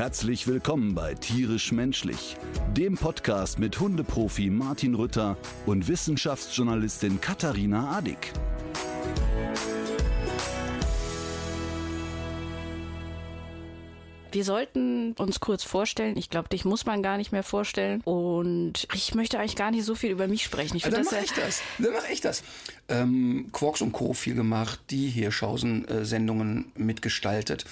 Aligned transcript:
Herzlich 0.00 0.46
willkommen 0.46 0.94
bei 0.94 1.12
Tierisch 1.12 1.72
Menschlich, 1.72 2.38
dem 2.74 2.96
Podcast 2.96 3.58
mit 3.58 3.78
Hundeprofi 3.78 4.48
Martin 4.48 4.94
Rütter 4.94 5.36
und 5.66 5.88
Wissenschaftsjournalistin 5.88 7.20
Katharina 7.20 7.98
Adick. 7.98 8.32
Wir 14.32 14.44
sollten 14.44 15.12
uns 15.18 15.40
kurz 15.40 15.64
vorstellen. 15.64 16.16
Ich 16.16 16.30
glaube, 16.30 16.48
dich 16.48 16.64
muss 16.64 16.86
man 16.86 17.02
gar 17.02 17.18
nicht 17.18 17.32
mehr 17.32 17.42
vorstellen. 17.42 18.00
Und 18.02 18.86
ich 18.94 19.14
möchte 19.14 19.38
eigentlich 19.38 19.56
gar 19.56 19.70
nicht 19.70 19.84
so 19.84 19.94
viel 19.94 20.10
über 20.10 20.28
mich 20.28 20.44
sprechen. 20.44 20.76
Ich 20.76 20.84
finde 20.84 20.96
dann 20.96 21.04
das 21.04 21.12
mache 21.12 21.24
ja- 21.24 21.26
ich 21.26 21.32
das. 21.32 21.62
Dann 21.78 21.92
mache 21.92 22.12
ich 22.12 22.20
das. 22.22 22.42
Ähm, 22.88 23.48
Quarks 23.52 23.82
und 23.82 23.92
Co. 23.92 24.14
viel 24.14 24.34
gemacht, 24.34 24.80
die 24.88 25.08
Hirschhausen-Sendungen 25.08 26.72
mitgestaltet. 26.76 27.66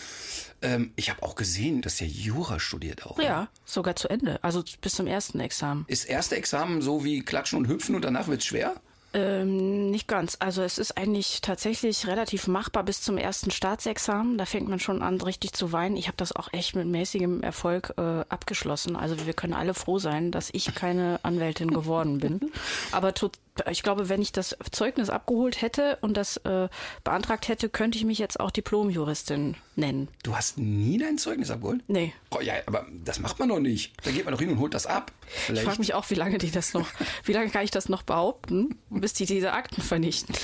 Ähm, 0.63 0.93
ich 0.97 1.11
habe 1.11 1.23
auch 1.23 1.35
gesehen, 1.35 1.83
dass 1.83 1.97
der 1.97 2.09
Jura 2.09 2.59
studiert 2.59 3.07
auch. 3.07 3.17
ne? 3.19 3.25
Ja, 3.25 3.49
sogar 3.65 3.97
zu 3.97 4.09
Ende. 4.09 4.43
Also 4.43 4.63
bis 4.81 4.95
zum 4.95 5.07
ersten 5.07 5.41
Examen. 5.41 5.85
Ist 5.89 6.05
erste 6.05 6.37
Examen 6.37 6.83
so 6.83 7.05
wie 7.05 7.21
Klatschen 7.21 7.59
und 7.59 7.69
Hüpfen 7.69 7.95
und 7.95 8.05
danach 8.05 8.29
wird's 8.29 8.47
schwer? 8.47 8.75
Ähm, 9.15 9.91
nicht 9.91 10.07
ganz. 10.07 10.37
Also 10.39 10.63
es 10.63 10.77
ist 10.77 10.99
eigentlich 10.99 11.41
tatsächlich 11.41 12.07
relativ 12.07 12.47
machbar 12.47 12.83
bis 12.83 13.01
zum 13.01 13.17
ersten 13.17 13.51
Staatsexamen. 13.51 14.37
Da 14.37 14.45
fängt 14.45 14.69
man 14.69 14.81
schon 14.81 15.01
an, 15.01 15.19
richtig 15.21 15.55
zu 15.55 15.73
weinen. 15.73 15.97
Ich 15.97 16.09
habe 16.09 16.17
das 16.19 16.33
auch 16.37 16.53
echt 16.53 16.77
mit 16.77 16.87
mäßigem 16.87 17.43
Erfolg 17.43 17.95
äh, 17.97 18.03
abgeschlossen. 18.29 18.97
Also 18.97 19.27
wir 19.27 19.33
können 19.33 19.55
alle 19.55 19.73
froh 19.73 19.99
sein, 19.99 20.31
dass 20.31 20.51
ich 20.53 20.75
keine 20.75 21.21
Anwältin 21.23 21.71
geworden 21.73 22.19
bin. 22.19 22.53
Aber 22.93 23.15
tut, 23.15 23.39
ich 23.71 23.83
glaube, 23.83 24.09
wenn 24.09 24.23
ich 24.23 24.33
das 24.33 24.57
Zeugnis 24.71 25.11
abgeholt 25.11 25.63
hätte 25.63 25.99
und 26.01 26.17
das 26.17 26.37
äh, 26.39 26.69
beantragt 27.05 27.49
hätte, 27.49 27.69
könnte 27.69 27.99
ich 27.99 28.05
mich 28.05 28.19
jetzt 28.19 28.41
auch 28.41 28.51
Diplomjuristin 28.51 29.57
nennen. 29.77 30.09
Du 30.23 30.37
hast 30.37 30.59
nie 30.59 30.99
dein 30.99 31.19
Zeugnis 31.19 31.51
abgeholt? 31.51 31.83
Nee. 31.89 32.13
Oh, 32.31 32.41
ja, 32.41 32.55
aber 32.67 32.87
das 33.05 33.21
macht 33.21 33.39
man 33.39 33.49
doch 33.49 33.61
nicht. 33.61 33.93
Da 34.05 34.11
geht 34.11 34.25
man 34.25 34.33
doch 34.33 34.41
hin 34.41 34.51
und 34.51 34.59
holt 34.59 34.75
das 34.75 34.87
ab. 34.87 35.13
Ich 35.27 35.35
Vielleicht. 35.35 35.67
frage 35.67 35.79
mich 35.79 35.95
auch, 35.95 36.09
wie 36.11 36.15
lange 36.15 36.39
die 36.39 36.51
das 36.51 36.75
noch, 36.75 36.89
wie 37.25 37.33
lange 37.33 37.51
kann 37.51 37.65
ich 37.65 37.71
das 37.71 37.89
noch 37.89 38.03
behaupten, 38.03 38.77
bis 38.91 39.15
die 39.15 39.27
diese 39.27 39.53
Akten 39.53 39.83
vernichten. 39.83 40.35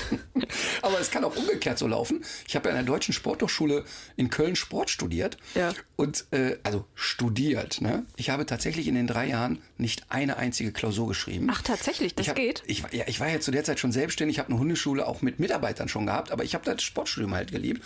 Aber 0.81 0.99
es 0.99 1.11
kann 1.11 1.23
auch 1.23 1.35
umgekehrt 1.35 1.77
so 1.77 1.87
laufen. 1.87 2.23
Ich 2.47 2.55
habe 2.55 2.69
ja 2.69 2.75
an 2.75 2.85
der 2.85 2.85
Deutschen 2.85 3.13
Sporthochschule 3.13 3.83
in 4.15 4.29
Köln 4.29 4.55
Sport 4.55 4.89
studiert. 4.89 5.37
Ja. 5.53 5.73
Und, 5.95 6.25
äh, 6.31 6.57
also 6.63 6.85
studiert, 6.95 7.81
ne? 7.81 8.05
Ich 8.15 8.29
habe 8.29 8.45
tatsächlich 8.45 8.87
in 8.87 8.95
den 8.95 9.07
drei 9.07 9.27
Jahren 9.27 9.61
nicht 9.77 10.05
eine 10.09 10.37
einzige 10.37 10.71
Klausur 10.71 11.07
geschrieben. 11.07 11.47
Ach, 11.51 11.61
tatsächlich, 11.61 12.15
das 12.15 12.25
ich 12.25 12.29
hab, 12.29 12.35
geht? 12.37 12.63
Ich, 12.65 12.83
war- 12.83 12.93
ja, 12.93 13.05
ich 13.07 13.19
war 13.19 13.29
ja 13.29 13.39
zu 13.39 13.51
der 13.51 13.63
Zeit 13.63 13.79
schon 13.79 13.91
selbstständig, 13.91 14.39
habe 14.39 14.49
eine 14.49 14.59
Hundeschule 14.59 15.05
auch 15.07 15.21
mit 15.21 15.39
Mitarbeitern 15.39 15.87
schon 15.89 16.05
gehabt, 16.05 16.31
aber 16.31 16.43
ich 16.43 16.53
habe 16.55 16.63
das 16.65 16.81
Sportstudium 16.83 17.33
halt 17.33 17.51
geliebt 17.51 17.81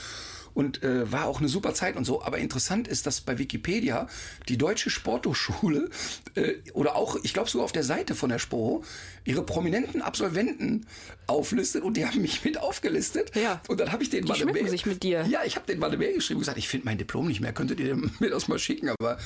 und 0.53 0.81
äh, 0.83 1.11
war 1.11 1.25
auch 1.25 1.39
eine 1.39 1.47
super 1.47 1.73
Zeit 1.73 1.95
und 1.95 2.05
so. 2.05 2.23
Aber 2.23 2.37
interessant 2.39 2.87
ist, 2.87 3.05
dass 3.05 3.21
bei 3.21 3.37
Wikipedia 3.37 4.07
die 4.49 4.57
Deutsche 4.57 4.89
Sporthochschule 4.89 5.89
äh, 6.35 6.53
oder 6.73 6.95
auch, 6.95 7.17
ich 7.23 7.33
glaube 7.33 7.49
sogar 7.49 7.65
auf 7.65 7.71
der 7.71 7.83
Seite 7.83 8.13
von 8.15 8.29
der 8.29 8.39
SPO, 8.39 8.83
ihre 9.25 9.43
prominenten 9.43 10.01
Absolventen 10.01 10.85
auflistet 11.27 11.83
und 11.83 11.97
die 11.97 12.05
haben 12.05 12.21
mich 12.21 12.43
mit 12.43 12.57
aufgelistet. 12.59 13.35
Ja. 13.35 13.61
Und 13.67 13.79
dann 13.79 13.91
habe 13.91 14.01
ich 14.03 14.09
Die 14.09 14.21
mal 14.21 14.33
eine 14.33 14.43
schmücken 14.43 14.61
Mail. 14.63 14.69
sich 14.69 14.85
mit 14.85 15.03
dir. 15.03 15.25
Ja, 15.29 15.41
ich 15.45 15.55
habe 15.55 15.65
denen 15.67 15.79
mal 15.79 15.87
eine 15.87 15.97
Mail 15.97 16.13
geschrieben 16.13 16.37
und 16.37 16.41
gesagt, 16.41 16.57
ich 16.57 16.67
finde 16.67 16.85
mein 16.85 16.97
Diplom 16.97 17.27
nicht 17.27 17.41
mehr, 17.41 17.53
könntet 17.53 17.79
ihr 17.79 17.95
mir 18.19 18.29
das 18.29 18.47
mal 18.47 18.59
schicken? 18.59 18.89
Aber 18.89 19.17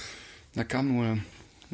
da 0.56 0.64
kam 0.66 0.94
nur 0.94 1.18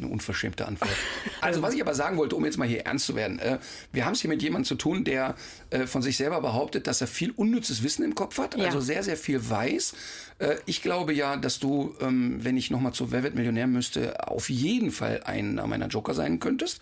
eine 0.02 0.10
unverschämte 0.12 0.66
Antwort. 0.66 0.90
Also 1.42 1.62
was 1.62 1.72
ich 1.74 1.80
aber 1.80 1.94
sagen 1.94 2.18
wollte, 2.18 2.36
um 2.36 2.44
jetzt 2.44 2.58
mal 2.58 2.68
hier 2.68 2.80
ernst 2.84 3.06
zu 3.06 3.14
werden, 3.16 3.38
äh, 3.38 3.58
wir 3.92 4.04
haben 4.04 4.12
es 4.12 4.20
hier 4.20 4.28
mit 4.28 4.42
jemandem 4.42 4.66
zu 4.66 4.74
tun, 4.74 5.04
der 5.04 5.34
äh, 5.70 5.86
von 5.86 6.02
sich 6.02 6.16
selber 6.18 6.40
behauptet, 6.42 6.86
dass 6.86 7.00
er 7.00 7.06
viel 7.06 7.30
unnützes 7.30 7.82
Wissen 7.82 8.04
im 8.04 8.14
Kopf 8.14 8.36
hat, 8.38 8.56
Ja. 8.56 8.66
also 8.66 8.80
sehr, 8.80 9.02
sehr 9.02 9.16
viel 9.16 9.48
weiß. 9.48 9.94
Äh, 10.38 10.56
ich 10.66 10.82
glaube 10.82 11.14
ja, 11.14 11.36
dass 11.36 11.58
du, 11.58 11.94
ähm, 12.00 12.38
wenn 12.44 12.56
ich 12.58 12.70
nochmal 12.70 12.92
zu 12.92 13.10
Wer 13.10 13.22
wird 13.22 13.34
Millionär 13.36 13.66
müsste, 13.66 14.28
auf 14.28 14.50
jeden 14.50 14.90
Fall 14.90 15.22
einer 15.24 15.66
meiner 15.66 15.86
Joker 15.88 16.12
sein 16.14 16.40
könntest. 16.40 16.80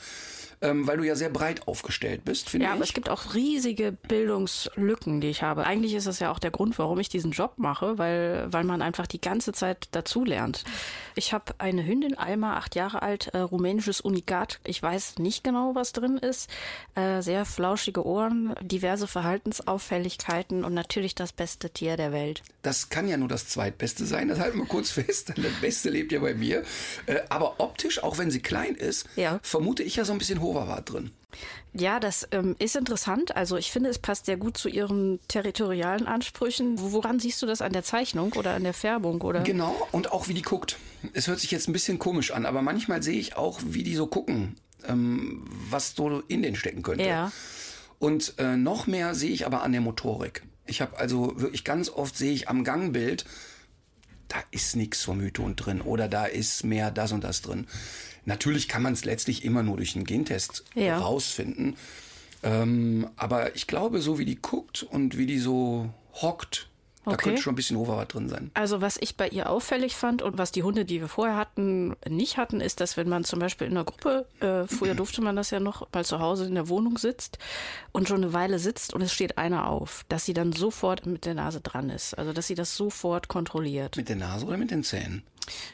Ähm, 0.61 0.87
weil 0.89 0.97
du 0.97 1.05
ja 1.05 1.15
sehr 1.15 1.31
breit 1.31 1.69
aufgestellt 1.69 2.25
bist, 2.25 2.51
finde 2.51 2.67
Ja, 2.67 2.73
aber 2.73 2.83
ich. 2.83 2.89
es 2.91 2.95
gibt 2.95 3.09
auch 3.09 3.35
riesige 3.35 3.93
Bildungslücken, 3.93 5.21
die 5.21 5.29
ich 5.29 5.43
habe. 5.43 5.65
Eigentlich 5.65 5.95
ist 5.95 6.07
das 6.07 6.19
ja 6.19 6.33
auch 6.33 6.39
der 6.41 6.51
Grund, 6.51 6.79
warum 6.79 6.99
ich 6.99 7.09
diesen 7.09 7.31
Job 7.31 7.55
mache, 7.59 7.97
weil, 7.99 8.47
weil 8.53 8.65
man 8.65 8.83
einfach 8.83 9.07
die 9.07 9.21
ganze 9.21 9.53
Zeit 9.53 9.89
dazulernt. 9.93 10.65
Ich 11.15 11.33
habe 11.33 11.55
eine 11.59 11.85
Hündin, 11.87 12.17
Alma, 12.19 12.57
acht 12.57 12.75
Jahre 12.75 13.03
alt, 13.03 13.29
äh, 13.35 13.39
rumänisches 13.39 14.01
Unikat. 14.01 14.59
Ich 14.65 14.83
weiß 14.83 15.19
nicht 15.19 15.45
genau, 15.45 15.75
was 15.75 15.93
drin 15.93 16.17
ist. 16.19 16.51
Äh, 16.95 17.23
sehr 17.23 17.45
flauschige 17.45 18.05
Ohren, 18.05 18.55
diverse 18.61 19.07
Verhaltensauffälligkeiten 19.07 20.65
und 20.65 20.75
natürlich 20.75 21.15
das 21.15 21.33
beste 21.33 21.71
Tier 21.71 21.97
der 21.97 22.13
Welt. 22.13 22.43
Das 22.63 22.89
kann 22.89 23.09
ja 23.09 23.17
nur 23.17 23.29
das 23.29 23.49
zweitbeste 23.49 24.05
sein, 24.07 24.29
das 24.29 24.39
halten 24.39 24.59
wir 24.59 24.67
kurz 24.67 24.91
fest. 24.93 25.33
Das 25.37 25.53
Beste 25.61 25.91
lebt 25.91 26.13
ja 26.13 26.21
bei 26.21 26.35
mir. 26.35 26.63
Äh, 27.07 27.21
aber 27.29 27.61
optisch, 27.61 28.03
auch 28.03 28.19
wenn 28.19 28.31
sie 28.31 28.41
klein 28.41 28.75
ist, 28.75 29.09
Ja. 29.17 29.39
vermute 29.43 29.83
ich 29.83 29.97
ja 29.97 30.05
so 30.05 30.13
ein 30.13 30.19
bisschen 30.19 30.41
Hoverwart 30.49 30.93
drin. 30.93 31.11
Ja, 31.75 32.01
das 32.01 32.27
ähm, 32.33 32.57
ist 32.59 32.75
interessant. 32.75 33.37
Also 33.37 33.57
ich 33.57 33.71
finde, 33.71 33.91
es 33.91 33.99
passt 33.99 34.27
sehr 34.27 34.37
gut 34.37 34.57
zu 34.57 34.69
ihren 34.69 35.21
territorialen 35.29 36.07
Ansprüchen. 36.07 36.77
Woran 36.79 37.21
siehst 37.21 37.41
du 37.43 37.47
das 37.47 37.61
an 37.61 37.73
der 37.73 37.85
Zeichnung 37.85 38.33
oder 38.33 38.55
an 38.55 38.65
der 38.65 38.75
Färbung? 38.75 39.21
Oder? 39.21 39.43
Genau, 39.43 39.77
und 39.93 40.11
auch 40.11 40.29
wie 40.29 40.35
die 40.35 40.43
guckt. 40.43 40.79
Es 41.13 41.29
hört 41.29 41.39
sich 41.39 41.51
jetzt 41.51 41.69
ein 41.69 41.73
bisschen 41.73 41.99
komisch 41.99 42.33
an, 42.33 42.47
aber 42.47 42.63
manchmal 42.63 43.03
sehe 43.03 43.19
ich 43.19 43.37
auch, 43.37 43.61
wie 43.65 43.83
die 43.83 43.95
so 43.95 44.07
gucken, 44.07 44.57
ähm, 44.87 45.45
was 45.71 45.95
so 45.95 46.23
in 46.29 46.43
den 46.43 46.57
stecken 46.57 46.83
könnte. 46.83 47.05
Ja. 47.05 47.31
Und 47.99 48.35
äh, 48.39 48.57
noch 48.57 48.87
mehr 48.87 49.15
sehe 49.15 49.31
ich 49.31 49.45
aber 49.47 49.63
an 49.63 49.73
der 49.73 49.81
Motorik. 49.81 50.43
Ich 50.67 50.81
habe 50.81 50.99
also 50.99 51.41
wirklich 51.41 51.65
ganz 51.65 51.91
oft 51.91 52.17
sehe 52.17 52.33
ich 52.33 52.49
am 52.49 52.65
Gangbild, 52.65 53.25
da 54.29 54.37
ist 54.51 54.77
nichts 54.77 55.03
vom 55.03 55.19
Mython 55.19 55.57
drin 55.57 55.81
oder 55.81 56.09
da 56.09 56.27
ist 56.27 56.65
mehr 56.65 56.91
das 56.91 57.13
und 57.13 57.25
das 57.25 57.43
drin. 57.43 57.67
Natürlich 58.25 58.69
kann 58.69 58.83
man 58.83 58.93
es 58.93 59.05
letztlich 59.05 59.45
immer 59.45 59.63
nur 59.63 59.77
durch 59.79 59.97
einen 59.97 60.05
Gentest 60.05 60.65
Ja. 60.75 60.99
rausfinden. 60.99 61.77
Ähm, 62.43 63.09
aber 63.17 63.57
ich 63.57 63.67
glaube, 63.67 64.01
so 64.01 64.19
wie 64.19 64.25
die 64.25 64.37
guckt 64.41 64.83
und 64.83 65.17
wie 65.19 65.27
die 65.27 65.39
so 65.39 65.89
hockt, 66.15 66.68
da 67.09 67.15
Okay. 67.15 67.31
könnte 67.31 67.43
schon 67.43 67.53
ein 67.53 67.57
bisschen 67.57 67.77
Overwart 67.77 68.15
drin 68.15 68.29
sein. 68.29 68.51
Also 68.55 68.81
was 68.81 68.97
ich 69.01 69.17
bei 69.17 69.29
ihr 69.29 69.51
auffällig 69.51 69.97
fand 69.97 70.23
und 70.23 70.39
was 70.39 70.53
die 70.53 70.63
Hunde, 70.63 70.85
die 70.85 71.01
wir 71.01 71.09
vorher 71.09 71.37
hatten, 71.37 71.97
nicht 72.09 72.37
hatten, 72.37 72.61
ist, 72.61 72.81
dass 72.81 72.97
wenn 72.97 73.09
man 73.09 73.25
zum 73.25 73.39
Beispiel 73.39 73.67
in 73.67 73.73
einer 73.75 73.85
Gruppe, 73.85 74.27
äh, 74.41 74.67
früher 74.67 74.95
durfte 74.97 75.21
man 75.23 75.37
das 75.37 75.51
ja 75.51 75.61
noch, 75.61 75.89
mal 75.93 76.05
zu 76.05 76.21
Hause 76.21 76.47
in 76.47 76.55
der 76.55 76.69
Wohnung 76.69 76.99
sitzt 76.99 77.39
und 77.93 78.09
schon 78.09 78.23
eine 78.23 78.33
Weile 78.33 78.59
sitzt 78.59 78.95
und 78.95 79.03
es 79.03 79.13
steht 79.13 79.39
einer 79.39 79.69
auf, 79.69 80.05
dass 80.09 80.25
sie 80.25 80.35
dann 80.35 80.53
sofort 80.53 81.07
mit 81.07 81.25
der 81.25 81.35
Nase 81.35 81.61
dran 81.61 81.91
ist. 81.91 82.15
Also 82.19 82.33
dass 82.33 82.47
sie 82.47 82.55
das 82.55 82.77
sofort 82.77 83.29
kontrolliert. 83.29 83.97
Mit 83.97 84.09
der 84.09 84.17
Nase 84.17 84.47
oder 84.47 84.57
mit 84.57 84.71
den 84.71 84.83
Zähnen? 84.85 85.23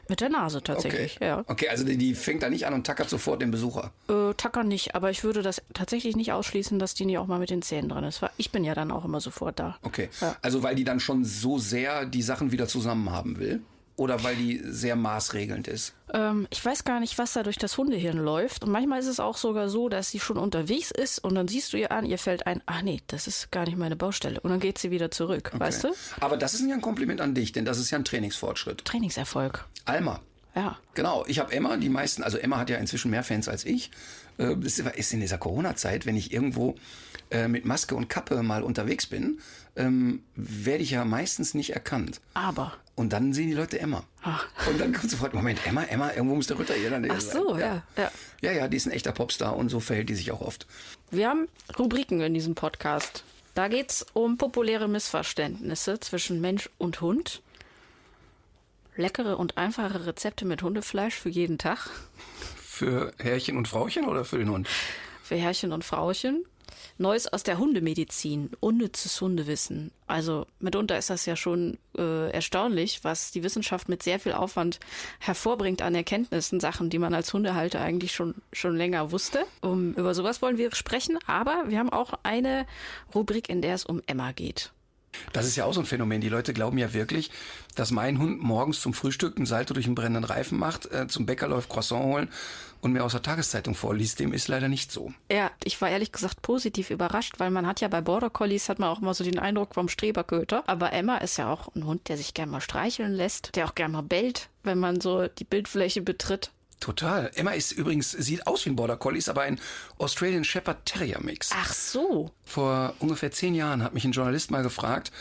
Mit 0.09 0.21
der 0.21 0.29
Nase 0.29 0.63
tatsächlich, 0.63 1.19
ja. 1.21 1.45
Okay, 1.47 1.69
also 1.69 1.85
die, 1.85 1.97
die 1.97 2.15
fängt 2.15 2.43
da 2.43 2.51
nicht 2.51 2.67
an 2.67 2.75
und 2.75 2.87
tackert 2.87 3.09
sofort 3.09 3.43
den 3.43 3.51
Besucher. 3.51 3.93
Äh, 4.09 4.35
Tacker 4.35 4.65
nicht, 4.65 4.95
aber 4.95 5.11
ich 5.11 5.25
würde 5.25 5.43
das 5.43 5.63
tatsächlich 5.73 6.17
nicht 6.17 6.33
ausschließen, 6.33 6.79
dass 6.79 6.95
die 6.95 7.07
nicht 7.07 7.19
auch 7.19 7.27
mal 7.27 7.39
mit 7.39 7.51
den 7.51 7.63
Zähnen 7.63 7.89
dran 7.89 8.05
ist. 8.05 8.23
Weil 8.23 8.31
Ich 8.37 8.51
bin 8.51 8.65
ja 8.65 8.75
dann 8.75 8.91
auch 8.91 9.05
immer 9.05 9.21
sofort 9.21 9.59
da. 9.59 9.79
Okay. 9.83 10.09
Ja. 10.21 10.37
Also 10.43 10.63
weil 10.63 10.75
die 10.75 10.85
dann 10.85 11.01
schon 11.01 11.25
so 11.25 11.59
sehr 11.59 12.07
die 12.07 12.23
Sachen 12.23 12.53
wieder 12.53 12.67
zusammen 12.67 13.11
haben 13.11 13.39
will? 13.39 13.63
Oder 13.97 14.25
weil 14.25 14.35
die 14.35 14.61
sehr 14.65 14.97
maßregelnd 14.97 15.69
ist? 15.69 15.95
Ähm, 16.13 16.49
ich 16.51 16.65
weiß 16.65 16.83
gar 16.83 16.99
nicht, 16.99 17.17
was 17.17 17.35
da 17.35 17.45
durch 17.45 17.59
das 17.59 17.79
Hundehirn 17.79 18.19
läuft. 18.19 18.65
Und 18.65 18.71
manchmal 18.73 18.99
ist 18.99 19.07
es 19.07 19.21
auch 19.21 19.37
sogar 19.37 19.69
so, 19.69 19.89
dass 19.89 20.11
sie 20.11 20.19
schon 20.19 20.37
unterwegs 20.37 20.91
ist 20.91 21.21
und 21.21 21.37
dann 21.37 21.47
siehst 21.47 21.73
du 21.73 21.77
ihr 21.77 21.93
an, 21.93 22.05
ihr 22.05 22.19
fällt 22.19 22.47
ein, 22.47 22.61
ach 22.67 22.83
nee, 22.83 23.03
das 23.07 23.29
ist 23.29 23.53
gar 23.53 23.67
nicht 23.67 23.77
meine 23.79 23.95
Baustelle. 23.95 24.41
Und 24.41 24.51
dann 24.51 24.59
geht 24.59 24.79
sie 24.79 24.91
wieder 24.91 25.13
zurück, 25.13 25.53
weißt 25.55 25.85
du? 25.85 25.95
Aber 26.19 26.37
das 26.37 26.55
ist 26.55 26.67
ja 26.67 26.75
ein 26.75 26.81
Kompliment 26.81 27.21
an 27.21 27.35
dich, 27.35 27.53
denn 27.53 27.65
das 27.65 27.79
ist 27.79 27.91
ja 27.93 27.99
ein 27.99 28.05
Trainingsfortschritt. 28.05 28.85
Trainingserfolg. 28.85 29.65
Alma. 29.85 30.21
Ja. 30.57 30.79
Genau, 30.95 31.25
ich 31.27 31.39
habe 31.39 31.53
Emma, 31.53 31.77
die 31.77 31.89
meisten, 31.89 32.23
also 32.23 32.39
Emma 32.39 32.59
hat 32.59 32.71
ja 32.71 32.79
inzwischen 32.79 33.11
mehr 33.11 33.25
Fans 33.25 33.49
als 33.49 33.65
ich. 33.65 33.91
Äh, 34.39 34.57
Das 34.57 34.79
ist 34.79 35.13
in 35.13 35.21
dieser 35.21 35.39
Corona-Zeit, 35.39 36.07
wenn 36.07 36.17
ich 36.17 36.33
irgendwo 36.33 36.77
äh, 37.31 37.49
mit 37.49 37.65
Maske 37.65 37.95
und 37.95 38.09
Kappe 38.09 38.43
mal 38.43 38.63
unterwegs 38.63 39.07
bin, 39.07 39.41
ähm, 39.77 40.23
werde 40.37 40.83
ich 40.83 40.93
ja 40.93 41.05
meistens 41.05 41.55
nicht 41.55 41.71
erkannt. 41.71 42.21
Aber. 42.35 42.73
Und 42.97 43.13
dann 43.13 43.33
sehen 43.33 43.49
die 43.49 43.55
Leute 43.55 43.81
Emma. 43.81 44.05
Und 44.69 44.81
dann 44.81 44.93
kommt 44.93 45.11
sofort, 45.11 45.35
Moment, 45.35 45.67
Emma, 45.67 45.83
Emma, 45.83 46.13
irgendwo 46.13 46.37
muss 46.37 46.47
der 46.47 46.59
Ritter 46.59 46.75
hier 46.75 46.91
dann 46.91 47.11
Ach 47.11 47.21
so, 47.21 47.59
ja, 47.59 47.83
ja. 47.97 48.11
Ja, 48.41 48.53
ja, 48.53 48.69
die 48.69 48.77
ist 48.77 48.87
ein 48.87 48.93
echter 48.93 49.13
Popstar 49.13 49.57
und 49.57 49.69
so 49.69 49.81
verhält 49.81 50.09
die 50.09 50.15
sich 50.15 50.31
auch 50.31 50.41
oft. 50.41 50.67
Wir 51.11 51.29
haben 51.29 51.49
Rubriken 51.77 52.21
in 52.21 52.35
diesem 52.35 52.55
Podcast. 52.55 53.25
Da 53.55 53.69
geht's 53.69 54.07
um 54.13 54.39
populäre 54.39 54.89
Missverständnisse 54.89 55.99
zwischen 56.01 56.41
Mensch 56.41 56.71
und 56.79 57.01
Hund. 57.01 57.43
Leckere 58.97 59.39
und 59.39 59.59
einfache 59.59 60.07
Rezepte 60.07 60.45
mit 60.45 60.63
Hundefleisch 60.63 61.15
für 61.15 61.29
jeden 61.29 61.59
Tag. 61.59 61.91
Für 62.57 63.13
Herrchen 63.19 63.57
und 63.57 63.67
Frauchen 63.67 64.07
oder 64.07 64.25
für 64.25 64.39
den 64.39 64.51
Hund? 64.51 64.69
Für 65.23 65.37
Herrchen 65.37 65.73
und 65.73 65.85
Frauchen. 65.85 66.45
Neues 66.99 67.33
aus 67.33 67.43
der 67.43 67.59
Hundemedizin, 67.59 68.51
unnützes 68.61 69.21
Hundewissen. 69.21 69.91
Also 70.07 70.47
mitunter 70.61 70.99
ist 70.99 71.11
das 71.11 71.27
ja 71.27 71.35
schon 71.35 71.79
äh, 71.97 72.31
erstaunlich, 72.31 73.03
was 73.03 73.31
die 73.31 73.43
Wissenschaft 73.43 73.89
mit 73.89 74.03
sehr 74.03 74.21
viel 74.21 74.33
Aufwand 74.33 74.79
hervorbringt 75.19 75.83
an 75.83 75.95
Erkenntnissen, 75.95 76.61
Sachen, 76.61 76.91
die 76.91 76.99
man 76.99 77.15
als 77.15 77.33
Hundehalter 77.33 77.81
eigentlich 77.81 78.13
schon, 78.13 78.35
schon 78.53 78.77
länger 78.77 79.11
wusste. 79.11 79.45
Um, 79.63 79.95
über 79.95 80.15
sowas 80.15 80.43
wollen 80.43 80.59
wir 80.59 80.75
sprechen, 80.75 81.19
aber 81.27 81.65
wir 81.69 81.79
haben 81.79 81.91
auch 81.91 82.13
eine 82.23 82.67
Rubrik, 83.15 83.49
in 83.49 83.63
der 83.63 83.75
es 83.75 83.87
um 83.87 84.03
Emma 84.07 84.33
geht. 84.33 84.74
Das 85.33 85.47
ist 85.47 85.57
ja 85.57 85.65
auch 85.65 85.75
so 85.75 85.81
ein 85.81 85.87
Phänomen. 85.87 86.21
Die 86.21 86.29
Leute 86.29 86.53
glauben 86.53 86.79
ja 86.79 86.93
wirklich, 86.93 87.31
dass 87.75 87.91
mein 87.91 88.19
Hund 88.19 88.43
morgens 88.43 88.81
zum 88.81 88.95
Frühstück 88.95 89.39
ein 89.39 89.47
Salto 89.47 89.75
durch 89.75 89.87
einen 89.87 89.95
brennenden 89.95 90.25
Reifen 90.25 90.59
macht, 90.59 90.91
äh, 90.93 91.07
zum 91.09 91.27
Bäcker 91.27 91.49
läuft, 91.49 91.69
Croissant 91.69 92.05
holen 92.05 92.29
und 92.81 92.93
mir 92.93 93.03
aus 93.03 93.13
der 93.13 93.23
Tageszeitung 93.23 93.75
vorliest. 93.75 94.21
Dem 94.21 94.33
ist 94.33 94.49
leider 94.49 94.69
nicht 94.69 94.93
so. 94.93 95.13
Ja, 95.31 95.51
ich 95.65 95.81
war 95.81 95.89
ehrlich 95.89 96.13
gesagt 96.13 96.43
positiv 96.43 96.91
überrascht, 96.91 97.35
weil 97.39 97.51
man 97.51 97.67
hat 97.67 97.81
ja 97.81 97.89
bei 97.89 98.01
Border 98.01 98.31
Collies 98.31 98.69
hat 98.69 98.79
man 98.79 98.91
auch 98.91 99.01
immer 99.01 99.15
so 99.15 99.25
den 99.25 99.39
Eindruck 99.39 99.75
vom 99.75 99.89
Streberköter. 99.89 100.65
Aber 100.69 100.93
Emma 100.93 101.17
ist 101.17 101.39
ja 101.39 101.51
auch 101.51 101.75
ein 101.75 101.87
Hund, 101.87 102.09
der 102.09 102.17
sich 102.17 102.35
gerne 102.35 102.53
mal 102.53 102.61
streicheln 102.61 103.13
lässt, 103.13 103.57
der 103.57 103.67
auch 103.67 103.75
gerne 103.75 103.95
mal 103.95 104.03
bellt, 104.03 104.51
wenn 104.63 104.79
man 104.79 105.01
so 105.01 105.27
die 105.29 105.45
Bildfläche 105.45 106.03
betritt. 106.03 106.51
Total. 106.81 107.31
Emma 107.35 107.53
ist 107.53 107.73
übrigens, 107.73 108.11
sieht 108.11 108.47
aus 108.47 108.65
wie 108.65 108.71
ein 108.71 108.77
Border 108.77 108.97
Collie, 108.97 109.19
ist 109.19 109.29
aber 109.29 109.43
ein 109.43 109.61
Australian 109.99 110.45
Shepherd 110.45 110.85
Terrier 110.85 111.21
Mix. 111.21 111.51
Ach 111.55 111.73
so. 111.73 112.31
Vor 112.45 112.95
ungefähr 112.99 113.31
zehn 113.31 113.55
Jahren 113.55 113.83
hat 113.83 113.95
mich 113.95 114.05
ein 114.05 114.13
Journalist 114.13 114.51
mal 114.51 114.63
gefragt, 114.63 115.13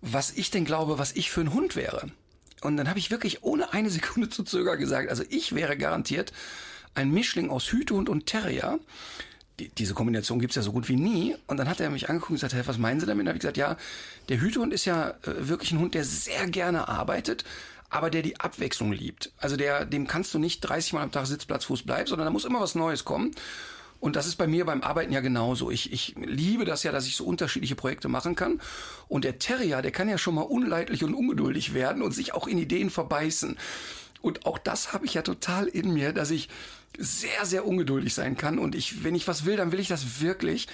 was 0.00 0.32
ich 0.32 0.50
denn 0.50 0.64
glaube, 0.64 0.98
was 0.98 1.12
ich 1.12 1.30
für 1.30 1.40
ein 1.40 1.52
Hund 1.52 1.76
wäre. 1.76 2.10
Und 2.62 2.76
dann 2.76 2.88
habe 2.88 2.98
ich 2.98 3.10
wirklich 3.10 3.42
ohne 3.42 3.72
eine 3.72 3.90
Sekunde 3.90 4.28
zu 4.28 4.42
zögern 4.42 4.78
gesagt, 4.78 5.10
also 5.10 5.22
ich 5.28 5.54
wäre 5.54 5.76
garantiert 5.76 6.32
ein 6.94 7.10
Mischling 7.10 7.50
aus 7.50 7.70
Hütehund 7.70 8.08
und 8.08 8.26
Terrier. 8.26 8.80
Die, 9.60 9.68
diese 9.68 9.94
Kombination 9.94 10.38
gibt's 10.38 10.56
ja 10.56 10.62
so 10.62 10.72
gut 10.72 10.88
wie 10.88 10.96
nie. 10.96 11.36
Und 11.46 11.58
dann 11.58 11.68
hat 11.68 11.80
er 11.80 11.90
mich 11.90 12.08
angeguckt 12.08 12.30
und 12.30 12.36
gesagt, 12.36 12.54
hey, 12.54 12.66
was 12.66 12.78
meinen 12.78 13.00
Sie 13.00 13.06
damit? 13.06 13.22
Und 13.22 13.28
habe 13.28 13.36
ich 13.36 13.42
gesagt, 13.42 13.56
ja, 13.56 13.76
der 14.28 14.40
Hütehund 14.40 14.72
ist 14.72 14.84
ja 14.84 15.10
äh, 15.10 15.14
wirklich 15.48 15.72
ein 15.72 15.78
Hund, 15.78 15.94
der 15.94 16.04
sehr 16.04 16.46
gerne 16.48 16.88
arbeitet, 16.88 17.44
aber 17.90 18.10
der 18.10 18.22
die 18.22 18.40
Abwechslung 18.40 18.92
liebt. 18.92 19.32
Also 19.38 19.56
der, 19.56 19.84
dem 19.84 20.06
kannst 20.06 20.34
du 20.34 20.38
nicht 20.38 20.60
30 20.60 20.94
Mal 20.94 21.02
am 21.02 21.12
Tag 21.12 21.26
Sitzplatz, 21.26 21.64
Fuß 21.64 21.82
bleib, 21.82 22.08
sondern 22.08 22.26
da 22.26 22.30
muss 22.30 22.44
immer 22.44 22.60
was 22.60 22.74
Neues 22.74 23.04
kommen. 23.04 23.32
Und 23.98 24.16
das 24.16 24.26
ist 24.26 24.36
bei 24.36 24.46
mir 24.46 24.64
beim 24.66 24.82
Arbeiten 24.82 25.12
ja 25.12 25.20
genauso. 25.20 25.70
Ich, 25.70 25.92
ich 25.92 26.14
liebe 26.16 26.64
das 26.64 26.82
ja, 26.82 26.92
dass 26.92 27.06
ich 27.06 27.16
so 27.16 27.24
unterschiedliche 27.24 27.76
Projekte 27.76 28.08
machen 28.08 28.36
kann. 28.36 28.60
Und 29.08 29.24
der 29.24 29.38
Terrier, 29.38 29.82
der 29.82 29.90
kann 29.90 30.08
ja 30.08 30.18
schon 30.18 30.34
mal 30.34 30.42
unleidlich 30.42 31.02
und 31.02 31.14
ungeduldig 31.14 31.74
werden 31.74 32.02
und 32.02 32.12
sich 32.12 32.34
auch 32.34 32.46
in 32.46 32.58
Ideen 32.58 32.90
verbeißen. 32.90 33.56
Und 34.20 34.44
auch 34.44 34.58
das 34.58 34.92
habe 34.92 35.06
ich 35.06 35.14
ja 35.14 35.22
total 35.22 35.66
in 35.66 35.92
mir, 35.92 36.12
dass 36.12 36.30
ich 36.30 36.48
sehr, 36.98 37.44
sehr 37.44 37.66
ungeduldig 37.66 38.14
sein 38.14 38.36
kann. 38.36 38.58
Und 38.58 38.74
ich, 38.74 39.02
wenn 39.02 39.14
ich 39.14 39.28
was 39.28 39.44
will, 39.44 39.56
dann 39.56 39.72
will 39.72 39.80
ich 39.80 39.88
das 39.88 40.20
wirklich. 40.20 40.68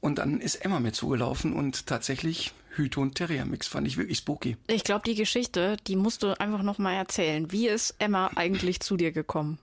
Und 0.00 0.18
dann 0.18 0.40
ist 0.40 0.56
Emma 0.56 0.78
mir 0.78 0.92
zugelaufen 0.92 1.52
und 1.52 1.86
tatsächlich 1.86 2.52
Hüte 2.78 3.00
und 3.00 3.16
Terrier 3.16 3.44
Mix 3.44 3.66
fand 3.66 3.86
ich 3.86 3.98
wirklich 3.98 4.18
spooky. 4.18 4.56
Ich 4.68 4.84
glaube, 4.84 5.02
die 5.04 5.14
Geschichte, 5.14 5.76
die 5.86 5.96
musst 5.96 6.22
du 6.22 6.38
einfach 6.40 6.62
noch 6.62 6.78
mal 6.78 6.94
erzählen. 6.94 7.50
Wie 7.52 7.68
ist 7.68 7.94
Emma 7.98 8.30
eigentlich 8.36 8.80
zu 8.80 8.96
dir 8.96 9.12
gekommen? 9.12 9.58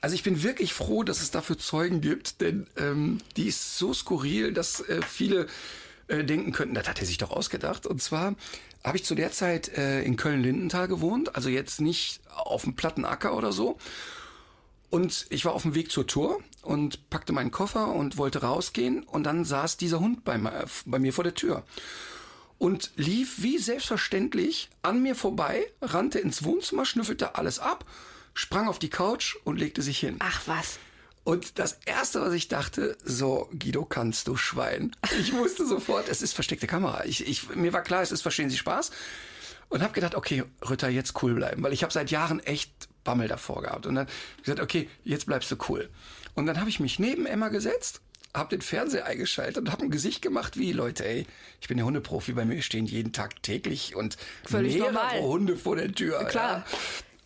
Also 0.00 0.14
ich 0.14 0.22
bin 0.22 0.42
wirklich 0.42 0.74
froh, 0.74 1.02
dass 1.02 1.22
es 1.22 1.30
dafür 1.30 1.58
Zeugen 1.58 2.00
gibt, 2.00 2.40
denn 2.40 2.66
ähm, 2.76 3.18
die 3.36 3.46
ist 3.46 3.78
so 3.78 3.94
skurril, 3.94 4.52
dass 4.52 4.80
äh, 4.80 5.00
viele 5.06 5.46
äh, 6.08 6.24
denken 6.24 6.52
könnten, 6.52 6.74
das 6.74 6.88
hat 6.88 7.00
er 7.00 7.06
sich 7.06 7.18
doch 7.18 7.30
ausgedacht. 7.30 7.86
Und 7.86 8.02
zwar 8.02 8.34
habe 8.84 8.96
ich 8.96 9.04
zu 9.04 9.14
der 9.14 9.32
Zeit 9.32 9.68
äh, 9.76 10.02
in 10.02 10.16
Köln-Lindenthal 10.16 10.88
gewohnt, 10.88 11.34
also 11.36 11.48
jetzt 11.48 11.80
nicht 11.80 12.20
auf 12.34 12.64
dem 12.64 12.74
platten 12.74 13.04
Acker 13.04 13.36
oder 13.36 13.52
so. 13.52 13.78
Und 14.90 15.26
ich 15.30 15.44
war 15.44 15.52
auf 15.52 15.62
dem 15.62 15.76
Weg 15.76 15.92
zur 15.92 16.06
Tour 16.06 16.40
und 16.62 17.08
packte 17.10 17.32
meinen 17.32 17.52
Koffer 17.52 17.92
und 17.94 18.16
wollte 18.16 18.42
rausgehen 18.42 19.04
und 19.04 19.22
dann 19.22 19.44
saß 19.44 19.76
dieser 19.76 20.00
Hund 20.00 20.24
bei, 20.24 20.40
bei 20.84 20.98
mir 20.98 21.12
vor 21.12 21.22
der 21.22 21.34
Tür 21.34 21.64
und 22.60 22.90
lief 22.96 23.42
wie 23.42 23.56
selbstverständlich 23.56 24.68
an 24.82 25.02
mir 25.02 25.14
vorbei, 25.14 25.66
rannte 25.80 26.18
ins 26.18 26.44
Wohnzimmer, 26.44 26.84
schnüffelte 26.84 27.34
alles 27.34 27.58
ab, 27.58 27.86
sprang 28.34 28.68
auf 28.68 28.78
die 28.78 28.90
Couch 28.90 29.36
und 29.44 29.58
legte 29.58 29.80
sich 29.80 29.98
hin. 29.98 30.16
Ach 30.18 30.42
was. 30.44 30.78
Und 31.24 31.58
das 31.58 31.78
erste, 31.86 32.20
was 32.20 32.34
ich 32.34 32.48
dachte, 32.48 32.98
so, 33.02 33.48
Guido, 33.58 33.86
kannst 33.86 34.28
du 34.28 34.36
Schwein. 34.36 34.94
Ich 35.18 35.32
wusste 35.32 35.66
sofort, 35.66 36.08
es 36.10 36.20
ist 36.20 36.34
versteckte 36.34 36.66
Kamera. 36.66 37.04
Ich, 37.06 37.26
ich, 37.26 37.48
mir 37.54 37.72
war 37.72 37.82
klar, 37.82 38.02
es 38.02 38.12
ist 38.12 38.20
Verstehen 38.20 38.50
Sie 38.50 38.58
Spaß. 38.58 38.90
Und 39.70 39.82
habe 39.82 39.94
gedacht, 39.94 40.14
okay, 40.14 40.44
Ritter, 40.68 40.90
jetzt 40.90 41.22
cool 41.22 41.34
bleiben. 41.34 41.62
Weil 41.62 41.72
ich 41.72 41.82
habe 41.82 41.92
seit 41.92 42.10
Jahren 42.10 42.40
echt 42.40 42.72
Bammel 43.04 43.28
davor 43.28 43.62
gehabt. 43.62 43.86
Und 43.86 43.94
dann 43.94 44.08
gesagt, 44.42 44.60
okay, 44.60 44.90
jetzt 45.02 45.26
bleibst 45.26 45.50
du 45.50 45.56
cool. 45.70 45.88
Und 46.34 46.44
dann 46.44 46.60
habe 46.60 46.68
ich 46.68 46.78
mich 46.78 46.98
neben 46.98 47.24
Emma 47.24 47.48
gesetzt 47.48 48.02
habe 48.34 48.50
den 48.50 48.60
Fernseher 48.60 49.06
eingeschaltet 49.06 49.58
und 49.58 49.72
habe 49.72 49.82
ein 49.82 49.90
Gesicht 49.90 50.22
gemacht 50.22 50.56
wie, 50.56 50.72
Leute, 50.72 51.04
ey, 51.04 51.26
ich 51.60 51.68
bin 51.68 51.78
ja 51.78 51.84
Hundeprofi, 51.84 52.32
bei 52.32 52.44
mir 52.44 52.62
stehen 52.62 52.86
jeden 52.86 53.12
Tag 53.12 53.42
täglich 53.42 53.96
und 53.96 54.16
Völlig 54.44 54.74
mehrere 54.74 54.92
normal. 54.92 55.20
Hunde 55.20 55.56
vor 55.56 55.76
der 55.76 55.92
Tür. 55.92 56.24
Klar. 56.24 56.58
Ja. 56.58 56.78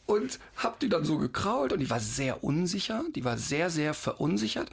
Und 0.07 0.39
hab 0.57 0.81
die 0.81 0.89
dann 0.89 1.05
so 1.05 1.19
gekrault 1.19 1.73
und 1.73 1.81
die 1.81 1.89
war 1.91 2.01
sehr 2.01 2.45
unsicher, 2.45 3.05
die 3.15 3.25
war 3.25 3.39
sehr, 3.39 3.71
sehr 3.71 3.95
verunsichert 3.95 4.71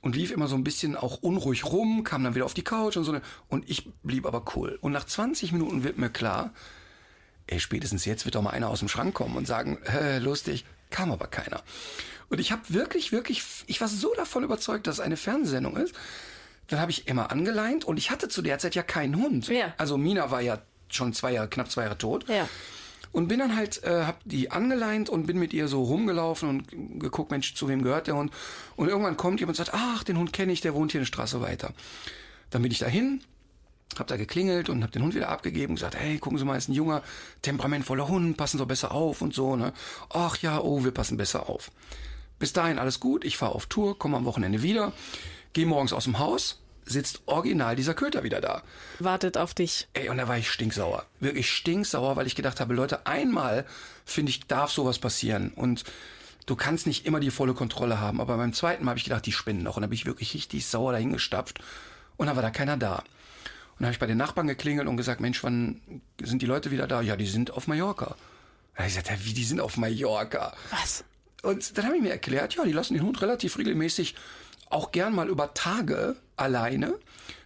und 0.00 0.16
lief 0.16 0.30
immer 0.30 0.48
so 0.48 0.54
ein 0.54 0.64
bisschen 0.64 0.96
auch 0.96 1.22
unruhig 1.22 1.64
rum, 1.64 2.04
kam 2.04 2.22
dann 2.22 2.34
wieder 2.34 2.44
auf 2.44 2.54
die 2.54 2.62
Couch 2.62 2.96
und 2.96 3.04
so. 3.04 3.18
Und 3.48 3.68
ich 3.68 3.88
blieb 4.02 4.26
aber 4.26 4.44
cool. 4.54 4.78
Und 4.80 4.92
nach 4.92 5.04
20 5.04 5.52
Minuten 5.52 5.82
wird 5.82 5.98
mir 5.98 6.10
klar, 6.10 6.52
ey, 7.46 7.58
spätestens 7.58 8.04
jetzt 8.04 8.24
wird 8.24 8.34
doch 8.34 8.42
mal 8.42 8.50
einer 8.50 8.68
aus 8.68 8.80
dem 8.80 8.88
Schrank 8.88 9.14
kommen 9.14 9.36
und 9.36 9.46
sagen, 9.46 9.78
äh, 9.86 10.18
lustig, 10.18 10.64
kam 10.94 11.10
aber 11.10 11.26
keiner. 11.26 11.60
Und 12.28 12.38
ich 12.38 12.52
habe 12.52 12.62
wirklich, 12.68 13.10
wirklich, 13.10 13.42
ich 13.66 13.80
war 13.80 13.88
so 13.88 14.14
davon 14.14 14.44
überzeugt, 14.44 14.86
dass 14.86 14.96
es 14.96 15.00
eine 15.00 15.16
Fernsehsendung 15.16 15.76
ist. 15.76 15.92
Dann 16.68 16.78
habe 16.78 16.92
ich 16.92 17.08
Emma 17.08 17.26
angeleint 17.26 17.84
und 17.84 17.98
ich 17.98 18.12
hatte 18.12 18.28
zu 18.28 18.42
der 18.42 18.58
Zeit 18.58 18.76
ja 18.76 18.84
keinen 18.84 19.16
Hund. 19.16 19.48
Ja. 19.48 19.74
Also 19.76 19.98
Mina 19.98 20.30
war 20.30 20.40
ja 20.40 20.60
schon 20.88 21.12
zwei 21.12 21.32
Jahre, 21.32 21.48
knapp 21.48 21.68
zwei 21.68 21.82
Jahre 21.82 21.98
tot. 21.98 22.28
Ja. 22.28 22.48
Und 23.10 23.26
bin 23.26 23.40
dann 23.40 23.56
halt, 23.56 23.82
äh, 23.82 24.04
hab 24.04 24.20
die 24.24 24.52
angeleint 24.52 25.08
und 25.10 25.26
bin 25.26 25.36
mit 25.38 25.52
ihr 25.52 25.66
so 25.66 25.82
rumgelaufen 25.82 26.48
und 26.48 27.00
geguckt, 27.00 27.32
Mensch, 27.32 27.54
zu 27.54 27.68
wem 27.68 27.82
gehört 27.82 28.06
der 28.06 28.14
Hund? 28.14 28.32
Und 28.76 28.88
irgendwann 28.88 29.16
kommt 29.16 29.40
jemand 29.40 29.58
und 29.58 29.66
sagt, 29.66 29.76
ach, 29.76 30.04
den 30.04 30.16
Hund 30.16 30.32
kenne 30.32 30.52
ich, 30.52 30.60
der 30.60 30.74
wohnt 30.74 30.92
hier 30.92 31.00
eine 31.00 31.06
Straße 31.06 31.40
weiter. 31.40 31.72
Dann 32.50 32.62
bin 32.62 32.70
ich 32.70 32.78
dahin, 32.78 33.20
hab 34.00 34.06
da 34.06 34.16
geklingelt 34.16 34.68
und 34.68 34.82
hab 34.82 34.92
den 34.92 35.02
Hund 35.02 35.14
wieder 35.14 35.28
abgegeben 35.28 35.72
und 35.72 35.76
gesagt, 35.76 35.96
hey, 35.96 36.18
gucken 36.18 36.38
Sie 36.38 36.44
mal, 36.44 36.56
ist 36.56 36.68
ein 36.68 36.74
junger, 36.74 37.02
temperamentvoller 37.42 38.08
Hund, 38.08 38.36
passen 38.36 38.58
Sie 38.58 38.66
besser 38.66 38.92
auf 38.92 39.22
und 39.22 39.34
so, 39.34 39.56
ne? 39.56 39.72
Ach 40.10 40.36
ja, 40.38 40.60
oh, 40.60 40.84
wir 40.84 40.92
passen 40.92 41.16
besser 41.16 41.48
auf. 41.48 41.70
Bis 42.38 42.52
dahin 42.52 42.78
alles 42.78 43.00
gut, 43.00 43.24
ich 43.24 43.36
fahre 43.36 43.54
auf 43.54 43.66
Tour, 43.66 43.98
komme 43.98 44.16
am 44.16 44.24
Wochenende 44.24 44.62
wieder, 44.62 44.92
gehe 45.52 45.66
morgens 45.66 45.92
aus 45.92 46.04
dem 46.04 46.18
Haus, 46.18 46.58
sitzt 46.86 47.22
original 47.26 47.76
dieser 47.76 47.94
Köter 47.94 48.22
wieder 48.22 48.40
da. 48.40 48.62
Wartet 48.98 49.38
auf 49.38 49.54
dich. 49.54 49.88
Ey, 49.94 50.08
und 50.08 50.18
da 50.18 50.28
war 50.28 50.38
ich 50.38 50.50
stinksauer. 50.50 51.06
Wirklich 51.20 51.50
stinksauer, 51.50 52.16
weil 52.16 52.26
ich 52.26 52.34
gedacht 52.34 52.60
habe, 52.60 52.74
Leute, 52.74 53.06
einmal, 53.06 53.64
finde 54.04 54.30
ich, 54.30 54.46
darf 54.46 54.70
sowas 54.70 54.98
passieren. 54.98 55.52
Und 55.54 55.84
du 56.46 56.56
kannst 56.56 56.86
nicht 56.86 57.06
immer 57.06 57.20
die 57.20 57.30
volle 57.30 57.54
Kontrolle 57.54 58.00
haben. 58.00 58.20
Aber 58.20 58.36
beim 58.36 58.52
zweiten 58.52 58.84
Mal 58.84 58.90
habe 58.90 58.98
ich 58.98 59.04
gedacht, 59.04 59.26
die 59.26 59.32
spinnen 59.32 59.62
noch. 59.62 59.76
Und 59.76 59.82
da 59.82 59.86
bin 59.86 59.94
ich 59.94 60.06
wirklich 60.06 60.34
richtig 60.34 60.66
sauer 60.66 60.92
dahingestapft. 60.92 61.60
Und 62.16 62.26
dann 62.26 62.36
war 62.36 62.42
da 62.42 62.50
keiner 62.50 62.76
da. 62.76 63.02
Und 63.74 63.80
dann 63.80 63.86
habe 63.86 63.92
ich 63.92 63.98
bei 63.98 64.06
den 64.06 64.18
Nachbarn 64.18 64.46
geklingelt 64.46 64.88
und 64.88 64.96
gesagt, 64.96 65.20
Mensch, 65.20 65.42
wann 65.42 65.80
sind 66.22 66.42
die 66.42 66.46
Leute 66.46 66.70
wieder 66.70 66.86
da? 66.86 67.00
Ja, 67.00 67.16
die 67.16 67.26
sind 67.26 67.50
auf 67.50 67.66
Mallorca. 67.66 68.16
Da 68.74 68.78
habe 68.78 68.88
ich 68.88 68.94
gesagt, 68.96 69.10
ja, 69.10 69.24
wie, 69.24 69.34
die 69.34 69.44
sind 69.44 69.60
auf 69.60 69.76
Mallorca? 69.76 70.54
Was? 70.70 71.04
Und 71.42 71.76
dann 71.76 71.86
habe 71.86 71.96
ich 71.96 72.02
mir 72.02 72.10
erklärt, 72.10 72.54
ja, 72.54 72.64
die 72.64 72.72
lassen 72.72 72.94
den 72.94 73.02
Hund 73.02 73.20
relativ 73.20 73.58
regelmäßig 73.58 74.14
auch 74.70 74.92
gern 74.92 75.14
mal 75.14 75.28
über 75.28 75.54
Tage 75.54 76.16
alleine, 76.36 76.98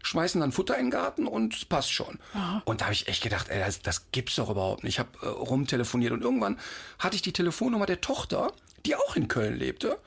schmeißen 0.03 0.41
dann 0.41 0.53
Futter 0.53 0.77
in 0.77 0.87
den 0.87 0.91
Garten 0.91 1.27
und 1.27 1.55
es 1.55 1.65
passt 1.65 1.93
schon. 1.93 2.19
Und 2.65 2.81
da 2.81 2.87
habe 2.87 2.95
ich 2.95 3.09
echt 3.09 3.23
gedacht, 3.23 3.49
ey, 3.49 3.59
das, 3.59 3.83
das 3.83 4.11
gibt's 4.13 4.37
doch 4.37 4.49
überhaupt 4.51 4.85
nicht. 4.85 4.95
Ich 4.95 4.99
habe 4.99 5.11
äh, 5.23 5.27
rumtelefoniert 5.27 6.13
und 6.13 6.23
irgendwann 6.23 6.59
hatte 6.99 7.17
ich 7.17 7.23
die 7.23 7.33
Telefonnummer 7.33 7.87
der 7.87 8.01
Tochter, 8.01 8.53
die 8.87 8.97
auch 8.97 9.17
in 9.17 9.29
Köln 9.29 9.57
lebte. 9.57 9.99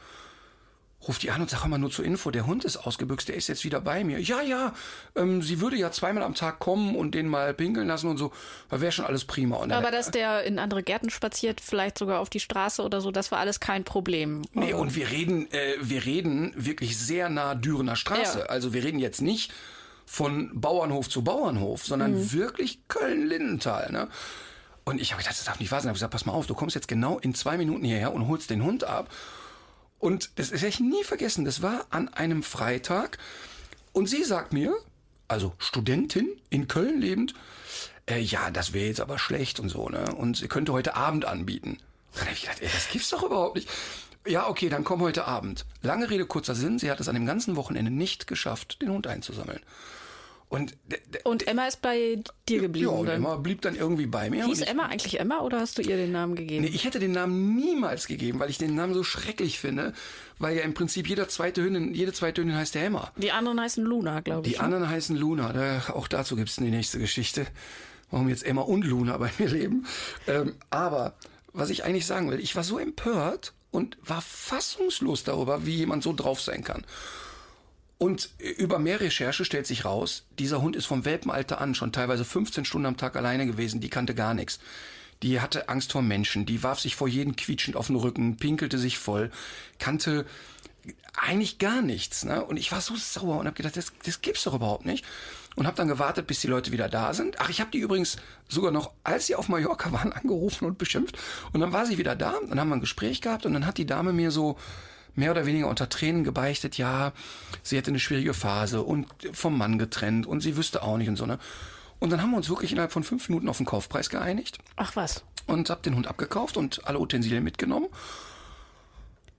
Ruft 1.08 1.24
die 1.24 1.32
an 1.32 1.42
und 1.42 1.50
sagt 1.50 1.66
immer 1.66 1.80
nur 1.80 1.90
zur 1.90 2.06
Info, 2.06 2.30
der 2.30 2.46
Hund 2.46 2.64
ist 2.64 2.78
ausgebüxt, 2.78 3.28
der 3.30 3.36
ist 3.36 3.48
jetzt 3.48 3.64
wieder 3.64 3.82
bei 3.82 4.04
mir. 4.04 4.20
Ja, 4.20 4.42
ja, 4.42 4.74
ähm, 5.16 5.42
sie 5.42 5.60
würde 5.60 5.76
ja 5.76 5.92
zweimal 5.92 6.24
am 6.24 6.36
Tag 6.36 6.60
kommen 6.60 6.96
und 6.96 7.16
den 7.16 7.28
mal 7.28 7.54
pinkeln 7.54 7.88
lassen 7.88 8.08
und 8.08 8.18
so. 8.18 8.32
Da 8.70 8.82
wäre 8.82 8.92
schon 8.92 9.06
alles 9.06 9.26
prima. 9.26 9.58
Und 9.58 9.70
dann, 9.70 9.80
Aber 9.80 9.92
dass 9.92 10.12
der 10.12 10.44
in 10.44 10.60
andere 10.60 10.84
Gärten 10.84 11.10
spaziert, 11.10 11.60
vielleicht 11.60 11.98
sogar 11.98 12.20
auf 12.20 12.30
die 12.30 12.40
Straße 12.40 12.84
oder 12.84 13.02
so, 13.02 13.12
das 13.12 13.32
war 13.32 13.40
alles 13.40 13.60
kein 13.60 13.84
Problem. 13.84 14.44
Nee, 14.54 14.74
und 14.74 14.96
wir 14.96 15.10
reden, 15.10 15.52
äh, 15.52 15.76
wir 15.82 16.06
reden 16.06 16.54
wirklich 16.56 16.98
sehr 16.98 17.30
nah 17.30 17.56
Dürener 17.56 17.96
Straße. 17.96 18.40
Ja. 18.40 18.46
Also 18.46 18.74
wir 18.74 18.84
reden 18.84 19.00
jetzt 19.00 19.22
nicht 19.22 19.52
von 20.06 20.52
Bauernhof 20.54 21.10
zu 21.10 21.24
Bauernhof, 21.24 21.86
sondern 21.86 22.34
wirklich 22.34 22.80
Köln-Lindenthal. 22.90 23.92
Ne? 23.92 24.08
Und 24.84 25.00
ich 25.00 25.14
habe 25.14 25.22
gedacht, 25.22 25.38
das 25.38 25.46
darf 25.46 25.60
nicht 25.60 25.72
wahr 25.72 25.80
sein. 25.80 25.86
Ich 25.86 25.90
habe 25.90 25.96
gesagt, 25.96 26.12
pass 26.12 26.26
mal 26.26 26.34
auf, 26.34 26.48
du 26.48 26.54
kommst 26.54 26.76
jetzt 26.76 26.88
genau 26.88 27.18
in 27.20 27.34
zwei 27.34 27.58
Minuten 27.58 27.86
hierher 27.86 28.14
und 28.14 28.28
holst 28.28 28.50
den 28.50 28.64
Hund 28.64 28.84
ab. 28.84 29.10
Und 30.02 30.32
das 30.36 30.52
werde 30.52 30.68
ich 30.68 30.80
nie 30.80 31.04
vergessen. 31.04 31.46
Das 31.46 31.62
war 31.62 31.86
an 31.92 32.10
einem 32.10 32.42
Freitag. 32.42 33.20
Und 33.94 34.10
sie 34.10 34.24
sagt 34.24 34.52
mir, 34.52 34.76
also 35.28 35.54
Studentin 35.60 36.28
in 36.50 36.68
Köln 36.68 37.00
lebend, 37.00 37.36
äh, 38.10 38.20
ja, 38.20 38.50
das 38.50 38.74
wäre 38.74 38.88
jetzt 38.88 39.00
aber 39.00 39.20
schlecht 39.20 39.60
und 39.60 39.70
so, 39.70 39.90
ne? 39.90 40.14
Und 40.16 40.38
sie 40.38 40.48
könnte 40.48 40.74
heute 40.74 40.96
Abend 40.96 41.26
anbieten. 41.26 41.78
Und 42.14 42.16
dann 42.16 42.26
habe 42.26 42.34
ich 42.34 42.42
gedacht, 42.42 42.62
ey, 42.62 42.70
das 42.74 42.90
gibt's 42.90 43.12
doch 43.12 43.22
überhaupt 43.22 43.56
nicht. 43.56 43.70
Ja, 44.26 44.50
okay, 44.50 44.70
dann 44.70 44.84
komm 44.84 45.02
heute 45.02 45.26
Abend. 45.26 45.66
Lange 45.84 46.10
Rede, 46.10 46.26
kurzer 46.26 46.56
Sinn, 46.56 46.80
sie 46.80 46.90
hat 46.90 47.00
es 47.00 47.08
an 47.08 47.16
dem 47.16 47.28
ganzen 47.28 47.56
Wochenende 47.56 47.92
nicht 47.92 48.26
geschafft, 48.26 48.82
den 48.82 48.90
Hund 48.90 49.06
einzusammeln. 49.06 49.62
Und, 50.52 50.76
Und 51.24 51.48
Emma 51.48 51.66
ist 51.66 51.82
bei 51.82 52.22
dir 52.50 52.60
geblieben. 52.60 52.88
ja, 52.88 52.92
und 52.92 53.06
dann. 53.06 53.16
Emma 53.16 53.38
blieb 53.38 53.62
dann 53.62 53.74
irgendwie 53.74 54.06
bei 54.06 54.30
mir. 54.30 54.46
Hieß 54.46 54.60
ich, 54.60 54.68
Emma 54.68 54.88
eigentlich 54.88 55.18
Emma 55.18 55.40
oder 55.40 55.62
hast 55.62 55.78
du 55.78 55.82
ihr 55.82 55.96
den 55.96 56.12
Namen 56.12 56.36
gegeben? 56.36 56.66
Nee, 56.66 56.72
ich 56.74 56.84
hätte 56.84 57.00
den 57.00 57.14
Namen 57.14 57.56
niemals 57.56 58.06
gegeben, 58.06 58.38
weil 58.40 58.50
ich 58.50 58.58
den 58.58 58.76
Namen 58.76 58.94
so 58.94 59.02
schrecklich 59.02 59.60
finde, 59.60 59.94
weil 60.40 60.58
ja 60.58 60.64
im 60.64 60.74
Prinzip 60.74 61.08
jeder 61.08 61.30
zweite 61.30 61.64
Hündin, 61.64 61.94
jede 61.94 62.12
zweite 62.12 62.42
Hündin 62.42 62.58
heißt 62.58 62.76
der 62.76 62.84
Emma. 62.84 63.14
Die 63.16 63.32
anderen 63.32 63.62
heißen 63.62 63.82
Luna, 63.82 64.20
glaube 64.20 64.46
ich. 64.46 64.52
Die 64.52 64.60
ne? 64.60 64.66
anderen 64.66 64.90
heißen 64.90 65.16
Luna. 65.16 65.54
Da, 65.54 65.94
auch 65.94 66.10
dazu 66.10 66.36
gibt's 66.36 66.58
die 66.58 66.64
nächste 66.64 67.00
Geschichte, 67.00 67.48
warum 68.10 68.28
jetzt 68.28 68.46
Emma 68.46 68.64
und 68.64 68.84
Luna 68.84 69.18
bei 69.18 69.32
mir 69.40 69.48
leben. 69.48 69.88
Ähm, 70.28 70.56
aber 70.70 71.14
was 71.54 71.70
ich 71.70 71.86
eigentlich 71.86 72.06
sagen 72.06 72.30
will, 72.30 72.42
ich 72.42 72.58
war 72.58 72.66
so 72.66 72.78
empört 72.78 73.54
und 73.72 73.98
war 74.04 74.22
fassungslos 74.22 75.24
darüber, 75.24 75.66
wie 75.66 75.76
jemand 75.76 76.04
so 76.04 76.12
drauf 76.12 76.42
sein 76.42 76.66
kann. 76.66 76.84
Und 78.02 78.32
über 78.40 78.80
mehr 78.80 79.00
Recherche 79.00 79.46
stellt 79.46 79.68
sich 79.68 79.86
raus, 79.86 80.26
dieser 80.40 80.60
Hund 80.60 80.76
ist 80.76 80.88
vom 80.88 81.06
Welpenalter 81.06 81.62
an 81.62 81.76
schon 81.76 81.92
teilweise 81.92 82.26
15 82.26 82.66
Stunden 82.66 82.88
am 82.88 82.98
Tag 82.98 83.16
alleine 83.16 83.46
gewesen, 83.46 83.80
die 83.80 83.92
kannte 83.92 84.16
gar 84.16 84.34
nichts. 84.34 84.58
Die 85.22 85.40
hatte 85.40 85.70
Angst 85.70 85.92
vor 85.92 86.02
Menschen, 86.02 86.48
die 86.48 86.64
warf 86.64 86.80
sich 86.80 86.96
vor 86.96 87.08
jeden 87.08 87.36
quietschend 87.36 87.78
auf 87.78 87.86
den 87.86 87.96
Rücken, 87.96 88.38
pinkelte 88.38 88.80
sich 88.80 88.98
voll, 88.98 89.30
kannte 89.78 90.26
eigentlich 91.14 91.60
gar 91.60 91.84
nichts. 91.84 92.26
Ne? 92.26 92.44
Und 92.44 92.58
ich 92.58 92.72
war 92.72 92.82
so 92.82 92.96
sauer 92.96 93.38
und 93.38 93.46
habe 93.46 93.56
gedacht, 93.56 93.78
das, 93.78 93.94
das 94.04 94.22
gibt's 94.22 94.46
doch 94.46 94.56
überhaupt 94.56 94.88
nicht. 94.88 95.06
Und 95.56 95.68
habe 95.68 95.78
dann 95.78 95.88
gewartet, 95.88 96.26
bis 96.26 96.40
die 96.40 96.48
Leute 96.48 96.72
wieder 96.72 96.90
da 96.90 97.14
sind. 97.14 97.40
Ach, 97.40 97.50
ich 97.50 97.62
habe 97.62 97.70
die 97.70 97.78
übrigens 97.78 98.16
sogar 98.50 98.72
noch, 98.72 98.94
als 99.04 99.28
sie 99.28 99.36
auf 99.36 99.48
Mallorca 99.48 99.92
waren, 99.92 100.12
angerufen 100.14 100.66
und 100.66 100.80
beschimpft. 100.80 101.20
Und 101.54 101.60
dann 101.60 101.72
war 101.72 101.86
sie 101.86 102.00
wieder 102.00 102.16
da, 102.16 102.34
dann 102.50 102.60
haben 102.60 102.70
wir 102.70 102.78
ein 102.78 102.82
Gespräch 102.82 103.22
gehabt 103.22 103.46
und 103.46 103.54
dann 103.54 103.68
hat 103.68 103.78
die 103.78 103.86
Dame 103.86 104.12
mir 104.12 104.32
so 104.32 104.58
mehr 105.16 105.32
oder 105.32 105.46
weniger 105.46 105.68
unter 105.68 105.90
Tränen 105.90 106.24
gebeichtet, 106.24 106.78
ja, 106.78 107.14
sie 107.64 107.78
hätte 107.78 107.92
eine 107.92 108.00
schwierige 108.00 108.34
Phase 108.34 108.82
und 108.82 109.08
vom 109.34 109.58
Mann 109.58 109.78
getrennt 109.78 110.26
und 110.26 110.42
sie 110.42 110.58
wüsste 110.58 110.84
auch 110.84 110.98
nicht 110.98 111.10
und 111.10 111.18
so. 111.18 111.26
Ne? 111.26 111.40
Und 112.00 112.10
dann 112.10 112.22
haben 112.22 112.32
wir 112.32 112.38
uns 112.38 112.50
wirklich 112.50 112.72
innerhalb 112.72 112.92
von 112.92 113.04
fünf 113.04 113.30
Minuten 113.30 113.50
auf 113.50 113.58
den 113.58 113.66
Kaufpreis 113.66 114.10
geeinigt 114.10 114.60
Ach 114.76 114.96
was. 114.96 115.24
und 115.48 115.70
habe 115.70 115.82
den 115.82 115.96
Hund 115.96 116.08
abgekauft 116.08 116.58
und 116.58 116.88
alle 116.88 117.00
Utensilien 117.00 117.44
mitgenommen. 117.44 117.88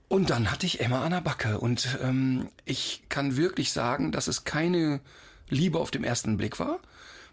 Und 0.07 0.29
dann 0.29 0.51
hatte 0.51 0.65
ich 0.65 0.79
Emma 0.79 1.03
an 1.03 1.11
der 1.11 1.21
Backe 1.21 1.59
und 1.59 1.97
ähm, 2.01 2.49
ich 2.65 3.03
kann 3.09 3.35
wirklich 3.35 3.71
sagen, 3.71 4.11
dass 4.11 4.27
es 4.27 4.43
keine 4.43 5.01
Liebe 5.49 5.79
auf 5.79 5.89
dem 5.89 6.03
ersten 6.03 6.37
Blick 6.37 6.59
war, 6.59 6.79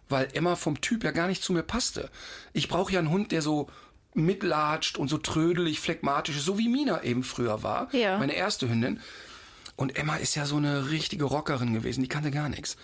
weil 0.08 0.28
Emma 0.32 0.56
vom 0.56 0.80
Typ 0.80 1.04
ja 1.04 1.10
gar 1.10 1.28
nicht 1.28 1.42
zu 1.42 1.52
mir 1.52 1.62
passte. 1.62 2.10
Ich 2.54 2.68
brauche 2.68 2.92
ja 2.92 2.98
einen 2.98 3.10
Hund, 3.10 3.32
der 3.32 3.42
so 3.42 3.68
mitlatscht 4.14 4.98
und 4.98 5.08
so 5.08 5.18
trödelig, 5.18 5.80
phlegmatisch 5.80 6.40
so 6.40 6.58
wie 6.58 6.68
Mina 6.68 7.02
eben 7.02 7.22
früher 7.22 7.62
war, 7.62 7.88
Ja. 7.94 8.18
meine 8.18 8.34
erste 8.34 8.68
Hündin. 8.68 9.00
Und 9.76 9.96
Emma 9.96 10.16
ist 10.16 10.34
ja 10.34 10.44
so 10.46 10.56
eine 10.56 10.90
richtige 10.90 11.24
Rockerin 11.24 11.72
gewesen, 11.74 12.02
die 12.02 12.08
kannte 12.08 12.30
gar 12.30 12.48
nichts. 12.48 12.76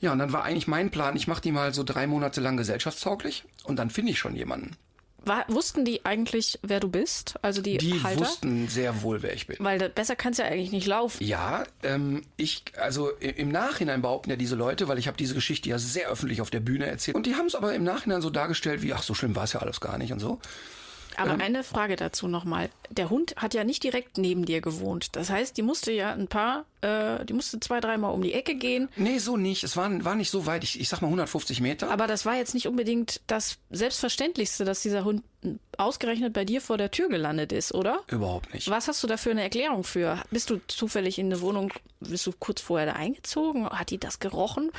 Ja, 0.00 0.12
und 0.12 0.18
dann 0.18 0.32
war 0.32 0.44
eigentlich 0.44 0.66
mein 0.68 0.90
Plan, 0.90 1.16
ich 1.16 1.26
mache 1.28 1.42
die 1.42 1.52
mal 1.52 1.72
so 1.74 1.82
drei 1.82 2.06
Monate 2.06 2.40
lang 2.40 2.56
gesellschaftstauglich 2.56 3.44
und 3.64 3.76
dann 3.76 3.90
finde 3.90 4.12
ich 4.12 4.18
schon 4.18 4.34
jemanden. 4.36 4.76
War, 5.26 5.44
wussten 5.48 5.84
die 5.84 6.04
eigentlich, 6.04 6.58
wer 6.62 6.80
du 6.80 6.88
bist? 6.88 7.34
Also 7.42 7.62
die, 7.62 7.78
Die 7.78 8.02
Halter? 8.02 8.20
wussten 8.20 8.68
sehr 8.68 9.02
wohl, 9.02 9.22
wer 9.22 9.32
ich 9.34 9.46
bin. 9.46 9.56
Weil 9.60 9.78
da- 9.78 9.88
besser 9.88 10.16
kannst 10.16 10.38
ja 10.38 10.46
eigentlich 10.46 10.72
nicht 10.72 10.86
laufen. 10.86 11.22
Ja, 11.24 11.64
ähm, 11.82 12.22
ich, 12.36 12.64
also 12.78 13.10
im 13.10 13.50
Nachhinein 13.50 14.02
behaupten 14.02 14.30
ja 14.30 14.36
diese 14.36 14.54
Leute, 14.56 14.88
weil 14.88 14.98
ich 14.98 15.06
habe 15.06 15.16
diese 15.16 15.34
Geschichte 15.34 15.68
ja 15.68 15.78
sehr 15.78 16.08
öffentlich 16.08 16.40
auf 16.40 16.50
der 16.50 16.60
Bühne 16.60 16.86
erzählt. 16.86 17.16
Und 17.16 17.26
die 17.26 17.34
haben 17.36 17.46
es 17.46 17.54
aber 17.54 17.74
im 17.74 17.84
Nachhinein 17.84 18.22
so 18.22 18.30
dargestellt, 18.30 18.82
wie, 18.82 18.92
ach, 18.92 19.02
so 19.02 19.14
schlimm 19.14 19.34
war 19.36 19.44
es 19.44 19.52
ja 19.52 19.60
alles 19.60 19.80
gar 19.80 19.98
nicht 19.98 20.12
und 20.12 20.20
so. 20.20 20.38
Aber 21.16 21.30
Ähm. 21.34 21.40
eine 21.40 21.62
Frage 21.62 21.94
dazu 21.94 22.26
nochmal. 22.26 22.70
Der 22.90 23.08
Hund 23.08 23.36
hat 23.36 23.54
ja 23.54 23.62
nicht 23.62 23.84
direkt 23.84 24.18
neben 24.18 24.44
dir 24.46 24.60
gewohnt. 24.60 25.14
Das 25.16 25.30
heißt, 25.30 25.56
die 25.56 25.62
musste 25.62 25.92
ja 25.92 26.12
ein 26.12 26.26
paar, 26.26 26.64
äh, 26.84 27.24
die 27.24 27.32
musste 27.32 27.58
zwei, 27.60 27.80
dreimal 27.80 28.12
um 28.12 28.22
die 28.22 28.34
Ecke 28.34 28.54
gehen. 28.54 28.88
Nee, 28.96 29.18
so 29.18 29.36
nicht. 29.36 29.64
Es 29.64 29.76
war, 29.76 30.04
war 30.04 30.14
nicht 30.14 30.30
so 30.30 30.46
weit. 30.46 30.64
Ich, 30.64 30.78
ich 30.78 30.88
sag 30.88 31.00
mal 31.00 31.08
150 31.08 31.60
Meter. 31.60 31.90
Aber 31.90 32.06
das 32.06 32.26
war 32.26 32.36
jetzt 32.36 32.54
nicht 32.54 32.68
unbedingt 32.68 33.20
das 33.26 33.58
Selbstverständlichste, 33.70 34.64
dass 34.64 34.82
dieser 34.82 35.04
Hund 35.04 35.22
ausgerechnet 35.76 36.32
bei 36.32 36.44
dir 36.44 36.60
vor 36.60 36.78
der 36.78 36.90
Tür 36.90 37.08
gelandet 37.08 37.52
ist, 37.52 37.74
oder? 37.74 38.00
Überhaupt 38.08 38.52
nicht. 38.54 38.70
Was 38.70 38.88
hast 38.88 39.02
du 39.02 39.06
da 39.06 39.16
für 39.16 39.30
eine 39.30 39.42
Erklärung 39.42 39.84
für? 39.84 40.22
Bist 40.30 40.50
du 40.50 40.60
zufällig 40.68 41.18
in 41.18 41.26
eine 41.26 41.40
Wohnung, 41.40 41.72
bist 42.00 42.26
du 42.26 42.32
kurz 42.38 42.60
vorher 42.60 42.86
da 42.86 42.92
eingezogen? 42.94 43.68
Hat 43.68 43.90
die 43.90 43.98
das 43.98 44.20
gerochen? 44.20 44.70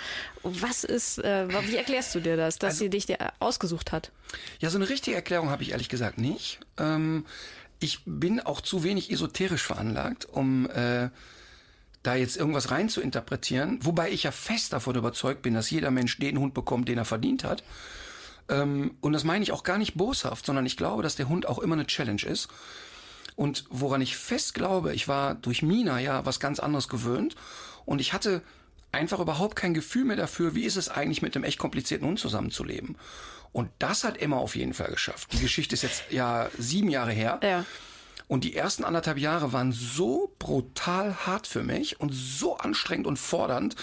Was 0.44 0.84
ist, 0.84 1.20
äh, 1.20 1.48
wie 1.68 1.76
erklärst 1.76 2.16
du 2.16 2.20
dir 2.20 2.38
das, 2.38 2.60
dass 2.60 2.78
sie 2.78 2.90
dich 2.90 3.08
ausgesucht 3.40 3.92
hat? 3.92 4.12
Ja, 4.60 4.70
so 4.70 4.78
eine 4.78 4.90
richtige 4.90 5.16
Erklärung 5.16 5.50
habe 5.50 5.64
ich 5.64 5.72
ehrlich 5.72 5.90
gesagt 5.90 6.18
nicht. 6.18 6.60
Ähm, 6.78 7.26
ich 7.80 8.00
bin 8.06 8.40
auch 8.40 8.62
zu 8.62 8.84
wenig 8.84 9.12
esoterisch 9.12 9.64
veranlagt, 9.64 10.26
um 10.26 10.70
äh, 10.70 11.10
da 12.06 12.16
jetzt 12.16 12.38
irgendwas 12.38 12.72
rein 12.72 12.90
zu 12.90 13.02
interpretieren. 13.02 13.80
Wobei 13.82 14.12
ich 14.12 14.24
ja 14.24 14.32
fest 14.32 14.74
davon 14.74 14.96
überzeugt 14.96 15.42
bin, 15.42 15.54
dass 15.54 15.70
jeder 15.70 15.92
Mensch 15.92 16.18
den 16.20 16.40
Hund 16.40 16.54
bekommt, 16.54 16.88
den 16.90 16.98
er 16.98 17.06
verdient 17.06 17.44
hat. 17.44 17.64
Ähm, 18.50 18.96
und 19.02 19.14
das 19.14 19.24
meine 19.24 19.44
ich 19.44 19.52
auch 19.52 19.64
gar 19.64 19.78
nicht 19.78 19.96
boshaft, 19.96 20.46
sondern 20.46 20.66
ich 20.66 20.78
glaube, 20.78 21.04
dass 21.04 21.16
der 21.16 21.30
Hund 21.30 21.48
auch 21.48 21.60
immer 21.60 21.76
eine 21.76 21.88
Challenge 21.88 22.24
ist. 22.24 22.48
Und 23.36 23.66
woran 23.70 24.02
ich 24.02 24.16
fest 24.16 24.54
glaube, 24.54 24.94
ich 24.94 25.08
war 25.08 25.36
durch 25.36 25.62
Mina 25.62 26.00
ja 26.00 26.26
was 26.26 26.40
ganz 26.40 26.60
anderes 26.60 26.88
gewöhnt 26.88 27.36
und 27.86 28.00
ich 28.00 28.14
hatte 28.14 28.42
einfach 28.92 29.20
überhaupt 29.20 29.58
kein 29.58 29.74
Gefühl 29.74 30.06
mehr 30.06 30.16
dafür, 30.16 30.56
wie 30.56 30.64
ist 30.64 30.78
es 30.78 30.88
eigentlich 30.88 31.22
mit 31.22 31.36
einem 31.36 31.44
echt 31.44 31.60
komplizierten 31.60 32.08
Hund 32.08 32.20
zusammenzuleben. 32.20 32.98
Und 33.52 33.70
das 33.80 34.04
hat 34.04 34.18
Emma 34.18 34.38
auf 34.38 34.56
jeden 34.56 34.74
Fall 34.74 34.90
geschafft. 34.90 35.34
Die 35.34 35.40
Geschichte 35.40 35.76
ist 35.76 35.82
jetzt 35.82 36.04
ja 36.12 36.50
sieben 36.58 36.90
Jahre 36.90 37.12
her. 37.12 37.40
Ja. 37.44 37.66
Und 38.28 38.44
die 38.44 38.56
ersten 38.56 38.84
anderthalb 38.84 39.18
Jahre 39.18 39.54
waren 39.54 39.72
so 39.72 40.34
brutal 40.40 41.16
hart 41.26 41.48
für 41.48 41.64
mich 41.64 42.00
und 42.00 42.12
so 42.12 42.58
anstrengend 42.58 43.08
und 43.08 43.18
fordernd, 43.18 43.76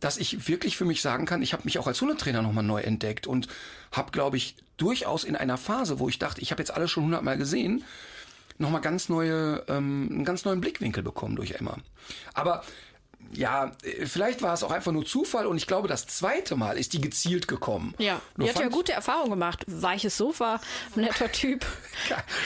dass 0.00 0.18
ich 0.18 0.48
wirklich 0.48 0.76
für 0.76 0.84
mich 0.84 1.02
sagen 1.02 1.26
kann, 1.26 1.42
ich 1.42 1.52
habe 1.52 1.64
mich 1.64 1.78
auch 1.78 1.86
als 1.86 2.00
Hundetrainer 2.00 2.42
nochmal 2.42 2.64
neu 2.64 2.80
entdeckt 2.80 3.26
und 3.26 3.48
habe, 3.92 4.10
glaube 4.10 4.36
ich, 4.36 4.56
durchaus 4.76 5.24
in 5.24 5.36
einer 5.36 5.58
Phase, 5.58 5.98
wo 5.98 6.08
ich 6.08 6.18
dachte, 6.18 6.40
ich 6.40 6.50
habe 6.50 6.62
jetzt 6.62 6.70
alles 6.70 6.90
schon 6.90 7.04
hundertmal 7.04 7.36
gesehen, 7.36 7.84
nochmal 8.58 8.80
ganz 8.80 9.08
neue, 9.08 9.64
ähm, 9.68 10.08
einen 10.10 10.24
ganz 10.24 10.44
neuen 10.44 10.60
Blickwinkel 10.60 11.02
bekommen 11.02 11.36
durch 11.36 11.52
Emma. 11.52 11.76
Aber 12.34 12.62
ja, 13.32 13.72
äh, 13.82 14.06
vielleicht 14.06 14.42
war 14.42 14.54
es 14.54 14.62
auch 14.62 14.70
einfach 14.70 14.92
nur 14.92 15.04
Zufall 15.04 15.46
und 15.46 15.56
ich 15.56 15.66
glaube, 15.66 15.88
das 15.88 16.06
zweite 16.06 16.56
Mal 16.56 16.78
ist 16.78 16.92
die 16.92 17.00
gezielt 17.00 17.48
gekommen. 17.48 17.94
Ja, 17.98 18.20
Nur 18.36 18.48
die 18.48 18.54
hat 18.54 18.60
ja 18.60 18.68
gute 18.68 18.92
Erfahrungen 18.92 19.30
gemacht. 19.30 19.64
Weiches 19.66 20.16
Sofa, 20.16 20.60
netter 20.94 21.30
Typ. 21.32 21.66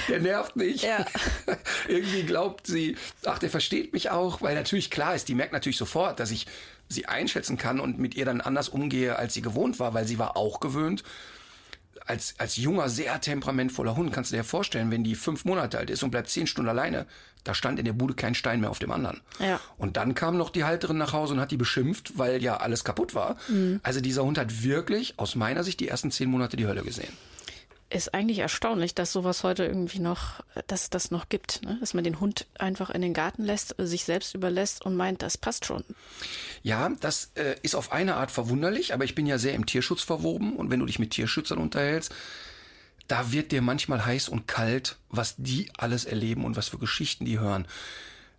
Der 0.08 0.20
nervt 0.20 0.56
nicht. 0.56 0.84
Ja. 0.84 1.06
Irgendwie 1.88 2.24
glaubt 2.24 2.66
sie, 2.66 2.96
ach, 3.24 3.38
der 3.38 3.50
versteht 3.50 3.92
mich 3.92 4.10
auch, 4.10 4.42
weil 4.42 4.54
natürlich 4.54 4.90
klar 4.90 5.14
ist, 5.14 5.28
die 5.28 5.34
merkt 5.34 5.52
natürlich 5.52 5.78
sofort, 5.78 6.18
dass 6.20 6.30
ich 6.30 6.46
sie 6.88 7.06
einschätzen 7.06 7.56
kann 7.56 7.80
und 7.80 7.98
mit 7.98 8.14
ihr 8.14 8.24
dann 8.24 8.40
anders 8.40 8.68
umgehe, 8.68 9.16
als 9.16 9.34
sie 9.34 9.42
gewohnt 9.42 9.78
war, 9.78 9.94
weil 9.94 10.06
sie 10.06 10.18
war 10.18 10.36
auch 10.36 10.60
gewöhnt. 10.60 11.04
Als, 12.06 12.34
als 12.38 12.56
junger, 12.56 12.88
sehr 12.88 13.20
temperamentvoller 13.20 13.96
Hund 13.96 14.12
kannst 14.12 14.32
du 14.32 14.36
dir 14.36 14.44
vorstellen, 14.44 14.90
wenn 14.90 15.04
die 15.04 15.14
fünf 15.14 15.44
Monate 15.44 15.78
alt 15.78 15.90
ist 15.90 16.02
und 16.02 16.10
bleibt 16.10 16.28
zehn 16.28 16.46
Stunden 16.46 16.68
alleine, 16.68 17.06
da 17.44 17.54
stand 17.54 17.78
in 17.78 17.84
der 17.84 17.92
Bude 17.92 18.14
kein 18.14 18.34
Stein 18.34 18.60
mehr 18.60 18.70
auf 18.70 18.78
dem 18.78 18.90
anderen. 18.90 19.20
Ja. 19.38 19.60
Und 19.76 19.96
dann 19.96 20.14
kam 20.14 20.36
noch 20.36 20.50
die 20.50 20.64
Halterin 20.64 20.98
nach 20.98 21.12
Hause 21.12 21.34
und 21.34 21.40
hat 21.40 21.50
die 21.50 21.56
beschimpft, 21.56 22.18
weil 22.18 22.42
ja 22.42 22.56
alles 22.58 22.84
kaputt 22.84 23.14
war. 23.14 23.36
Mhm. 23.48 23.80
Also 23.82 24.00
dieser 24.00 24.24
Hund 24.24 24.38
hat 24.38 24.62
wirklich, 24.62 25.14
aus 25.18 25.34
meiner 25.34 25.64
Sicht, 25.64 25.80
die 25.80 25.88
ersten 25.88 26.10
zehn 26.10 26.30
Monate 26.30 26.56
die 26.56 26.66
Hölle 26.66 26.82
gesehen. 26.82 27.12
Ist 27.92 28.14
eigentlich 28.14 28.38
erstaunlich, 28.38 28.94
dass 28.94 29.12
sowas 29.12 29.44
heute 29.44 29.64
irgendwie 29.64 29.98
noch, 29.98 30.40
dass 30.66 30.88
das 30.88 31.10
noch 31.10 31.28
gibt, 31.28 31.60
ne? 31.62 31.76
dass 31.80 31.92
man 31.92 32.04
den 32.04 32.20
Hund 32.20 32.46
einfach 32.58 32.88
in 32.88 33.02
den 33.02 33.12
Garten 33.12 33.44
lässt, 33.44 33.74
sich 33.76 34.04
selbst 34.04 34.34
überlässt 34.34 34.86
und 34.86 34.96
meint, 34.96 35.20
das 35.20 35.36
passt 35.36 35.66
schon. 35.66 35.84
Ja, 36.62 36.90
das 37.00 37.32
äh, 37.34 37.56
ist 37.62 37.74
auf 37.74 37.92
eine 37.92 38.14
Art 38.16 38.30
verwunderlich, 38.30 38.94
aber 38.94 39.04
ich 39.04 39.14
bin 39.14 39.26
ja 39.26 39.36
sehr 39.36 39.52
im 39.54 39.66
Tierschutz 39.66 40.02
verwoben 40.02 40.56
und 40.56 40.70
wenn 40.70 40.80
du 40.80 40.86
dich 40.86 40.98
mit 40.98 41.10
Tierschützern 41.10 41.58
unterhältst, 41.58 42.14
da 43.08 43.30
wird 43.30 43.52
dir 43.52 43.60
manchmal 43.60 44.06
heiß 44.06 44.30
und 44.30 44.48
kalt, 44.48 44.96
was 45.10 45.34
die 45.36 45.70
alles 45.76 46.06
erleben 46.06 46.46
und 46.46 46.56
was 46.56 46.68
für 46.68 46.78
Geschichten 46.78 47.26
die 47.26 47.38
hören. 47.38 47.66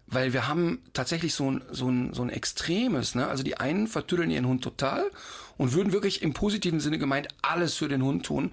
Weil 0.07 0.33
wir 0.33 0.47
haben 0.47 0.81
tatsächlich 0.93 1.35
so 1.35 1.51
ein, 1.51 1.61
so 1.69 1.89
ein, 1.89 2.13
so 2.13 2.23
ein 2.23 2.29
extremes, 2.29 3.13
ne? 3.13 3.27
Also 3.27 3.43
die 3.43 3.57
einen 3.57 3.87
vertüddeln 3.87 4.31
ihren 4.31 4.47
Hund 4.47 4.63
total 4.63 5.09
und 5.57 5.73
würden 5.73 5.93
wirklich 5.93 6.23
im 6.23 6.33
positiven 6.33 6.79
Sinne 6.79 6.97
gemeint 6.97 7.27
alles 7.41 7.75
für 7.75 7.87
den 7.87 8.03
Hund 8.03 8.25
tun. 8.25 8.51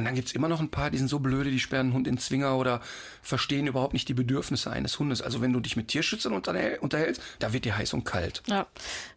Und 0.00 0.06
dann 0.06 0.14
gibt's 0.14 0.32
immer 0.32 0.48
noch 0.48 0.60
ein 0.60 0.70
paar, 0.70 0.90
die 0.90 0.96
sind 0.96 1.08
so 1.08 1.18
blöde, 1.18 1.50
die 1.50 1.60
sperren 1.60 1.88
den 1.88 1.92
Hund 1.92 2.08
in 2.08 2.16
Zwinger 2.16 2.56
oder 2.56 2.80
verstehen 3.20 3.66
überhaupt 3.66 3.92
nicht 3.92 4.08
die 4.08 4.14
Bedürfnisse 4.14 4.70
eines 4.70 4.98
Hundes. 4.98 5.20
Also 5.20 5.42
wenn 5.42 5.52
du 5.52 5.60
dich 5.60 5.76
mit 5.76 5.88
Tierschützern 5.88 6.32
unterhäl- 6.32 6.78
unterhältst, 6.78 7.20
da 7.38 7.52
wird 7.52 7.66
dir 7.66 7.76
heiß 7.76 7.92
und 7.92 8.04
kalt. 8.04 8.42
Ja. 8.46 8.66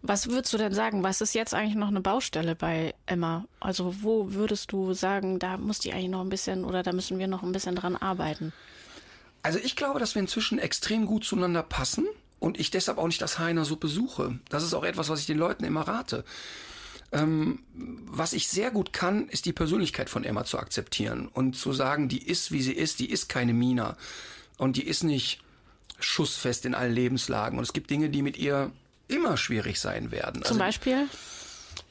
Was 0.01 0.27
würdest 0.27 0.51
du 0.51 0.57
denn 0.57 0.73
sagen? 0.73 1.01
Was 1.01 1.21
ist 1.21 1.35
jetzt 1.35 1.53
eigentlich 1.53 1.75
noch 1.75 1.87
eine 1.87 2.01
Baustelle 2.01 2.53
bei 2.53 2.93
Emma? 3.05 3.45
Also 3.61 3.95
wo 4.01 4.33
würdest 4.33 4.73
du 4.73 4.93
sagen, 4.93 5.39
da 5.39 5.55
muss 5.55 5.79
die 5.79 5.93
eigentlich 5.93 6.09
noch 6.09 6.19
ein 6.19 6.27
bisschen 6.27 6.65
oder 6.65 6.83
da 6.83 6.91
müssen 6.91 7.17
wir 7.17 7.27
noch 7.27 7.43
ein 7.43 7.53
bisschen 7.53 7.75
dran 7.75 7.95
arbeiten? 7.95 8.51
Also 9.41 9.59
ich 9.63 9.77
glaube, 9.77 10.01
dass 10.01 10.15
wir 10.15 10.21
inzwischen 10.21 10.59
extrem 10.59 11.05
gut 11.05 11.23
zueinander 11.23 11.63
passen 11.63 12.05
und 12.39 12.59
ich 12.59 12.71
deshalb 12.71 12.97
auch 12.97 13.07
nicht 13.07 13.21
das 13.21 13.39
Haar 13.39 13.49
in 13.49 13.55
der 13.55 13.63
Suppe 13.63 13.87
suche. 13.87 14.37
Das 14.49 14.63
ist 14.63 14.73
auch 14.73 14.83
etwas, 14.83 15.07
was 15.07 15.21
ich 15.21 15.27
den 15.27 15.37
Leuten 15.37 15.63
immer 15.63 15.87
rate. 15.87 16.25
Ähm, 17.13 17.59
was 17.73 18.33
ich 18.33 18.47
sehr 18.47 18.71
gut 18.71 18.91
kann, 18.93 19.27
ist 19.29 19.45
die 19.45 19.53
Persönlichkeit 19.53 20.09
von 20.09 20.23
Emma 20.23 20.43
zu 20.45 20.57
akzeptieren 20.59 21.27
und 21.27 21.55
zu 21.55 21.71
sagen, 21.73 22.09
die 22.09 22.25
ist, 22.27 22.51
wie 22.51 22.61
sie 22.61 22.73
ist, 22.73 22.99
die 22.99 23.09
ist 23.09 23.29
keine 23.29 23.53
Mina 23.53 23.97
und 24.57 24.77
die 24.77 24.87
ist 24.87 25.03
nicht 25.03 25.41
schussfest 25.99 26.65
in 26.65 26.75
allen 26.75 26.93
Lebenslagen. 26.93 27.57
Und 27.57 27.63
es 27.63 27.73
gibt 27.73 27.89
Dinge, 27.89 28.09
die 28.09 28.21
mit 28.21 28.37
ihr 28.37 28.71
immer 29.07 29.37
schwierig 29.37 29.79
sein 29.79 30.11
werden. 30.11 30.41
Zum 30.43 30.53
Also, 30.53 30.59
Beispiel? 30.59 31.07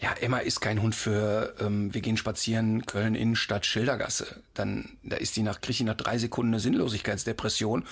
ja, 0.00 0.12
Emma 0.20 0.38
ist 0.38 0.60
kein 0.60 0.82
Hund 0.82 0.94
für, 0.94 1.54
ähm, 1.60 1.94
wir 1.94 2.00
gehen 2.00 2.16
spazieren, 2.16 2.84
Köln 2.86 3.14
Innenstadt, 3.14 3.64
Schildergasse. 3.66 4.42
Dann, 4.54 4.90
da 5.02 5.16
ist 5.16 5.36
die 5.36 5.42
nach, 5.42 5.60
kriegt 5.60 5.78
die 5.78 5.84
nach 5.84 5.96
drei 5.96 6.18
Sekunden 6.18 6.52
eine 6.52 6.60
Sinnlosigkeitsdepression. 6.60 7.84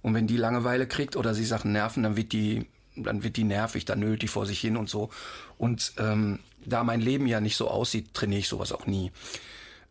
Und 0.00 0.14
wenn 0.14 0.26
die 0.26 0.36
Langeweile 0.36 0.86
kriegt 0.86 1.16
oder 1.16 1.34
sie 1.34 1.44
Sachen 1.44 1.72
nerven, 1.72 2.02
dann 2.02 2.16
wird 2.16 2.32
die, 2.32 2.66
dann 2.96 3.22
wird 3.22 3.36
die 3.36 3.44
nervig, 3.44 3.84
dann 3.84 4.00
nölt 4.00 4.22
die 4.22 4.28
vor 4.28 4.46
sich 4.46 4.60
hin 4.60 4.76
und 4.76 4.88
so. 4.88 5.10
Und 5.58 5.92
ähm, 5.98 6.38
da 6.68 6.84
mein 6.84 7.00
Leben 7.00 7.26
ja 7.26 7.40
nicht 7.40 7.56
so 7.56 7.68
aussieht, 7.68 8.14
trainiere 8.14 8.40
ich 8.40 8.48
sowas 8.48 8.72
auch 8.72 8.86
nie. 8.86 9.10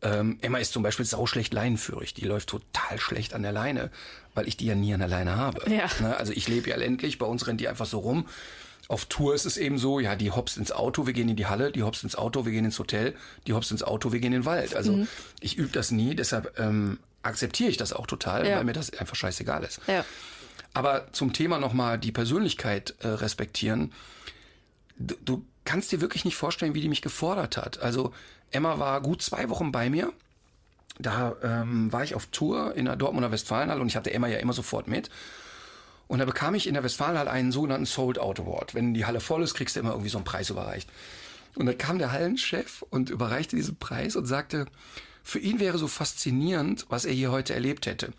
Ähm, 0.01 0.37
Emma 0.41 0.59
ist 0.59 0.73
zum 0.73 0.83
Beispiel 0.83 1.05
sauschlecht 1.05 1.53
leinenführig. 1.53 2.13
Die 2.13 2.25
läuft 2.25 2.49
total 2.49 2.99
schlecht 2.99 3.33
an 3.33 3.41
der 3.41 3.51
Leine, 3.51 3.89
weil 4.35 4.47
ich 4.47 4.55
die 4.57 4.67
ja 4.67 4.75
nie 4.75 4.93
an 4.93 4.99
der 4.99 5.09
Leine 5.09 5.35
habe. 5.35 5.69
Ja. 5.71 5.89
Ne? 5.99 6.15
Also 6.15 6.33
ich 6.33 6.47
lebe 6.47 6.69
ja 6.69 6.75
ländlich, 6.75 7.17
bei 7.17 7.25
uns 7.25 7.47
rennt 7.47 7.59
die 7.61 7.67
einfach 7.67 7.87
so 7.87 7.99
rum. 7.99 8.27
Auf 8.89 9.05
Tour 9.05 9.33
ist 9.35 9.45
es 9.45 9.57
eben 9.57 9.77
so, 9.79 9.99
ja, 9.99 10.15
die 10.15 10.31
hopst 10.31 10.57
ins 10.57 10.71
Auto, 10.71 11.07
wir 11.07 11.13
gehen 11.13 11.27
in 11.27 11.35
die 11.35 11.47
Halle, 11.47 11.71
die 11.71 11.83
hopst 11.83 12.03
ins 12.03 12.15
Auto, 12.15 12.45
wir 12.45 12.51
gehen 12.53 12.63
ins 12.63 12.79
Hotel, 12.79 13.15
die 13.45 13.53
hopst 13.53 13.71
ins 13.71 13.83
Auto, 13.83 14.13
wir 14.13 14.19
gehen 14.19 14.31
in 14.31 14.41
den 14.41 14.45
Wald. 14.45 14.75
Also 14.75 15.05
ich 15.41 15.57
übe 15.57 15.69
das 15.73 15.91
nie, 15.91 16.15
deshalb 16.15 16.57
ähm, 16.59 16.99
akzeptiere 17.23 17.69
ich 17.69 17.75
das 17.77 17.91
auch 17.91 18.07
total, 18.07 18.47
Ja. 18.47 18.57
weil 18.57 18.63
mir 18.63 18.73
das 18.73 18.93
einfach 18.93 19.15
scheißegal 19.15 19.63
ist. 19.63 19.81
Ja. 19.87 20.05
Aber 20.73 21.11
zum 21.11 21.33
Thema 21.33 21.57
nochmal 21.57 21.97
die 21.97 22.11
Persönlichkeit 22.13 22.93
äh, 22.99 23.07
respektieren. 23.07 23.91
Du, 24.99 25.15
du 25.25 25.45
kannst 25.67 25.91
dir 25.91 26.01
wirklich 26.01 26.25
nicht 26.25 26.35
vorstellen, 26.35 26.73
wie 26.73 26.81
die 26.81 26.89
mich 26.89 27.01
gefordert 27.01 27.57
hat. 27.57 27.79
Also 27.79 28.13
Emma 28.51 28.79
war 28.79 29.01
gut 29.01 29.21
zwei 29.21 29.49
Wochen 29.49 29.71
bei 29.71 29.89
mir. 29.89 30.11
Da 30.97 31.35
ähm, 31.43 31.91
war 31.91 32.03
ich 32.03 32.15
auf 32.15 32.25
Tour 32.27 32.73
in 32.75 32.85
der 32.85 32.95
Dortmunder 32.95 33.31
Westfalenhalle 33.31 33.81
und 33.81 33.87
ich 33.87 33.95
hatte 33.95 34.11
Emma 34.11 34.27
ja 34.27 34.39
immer 34.39 34.53
sofort 34.53 34.87
mit. 34.87 35.09
Und 36.07 36.19
da 36.19 36.25
bekam 36.25 36.55
ich 36.55 36.67
in 36.67 36.73
der 36.73 36.83
Westfalenhalle 36.83 37.29
einen 37.29 37.51
sogenannten 37.51 37.85
Sold 37.85 38.17
Out 38.17 38.39
Award. 38.39 38.73
Wenn 38.73 38.93
die 38.93 39.05
Halle 39.05 39.19
voll 39.19 39.43
ist, 39.43 39.53
kriegst 39.53 39.75
du 39.75 39.81
immer 39.81 39.91
irgendwie 39.91 40.09
so 40.09 40.17
einen 40.17 40.25
Preis 40.25 40.49
überreicht. 40.49 40.89
Und 41.55 41.65
dann 41.65 41.77
kam 41.77 41.99
der 41.99 42.11
Hallenchef 42.11 42.83
und 42.89 43.09
überreichte 43.09 43.55
diesen 43.55 43.75
Preis 43.75 44.15
und 44.15 44.25
sagte, 44.25 44.65
für 45.23 45.39
ihn 45.39 45.59
wäre 45.59 45.77
so 45.77 45.87
faszinierend, 45.87 46.85
was 46.89 47.03
er 47.03 47.13
hier 47.13 47.31
heute 47.31 47.53
erlebt 47.53 47.85
hätte. 47.85 48.13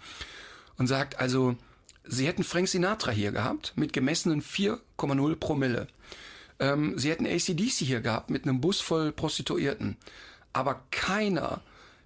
Und 0.76 0.86
sagt 0.86 1.18
also, 1.18 1.56
sie 2.04 2.26
hätten 2.26 2.44
Frank 2.44 2.68
Sinatra 2.68 3.10
hier 3.10 3.32
gehabt 3.32 3.72
mit 3.76 3.92
gemessenen 3.92 4.42
4,0 4.42 5.36
Promille. 5.36 5.88
Ähm, 6.60 6.98
sie 6.98 7.10
hätten 7.10 7.26
ACDC 7.26 7.84
hier 7.84 8.00
gehabt 8.00 8.30
mit 8.30 8.44
einem 8.44 8.60
Bus 8.60 8.80
voll 8.80 9.12
Prostituierten. 9.12 9.96
Aber 10.52 10.82
keiner 10.90 11.60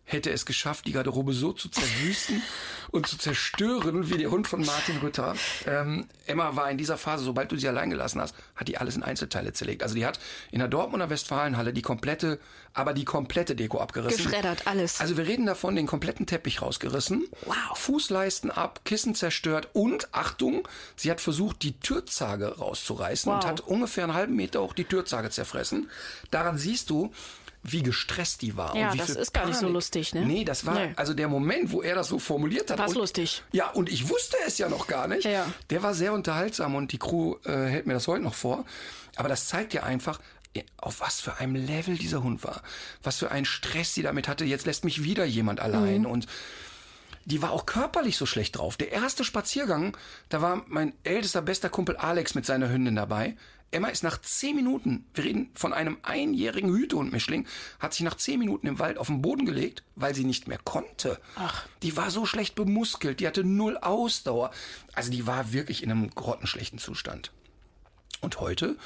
hätte 0.05 0.31
es 0.31 0.45
geschafft, 0.47 0.87
die 0.87 0.93
Garderobe 0.93 1.33
so 1.33 1.53
zu 1.53 1.69
zerwüsten 1.69 2.43
und 2.91 3.07
zu 3.07 3.17
zerstören 3.17 4.11
wie 4.11 4.19
der 4.19 4.31
Hund 4.31 4.47
von 4.47 4.65
Martin 4.65 4.99
Rütter. 4.99 5.35
Ähm, 5.67 6.07
Emma 6.27 6.55
war 6.57 6.71
in 6.71 6.77
dieser 6.77 6.99
Phase, 6.99 7.25
sobald 7.25 7.51
du 7.53 7.57
sie 7.57 7.69
allein 7.69 7.89
gelassen 7.91 8.21
hast, 8.21 8.35
hat 8.57 8.69
die 8.69 8.79
alles 8.79 8.97
in 8.97 9.03
Einzelteile 9.03 9.53
zerlegt. 9.53 9.83
Also 9.83 9.95
die 9.95 10.05
hat 10.05 10.19
in 10.51 10.59
der 10.59 10.69
Dortmunder 10.69 11.09
Westfalenhalle 11.09 11.73
die 11.73 11.83
komplette, 11.83 12.39
aber 12.75 12.93
die 12.93 13.05
komplette 13.05 13.55
Deko 13.57 13.79
abgerissen. 13.79 14.25
Geschreddert, 14.25 14.67
alles. 14.67 15.01
Also 15.01 15.17
wir 15.17 15.27
reden 15.27 15.47
davon, 15.47 15.77
den 15.77 15.87
kompletten 15.87 16.27
Teppich 16.27 16.61
rausgerissen. 16.63 17.27
Wow. 17.47 17.57
Fußleisten 17.79 18.51
ab, 18.51 18.81
Kissen 18.85 19.15
zerstört 19.15 19.69
und, 19.73 20.09
Achtung, 20.13 20.67
sie 20.97 21.11
hat 21.11 21.21
versucht, 21.21 21.63
die 21.63 21.79
Türzage 21.79 22.59
rauszureißen 22.59 23.33
und 23.33 23.39
Wow. 23.43 23.45
hat 23.47 23.61
ungefähr 23.61 24.05
einen 24.05 24.15
halben 24.15 24.37
Meter 24.37 24.61
auch 24.61 24.75
die 24.75 24.85
Türzage 24.85 25.31
zerfressen. 25.31 25.91
Daran 26.31 26.59
siehst 26.59 26.91
du, 26.91 27.13
wie 27.63 27.83
gestresst 27.83 28.43
die 28.43 28.57
war. 28.57 28.75
Ja, 28.77 28.95
das 28.95 29.11
ist 29.11 29.33
gar 29.33 29.47
nicht 29.47 29.55
so 29.55 29.63
Panik. 29.63 29.75
lustig, 29.75 30.15
ne? 30.15 30.27
Nee, 30.27 30.45
das 30.45 30.67
war 30.67 30.75
Nee. 30.75 30.93
also 30.97 31.15
der 31.15 31.29
Moment, 31.29 31.71
wo 31.71 31.81
er 31.83 31.95
das 31.95 32.09
so 32.09 32.19
formuliert 32.19 32.71
hat. 32.71 32.81
Und, 32.81 32.95
lustig. 32.97 33.43
Ja, 33.53 33.71
und 33.71 33.89
ich 33.89 34.09
wusste 34.09 34.37
es 34.47 34.59
ja 34.59 34.69
noch 34.69 34.87
gar 34.89 35.07
nicht. 35.07 35.25
Ja. 35.25 35.47
Der 35.71 35.83
war 35.83 35.95
sehr 35.95 36.13
unterhaltsam 36.13 36.75
und 36.75 36.91
die 36.93 36.99
Crew 36.99 37.37
äh, 37.45 37.51
hält 37.67 37.87
mir 37.87 37.95
das 37.95 38.09
heute 38.09 38.25
noch 38.25 38.35
vor. 38.35 38.65
Aber 39.17 39.29
das 39.29 39.47
zeigt 39.47 39.75
ja 39.75 39.85
einfach, 39.85 40.19
auf 40.79 41.01
was 41.01 41.21
für 41.21 41.37
einem 41.39 41.55
Level 41.55 41.97
dieser 41.97 42.23
Hund 42.23 42.43
war. 42.45 42.63
Was 43.03 43.19
für 43.19 43.31
einen 43.31 43.47
Stress 43.47 43.95
sie 43.95 44.03
damit 44.03 44.27
hatte. 44.29 44.45
Jetzt 44.45 44.67
lässt 44.67 44.85
mich 44.85 45.03
wieder 45.05 45.25
jemand 45.25 45.61
allein. 45.61 46.01
Mhm. 46.01 46.07
Und 46.07 46.27
die 47.25 47.41
war 47.41 47.53
auch 47.53 47.65
körperlich 47.67 48.17
so 48.17 48.27
schlecht 48.27 48.59
drauf. 48.59 48.77
Der 48.77 48.91
erste 48.91 49.23
Spaziergang, 49.25 49.97
da 50.29 50.43
war 50.43 50.65
mein 50.67 50.93
ältester 51.05 51.41
bester 51.43 51.69
Kumpel 51.69 51.97
Alex 51.97 52.35
mit 52.35 52.45
seiner 52.45 52.69
Hündin 52.69 52.97
dabei. 52.97 53.37
Emma 53.73 53.89
ist 53.89 54.05
nach 54.05 54.21
zehn 54.21 54.55
Minuten, 54.55 55.07
wir 55.15 55.25
reden 55.25 55.51
von 55.55 55.73
einem 55.73 55.97
einjährigen 56.03 56.71
Hütehund-Mischling, 56.71 57.47
hat 57.81 57.95
sich 57.95 58.03
nach 58.03 58.17
zehn 58.17 58.39
Minuten 58.39 58.67
im 58.67 58.79
Wald 58.79 58.99
auf 58.99 59.07
den 59.07 59.23
Boden 59.23 59.47
gelegt, 59.47 59.83
weil 59.97 60.15
sie 60.15 60.25
nicht 60.25 60.47
mehr 60.47 60.59
konnte. 60.63 61.19
Ach. 61.37 61.67
Die 61.83 61.97
war 61.97 62.11
so 62.11 62.27
schlecht 62.27 62.55
bemuskelt, 62.55 63.21
die 63.21 63.27
hatte 63.27 63.45
null 63.45 63.79
Ausdauer. 63.79 64.51
Also 64.95 65.11
die 65.11 65.27
war 65.27 65.53
wirklich 65.53 65.83
in 65.83 65.91
einem 65.91 66.11
grottenschlechten 66.11 66.79
Zustand. 66.79 67.33
Und 68.21 68.41
heute, 68.41 68.77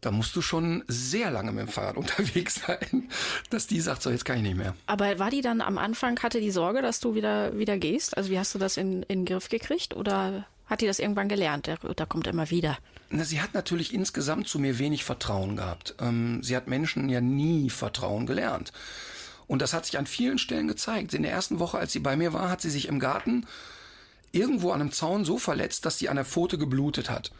da 0.00 0.10
musst 0.10 0.34
du 0.34 0.42
schon 0.42 0.82
sehr 0.88 1.30
lange 1.30 1.52
mit 1.52 1.68
dem 1.68 1.68
Fahrrad 1.68 1.96
unterwegs 1.96 2.62
sein, 2.66 3.08
dass 3.50 3.68
die 3.68 3.80
sagt, 3.80 4.02
so 4.02 4.10
jetzt 4.10 4.24
kann 4.24 4.38
ich 4.38 4.42
nicht 4.42 4.56
mehr. 4.56 4.74
Aber 4.86 5.20
war 5.20 5.30
die 5.30 5.40
dann 5.40 5.60
am 5.60 5.78
Anfang, 5.78 6.20
hatte 6.20 6.40
die 6.40 6.50
Sorge, 6.50 6.82
dass 6.82 6.98
du 6.98 7.14
wieder, 7.14 7.56
wieder 7.56 7.78
gehst? 7.78 8.16
Also 8.16 8.30
wie 8.30 8.38
hast 8.40 8.54
du 8.56 8.58
das 8.58 8.76
in, 8.76 9.04
in 9.04 9.20
den 9.20 9.24
Griff 9.24 9.48
gekriegt? 9.48 9.94
Oder 9.94 10.46
hat 10.66 10.80
die 10.80 10.86
das 10.86 10.98
irgendwann 10.98 11.28
gelernt? 11.28 11.68
Der, 11.68 11.76
da 11.76 12.06
kommt 12.06 12.26
immer 12.26 12.50
wieder. 12.50 12.76
Sie 13.22 13.40
hat 13.40 13.54
natürlich 13.54 13.94
insgesamt 13.94 14.48
zu 14.48 14.58
mir 14.58 14.78
wenig 14.78 15.04
Vertrauen 15.04 15.56
gehabt. 15.56 15.94
Ähm, 16.00 16.42
sie 16.42 16.56
hat 16.56 16.66
Menschen 16.66 17.08
ja 17.08 17.20
nie 17.20 17.70
Vertrauen 17.70 18.26
gelernt. 18.26 18.72
Und 19.46 19.62
das 19.62 19.72
hat 19.72 19.86
sich 19.86 19.98
an 19.98 20.06
vielen 20.06 20.38
Stellen 20.38 20.68
gezeigt. 20.68 21.14
In 21.14 21.22
der 21.22 21.32
ersten 21.32 21.58
Woche, 21.58 21.78
als 21.78 21.92
sie 21.92 22.00
bei 22.00 22.16
mir 22.16 22.32
war, 22.32 22.50
hat 22.50 22.60
sie 22.60 22.70
sich 22.70 22.88
im 22.88 22.98
Garten 22.98 23.46
irgendwo 24.32 24.72
an 24.72 24.80
einem 24.80 24.92
Zaun 24.92 25.24
so 25.24 25.38
verletzt, 25.38 25.86
dass 25.86 25.98
sie 25.98 26.08
an 26.08 26.16
der 26.16 26.24
Pfote 26.24 26.58
geblutet 26.58 27.08
hat. 27.08 27.30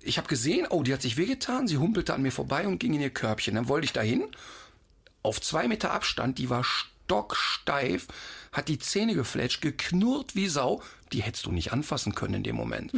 Ich 0.00 0.16
habe 0.16 0.28
gesehen, 0.28 0.66
oh, 0.70 0.82
die 0.82 0.92
hat 0.92 1.02
sich 1.02 1.16
wehgetan. 1.16 1.68
Sie 1.68 1.76
humpelte 1.76 2.14
an 2.14 2.22
mir 2.22 2.32
vorbei 2.32 2.66
und 2.66 2.78
ging 2.78 2.94
in 2.94 3.00
ihr 3.00 3.10
Körbchen. 3.10 3.54
Dann 3.54 3.68
wollte 3.68 3.84
ich 3.84 3.92
dahin. 3.92 4.24
Auf 5.22 5.40
zwei 5.40 5.68
Meter 5.68 5.92
Abstand, 5.92 6.38
die 6.38 6.50
war 6.50 6.64
stocksteif, 6.64 8.06
hat 8.52 8.68
die 8.68 8.78
Zähne 8.78 9.14
gefletscht, 9.14 9.60
geknurrt 9.60 10.34
wie 10.34 10.48
Sau. 10.48 10.82
Die 11.14 11.22
hättest 11.22 11.46
du 11.46 11.52
nicht 11.52 11.72
anfassen 11.72 12.14
können 12.14 12.34
in 12.34 12.42
dem 12.42 12.56
Moment. 12.56 12.92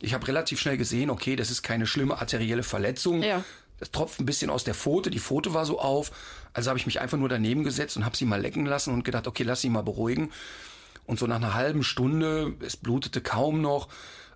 Ich 0.00 0.14
habe 0.14 0.26
relativ 0.26 0.58
schnell 0.58 0.78
gesehen, 0.78 1.10
okay, 1.10 1.36
das 1.36 1.50
ist 1.50 1.62
keine 1.62 1.86
schlimme 1.86 2.18
arterielle 2.18 2.62
Verletzung. 2.62 3.22
Ja. 3.22 3.44
Das 3.78 3.90
tropft 3.90 4.20
ein 4.20 4.26
bisschen 4.26 4.50
aus 4.50 4.64
der 4.64 4.74
Pfote, 4.74 5.10
die 5.10 5.20
Pfote 5.20 5.54
war 5.54 5.64
so 5.64 5.78
auf. 5.78 6.10
Also 6.52 6.70
habe 6.70 6.78
ich 6.78 6.86
mich 6.86 7.00
einfach 7.00 7.18
nur 7.18 7.28
daneben 7.28 7.62
gesetzt 7.62 7.96
und 7.96 8.04
habe 8.04 8.16
sie 8.16 8.24
mal 8.24 8.40
lecken 8.40 8.66
lassen 8.66 8.92
und 8.92 9.04
gedacht, 9.04 9.26
okay, 9.26 9.44
lass 9.44 9.60
sie 9.60 9.68
mal 9.68 9.82
beruhigen. 9.82 10.32
Und 11.06 11.18
so 11.18 11.26
nach 11.26 11.36
einer 11.36 11.54
halben 11.54 11.82
Stunde, 11.82 12.54
es 12.60 12.76
blutete 12.76 13.20
kaum 13.20 13.60
noch, 13.60 13.88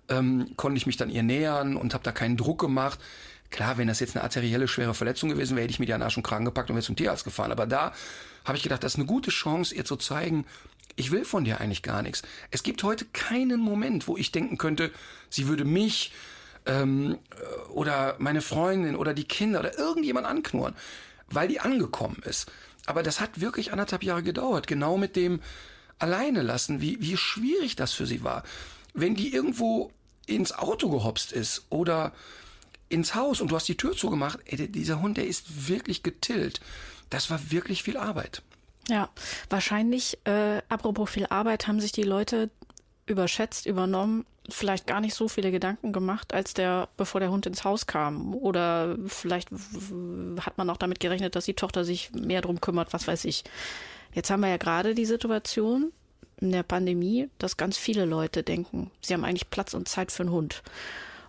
ähm, 0.09 0.53
konnte 0.55 0.77
ich 0.77 0.85
mich 0.85 0.97
dann 0.97 1.09
ihr 1.09 1.23
nähern 1.23 1.75
und 1.75 1.93
habe 1.93 2.03
da 2.03 2.11
keinen 2.11 2.37
Druck 2.37 2.59
gemacht. 2.59 2.99
Klar, 3.49 3.77
wenn 3.77 3.87
das 3.87 3.99
jetzt 3.99 4.15
eine 4.15 4.23
arterielle 4.23 4.67
schwere 4.67 4.93
Verletzung 4.93 5.29
gewesen 5.29 5.55
wäre, 5.55 5.63
hätte 5.63 5.71
ich 5.71 5.79
mir 5.79 5.85
die 5.85 5.93
an 5.93 6.01
Arsch 6.01 6.17
und 6.17 6.23
Kragen 6.23 6.45
gepackt 6.45 6.69
und 6.69 6.75
wäre 6.75 6.85
zum 6.85 6.95
Tierarzt 6.95 7.23
gefahren. 7.23 7.51
Aber 7.51 7.67
da 7.67 7.93
habe 8.45 8.57
ich 8.57 8.63
gedacht, 8.63 8.83
das 8.83 8.93
ist 8.93 8.99
eine 8.99 9.05
gute 9.05 9.29
Chance, 9.29 9.75
ihr 9.75 9.85
zu 9.85 9.95
zeigen, 9.95 10.45
ich 10.95 11.11
will 11.11 11.25
von 11.25 11.43
dir 11.43 11.59
eigentlich 11.59 11.81
gar 11.81 12.01
nichts. 12.01 12.21
Es 12.51 12.63
gibt 12.63 12.83
heute 12.83 13.05
keinen 13.05 13.59
Moment, 13.59 14.07
wo 14.07 14.17
ich 14.17 14.31
denken 14.31 14.57
könnte, 14.57 14.91
sie 15.29 15.47
würde 15.47 15.65
mich 15.65 16.11
ähm, 16.65 17.17
äh, 17.31 17.71
oder 17.71 18.15
meine 18.19 18.41
Freundin 18.41 18.95
oder 18.95 19.13
die 19.13 19.25
Kinder 19.25 19.59
oder 19.59 19.77
irgendjemand 19.77 20.27
anknurren, 20.27 20.75
weil 21.27 21.47
die 21.47 21.59
angekommen 21.59 22.21
ist. 22.25 22.51
Aber 22.85 23.03
das 23.03 23.19
hat 23.19 23.41
wirklich 23.41 23.71
anderthalb 23.71 24.03
Jahre 24.03 24.23
gedauert, 24.23 24.67
genau 24.67 24.97
mit 24.97 25.15
dem 25.15 25.41
alleine 25.99 26.41
lassen, 26.41 26.81
wie, 26.81 26.99
wie 27.01 27.17
schwierig 27.17 27.75
das 27.75 27.93
für 27.93 28.05
sie 28.05 28.23
war. 28.23 28.43
Wenn 28.93 29.15
die 29.15 29.33
irgendwo 29.33 29.91
ins 30.25 30.51
Auto 30.51 30.89
gehopst 30.89 31.31
ist 31.31 31.65
oder 31.69 32.13
ins 32.89 33.15
Haus 33.15 33.41
und 33.41 33.51
du 33.51 33.55
hast 33.55 33.67
die 33.67 33.77
Tür 33.77 33.93
zugemacht, 33.93 34.39
ey, 34.45 34.67
dieser 34.67 35.01
Hund, 35.01 35.17
der 35.17 35.27
ist 35.27 35.67
wirklich 35.67 36.03
getillt. 36.03 36.61
Das 37.09 37.29
war 37.29 37.51
wirklich 37.51 37.83
viel 37.83 37.97
Arbeit. 37.97 38.43
Ja, 38.89 39.09
wahrscheinlich, 39.49 40.17
äh, 40.25 40.61
apropos 40.69 41.09
viel 41.09 41.25
Arbeit, 41.27 41.67
haben 41.67 41.79
sich 41.79 41.93
die 41.93 42.03
Leute 42.03 42.49
überschätzt, 43.05 43.65
übernommen, 43.65 44.25
vielleicht 44.49 44.87
gar 44.87 44.99
nicht 44.99 45.13
so 45.13 45.27
viele 45.27 45.51
Gedanken 45.51 45.93
gemacht, 45.93 46.33
als 46.33 46.53
der, 46.53 46.89
bevor 46.97 47.21
der 47.21 47.31
Hund 47.31 47.45
ins 47.45 47.63
Haus 47.63 47.87
kam. 47.87 48.35
Oder 48.35 48.97
vielleicht 49.07 49.49
hat 49.51 50.57
man 50.57 50.69
auch 50.69 50.77
damit 50.77 50.99
gerechnet, 50.99 51.35
dass 51.35 51.45
die 51.45 51.53
Tochter 51.53 51.85
sich 51.85 52.11
mehr 52.11 52.41
drum 52.41 52.59
kümmert, 52.59 52.91
was 52.93 53.07
weiß 53.07 53.25
ich. 53.25 53.43
Jetzt 54.13 54.29
haben 54.29 54.41
wir 54.41 54.49
ja 54.49 54.57
gerade 54.57 54.95
die 54.95 55.05
Situation 55.05 55.91
in 56.41 56.51
der 56.51 56.63
Pandemie, 56.63 57.29
dass 57.37 57.57
ganz 57.57 57.77
viele 57.77 58.05
Leute 58.05 58.43
denken, 58.43 58.91
sie 59.01 59.13
haben 59.13 59.23
eigentlich 59.23 59.49
Platz 59.49 59.73
und 59.73 59.87
Zeit 59.87 60.11
für 60.11 60.23
einen 60.23 60.31
Hund. 60.31 60.61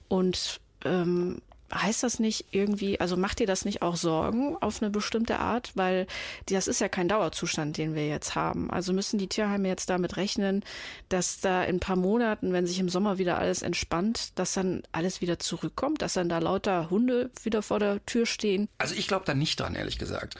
Und 0.08 0.60
ähm, 0.84 1.40
heißt 1.72 2.02
das 2.02 2.18
nicht 2.18 2.46
irgendwie, 2.50 3.00
also 3.00 3.16
macht 3.16 3.38
dir 3.40 3.46
das 3.46 3.64
nicht 3.64 3.82
auch 3.82 3.96
Sorgen 3.96 4.56
auf 4.60 4.82
eine 4.82 4.90
bestimmte 4.90 5.38
Art? 5.38 5.72
Weil 5.74 6.06
das 6.46 6.68
ist 6.68 6.80
ja 6.80 6.88
kein 6.88 7.08
Dauerzustand, 7.08 7.76
den 7.76 7.94
wir 7.94 8.06
jetzt 8.06 8.34
haben. 8.34 8.70
Also 8.70 8.92
müssen 8.92 9.18
die 9.18 9.28
Tierheime 9.28 9.68
jetzt 9.68 9.90
damit 9.90 10.16
rechnen, 10.16 10.64
dass 11.08 11.40
da 11.40 11.64
in 11.64 11.76
ein 11.76 11.80
paar 11.80 11.96
Monaten, 11.96 12.52
wenn 12.52 12.66
sich 12.66 12.78
im 12.78 12.88
Sommer 12.88 13.18
wieder 13.18 13.38
alles 13.38 13.62
entspannt, 13.62 14.38
dass 14.38 14.54
dann 14.54 14.82
alles 14.92 15.20
wieder 15.20 15.38
zurückkommt, 15.38 16.02
dass 16.02 16.14
dann 16.14 16.28
da 16.28 16.38
lauter 16.38 16.90
Hunde 16.90 17.30
wieder 17.42 17.62
vor 17.62 17.78
der 17.78 18.04
Tür 18.06 18.26
stehen. 18.26 18.68
Also 18.78 18.94
ich 18.94 19.08
glaube 19.08 19.24
da 19.24 19.34
nicht 19.34 19.58
dran, 19.60 19.74
ehrlich 19.74 19.98
gesagt. 19.98 20.34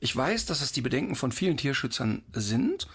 Ich 0.00 0.14
weiß, 0.14 0.46
dass 0.46 0.62
es 0.62 0.72
die 0.72 0.80
Bedenken 0.80 1.16
von 1.16 1.32
vielen 1.32 1.56
Tierschützern 1.56 2.22
sind. 2.32 2.86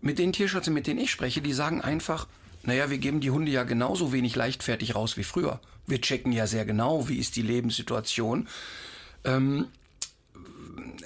Mit 0.00 0.18
den 0.18 0.32
Tierschützern, 0.32 0.74
mit 0.74 0.86
denen 0.86 1.00
ich 1.00 1.10
spreche, 1.10 1.42
die 1.42 1.52
sagen 1.52 1.80
einfach, 1.80 2.26
Naja, 2.64 2.90
wir 2.90 2.98
geben 2.98 3.20
die 3.20 3.30
Hunde 3.30 3.50
ja 3.50 3.64
genauso 3.64 4.12
wenig 4.12 4.36
leichtfertig 4.36 4.94
raus 4.94 5.16
wie 5.16 5.24
früher. 5.24 5.60
Wir 5.86 6.00
checken 6.00 6.32
ja 6.32 6.46
sehr 6.46 6.64
genau, 6.64 7.08
wie 7.08 7.18
ist 7.18 7.36
die 7.36 7.42
Lebenssituation. 7.42 8.48
Ähm, 9.24 9.66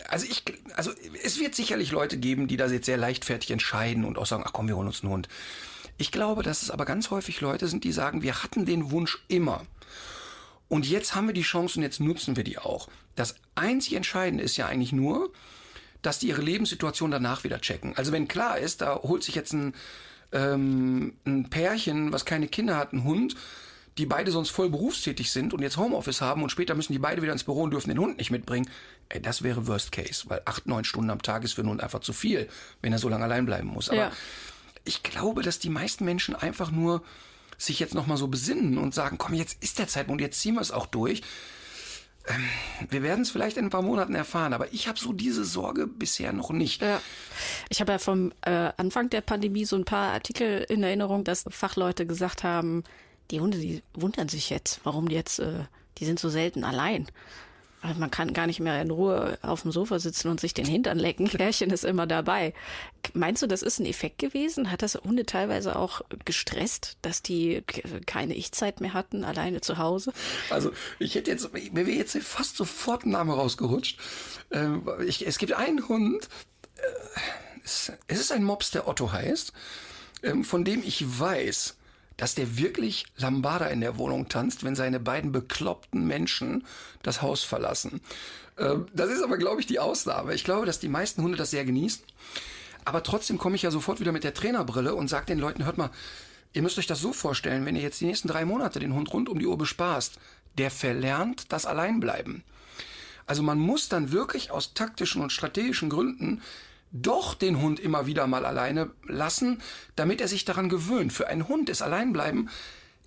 also 0.09 0.27
ich, 0.29 0.45
also 0.75 0.93
es 1.23 1.41
wird 1.41 1.55
sicherlich 1.55 1.91
Leute 1.91 2.19
geben, 2.19 2.47
die 2.47 2.57
das 2.57 2.73
jetzt 2.73 2.87
sehr 2.87 2.97
leichtfertig 2.97 3.51
entscheiden 3.51 4.05
und 4.05 4.19
auch 4.19 4.27
sagen, 4.27 4.45
ach 4.47 4.53
komm, 4.53 4.69
wir 4.69 4.77
holen 4.77 4.87
uns 4.87 5.03
einen 5.03 5.12
Hund. 5.12 5.29
Ich 5.99 6.12
glaube, 6.12 6.43
dass 6.43 6.62
es 6.62 6.71
aber 6.71 6.85
ganz 6.85 7.11
häufig 7.11 7.41
Leute 7.41 7.69
sind, 7.69 7.85
die 7.85 7.93
sagen, 7.93 8.23
wir 8.23 8.43
hatten 8.43 8.67
den 8.67 8.91
Wunsch 8.91 9.25
immer. 9.29 9.65
Und 10.69 10.87
jetzt 10.87 11.15
haben 11.15 11.27
wir 11.27 11.35
die 11.35 11.43
Chance 11.43 11.79
und 11.79 11.83
jetzt 11.83 12.01
nutzen 12.01 12.37
wir 12.37 12.45
die 12.45 12.59
auch. 12.59 12.89
Das 13.15 13.37
einzig 13.55 13.95
Entscheidende 13.95 14.45
ist 14.45 14.57
ja 14.57 14.67
eigentlich 14.67 14.93
nur, 14.93 15.33
dass 16.03 16.19
die 16.19 16.29
ihre 16.29 16.43
Lebenssituation 16.43 17.11
danach 17.11 17.45
wieder 17.45 17.61
checken. 17.61 17.97
Also 17.97 18.12
wenn 18.12 18.29
klar 18.29 18.59
ist, 18.59 18.81
da 18.81 18.97
holt 18.97 19.25
sich 19.25 19.35
jetzt 19.35 19.53
ein, 19.53 19.75
ähm, 20.33 21.15
ein 21.25 21.49
Pärchen, 21.49 22.12
was 22.12 22.25
keine 22.25 22.49
Kinder 22.49 22.77
hat, 22.77 22.93
einen 22.93 23.05
Hund, 23.05 23.37
die 23.99 24.07
beide 24.07 24.31
sonst 24.31 24.51
voll 24.51 24.69
berufstätig 24.69 25.31
sind 25.31 25.55
und 25.55 25.63
jetzt 25.63 25.77
Homeoffice 25.77 26.21
haben 26.21 26.43
und 26.43 26.51
später 26.51 26.75
müssen 26.75 26.93
die 26.93 26.99
beide 26.99 27.23
wieder 27.23 27.33
ins 27.33 27.45
Büro 27.45 27.63
und 27.63 27.71
dürfen 27.71 27.89
den 27.89 27.99
Hund 27.99 28.19
nicht 28.19 28.31
mitbringen, 28.31 28.69
ey, 29.09 29.23
das 29.23 29.43
wäre 29.43 29.67
Worst 29.67 29.93
Case, 29.93 30.25
weil 30.29 30.43
acht, 30.45 30.67
neun 30.67 30.85
Stunden 30.85 31.11
am 31.11 31.23
Tag 31.23 31.45
ist 31.45 31.55
für 31.55 31.63
einen 31.63 31.71
Hund 31.71 31.83
einfach 31.83 32.01
zu 32.01 32.13
viel, 32.13 32.49
wenn 32.83 32.93
er 32.93 32.99
so 32.99 33.09
lange 33.09 33.25
allein 33.25 33.47
bleiben 33.47 33.69
muss. 33.69 33.89
Aber 33.89 33.99
ja. 33.99 34.13
ich 34.85 35.03
glaube, 35.03 35.43
dass 35.43 35.59
die 35.59 35.71
meisten 35.71 36.05
Menschen 36.05 36.37
einfach 36.37 36.71
nur 36.71 37.03
sich 37.59 37.81
jetzt 37.81 37.95
nochmal 37.95 38.19
so 38.19 38.29
besinnen 38.29 38.77
und 38.77 38.95
sagen, 38.95 39.17
komm, 39.17 39.35
jetzt 39.35 39.63
ist 39.63 39.79
der 39.79 39.89
Zeitpunkt, 39.89 40.21
jetzt 40.21 40.41
ziehen 40.41 40.55
wir 40.55 40.61
es 40.61 40.73
auch 40.73 40.87
durch. 40.87 41.23
Ähm, 42.29 42.45
wir 42.91 43.03
werden 43.03 43.23
es 43.23 43.31
vielleicht 43.31 43.57
in 43.57 43.65
ein 43.65 43.71
paar 43.71 43.81
Monaten 43.81 44.15
erfahren, 44.15 44.53
aber 44.53 44.73
ich 44.75 44.89
habe 44.89 44.99
so 44.99 45.15
diese 45.15 45.45
Sorge 45.47 45.87
bisher 45.87 46.35
noch 46.35 46.51
nicht. 46.51 46.83
Ja. 46.83 47.01
Ich 47.71 47.81
habe 47.81 47.93
ja 47.93 47.99
vom 47.99 48.33
äh, 48.43 48.73
Anfang 48.77 49.09
der 49.09 49.23
Pandemie 49.23 49.65
so 49.65 49.77
ein 49.77 49.87
paar 49.87 50.13
Artikel 50.13 50.67
in 50.69 50.83
Erinnerung, 50.83 51.25
dass 51.25 51.45
Fachleute 51.49 52.05
gesagt 52.05 52.43
haben, 52.43 52.85
die 53.31 53.41
Hunde, 53.41 53.59
die 53.59 53.83
wundern 53.95 54.29
sich 54.29 54.51
jetzt, 54.51 54.81
warum 54.85 55.09
die 55.09 55.15
jetzt, 55.15 55.39
äh, 55.39 55.65
die 55.99 56.05
sind 56.05 56.19
so 56.19 56.29
selten 56.29 56.65
allein. 56.65 57.07
Also 57.83 58.01
man 58.01 58.11
kann 58.11 58.33
gar 58.33 58.47
nicht 58.47 58.59
mehr 58.59 58.81
in 58.81 58.91
Ruhe 58.91 59.39
auf 59.43 59.62
dem 59.62 59.71
Sofa 59.71 59.99
sitzen 59.99 60.29
und 60.29 60.41
sich 60.41 60.55
den 60.55 60.67
Hintern 60.67 60.99
lecken. 60.99 61.29
Pärchen 61.31 61.71
ist 61.71 61.85
immer 61.85 62.07
dabei. 62.07 62.53
Meinst 63.15 63.43
du, 63.43 63.47
das 63.47 63.62
ist 63.62 63.79
ein 63.79 63.87
Effekt 63.87 64.19
gewesen? 64.19 64.71
Hat 64.71 64.83
das 64.83 64.97
Hunde 64.97 65.25
teilweise 65.25 65.77
auch 65.77 66.01
gestresst, 66.25 66.97
dass 67.03 67.23
die 67.23 67.62
keine 68.07 68.35
Ich-Zeit 68.35 68.81
mehr 68.81 68.95
hatten, 68.95 69.25
alleine 69.25 69.61
zu 69.61 69.79
Hause? 69.79 70.12
Also 70.51 70.73
ich 70.99 71.15
hätte 71.15 71.31
jetzt, 71.31 71.53
mir 71.53 71.87
wäre 71.87 71.97
jetzt 71.97 72.17
fast 72.19 72.57
sofort 72.57 73.05
ein 73.05 73.11
Name 73.11 73.35
rausgerutscht. 73.35 74.01
Ähm, 74.51 74.89
ich, 75.07 75.27
es 75.27 75.39
gibt 75.39 75.53
einen 75.53 75.89
Hund, 75.89 76.29
äh, 76.77 76.81
es 77.62 77.93
ist 78.09 78.33
ein 78.33 78.45
Mops, 78.45 78.71
der 78.71 78.89
Otto 78.89 79.12
heißt, 79.12 79.53
ähm, 80.23 80.45
von 80.45 80.65
dem 80.65 80.83
ich 80.83 81.05
weiß, 81.19 81.76
dass 82.16 82.35
der 82.35 82.57
wirklich 82.59 83.07
Lambada 83.16 83.66
in 83.66 83.81
der 83.81 83.98
Wohnung 83.98 84.29
tanzt, 84.29 84.64
wenn 84.64 84.74
seine 84.74 85.00
beiden 85.00 85.33
bekloppten 85.33 86.07
Menschen 86.07 86.64
das 87.02 87.22
Haus 87.22 87.42
verlassen. 87.44 88.00
Ähm, 88.59 88.87
das 88.94 89.11
ist 89.11 89.22
aber, 89.22 89.37
glaube 89.37 89.61
ich, 89.61 89.66
die 89.66 89.79
Ausnahme. 89.79 90.35
Ich 90.35 90.44
glaube, 90.44 90.66
dass 90.66 90.81
die 90.81 90.88
meisten 90.88 91.22
Hunde 91.22 91.37
das 91.37 91.50
sehr 91.50 91.64
genießen. 91.64 92.05
Aber 92.85 93.02
trotzdem 93.02 93.38
komme 93.38 93.57
ich 93.57 93.62
ja 93.62 93.70
sofort 93.70 94.00
wieder 94.00 94.12
mit 94.12 94.24
der 94.24 94.35
Trainerbrille 94.35 94.94
und 94.94 95.09
sage 95.09 95.26
den 95.26 95.38
Leuten, 95.38 95.64
hört 95.64 95.76
mal, 95.76 95.90
ihr 96.52 96.62
müsst 96.62 96.79
euch 96.79 96.87
das 96.87 97.00
so 97.00 97.12
vorstellen, 97.12 97.66
wenn 97.66 97.76
ihr 97.76 97.83
jetzt 97.83 98.00
die 98.00 98.07
nächsten 98.07 98.29
drei 98.29 98.44
Monate 98.44 98.79
den 98.79 98.94
Hund 98.94 99.12
rund 99.12 99.29
um 99.29 99.38
die 99.38 99.46
Uhr 99.46 99.59
bespaßt, 99.59 100.18
der 100.57 100.70
verlernt 100.70 101.52
das 101.52 101.66
Alleinbleiben. 101.66 102.44
Also 103.26 103.42
man 103.42 103.59
muss 103.59 103.88
dann 103.88 104.12
wirklich 104.12 104.52
aus 104.52 104.72
taktischen 104.72 105.20
und 105.20 105.33
strategischen 105.33 105.90
Gründen 105.90 106.42
doch 106.92 107.35
den 107.35 107.61
Hund 107.61 107.81
immer 107.81 108.07
wieder 108.07 108.27
mal 108.27 108.46
alleine 108.46 108.90
lassen, 109.07 109.61
damit 109.96 110.20
er 110.20 110.29
sich 110.29 110.44
daran 110.44 110.68
gewöhnt. 110.68 111.12
Für 111.12 111.29
einen 111.29 111.49
Hund 111.49 111.68
ist 111.68 111.83
Alleinbleiben 111.83 112.49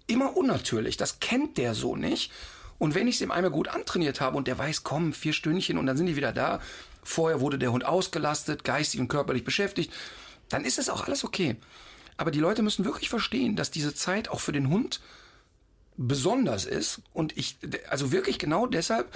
immer 0.07 0.35
unnatürlich. 0.35 0.97
Das 0.97 1.19
kennt 1.19 1.57
der 1.57 1.75
so 1.75 1.95
nicht. 1.95 2.31
Und 2.77 2.95
wenn 2.95 3.07
ich 3.07 3.15
es 3.15 3.21
ihm 3.21 3.31
einmal 3.31 3.51
gut 3.51 3.67
antrainiert 3.67 4.21
habe 4.21 4.37
und 4.37 4.47
der 4.47 4.57
weiß, 4.57 4.83
komm, 4.83 5.13
vier 5.13 5.33
Stündchen 5.33 5.77
und 5.77 5.85
dann 5.85 5.97
sind 5.97 6.05
die 6.05 6.15
wieder 6.15 6.31
da, 6.31 6.61
vorher 7.03 7.41
wurde 7.41 7.59
der 7.59 7.71
Hund 7.71 7.85
ausgelastet, 7.85 8.63
geistig 8.63 8.99
und 8.99 9.09
körperlich 9.09 9.43
beschäftigt, 9.43 9.93
dann 10.49 10.65
ist 10.65 10.79
es 10.79 10.89
auch 10.89 11.05
alles 11.05 11.23
okay. 11.23 11.57
Aber 12.17 12.31
die 12.31 12.39
Leute 12.39 12.61
müssen 12.61 12.85
wirklich 12.85 13.09
verstehen, 13.09 13.55
dass 13.55 13.71
diese 13.71 13.93
Zeit 13.93 14.29
auch 14.29 14.39
für 14.39 14.51
den 14.51 14.69
Hund 14.69 15.01
besonders 15.95 16.65
ist. 16.65 17.01
Und 17.13 17.37
ich, 17.37 17.57
also 17.89 18.11
wirklich 18.11 18.39
genau 18.39 18.65
deshalb 18.65 19.13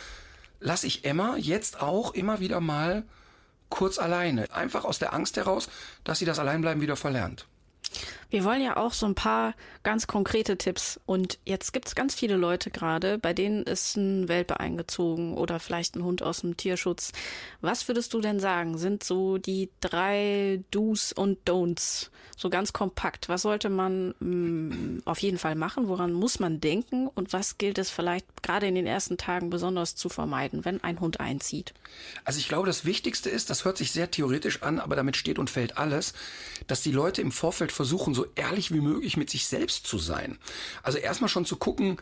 lasse 0.60 0.88
ich 0.88 1.06
Emma 1.06 1.38
jetzt 1.38 1.82
auch 1.82 2.14
immer 2.14 2.40
wieder 2.40 2.60
mal 2.60 3.04
kurz 3.74 3.98
alleine. 3.98 4.46
Einfach 4.52 4.86
aus 4.86 5.00
der 5.00 5.14
Angst 5.14 5.36
heraus, 5.36 5.68
dass 6.04 6.20
sie 6.20 6.26
das 6.26 6.38
Alleinbleiben 6.38 6.80
wieder 6.84 6.96
verlernt. 6.96 7.48
Wir 8.34 8.46
wollen 8.46 8.64
ja 8.64 8.78
auch 8.78 8.94
so 8.94 9.06
ein 9.06 9.14
paar 9.14 9.54
ganz 9.84 10.08
konkrete 10.08 10.58
Tipps. 10.58 11.00
Und 11.06 11.38
jetzt 11.46 11.72
gibt 11.72 11.88
es 11.88 11.94
ganz 11.94 12.16
viele 12.16 12.36
Leute 12.36 12.72
gerade, 12.72 13.20
bei 13.20 13.32
denen 13.32 13.62
ist 13.62 13.96
ein 13.96 14.28
Welpe 14.28 14.60
eingezogen 14.60 15.38
oder 15.38 15.60
vielleicht 15.60 15.96
ein 15.96 16.04
Hund 16.04 16.24
aus 16.24 16.42
dem 16.42 16.58
Tierschutz. 16.58 17.12
Was 17.62 17.88
würdest 17.88 18.12
du 18.12 18.22
denn 18.22 18.40
sagen, 18.40 18.80
sind 18.80 19.04
so 19.04 19.38
die 19.38 19.70
drei 19.82 20.64
Do's 20.72 21.14
und 21.14 21.48
Don'ts? 21.48 22.10
So 22.36 22.50
ganz 22.50 22.74
kompakt. 22.74 23.30
Was 23.30 23.44
sollte 23.44 23.70
man 23.70 24.16
mh, 24.20 24.26
mm, 24.26 25.02
auf 25.06 25.20
jeden 25.20 25.38
Fall 25.38 25.54
machen? 25.54 25.88
Woran 25.88 26.12
muss 26.12 26.40
man 26.40 26.60
denken? 26.60 27.08
Und 27.08 27.34
was 27.34 27.60
gilt 27.60 27.78
es 27.78 27.92
vielleicht 27.92 28.42
gerade 28.42 28.66
in 28.66 28.74
den 28.74 28.88
ersten 28.88 29.18
Tagen 29.18 29.52
besonders 29.52 29.96
zu 29.96 30.10
vermeiden, 30.10 30.66
wenn 30.66 30.84
ein 30.84 31.00
Hund 31.00 31.20
einzieht? 31.20 31.76
Also 32.26 32.40
ich 32.40 32.48
glaube, 32.48 32.66
das 32.66 32.84
Wichtigste 32.84 33.30
ist, 33.30 33.52
das 33.52 33.64
hört 33.64 33.78
sich 33.78 33.92
sehr 33.92 34.10
theoretisch 34.10 34.64
an, 34.64 34.80
aber 34.80 34.96
damit 34.96 35.18
steht 35.18 35.38
und 35.38 35.52
fällt 35.52 35.78
alles, 35.78 36.14
dass 36.66 36.82
die 36.82 36.92
Leute 36.92 37.22
im 37.22 37.32
Vorfeld 37.32 37.72
versuchen, 37.72 38.16
so 38.16 38.23
ehrlich 38.36 38.72
wie 38.72 38.82
möglich 38.82 39.18
mit 39.18 39.30
sich 39.30 39.48
selbst 39.48 39.88
zu 39.88 39.98
sein. 39.98 40.38
Also 40.82 40.98
erstmal 40.98 41.30
schon 41.30 41.46
zu 41.46 41.56
gucken, 41.58 41.98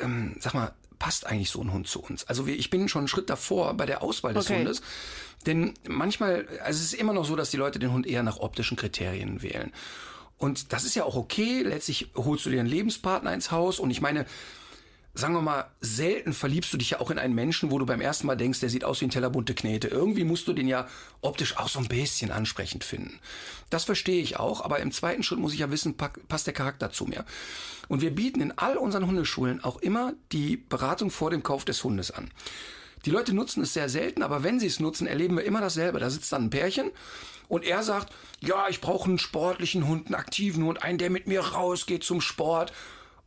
ähm, 0.00 0.36
sag 0.40 0.54
mal, 0.54 0.72
passt 0.98 1.26
eigentlich 1.26 1.50
so 1.50 1.60
ein 1.60 1.72
Hund 1.72 1.88
zu 1.88 2.00
uns? 2.00 2.24
Also 2.24 2.46
ich 2.46 2.70
bin 2.70 2.88
schon 2.88 3.00
einen 3.00 3.08
Schritt 3.08 3.28
davor 3.28 3.74
bei 3.74 3.86
der 3.86 4.02
Auswahl 4.02 4.34
des 4.34 4.46
okay. 4.46 4.58
Hundes. 4.58 4.82
Denn 5.46 5.74
manchmal, 5.88 6.46
also 6.62 6.78
es 6.78 6.92
ist 6.92 6.94
immer 6.94 7.12
noch 7.12 7.24
so, 7.24 7.34
dass 7.34 7.50
die 7.50 7.56
Leute 7.56 7.78
den 7.78 7.92
Hund 7.92 8.06
eher 8.06 8.22
nach 8.22 8.38
optischen 8.38 8.76
Kriterien 8.76 9.42
wählen. 9.42 9.72
Und 10.38 10.72
das 10.72 10.84
ist 10.84 10.94
ja 10.94 11.04
auch 11.04 11.16
okay. 11.16 11.62
Letztlich 11.62 12.10
holst 12.14 12.46
du 12.46 12.50
dir 12.50 12.60
einen 12.60 12.68
Lebenspartner 12.68 13.34
ins 13.34 13.50
Haus. 13.50 13.80
Und 13.80 13.90
ich 13.90 14.00
meine, 14.00 14.26
sagen 15.14 15.34
wir 15.34 15.42
mal, 15.42 15.70
selten 15.80 16.32
verliebst 16.32 16.72
du 16.72 16.78
dich 16.78 16.90
ja 16.90 17.00
auch 17.00 17.10
in 17.10 17.18
einen 17.18 17.34
Menschen, 17.34 17.70
wo 17.70 17.78
du 17.78 17.84
beim 17.84 18.00
ersten 18.00 18.26
Mal 18.26 18.36
denkst, 18.36 18.60
der 18.60 18.70
sieht 18.70 18.84
aus 18.84 19.00
wie 19.00 19.06
ein 19.06 19.10
Teller 19.10 19.28
bunte 19.28 19.54
Knete. 19.54 19.88
Irgendwie 19.88 20.24
musst 20.24 20.48
du 20.48 20.52
den 20.52 20.68
ja 20.68 20.88
optisch 21.20 21.58
auch 21.58 21.68
so 21.68 21.78
ein 21.78 21.88
bisschen 21.88 22.30
ansprechend 22.30 22.82
finden. 22.82 23.18
Das 23.68 23.84
verstehe 23.84 24.22
ich 24.22 24.38
auch, 24.38 24.64
aber 24.64 24.80
im 24.80 24.90
zweiten 24.90 25.22
Schritt 25.22 25.38
muss 25.38 25.52
ich 25.52 25.60
ja 25.60 25.70
wissen, 25.70 25.96
passt 25.96 26.46
der 26.46 26.54
Charakter 26.54 26.90
zu 26.90 27.04
mir. 27.04 27.24
Und 27.88 28.00
wir 28.00 28.14
bieten 28.14 28.40
in 28.40 28.56
all 28.56 28.76
unseren 28.76 29.06
Hundeschulen 29.06 29.62
auch 29.62 29.76
immer 29.78 30.14
die 30.32 30.56
Beratung 30.56 31.10
vor 31.10 31.30
dem 31.30 31.42
Kauf 31.42 31.64
des 31.64 31.84
Hundes 31.84 32.10
an. 32.10 32.30
Die 33.04 33.10
Leute 33.10 33.34
nutzen 33.34 33.62
es 33.62 33.74
sehr 33.74 33.88
selten, 33.88 34.22
aber 34.22 34.44
wenn 34.44 34.60
sie 34.60 34.66
es 34.66 34.80
nutzen, 34.80 35.06
erleben 35.06 35.36
wir 35.36 35.44
immer 35.44 35.60
dasselbe. 35.60 35.98
Da 35.98 36.08
sitzt 36.08 36.32
dann 36.32 36.44
ein 36.44 36.50
Pärchen 36.50 36.90
und 37.48 37.64
er 37.64 37.82
sagt, 37.82 38.12
ja, 38.40 38.68
ich 38.68 38.80
brauche 38.80 39.08
einen 39.08 39.18
sportlichen 39.18 39.86
Hund, 39.88 40.06
einen 40.06 40.14
aktiven 40.14 40.64
Hund, 40.64 40.82
einen, 40.82 40.98
der 40.98 41.10
mit 41.10 41.26
mir 41.26 41.40
rausgeht 41.40 42.04
zum 42.04 42.20
Sport. 42.20 42.72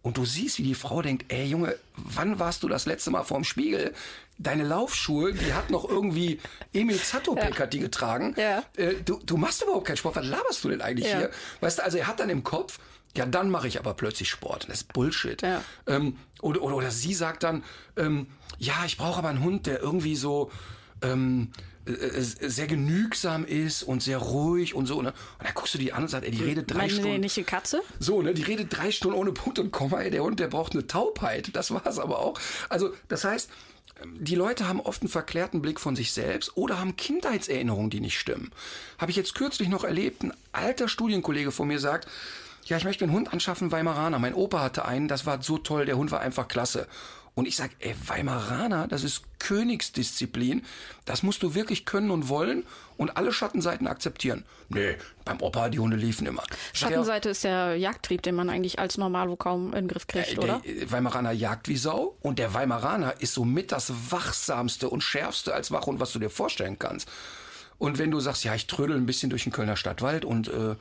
Und 0.05 0.17
du 0.17 0.25
siehst, 0.25 0.59
wie 0.59 0.63
die 0.63 0.75
Frau 0.75 1.01
denkt, 1.01 1.33
ey 1.33 1.47
Junge, 1.47 1.79
wann 1.95 2.37
warst 2.37 2.61
du 2.61 2.67
das 2.67 2.85
letzte 2.85 3.09
Mal 3.09 3.23
vorm 3.23 3.43
Spiegel? 3.43 3.91
Deine 4.37 4.63
Laufschuhe, 4.63 5.33
die 5.33 5.51
hat 5.55 5.71
noch 5.71 5.89
irgendwie 5.89 6.39
Emil 6.73 7.01
Zatopek 7.01 7.57
ja. 7.57 7.65
getragen. 7.65 8.35
Ja. 8.37 8.63
Äh, 8.77 8.97
du, 9.03 9.19
du 9.25 9.35
machst 9.35 9.63
überhaupt 9.63 9.87
keinen 9.87 9.97
Sport. 9.97 10.17
Was 10.17 10.27
laberst 10.27 10.63
du 10.63 10.69
denn 10.69 10.81
eigentlich 10.81 11.09
ja. 11.09 11.17
hier? 11.17 11.31
Weißt 11.61 11.79
du, 11.79 11.83
also 11.83 11.97
er 11.97 12.05
hat 12.05 12.19
dann 12.19 12.29
im 12.29 12.43
Kopf, 12.43 12.77
ja, 13.17 13.25
dann 13.25 13.49
mache 13.49 13.67
ich 13.67 13.79
aber 13.79 13.95
plötzlich 13.95 14.29
Sport. 14.29 14.69
Das 14.69 14.81
ist 14.81 14.93
Bullshit. 14.93 15.41
Ja. 15.41 15.63
Ähm, 15.87 16.17
oder, 16.39 16.61
oder, 16.61 16.75
oder 16.75 16.91
sie 16.91 17.15
sagt 17.15 17.41
dann, 17.41 17.63
ähm, 17.97 18.27
ja, 18.59 18.85
ich 18.85 18.97
brauche 18.97 19.17
aber 19.17 19.29
einen 19.29 19.43
Hund, 19.43 19.65
der 19.65 19.81
irgendwie 19.81 20.15
so 20.15 20.51
ähm, 21.01 21.49
äh, 21.51 21.61
äh, 21.61 21.74
sehr 21.85 22.67
genügsam 22.67 23.45
ist 23.45 23.83
und 23.83 24.01
sehr 24.01 24.17
ruhig 24.17 24.73
und 24.73 24.85
so. 24.87 25.01
Ne? 25.01 25.09
Und 25.09 25.45
dann 25.45 25.53
guckst 25.53 25.73
du 25.73 25.77
die 25.77 25.93
an 25.93 26.03
und 26.03 26.09
sagst, 26.09 26.25
ey, 26.25 26.31
die 26.31 26.43
redet 26.43 26.71
drei 26.71 26.77
Meine 26.77 26.89
Stunden. 26.91 27.19
Nicht 27.21 27.47
Katze? 27.47 27.81
So, 27.99 28.21
ne, 28.21 28.33
die 28.33 28.41
redet 28.41 28.75
drei 28.75 28.91
Stunden 28.91 29.17
ohne 29.17 29.31
Punkt 29.31 29.59
und 29.59 29.71
Komma. 29.71 30.01
Ey, 30.01 30.09
der 30.09 30.23
Hund, 30.23 30.39
der 30.39 30.47
braucht 30.47 30.73
eine 30.73 30.87
Taubheit. 30.87 31.55
Das 31.55 31.71
war's 31.71 31.99
aber 31.99 32.19
auch. 32.19 32.39
Also, 32.69 32.93
das 33.07 33.23
heißt, 33.23 33.49
die 34.19 34.35
Leute 34.35 34.67
haben 34.67 34.81
oft 34.81 35.01
einen 35.01 35.09
verklärten 35.09 35.61
Blick 35.61 35.79
von 35.79 35.95
sich 35.95 36.11
selbst 36.11 36.57
oder 36.57 36.79
haben 36.79 36.95
Kindheitserinnerungen, 36.95 37.89
die 37.89 38.01
nicht 38.01 38.19
stimmen. 38.19 38.51
Habe 38.97 39.11
ich 39.11 39.17
jetzt 39.17 39.35
kürzlich 39.35 39.69
noch 39.69 39.83
erlebt, 39.83 40.23
ein 40.23 40.33
alter 40.51 40.87
Studienkollege 40.87 41.51
von 41.51 41.67
mir 41.67 41.79
sagt, 41.79 42.07
ja, 42.65 42.77
ich 42.77 42.83
möchte 42.83 43.05
einen 43.05 43.13
Hund 43.13 43.31
anschaffen, 43.31 43.71
Weimaraner. 43.71 44.17
Mein 44.17 44.33
Opa 44.33 44.59
hatte 44.59 44.85
einen, 44.85 45.07
das 45.07 45.25
war 45.25 45.41
so 45.41 45.59
toll, 45.59 45.85
der 45.85 45.97
Hund 45.97 46.11
war 46.11 46.19
einfach 46.19 46.47
klasse. 46.47 46.87
Und 47.35 47.49
ich 47.49 47.57
sag, 47.57 47.71
ey, 47.79 47.93
Weimaraner, 48.07 48.87
das 48.87 49.03
ist 49.03 49.23
Königsdisziplin. 49.39 50.63
Das 51.03 51.21
musst 51.21 51.43
du 51.43 51.53
wirklich 51.53 51.85
können 51.85 52.09
und 52.09 52.29
wollen 52.29 52.63
und 52.95 53.17
alle 53.17 53.33
Schattenseiten 53.33 53.87
akzeptieren. 53.87 54.45
Nee, 54.69 54.95
beim 55.25 55.41
Opa, 55.41 55.67
die 55.67 55.79
Hunde 55.79 55.97
liefen 55.97 56.25
immer. 56.25 56.43
Schattenseite 56.71 57.27
ja, 57.27 57.31
ist 57.31 57.43
der 57.43 57.75
Jagdtrieb, 57.75 58.21
den 58.21 58.35
man 58.35 58.49
eigentlich 58.49 58.79
als 58.79 58.97
Normalo 58.97 59.35
kaum 59.35 59.67
in 59.67 59.83
den 59.83 59.87
Griff 59.89 60.07
kriegt, 60.07 60.37
äh, 60.37 60.39
oder? 60.39 60.61
Der 60.65 60.89
Weimaraner 60.89 61.33
jagt 61.33 61.67
wie 61.67 61.75
Sau 61.75 62.15
und 62.21 62.39
der 62.39 62.53
Weimaraner 62.53 63.15
ist 63.19 63.33
somit 63.33 63.73
das 63.73 63.91
wachsamste 64.11 64.89
und 64.89 65.01
schärfste 65.01 65.53
als 65.53 65.71
Wachhund, 65.71 65.99
was 65.99 66.13
du 66.13 66.19
dir 66.19 66.29
vorstellen 66.29 66.79
kannst. 66.79 67.09
Und 67.77 67.97
wenn 67.97 68.11
du 68.11 68.21
sagst, 68.21 68.45
ja, 68.45 68.55
ich 68.55 68.67
trödel 68.67 68.95
ein 68.95 69.05
bisschen 69.05 69.29
durch 69.29 69.43
den 69.43 69.51
Kölner 69.51 69.75
Stadtwald 69.75 70.23
und 70.23 70.47
äh, 70.47 70.75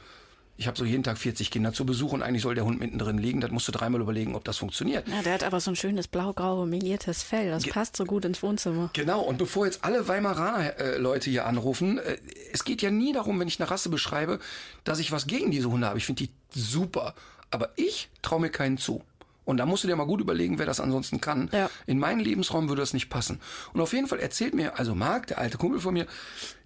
Ich 0.56 0.68
habe 0.68 0.78
so 0.78 0.84
jeden 0.84 1.02
Tag 1.02 1.18
40 1.18 1.50
Kinder 1.50 1.72
zu 1.72 1.84
Besuch 1.84 2.12
und 2.12 2.22
eigentlich 2.22 2.42
soll 2.42 2.54
der 2.54 2.64
Hund 2.64 2.78
mittendrin 2.78 3.18
liegen. 3.18 3.40
Das 3.40 3.50
musst 3.50 3.66
du 3.66 3.72
dreimal 3.72 4.00
überlegen, 4.00 4.36
ob 4.36 4.44
das 4.44 4.56
funktioniert. 4.56 5.08
Ja, 5.08 5.22
der 5.22 5.34
hat 5.34 5.42
aber 5.42 5.58
so 5.60 5.72
ein 5.72 5.76
schönes 5.76 6.06
blau-grau 6.06 6.64
meliertes 6.64 7.24
Fell. 7.24 7.50
Das 7.50 7.66
passt 7.66 7.96
so 7.96 8.04
gut 8.04 8.24
ins 8.24 8.42
Wohnzimmer. 8.42 8.90
Genau, 8.92 9.20
und 9.20 9.38
bevor 9.38 9.66
jetzt 9.66 9.84
alle 9.84 10.06
Weimaraner-Leute 10.06 11.30
hier 11.30 11.46
anrufen, 11.46 11.98
äh, 11.98 12.18
es 12.52 12.64
geht 12.64 12.82
ja 12.82 12.90
nie 12.90 13.12
darum, 13.12 13.40
wenn 13.40 13.48
ich 13.48 13.60
eine 13.60 13.68
Rasse 13.68 13.88
beschreibe, 13.88 14.38
dass 14.84 15.00
ich 15.00 15.10
was 15.10 15.26
gegen 15.26 15.50
diese 15.50 15.70
Hunde 15.70 15.88
habe. 15.88 15.98
Ich 15.98 16.06
finde 16.06 16.24
die 16.24 16.30
super. 16.60 17.14
Aber 17.50 17.70
ich 17.76 18.08
traue 18.22 18.40
mir 18.40 18.50
keinen 18.50 18.78
zu. 18.78 19.02
Und 19.44 19.58
da 19.58 19.66
musst 19.66 19.84
du 19.84 19.88
dir 19.88 19.96
mal 19.96 20.06
gut 20.06 20.20
überlegen, 20.20 20.58
wer 20.58 20.66
das 20.66 20.80
ansonsten 20.80 21.20
kann. 21.20 21.50
Ja. 21.52 21.68
In 21.86 21.98
meinen 21.98 22.20
Lebensraum 22.20 22.68
würde 22.68 22.80
das 22.82 22.94
nicht 22.94 23.10
passen. 23.10 23.40
Und 23.74 23.80
auf 23.80 23.92
jeden 23.92 24.06
Fall 24.08 24.18
erzählt 24.20 24.54
mir, 24.54 24.78
also 24.78 24.94
Marc, 24.94 25.26
der 25.26 25.38
alte 25.38 25.58
Kumpel 25.58 25.80
von 25.80 25.92
mir, 25.92 26.06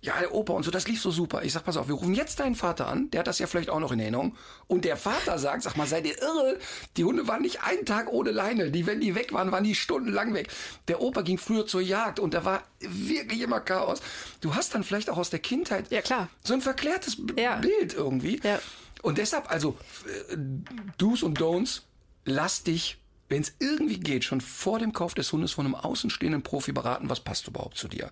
ja, 0.01 0.15
der 0.21 0.33
Opa 0.33 0.53
und 0.53 0.63
so, 0.63 0.71
das 0.71 0.87
lief 0.87 1.03
so 1.03 1.11
super. 1.11 1.43
Ich 1.43 1.53
sag, 1.53 1.65
pass 1.65 1.77
auf, 1.77 1.89
wir 1.89 1.97
rufen 1.97 2.15
jetzt 2.15 2.39
deinen 2.39 2.55
Vater 2.55 2.87
an, 2.87 3.11
der 3.11 3.21
hat 3.21 3.27
das 3.27 3.41
ja 3.41 3.49
vielleicht 3.49 3.69
auch 3.69 3.81
noch 3.81 3.91
in 3.91 3.99
Erinnerung. 3.99 4.37
Und 4.69 4.85
der 4.85 4.97
Vater 4.97 5.41
sagt, 5.41 5.65
sag 5.65 5.77
mal, 5.77 5.89
seid 5.89 6.07
ihr 6.07 6.17
irre? 6.23 6.57
Die 6.97 7.03
Hunde 7.03 7.27
waren 7.27 7.43
nicht 7.43 7.65
einen 7.65 7.85
Tag 7.85 8.13
ohne 8.13 8.31
Leine. 8.31 8.71
Die, 8.71 8.87
wenn 8.87 9.01
die 9.01 9.17
weg 9.17 9.33
waren, 9.33 9.51
waren 9.51 9.65
die 9.65 9.75
stundenlang 9.75 10.33
weg. 10.35 10.49
Der 10.87 11.01
Opa 11.01 11.23
ging 11.23 11.37
früher 11.39 11.67
zur 11.67 11.81
Jagd 11.81 12.21
und 12.21 12.33
da 12.33 12.45
war 12.45 12.63
wirklich 12.79 13.41
immer 13.41 13.59
Chaos. 13.59 14.01
Du 14.41 14.55
hast 14.55 14.73
dann 14.77 14.85
vielleicht 14.85 15.11
auch 15.11 15.19
aus 15.19 15.31
der 15.31 15.41
Kindheit 15.41 15.91
Ja, 15.91 16.01
klar. 16.01 16.29
so 16.45 16.55
ein 16.55 16.61
verklärtes 16.61 17.17
B- 17.27 17.43
Ja. 17.43 17.57
Bild 17.57 17.93
irgendwie. 17.95 18.41
Ja. 18.45 18.61
Und 19.03 19.19
deshalb, 19.19 19.51
also, 19.51 19.77
äh, 20.31 20.37
Do's 20.97 21.25
und 21.25 21.41
Don'ts, 21.41 21.83
lass 22.29 22.63
dich, 22.63 22.99
wenn 23.29 23.43
es 23.43 23.55
irgendwie 23.59 24.01
geht, 24.01 24.25
schon 24.25 24.41
vor 24.41 24.79
dem 24.79 24.93
Kauf 24.93 25.15
des 25.15 25.33
Hundes 25.33 25.53
von 25.53 25.67
einem 25.67 25.75
außenstehenden 25.75 26.43
Profi 26.43 26.73
beraten, 26.73 27.11
was 27.11 27.21
passt 27.21 27.47
überhaupt 27.49 27.77
zu 27.77 27.89
dir. 27.89 28.11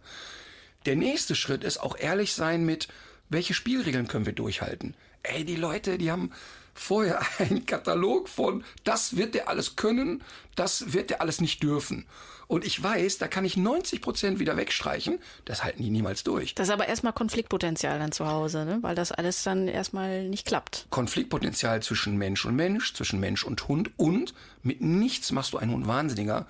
Der 0.85 0.96
nächste 0.96 1.35
Schritt 1.35 1.64
ist 1.64 1.79
auch 1.79 1.96
ehrlich 1.98 2.35
sein 2.35 2.64
mit, 2.64 2.88
welche 3.29 3.55
Spielregeln 3.55 4.09
können 4.09 4.26
wir 4.26 4.33
durchhalten. 4.33 4.94
Ey, 5.22 5.44
die 5.44 5.57
Leute, 5.57 5.98
die 5.98 6.11
haben 6.11 6.33
vorher 6.74 7.20
einen 7.38 7.66
Katalog 7.66 8.29
von, 8.29 8.64
das 8.85 9.16
wird 9.16 9.35
der 9.35 9.48
alles 9.48 9.76
können, 9.76 10.22
das 10.55 10.92
wird 10.92 11.11
der 11.11 11.20
alles 11.20 11.40
nicht 11.40 11.62
dürfen. 11.62 12.07
Und 12.48 12.64
ich 12.64 12.80
weiß, 12.80 13.18
da 13.18 13.28
kann 13.28 13.44
ich 13.44 13.56
90 13.56 14.00
Prozent 14.00 14.38
wieder 14.38 14.56
wegstreichen, 14.56 15.18
das 15.44 15.64
halten 15.64 15.82
die 15.82 15.90
niemals 15.90 16.22
durch. 16.22 16.54
Das 16.54 16.68
ist 16.68 16.72
aber 16.72 16.87
erstmal 16.87 17.12
Konfliktpotenzial 17.12 17.98
dann 17.98 18.12
zu 18.12 18.26
Hause, 18.28 18.64
ne? 18.64 18.78
weil 18.82 18.94
das 18.94 19.11
alles 19.11 19.42
dann 19.42 19.66
erstmal 19.66 20.28
nicht 20.28 20.46
klappt. 20.46 20.87
Konfliktpotenzial 20.90 21.82
zwischen 21.82 22.16
Mensch 22.16 22.44
und 22.44 22.54
Mensch, 22.54 22.94
zwischen 22.94 23.18
Mensch 23.18 23.44
und 23.44 23.66
Hund 23.66 23.90
und 23.96 24.32
mit 24.62 24.80
nichts 24.80 25.32
machst 25.32 25.52
du 25.54 25.59
einen 25.59 25.72
Hund 25.72 25.88
wahnsinniger, 25.88 26.46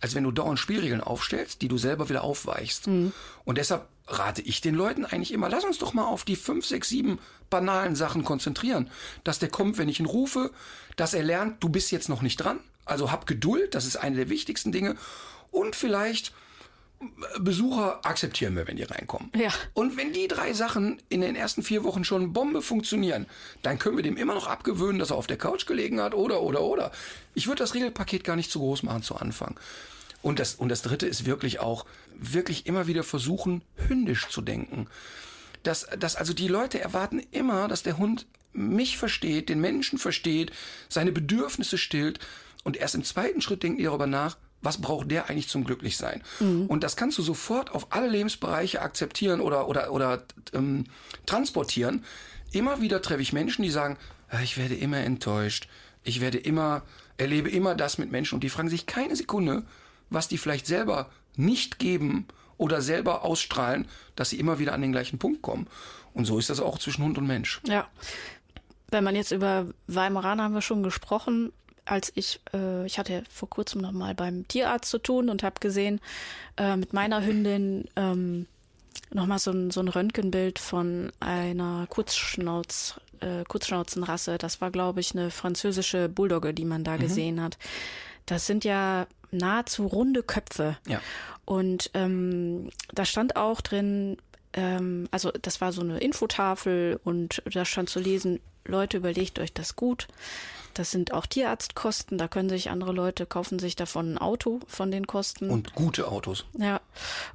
als 0.00 0.14
wenn 0.14 0.24
du 0.24 0.30
dauernd 0.30 0.58
Spielregeln 0.58 1.00
aufstellst, 1.00 1.62
die 1.62 1.68
du 1.68 1.78
selber 1.78 2.08
wieder 2.08 2.22
aufweichst. 2.24 2.86
Und 3.44 3.58
deshalb 3.58 3.86
rate 4.08 4.42
ich 4.42 4.60
den 4.60 4.74
Leuten 4.74 5.04
eigentlich 5.04 5.32
immer, 5.32 5.48
lass 5.48 5.64
uns 5.64 5.78
doch 5.78 5.94
mal 5.94 6.04
auf 6.04 6.24
die 6.24 6.36
fünf, 6.36 6.66
sechs, 6.66 6.88
sieben 6.88 7.18
banalen 7.50 7.96
Sachen 7.96 8.24
konzentrieren. 8.24 8.90
Dass 9.24 9.38
der 9.38 9.48
kommt, 9.48 9.78
wenn 9.78 9.88
ich 9.88 10.00
ihn 10.00 10.06
rufe, 10.06 10.50
dass 10.96 11.14
er 11.14 11.22
lernt, 11.22 11.62
du 11.62 11.68
bist 11.68 11.90
jetzt 11.92 12.08
noch 12.08 12.22
nicht 12.22 12.36
dran. 12.36 12.60
Also 12.84 13.10
hab 13.10 13.26
Geduld, 13.26 13.74
das 13.74 13.84
ist 13.84 13.96
eine 13.96 14.16
der 14.16 14.28
wichtigsten 14.28 14.70
Dinge. 14.70 14.96
Und 15.56 15.74
vielleicht 15.74 16.34
Besucher 17.38 18.04
akzeptieren 18.04 18.56
wir, 18.56 18.68
wenn 18.68 18.76
die 18.76 18.82
reinkommen. 18.82 19.30
Ja. 19.34 19.48
Und 19.72 19.96
wenn 19.96 20.12
die 20.12 20.28
drei 20.28 20.52
Sachen 20.52 21.00
in 21.08 21.22
den 21.22 21.34
ersten 21.34 21.62
vier 21.62 21.82
Wochen 21.82 22.04
schon 22.04 22.34
Bombe 22.34 22.60
funktionieren, 22.60 23.26
dann 23.62 23.78
können 23.78 23.96
wir 23.96 24.02
dem 24.02 24.18
immer 24.18 24.34
noch 24.34 24.48
abgewöhnen, 24.48 24.98
dass 24.98 25.10
er 25.10 25.16
auf 25.16 25.26
der 25.26 25.38
Couch 25.38 25.64
gelegen 25.64 25.98
hat 25.98 26.12
oder, 26.12 26.42
oder, 26.42 26.60
oder. 26.60 26.92
Ich 27.34 27.46
würde 27.46 27.60
das 27.60 27.72
Regelpaket 27.72 28.22
gar 28.22 28.36
nicht 28.36 28.50
zu 28.50 28.58
groß 28.58 28.82
machen 28.82 29.02
zu 29.02 29.16
Anfang. 29.16 29.58
Und 30.20 30.38
das, 30.40 30.56
und 30.56 30.68
das 30.68 30.82
dritte 30.82 31.06
ist 31.06 31.24
wirklich 31.24 31.58
auch, 31.58 31.86
wirklich 32.18 32.66
immer 32.66 32.86
wieder 32.86 33.02
versuchen, 33.02 33.62
hündisch 33.88 34.28
zu 34.28 34.42
denken. 34.42 34.88
Dass, 35.62 35.86
dass 35.98 36.16
also 36.16 36.34
die 36.34 36.48
Leute 36.48 36.80
erwarten 36.80 37.22
immer, 37.30 37.66
dass 37.66 37.82
der 37.82 37.96
Hund 37.96 38.26
mich 38.52 38.98
versteht, 38.98 39.48
den 39.48 39.60
Menschen 39.60 39.98
versteht, 39.98 40.52
seine 40.90 41.12
Bedürfnisse 41.12 41.78
stillt. 41.78 42.20
Und 42.62 42.76
erst 42.76 42.94
im 42.94 43.04
zweiten 43.04 43.40
Schritt 43.40 43.62
denken 43.62 43.78
die 43.78 43.84
darüber 43.84 44.06
nach, 44.06 44.36
was 44.62 44.80
braucht 44.80 45.10
der 45.10 45.28
eigentlich 45.28 45.48
zum 45.48 45.64
Glücklichsein? 45.64 46.22
Und 46.40 46.82
das 46.82 46.96
kannst 46.96 47.18
du 47.18 47.22
sofort 47.22 47.70
auf 47.70 47.88
alle 47.90 48.08
Lebensbereiche 48.08 48.82
akzeptieren 48.82 49.40
oder, 49.40 49.68
oder, 49.68 49.92
oder 49.92 50.24
ähm, 50.52 50.84
transportieren. 51.26 52.04
Immer 52.52 52.80
wieder 52.80 53.02
treffe 53.02 53.22
ich 53.22 53.32
Menschen, 53.32 53.62
die 53.62 53.70
sagen, 53.70 53.96
"Ah, 54.28 54.40
ich 54.42 54.56
werde 54.58 54.74
immer 54.74 54.98
enttäuscht, 54.98 55.68
ich 56.04 56.20
werde 56.20 56.38
immer, 56.38 56.82
erlebe 57.16 57.50
immer 57.50 57.74
das 57.74 57.98
mit 57.98 58.10
Menschen 58.10 58.36
und 58.36 58.44
die 58.44 58.48
fragen 58.50 58.68
sich 58.68 58.86
keine 58.86 59.14
Sekunde, 59.14 59.64
was 60.10 60.28
die 60.28 60.38
vielleicht 60.38 60.66
selber 60.66 61.10
nicht 61.36 61.78
geben 61.78 62.26
oder 62.56 62.80
selber 62.80 63.24
ausstrahlen, 63.24 63.86
dass 64.14 64.30
sie 64.30 64.38
immer 64.38 64.58
wieder 64.58 64.72
an 64.72 64.80
den 64.80 64.92
gleichen 64.92 65.18
Punkt 65.18 65.42
kommen. 65.42 65.66
Und 66.14 66.24
so 66.24 66.38
ist 66.38 66.48
das 66.48 66.60
auch 66.60 66.78
zwischen 66.78 67.04
Hund 67.04 67.18
und 67.18 67.26
Mensch. 67.26 67.60
Ja. 67.66 67.88
Wenn 68.88 69.04
man 69.04 69.16
jetzt 69.16 69.32
über 69.32 69.66
Weimaraner 69.88 70.44
haben 70.44 70.54
wir 70.54 70.62
schon 70.62 70.82
gesprochen, 70.82 71.52
als 71.86 72.12
ich, 72.14 72.40
äh, 72.52 72.84
ich 72.84 72.98
hatte 72.98 73.24
vor 73.30 73.48
kurzem 73.48 73.80
noch 73.80 73.92
mal 73.92 74.14
beim 74.14 74.46
Tierarzt 74.48 74.90
zu 74.90 74.98
tun 74.98 75.28
und 75.28 75.42
habe 75.42 75.60
gesehen 75.60 76.00
äh, 76.56 76.76
mit 76.76 76.92
meiner 76.92 77.24
Hündin 77.24 77.88
ähm, 77.96 78.46
noch 79.12 79.26
mal 79.26 79.38
so 79.38 79.52
ein, 79.52 79.70
so 79.70 79.80
ein 79.80 79.88
Röntgenbild 79.88 80.58
von 80.58 81.12
einer 81.20 81.86
Kurzschnauz, 81.88 83.00
äh, 83.20 83.44
Kurzschnauzenrasse. 83.44 84.38
Das 84.38 84.60
war, 84.60 84.70
glaube 84.70 85.00
ich, 85.00 85.12
eine 85.12 85.30
französische 85.30 86.08
Bulldogge, 86.08 86.52
die 86.52 86.64
man 86.64 86.84
da 86.84 86.96
gesehen 86.96 87.40
hat. 87.40 87.56
Das 88.26 88.46
sind 88.46 88.64
ja 88.64 89.06
nahezu 89.30 89.86
runde 89.86 90.22
Köpfe. 90.22 90.76
Ja. 90.86 91.00
Und 91.44 91.90
ähm, 91.94 92.70
da 92.92 93.04
stand 93.04 93.36
auch 93.36 93.60
drin, 93.60 94.16
ähm, 94.52 95.08
also 95.12 95.30
das 95.30 95.60
war 95.60 95.72
so 95.72 95.82
eine 95.82 95.98
Infotafel 95.98 96.98
und 97.04 97.42
da 97.52 97.64
stand 97.64 97.88
zu 97.88 98.00
lesen, 98.00 98.40
Leute, 98.64 98.96
überlegt 98.96 99.38
euch 99.38 99.52
das 99.52 99.76
gut. 99.76 100.08
Das 100.76 100.90
sind 100.90 101.14
auch 101.14 101.24
Tierarztkosten, 101.24 102.18
da 102.18 102.28
können 102.28 102.50
sich 102.50 102.68
andere 102.68 102.92
Leute 102.92 103.24
kaufen 103.24 103.58
sich 103.58 103.76
davon 103.76 104.12
ein 104.14 104.18
Auto 104.18 104.60
von 104.66 104.90
den 104.90 105.06
Kosten. 105.06 105.48
Und 105.48 105.74
gute 105.74 106.08
Autos. 106.08 106.44
Ja, 106.58 106.80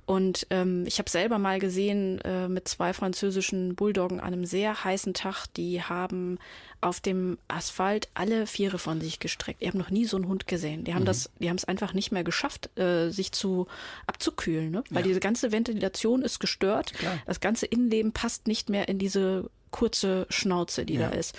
und 0.05 0.45
ähm, 0.51 0.85
ich 0.85 0.99
habe 0.99 1.09
selber 1.09 1.39
mal 1.39 1.57
gesehen 1.59 2.21
äh, 2.21 2.47
mit 2.47 2.67
zwei 2.67 2.93
französischen 2.93 3.73
Bulldoggen 3.75 4.19
an 4.19 4.27
einem 4.33 4.45
sehr 4.45 4.83
heißen 4.83 5.15
Tag, 5.15 5.47
die 5.57 5.81
haben 5.81 6.37
auf 6.81 6.99
dem 6.99 7.39
Asphalt 7.47 8.09
alle 8.13 8.45
Viere 8.45 8.77
von 8.79 9.01
sich 9.01 9.19
gestreckt. 9.19 9.61
Ich 9.61 9.67
habe 9.67 9.77
noch 9.79 9.89
nie 9.89 10.05
so 10.05 10.17
einen 10.17 10.27
Hund 10.27 10.45
gesehen. 10.47 10.83
Die 10.83 10.93
haben 10.93 11.05
das, 11.05 11.29
die 11.39 11.49
haben 11.49 11.57
es 11.57 11.65
einfach 11.65 11.93
nicht 11.93 12.11
mehr 12.11 12.23
geschafft, 12.23 12.75
äh, 12.77 13.09
sich 13.09 13.31
zu 13.31 13.67
abzukühlen, 14.07 14.69
ne? 14.71 14.83
weil 14.89 15.01
Ja. 15.01 15.07
diese 15.07 15.19
ganze 15.19 15.51
Ventilation 15.51 16.21
ist 16.21 16.39
gestört. 16.39 16.93
Klar. 16.93 17.17
Das 17.25 17.39
ganze 17.39 17.65
Innenleben 17.65 18.11
passt 18.13 18.47
nicht 18.47 18.69
mehr 18.69 18.87
in 18.87 18.99
diese 18.99 19.49
kurze 19.71 20.25
Schnauze, 20.29 20.85
die 20.85 20.95
Ja. 20.95 21.09
da 21.09 21.15
ist. 21.15 21.35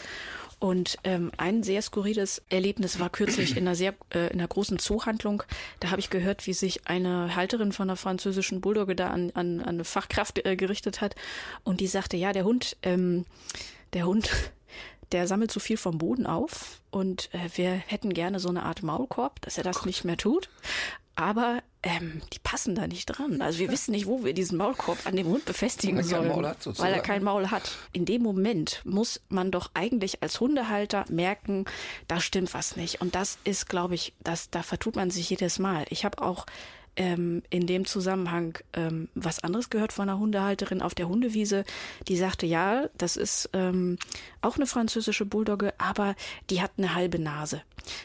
Und 0.63 0.97
ähm, 1.03 1.33
ein 1.39 1.65
sehr 1.65 1.83
skurriles 1.83 2.41
Erlebnis 2.49 3.01
war 3.01 3.11
kürzlich 3.11 3.57
in 3.57 3.67
einer 3.67 3.75
sehr 3.75 3.95
äh, 4.15 4.29
in 4.29 4.39
einer 4.39 4.47
großen 4.47 4.79
Zoohandlung. 4.79 5.43
Da 5.81 5.91
habe 5.91 5.99
ich 5.99 6.09
gehört, 6.09 6.47
wie 6.47 6.53
sich 6.53 6.87
eine 6.87 7.35
Halterin 7.35 7.73
von 7.73 7.91
einer 7.91 7.97
französischen 7.97 8.61
Bulldogge 8.61 8.95
da 8.95 9.09
an, 9.09 9.33
an, 9.35 9.59
an 9.59 9.71
eine 9.71 9.85
Fachkraft 9.85 10.47
äh, 10.47 10.55
gerichtet 10.55 11.01
hat. 11.01 11.17
Und 11.65 11.81
die 11.81 11.89
sagte, 11.89 12.17
ja, 12.17 12.33
der 12.33 12.45
Hund, 12.45 12.77
ähm, 12.85 13.25
der 13.93 14.07
Hund, 14.07 14.31
der 15.11 15.27
sammelt 15.27 15.51
so 15.51 15.59
viel 15.59 15.77
vom 15.77 15.99
Boden 15.99 16.29
auf 16.29 16.81
und 16.93 17.29
äh, 17.35 17.49
wir 17.57 17.73
hätten 17.73 18.15
gerne 18.15 18.39
so 18.39 18.49
eine 18.49 18.63
Art 18.63 18.85
Maulkorb, 18.85 19.41
dass 19.41 19.59
er 19.59 19.65
das 19.65 19.85
nicht 19.85 20.05
mehr 20.05 20.17
tut. 20.17 20.49
Aber 21.15 21.63
ähm, 21.83 22.23
die 22.33 22.39
passen 22.39 22.75
da 22.75 22.87
nicht 22.87 23.07
dran. 23.07 23.43
Also 23.43 23.59
wir 23.59 23.71
wissen 23.71 23.91
nicht, 23.91 24.07
wo 24.07 24.25
wir 24.25 24.35
diesen 24.35 24.57
Maulkorb 24.57 24.99
an 25.05 25.17
dem 25.17 25.27
Hund 25.27 25.45
befestigen 25.45 25.97
Weil 25.97 26.05
sollen. 26.05 26.29
Maul 26.29 26.47
hat, 26.47 26.79
weil 26.79 26.93
er 26.93 27.01
kein 27.01 27.23
Maul 27.23 27.51
hat. 27.51 27.77
In 27.93 28.05
dem 28.05 28.23
Moment 28.23 28.81
muss 28.85 29.21
man 29.29 29.51
doch 29.51 29.71
eigentlich 29.75 30.23
als 30.23 30.41
Hundehalter 30.41 31.05
merken, 31.09 31.65
da 32.09 32.21
stimmt 32.21 32.55
was 32.55 32.77
nicht. 32.77 33.01
Und 33.01 33.15
das 33.15 33.39
ist, 33.45 33.69
glaube 33.69 33.95
ich, 33.95 34.15
das, 34.21 34.51
da 34.51 34.63
vertut 34.63 34.97
man 34.97 35.11
sich 35.11 35.29
jedes 35.29 35.59
Mal. 35.59 35.85
Ich 35.91 36.05
habe 36.05 36.23
auch 36.23 36.47
ähm, 36.97 37.43
in 37.51 37.67
dem 37.67 37.85
Zusammenhang 37.87 38.59
ähm, 38.75 39.09
was 39.15 39.43
anderes 39.43 39.71
gehört 39.71 39.93
von 39.93 40.09
einer 40.09 40.19
Hundehalterin 40.19 40.83
auf 40.83 40.95
der 40.95 41.09
Hundewiese, 41.09 41.65
die 42.09 42.17
sagte, 42.17 42.47
ja, 42.47 42.89
das 42.99 43.17
ist 43.17 43.51
ähm, 43.53 43.99
auch 44.41 44.57
eine 44.57 44.67
französische 44.67 45.25
Bulldogge, 45.25 45.73
aber 45.79 46.15
die 46.51 46.61
hat 46.61 46.73
eine 46.77 46.95
halbe 46.95 47.19
Nase. 47.19 47.63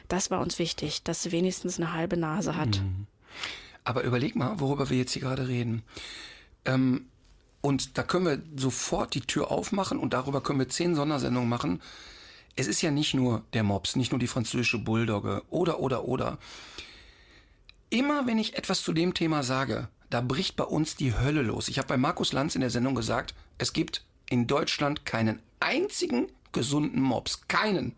Das 0.08 0.32
war 0.32 0.40
uns 0.42 0.60
wichtig, 0.60 1.04
dass 1.04 1.24
sie 1.24 1.32
wenigstens 1.32 1.78
eine 1.78 1.94
halbe 1.94 2.18
Nase 2.18 2.56
hat. 2.56 2.82
Aber 3.84 4.04
überleg 4.04 4.36
mal, 4.36 4.60
worüber 4.60 4.90
wir 4.90 4.98
jetzt 4.98 5.14
hier 5.14 5.22
gerade 5.22 5.48
reden. 5.48 5.84
Ähm, 6.66 7.08
und 7.62 7.98
da 7.98 8.04
können 8.04 8.26
wir 8.26 8.42
sofort 8.56 9.14
die 9.16 9.22
Tür 9.22 9.52
aufmachen 9.52 10.00
und 10.00 10.14
darüber 10.14 10.42
können 10.42 10.60
wir 10.60 10.70
zehn 10.70 10.96
Sondersendungen 10.96 11.50
machen. 11.50 11.82
Es 12.56 12.68
ist 12.68 12.82
ja 12.82 12.92
nicht 12.92 13.14
nur 13.14 13.44
der 13.54 13.64
Mops, 13.64 13.96
nicht 13.96 14.12
nur 14.12 14.20
die 14.20 14.28
französische 14.28 14.80
Bulldogge 14.80 15.44
oder, 15.50 15.80
oder, 15.80 16.06
oder. 16.06 16.38
Immer 17.90 18.28
wenn 18.28 18.38
ich 18.38 18.58
etwas 18.58 18.82
zu 18.82 18.92
dem 18.92 19.14
Thema 19.14 19.44
sage, 19.44 19.88
da 20.10 20.20
bricht 20.20 20.58
bei 20.58 20.66
uns 20.66 20.96
die 20.96 21.18
Hölle 21.18 21.42
los. 21.42 21.70
Ich 21.70 21.78
habe 21.78 21.88
bei 21.88 21.98
Markus 21.98 22.34
Lanz 22.34 22.56
in 22.56 22.62
der 22.62 22.70
Sendung 22.70 22.96
gesagt, 22.96 23.34
es 23.58 23.72
gibt 23.72 24.04
in 24.30 24.46
Deutschland 24.46 25.06
keinen 25.06 25.42
einzigen 25.62 26.28
gesunden 26.52 27.02
Mops. 27.02 27.48
Keinen. 27.48 27.96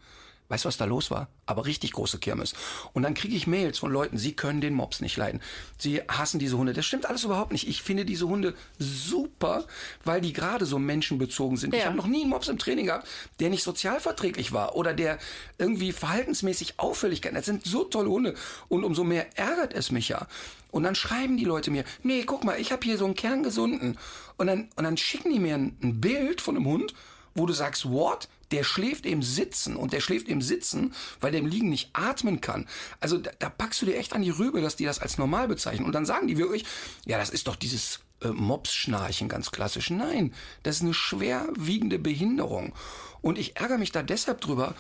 Weißt 0.50 0.66
du, 0.66 0.68
was 0.68 0.78
da 0.78 0.86
los 0.86 1.12
war? 1.12 1.30
Aber 1.46 1.66
richtig 1.66 1.92
große 1.92 2.18
Kirmes. 2.18 2.54
Und 2.94 3.04
dann 3.04 3.14
kriege 3.14 3.36
ich 3.36 3.46
Mails 3.46 3.78
von 3.78 3.92
Leuten, 3.92 4.18
sie 4.18 4.34
können 4.34 4.62
den 4.62 4.74
Mops 4.74 5.00
nicht 5.00 5.16
leiden. 5.16 5.42
Sie 5.78 6.02
hassen 6.08 6.40
diese 6.40 6.58
Hunde. 6.58 6.74
Das 6.74 6.88
stimmt 6.88 7.06
alles 7.06 7.24
überhaupt 7.24 7.52
nicht. 7.52 7.68
Ich 7.68 7.84
finde 7.84 8.04
diese 8.04 8.28
Hunde 8.28 8.56
super, 8.80 9.66
weil 10.04 10.22
die 10.22 10.34
gerade 10.34 10.66
so 10.66 10.80
menschenbezogen 10.80 11.56
sind. 11.56 11.74
Ja. 11.74 11.80
Ich 11.80 11.86
habe 11.86 11.96
noch 11.96 12.08
nie 12.08 12.22
einen 12.22 12.32
Mops 12.32 12.48
im 12.48 12.58
Training 12.58 12.88
gehabt, 12.88 13.08
der 13.40 13.52
nicht 13.52 13.62
sozialverträglich 13.62 14.52
war 14.52 14.76
oder 14.76 14.96
der 14.96 15.20
irgendwie 15.60 15.92
verhaltensmäßig 15.92 16.80
Auffälligkeiten. 16.80 17.36
Das 17.36 17.46
sind 17.46 17.64
so 17.64 17.84
tolle 17.84 18.10
Hunde. 18.10 18.34
Und 18.70 18.84
umso 18.84 19.04
mehr 19.04 19.38
ärgert 19.38 19.76
es 19.76 19.92
mich 19.92 20.10
ja. 20.10 20.28
Und 20.72 20.82
dann 20.82 20.96
schreiben 20.96 21.38
die 21.38 21.46
Leute 21.46 21.70
mir, 21.70 21.84
nee, 22.02 22.24
guck 22.24 22.44
mal, 22.44 22.60
ich 22.60 22.72
habe 22.72 22.84
hier 22.84 22.98
so 22.98 23.06
einen 23.06 23.16
kerngesunden. 23.16 24.00
Und 24.38 24.48
dann, 24.48 24.70
und 24.76 24.84
dann 24.84 24.98
schicken 24.98 25.32
die 25.32 25.40
mir 25.40 25.56
ein, 25.56 25.78
ein 25.84 26.02
Bild 26.02 26.42
von 26.42 26.56
einem 26.56 26.66
Hund, 26.66 26.96
wo 27.36 27.46
du 27.46 27.54
sagst, 27.54 27.90
what? 27.90 28.28
Der 28.52 28.64
schläft 28.64 29.06
im 29.06 29.22
Sitzen 29.22 29.76
und 29.76 29.94
der 29.94 30.00
schläft 30.00 30.28
im 30.28 30.42
Sitzen, 30.42 30.94
weil 31.20 31.32
der 31.32 31.42
im 31.42 31.46
Liegen 31.46 31.70
nicht 31.70 31.92
atmen 31.94 32.42
kann. 32.42 32.68
Also 33.00 33.20
da, 33.20 33.30
da 33.38 33.50
packst 33.50 33.82
du 33.82 33.86
dir 33.86 33.98
echt 33.98 34.14
an 34.14 34.24
die 34.24 34.32
Rübe, 34.32 34.60
dass 34.60 34.76
die 34.76 34.86
das 34.86 35.00
als 35.00 35.20
normal 35.20 35.48
bezeichnen. 35.48 35.86
Und 35.86 35.94
dann 35.94 36.06
sagen 36.06 36.28
die 36.28 36.38
wirklich, 36.38 36.66
ja, 37.06 37.20
das 37.20 37.30
ist 37.30 37.48
doch 37.48 37.56
dieses 37.56 38.00
äh, 38.22 38.30
Mopsschnarchen 38.30 39.30
ganz 39.30 39.52
klassisch. 39.52 39.92
Nein, 39.92 40.34
das 40.64 40.78
ist 40.78 40.82
eine 40.82 40.96
schwerwiegende 40.96 42.00
Behinderung. 42.00 42.74
Und 43.22 43.38
ich 43.38 43.58
ärgere 43.58 43.78
mich 43.78 43.92
da 43.92 44.02
deshalb 44.02 44.42
drüber, 44.42 44.74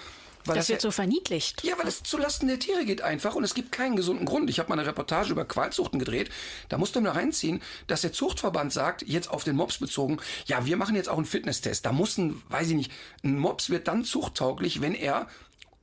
weil 0.49 0.55
Das 0.55 0.65
das, 0.65 0.69
wird 0.69 0.83
ja, 0.83 0.89
so 0.89 0.91
verniedlicht. 0.91 1.63
ja, 1.63 1.77
weil 1.77 1.87
es 1.87 2.03
zulasten 2.03 2.47
der 2.47 2.59
Tiere 2.59 2.83
geht 2.85 3.01
einfach 3.01 3.35
und 3.35 3.43
es 3.43 3.53
gibt 3.53 3.71
keinen 3.71 3.95
gesunden 3.95 4.25
Grund. 4.25 4.49
Ich 4.49 4.59
habe 4.59 4.69
mal 4.69 4.77
eine 4.79 4.87
Reportage 4.87 5.31
über 5.31 5.45
Qualzuchten 5.45 5.99
gedreht. 5.99 6.29
Da 6.67 6.77
musste 6.77 6.99
man 7.01 7.11
reinziehen, 7.13 7.61
dass 7.87 8.01
der 8.01 8.11
Zuchtverband 8.11 8.73
sagt, 8.73 9.03
jetzt 9.07 9.29
auf 9.29 9.43
den 9.43 9.55
Mops 9.55 9.77
bezogen, 9.77 10.17
ja, 10.45 10.65
wir 10.65 10.75
machen 10.77 10.95
jetzt 10.95 11.09
auch 11.09 11.17
einen 11.17 11.25
Fitnesstest. 11.25 11.85
Da 11.85 11.91
muss 11.91 12.17
ein, 12.17 12.41
weiß 12.49 12.69
ich 12.69 12.75
nicht, 12.75 12.91
ein 13.23 13.37
Mops 13.37 13.69
wird 13.69 13.87
dann 13.87 14.03
zuchttauglich, 14.03 14.81
wenn 14.81 14.95
er 14.95 15.27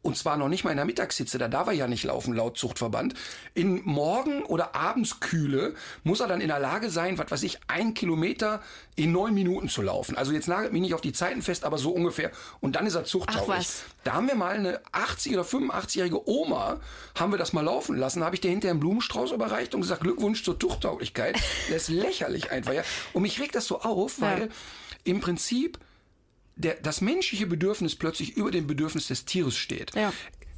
und 0.06 0.16
zwar 0.16 0.36
noch 0.36 0.48
nicht 0.48 0.62
mal 0.62 0.70
in 0.70 0.76
der 0.76 0.86
Mittagshitze, 0.86 1.36
da 1.36 1.48
darf 1.48 1.66
er 1.66 1.72
ja 1.72 1.88
nicht 1.88 2.04
laufen, 2.04 2.32
laut 2.32 2.56
Zuchtverband. 2.56 3.14
In 3.54 3.82
Morgen- 3.84 4.44
oder 4.44 4.76
Abendskühle 4.76 5.74
muss 6.04 6.20
er 6.20 6.28
dann 6.28 6.40
in 6.40 6.46
der 6.48 6.60
Lage 6.60 6.90
sein, 6.90 7.18
was 7.18 7.30
weiß 7.30 7.42
ich, 7.42 7.58
ein 7.66 7.92
Kilometer 7.92 8.62
in 8.94 9.10
neun 9.10 9.34
Minuten 9.34 9.68
zu 9.68 9.82
laufen. 9.82 10.16
Also 10.16 10.30
jetzt 10.32 10.46
nagelt 10.46 10.72
mich 10.72 10.80
nicht 10.82 10.94
auf 10.94 11.00
die 11.00 11.12
Zeiten 11.12 11.42
fest, 11.42 11.64
aber 11.64 11.76
so 11.76 11.90
ungefähr. 11.90 12.30
Und 12.60 12.76
dann 12.76 12.86
ist 12.86 12.94
er 12.94 13.04
zuchttauglich. 13.04 13.68
Da 14.04 14.12
haben 14.12 14.28
wir 14.28 14.36
mal 14.36 14.54
eine 14.54 14.78
80- 14.92 15.32
oder 15.32 15.42
85-jährige 15.42 16.28
Oma, 16.28 16.78
haben 17.18 17.32
wir 17.32 17.38
das 17.38 17.52
mal 17.52 17.62
laufen 17.64 17.96
lassen. 17.96 18.20
Da 18.20 18.26
habe 18.26 18.36
ich 18.36 18.40
dir 18.40 18.50
hinterher 18.50 18.70
einen 18.72 18.80
Blumenstrauß 18.80 19.32
überreicht 19.32 19.74
und 19.74 19.80
gesagt, 19.80 20.02
Glückwunsch 20.02 20.44
zur 20.44 20.56
Tuchttauglichkeit. 20.58 21.34
Das 21.68 21.82
ist 21.82 21.88
lächerlich 21.88 22.52
einfach, 22.52 22.72
ja. 22.74 22.82
Und 23.12 23.22
mich 23.22 23.40
regt 23.40 23.56
das 23.56 23.66
so 23.66 23.80
auf, 23.80 24.20
weil 24.20 24.42
Ja. 24.42 24.46
im 25.04 25.20
Prinzip 25.20 25.78
der, 26.56 26.74
das 26.74 27.00
menschliche 27.00 27.46
Bedürfnis 27.46 27.94
plötzlich 27.94 28.36
über 28.36 28.50
dem 28.50 28.66
Bedürfnis 28.66 29.06
des 29.06 29.24
Tieres 29.24 29.56
steht. 29.56 29.94
Ja. 29.94 30.12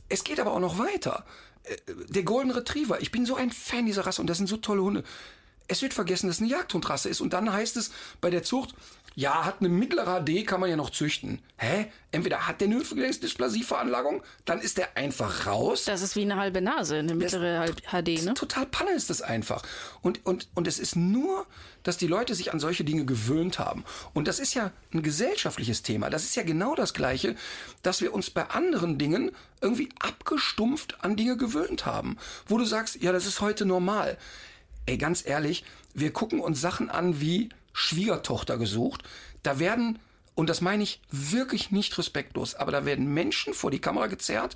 Es 0.08 0.24
geht 0.24 0.40
aber 0.40 0.52
auch 0.52 0.61
noch 0.61 0.78
weiter. 0.78 1.26
Äh, 1.64 1.76
Der 2.08 2.22
Golden 2.22 2.50
Retriever, 2.50 3.00
ich 3.02 3.11
bin 3.11 3.26
so 3.26 3.37
ein 3.37 3.50
Fan 3.50 3.87
dieser 3.87 4.06
Rasse 4.06 4.20
und 4.20 4.28
das 4.28 4.38
sind 4.38 4.46
so 4.46 4.56
tolle 4.56 4.82
Hunde. 4.82 5.04
Es 5.66 5.82
wird 5.82 5.92
vergessen, 5.92 6.28
dass 6.28 6.37
es 6.37 6.42
eine 6.42 6.50
Jagdhundrasse 6.50 7.08
ist 7.11 7.20
und 7.20 7.32
dann 7.34 7.52
heißt 7.52 7.76
es 7.76 7.90
bei 8.20 8.30
der 8.30 8.42
Zucht, 8.42 8.74
ja, 9.18 9.44
hat 9.44 9.57
eine 9.59 9.68
mittlere 9.68 10.22
HD, 10.22 10.46
kann 10.46 10.61
man 10.61 10.70
ja 10.70 10.76
noch 10.76 10.90
züchten. 10.90 11.40
Hä? 11.57 11.90
Entweder 12.12 12.46
hat 12.46 12.61
der 12.61 12.68
eine 12.68 12.76
Hüftgelenksdysplasie-Veranlagung, 12.76 14.22
dann 14.44 14.61
ist 14.61 14.78
der 14.78 14.96
einfach 14.96 15.44
raus. 15.44 15.87
Das 15.87 16.02
ist 16.02 16.14
wie 16.14 16.22
eine 16.22 16.37
halbe 16.37 16.61
Nase, 16.61 16.98
eine 16.98 17.16
mittlere 17.16 17.66
HD, 17.90 18.24
ne? 18.24 18.35
Total 18.35 18.64
Panne 18.64 18.92
ist 18.92 19.11
das 19.11 19.20
einfach. 19.20 19.64
Und, 20.02 20.24
und, 20.24 20.46
und 20.54 20.68
es 20.68 20.78
ist 20.78 20.94
nur, 20.94 21.46
dass 21.83 21.96
die 21.96 22.07
Leute 22.07 22.37
sich 22.37 22.52
an 22.52 22.61
solche 22.61 22.85
Dinge 22.85 23.07
gewöhnt 23.07 23.59
haben. 23.59 23.85
Und 24.14 24.28
das 24.28 24.38
ist 24.38 24.54
ja 24.54 24.70
ein 24.94 25.02
gesellschaftliches 25.02 25.83
Thema. 25.83 26.11
Das 26.11 26.22
ist 26.22 26.37
ja 26.37 26.44
genau 26.44 26.76
das 26.76 26.94
Gleiche, 26.94 27.35
dass 27.83 28.00
wir 28.00 28.14
uns 28.14 28.31
bei 28.31 28.48
anderen 28.48 28.98
Dingen 28.98 29.33
irgendwie 29.61 29.88
abgestumpft 29.98 31.02
an 31.02 31.16
Dinge 31.16 31.37
gewöhnt 31.37 31.87
haben. 31.87 32.18
Wo 32.46 32.57
du 32.57 32.64
sagst, 32.64 33.02
ja, 33.02 33.11
das 33.11 33.26
ist 33.26 33.40
heute 33.40 33.66
normal. 33.66 34.16
Ey, 34.87 34.96
ganz 34.96 35.26
ehrlich, 35.26 35.64
wir 35.92 36.12
gucken 36.12 36.38
uns 36.38 36.61
Sachen 36.61 36.88
an 36.88 37.20
wie 37.20 37.48
Schwiegertochter 37.78 38.58
gesucht. 38.58 39.02
Da 39.42 39.58
werden 39.58 39.98
und 40.34 40.48
das 40.48 40.60
meine 40.60 40.84
ich 40.84 41.00
wirklich 41.10 41.72
nicht 41.72 41.98
respektlos, 41.98 42.54
aber 42.54 42.70
da 42.70 42.84
werden 42.84 43.12
Menschen 43.12 43.54
vor 43.54 43.72
die 43.72 43.80
Kamera 43.80 44.06
gezerrt, 44.06 44.54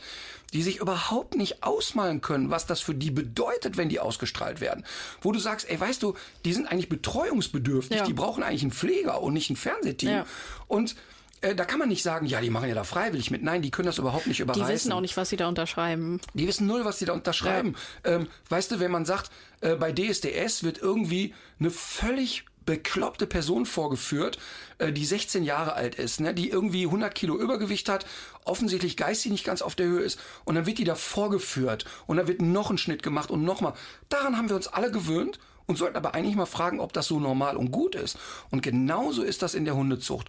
die 0.52 0.62
sich 0.62 0.76
überhaupt 0.76 1.35
nicht 1.35 1.64
ausmalen 1.64 2.20
können, 2.20 2.50
was 2.50 2.66
das 2.66 2.80
für 2.80 2.94
die 2.94 3.11
bedeutet, 3.11 3.76
wenn 3.76 3.88
die 3.88 3.98
ausgestrahlt 3.98 4.61
werden. 4.61 4.85
Wo 5.22 5.32
du 5.32 5.40
sagst, 5.40 5.68
ey, 5.68 5.80
weißt 5.80 6.00
du, 6.00 6.14
die 6.44 6.52
sind 6.52 6.66
eigentlich 6.70 6.88
betreuungsbedürftig, 6.88 7.98
Ja. 7.98 8.04
die 8.04 8.12
brauchen 8.12 8.44
eigentlich 8.44 8.62
einen 8.62 8.70
Pfleger 8.70 9.20
und 9.22 9.32
nicht 9.32 9.50
ein 9.50 9.56
Fernsehteam. 9.56 10.08
Ja. 10.11 10.26
Und 10.68 10.94
äh, 11.40 11.56
da 11.56 11.64
kann 11.64 11.80
man 11.80 11.88
nicht 11.88 12.04
sagen, 12.04 12.26
ja, 12.26 12.40
die 12.40 12.50
machen 12.50 12.68
ja 12.68 12.76
da 12.76 12.85
freiwillig 12.85 13.32
mit. 13.32 13.42
Nein, 13.42 13.62
die 13.62 13.72
können 13.72 13.87
das 13.87 13.98
überhaupt 13.98 14.28
nicht 14.28 14.38
Die 14.38 14.42
überreißen. 14.44 14.68
wissen 14.72 14.92
auch 14.92 15.00
nicht, 15.00 15.16
was 15.16 15.30
sie 15.30 15.37
da 15.37 15.48
unterschreiben. 15.48 16.20
Die 16.35 16.46
wissen 16.46 16.68
null, 16.68 16.85
was 16.85 17.00
sie 17.00 17.06
da 17.06 17.12
unterschreiben. 17.12 17.74
Ähm, 18.04 18.28
weißt 18.50 18.70
du, 18.70 18.78
wenn 18.78 18.92
man 18.92 19.04
sagt, 19.04 19.32
äh, 19.62 19.74
bei 19.74 19.90
DSDS 19.92 20.62
wird 20.62 20.78
irgendwie 20.78 21.35
eine 21.58 21.70
völlig 21.72 22.44
bekloppte 22.64 23.27
Person 23.27 23.66
vorgeführt, 23.66 24.38
äh, 24.79 24.92
die 24.92 25.05
16 25.05 25.44
Jahre 25.44 25.75
alt 25.75 25.94
ist, 25.94 26.20
ne, 26.20 26.35
die 26.35 26.51
irgendwie 26.51 26.85
100 26.85 27.14
Kilo 27.14 27.37
Übergewicht 27.37 27.88
hat, 27.88 28.07
offensichtlich 28.44 28.96
geistig 28.96 29.33
nicht 29.33 29.44
ganz 29.44 29.62
auf 29.62 29.75
der 29.75 29.87
Höhe 29.87 30.03
ist 30.03 30.18
und 30.44 30.55
dann 30.55 30.66
wird 30.66 30.79
die 30.79 30.85
da 30.85 30.94
vorgeführt 30.94 31.85
und 32.07 32.16
dann 32.16 32.29
wird 32.29 32.42
noch 32.42 32.70
ein 32.70 32.79
Schnitt 32.79 33.03
gemacht 33.03 33.31
und 33.31 33.44
nochmal. 33.44 33.75
Daran 34.09 34.37
haben 34.37 34.48
wir 34.48 34.57
uns 34.57 34.68
alle 34.68 34.90
gewöhnt 34.90 35.38
und 35.66 35.77
sollten 35.77 35.96
aber 35.96 36.14
eigentlich 36.14 36.37
mal 36.37 36.46
fragen, 36.46 36.81
ob 36.81 36.92
das 36.92 37.07
so 37.07 37.20
normal 37.20 37.57
und 37.57 37.70
gut 37.70 37.94
ist. 37.94 38.18
Und 38.51 38.62
genauso 38.62 39.22
ist 39.22 39.42
das 39.42 39.55
in 39.55 39.64
der 39.64 39.77
Hundezucht. 39.77 40.29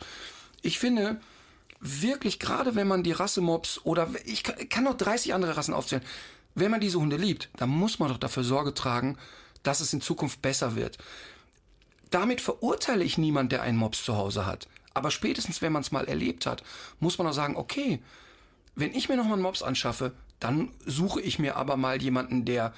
Ich 0.62 0.80
finde, 0.80 1.19
wirklich, 1.80 2.39
gerade 2.39 2.76
wenn 2.76 2.88
man 2.88 3.04
die 3.04 3.12
Rasse 3.12 3.41
Mops 3.41 3.82
oder 3.84 4.10
ich 4.26 4.43
kann- 4.43 4.69
kann 4.69 4.84
noch 4.86 4.96
30 4.96 5.34
andere 5.34 5.58
Rassen 5.58 5.74
aufzählen, 5.74 6.04
wenn 6.56 6.72
man 6.72 6.80
diese 6.80 7.00
Hunde 7.00 7.17
liebt, 7.17 7.50
dann 7.58 7.69
muss 7.69 8.00
man 8.00 8.10
doch 8.10 8.17
dafür 8.17 8.43
Sorge 8.43 8.74
tragen, 8.74 9.17
dass 9.63 9.80
es 9.80 9.91
in 9.91 10.02
Zukunft 10.02 10.41
besser 10.41 10.76
wird. 10.76 10.98
Damit 12.13 12.41
verurteile 12.41 13.04
ich 13.04 13.17
niemand, 13.17 13.52
der 13.52 13.63
einen 13.63 13.78
Mops 13.78 14.04
zu 14.04 14.15
Hause 14.15 14.45
hat. 14.45 14.67
Aber 14.93 15.10
spätestens, 15.10 15.63
wenn 15.63 15.71
man 15.71 15.82
es 15.82 15.91
mal 15.91 16.06
erlebt 16.06 16.45
hat, 16.45 16.63
muss 16.99 17.17
man 17.17 17.26
auch 17.26 17.34
sagen, 17.34 17.56
okay, 17.56 18.04
wenn 18.76 18.93
ich 18.93 19.10
mir 19.10 19.17
noch 19.17 19.26
mal 19.26 19.34
einen 19.34 19.41
Mops 19.41 19.63
anschaffe, 19.63 20.13
dann 20.39 20.71
suche 20.86 21.21
ich 21.21 21.39
mir 21.39 21.56
aber 21.56 21.76
mal 21.76 21.99
jemanden, 22.04 22.45
der 22.45 22.71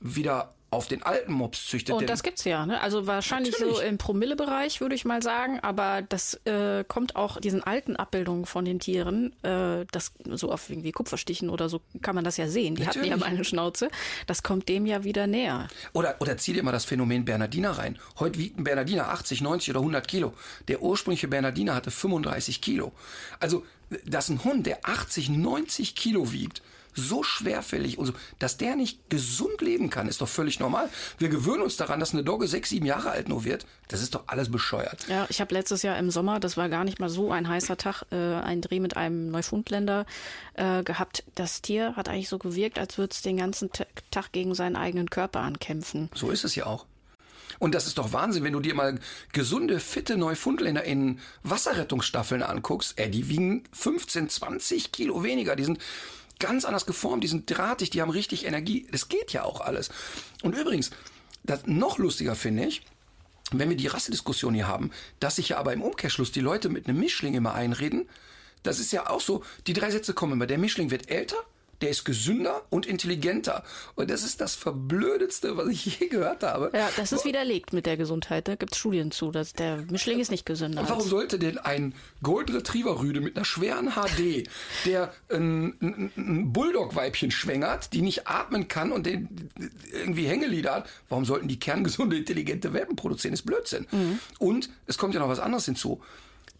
wieder 0.00 0.54
auf 0.74 0.88
den 0.88 1.02
alten 1.02 1.32
Mops 1.32 1.66
züchtet. 1.66 1.94
Und 1.94 2.00
denn- 2.02 2.08
das 2.08 2.22
gibt's 2.22 2.44
ja, 2.44 2.66
ne? 2.66 2.80
Also 2.80 3.06
wahrscheinlich 3.06 3.56
so 3.56 3.66
Natürlich. 3.66 3.88
im 3.88 3.98
Promillebereich, 3.98 4.80
würde 4.80 4.94
ich 4.94 5.04
mal 5.04 5.22
sagen. 5.22 5.60
Aber 5.60 6.02
das 6.02 6.34
äh, 6.44 6.84
kommt 6.86 7.16
auch 7.16 7.40
diesen 7.40 7.62
alten 7.62 7.96
Abbildungen 7.96 8.44
von 8.46 8.64
den 8.64 8.80
Tieren, 8.80 9.32
äh, 9.42 9.84
das 9.92 10.12
so 10.30 10.52
auf 10.52 10.70
irgendwie 10.70 10.92
Kupferstichen 10.92 11.48
oder 11.50 11.68
so 11.68 11.80
kann 12.02 12.14
man 12.14 12.24
das 12.24 12.36
ja 12.36 12.48
sehen. 12.48 12.74
Die 12.74 12.86
hatten 12.86 12.98
ja 12.98 13.04
Natürlich. 13.10 13.20
mal 13.20 13.26
eine 13.34 13.44
Schnauze. 13.44 13.88
Das 14.26 14.42
kommt 14.42 14.68
dem 14.68 14.86
ja 14.86 15.04
wieder 15.04 15.26
näher. 15.26 15.68
Oder, 15.92 16.16
oder 16.20 16.36
zieh 16.36 16.52
dir 16.52 16.62
mal 16.62 16.72
das 16.72 16.84
Phänomen 16.84 17.24
Bernardiner 17.24 17.72
rein. 17.72 17.98
Heute 18.18 18.38
wiegt 18.38 18.58
ein 18.58 18.64
Bernardiner 18.64 19.08
80, 19.08 19.40
90 19.40 19.70
oder 19.70 19.80
100 19.80 20.06
Kilo. 20.08 20.34
Der 20.68 20.82
ursprüngliche 20.82 21.28
Bernardiner 21.28 21.74
hatte 21.74 21.90
35 21.90 22.60
Kilo. 22.60 22.92
Also, 23.40 23.64
dass 24.06 24.28
ein 24.28 24.42
Hund, 24.44 24.66
der 24.66 24.80
80, 24.88 25.28
90 25.28 25.94
Kilo 25.94 26.32
wiegt, 26.32 26.62
so 26.94 27.22
schwerfällig 27.22 27.98
und 27.98 28.06
so, 28.06 28.12
dass 28.38 28.56
der 28.56 28.76
nicht 28.76 29.10
gesund 29.10 29.60
leben 29.60 29.90
kann, 29.90 30.08
ist 30.08 30.20
doch 30.20 30.28
völlig 30.28 30.60
normal. 30.60 30.88
Wir 31.18 31.28
gewöhnen 31.28 31.62
uns 31.62 31.76
daran, 31.76 32.00
dass 32.00 32.12
eine 32.12 32.24
Dogge 32.24 32.46
sechs, 32.48 32.70
sieben 32.70 32.86
Jahre 32.86 33.10
alt 33.10 33.28
nur 33.28 33.44
wird. 33.44 33.66
Das 33.88 34.00
ist 34.02 34.14
doch 34.14 34.24
alles 34.28 34.50
bescheuert. 34.50 35.06
Ja, 35.08 35.26
ich 35.28 35.40
habe 35.40 35.54
letztes 35.54 35.82
Jahr 35.82 35.98
im 35.98 36.10
Sommer, 36.10 36.40
das 36.40 36.56
war 36.56 36.68
gar 36.68 36.84
nicht 36.84 37.00
mal 37.00 37.08
so 37.10 37.32
ein 37.32 37.48
heißer 37.48 37.76
Tag, 37.76 38.04
äh, 38.10 38.14
einen 38.16 38.60
Dreh 38.62 38.80
mit 38.80 38.96
einem 38.96 39.30
Neufundländer 39.30 40.06
äh, 40.54 40.82
gehabt. 40.82 41.24
Das 41.34 41.60
Tier 41.62 41.96
hat 41.96 42.08
eigentlich 42.08 42.28
so 42.28 42.38
gewirkt, 42.38 42.78
als 42.78 42.96
würde 42.98 43.12
es 43.12 43.22
den 43.22 43.36
ganzen 43.36 43.70
Ta- 43.72 43.86
Tag 44.10 44.32
gegen 44.32 44.54
seinen 44.54 44.76
eigenen 44.76 45.10
Körper 45.10 45.40
ankämpfen. 45.40 46.08
So 46.14 46.30
ist 46.30 46.44
es 46.44 46.54
ja 46.54 46.66
auch. 46.66 46.86
Und 47.60 47.74
das 47.74 47.86
ist 47.86 47.98
doch 47.98 48.12
Wahnsinn, 48.12 48.42
wenn 48.42 48.52
du 48.52 48.58
dir 48.60 48.74
mal 48.74 48.98
gesunde, 49.32 49.78
fitte 49.78 50.16
Neufundländer 50.16 50.82
in 50.82 51.20
Wasserrettungsstaffeln 51.44 52.42
anguckst. 52.42 52.94
Ey, 52.98 53.10
die 53.10 53.28
wiegen 53.28 53.62
15, 53.72 54.28
20 54.28 54.90
Kilo 54.92 55.22
weniger. 55.22 55.54
Die 55.56 55.64
sind 55.64 55.78
ganz 56.38 56.64
anders 56.64 56.86
geformt, 56.86 57.24
die 57.24 57.28
sind 57.28 57.50
drahtig, 57.50 57.90
die 57.90 58.02
haben 58.02 58.10
richtig 58.10 58.46
Energie. 58.46 58.86
Das 58.90 59.08
geht 59.08 59.32
ja 59.32 59.44
auch 59.44 59.60
alles. 59.60 59.90
Und 60.42 60.54
übrigens, 60.54 60.90
das 61.42 61.66
noch 61.66 61.98
lustiger 61.98 62.34
finde 62.34 62.66
ich, 62.66 62.82
wenn 63.52 63.68
wir 63.68 63.76
die 63.76 63.86
Rassediskussion 63.86 64.54
hier 64.54 64.66
haben, 64.66 64.90
dass 65.20 65.36
sich 65.36 65.50
ja 65.50 65.58
aber 65.58 65.72
im 65.72 65.82
Umkehrschluss 65.82 66.32
die 66.32 66.40
Leute 66.40 66.68
mit 66.68 66.88
einem 66.88 66.98
Mischling 66.98 67.34
immer 67.34 67.54
einreden, 67.54 68.08
das 68.62 68.78
ist 68.78 68.92
ja 68.92 69.10
auch 69.10 69.20
so, 69.20 69.44
die 69.66 69.74
drei 69.74 69.90
Sätze 69.90 70.14
kommen 70.14 70.32
immer. 70.32 70.46
Der 70.46 70.58
Mischling 70.58 70.90
wird 70.90 71.10
älter, 71.10 71.36
der 71.80 71.90
ist 71.90 72.04
gesünder 72.04 72.62
und 72.70 72.86
intelligenter. 72.86 73.64
Und 73.94 74.10
das 74.10 74.22
ist 74.22 74.40
das 74.40 74.54
Verblödetste, 74.54 75.56
was 75.56 75.68
ich 75.68 75.98
je 76.00 76.08
gehört 76.08 76.42
habe. 76.42 76.70
Ja, 76.74 76.88
das 76.96 77.12
ist 77.12 77.24
widerlegt 77.24 77.72
mit 77.72 77.86
der 77.86 77.96
Gesundheit. 77.96 78.48
Da 78.48 78.54
gibt's 78.54 78.78
Studien 78.78 79.10
zu. 79.10 79.30
Dass 79.30 79.52
der 79.52 79.78
Mischling 79.90 80.18
ist 80.20 80.30
nicht 80.30 80.46
gesünder. 80.46 80.80
Und 80.80 80.88
warum 80.88 81.02
als- 81.02 81.10
sollte 81.10 81.38
denn 81.38 81.58
ein 81.58 81.94
Golden 82.22 82.56
Retriever 82.56 83.00
Rüde 83.00 83.20
mit 83.20 83.36
einer 83.36 83.44
schweren 83.44 83.90
HD, 83.92 84.48
der 84.86 85.12
ein, 85.30 85.74
ein, 85.80 86.12
ein 86.16 86.52
Bulldog-Weibchen 86.52 87.30
schwängert, 87.30 87.92
die 87.92 88.02
nicht 88.02 88.26
atmen 88.26 88.68
kann 88.68 88.92
und 88.92 89.06
den 89.06 89.50
irgendwie 89.92 90.26
Hängelieder 90.26 90.74
hat, 90.74 90.88
warum 91.08 91.24
sollten 91.24 91.48
die 91.48 91.58
kerngesunde, 91.58 92.16
intelligente 92.16 92.72
Welpen 92.72 92.96
produzieren? 92.96 93.34
ist 93.34 93.42
Blödsinn. 93.46 93.86
Und 94.38 94.68
es 94.86 94.98
kommt 94.98 95.14
ja 95.14 95.20
noch 95.20 95.28
was 95.28 95.38
anderes 95.40 95.64
hinzu. 95.64 96.02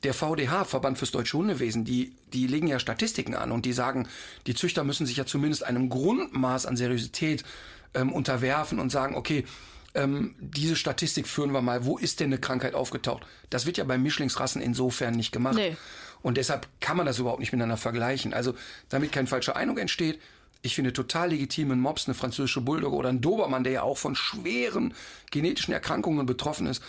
Der 0.05 0.14
VDH, 0.14 0.64
Verband 0.64 0.98
fürs 0.98 1.11
Deutsche 1.11 1.36
Hundewesen, 1.36 1.84
die, 1.84 2.12
die 2.32 2.46
legen 2.46 2.66
ja 2.66 2.78
Statistiken 2.78 3.34
an 3.34 3.52
und 3.52 3.64
die 3.64 3.72
sagen, 3.72 4.09
die 4.46 4.55
Züchter 4.55 4.84
müssen 4.84 5.07
sich 5.07 5.16
ja 5.16 5.26
zumindest 5.26 5.64
einem 5.64 5.88
Grundmaß 5.88 6.66
an 6.66 6.76
Seriosität 6.76 7.44
ähm, 7.94 8.12
unterwerfen 8.12 8.78
und 8.78 8.90
sagen, 8.90 9.16
okay, 9.16 9.44
ähm, 9.94 10.34
diese 10.38 10.76
Statistik 10.76 11.26
führen 11.26 11.52
wir 11.52 11.62
mal, 11.62 11.84
wo 11.84 11.98
ist 11.98 12.20
denn 12.20 12.26
eine 12.28 12.38
Krankheit 12.38 12.74
aufgetaucht? 12.74 13.24
Das 13.50 13.64
wird 13.66 13.78
ja 13.78 13.84
bei 13.84 13.96
Mischlingsrassen 13.96 14.61
insofern 14.61 15.14
nicht 15.14 15.32
gemacht. 15.32 15.57
Nee. 15.57 15.76
Und 16.22 16.36
deshalb 16.36 16.66
kann 16.80 16.96
man 16.96 17.07
das 17.07 17.18
überhaupt 17.18 17.40
nicht 17.40 17.52
miteinander 17.52 17.76
vergleichen. 17.76 18.34
Also, 18.34 18.55
damit 18.88 19.12
keine 19.12 19.28
falsche 19.28 19.57
Eindruck 19.57 19.78
entsteht, 19.78 20.20
ich 20.62 20.74
finde 20.74 20.94
total 20.94 21.28
legitimen 21.28 21.78
Mops, 21.78 22.09
eine 22.09 22.14
französische 22.14 22.62
Bulldogge 22.62 22.96
oder 22.96 23.11
ein 23.11 23.20
Dobermann, 23.20 23.64
der 23.64 23.72
ja 23.74 23.82
auch 23.82 23.98
von 23.98 24.14
schweren 24.14 24.94
genetischen 25.30 25.74
Erkrankungen 25.74 26.24
betroffen 26.24 26.66
ist. 26.66 26.82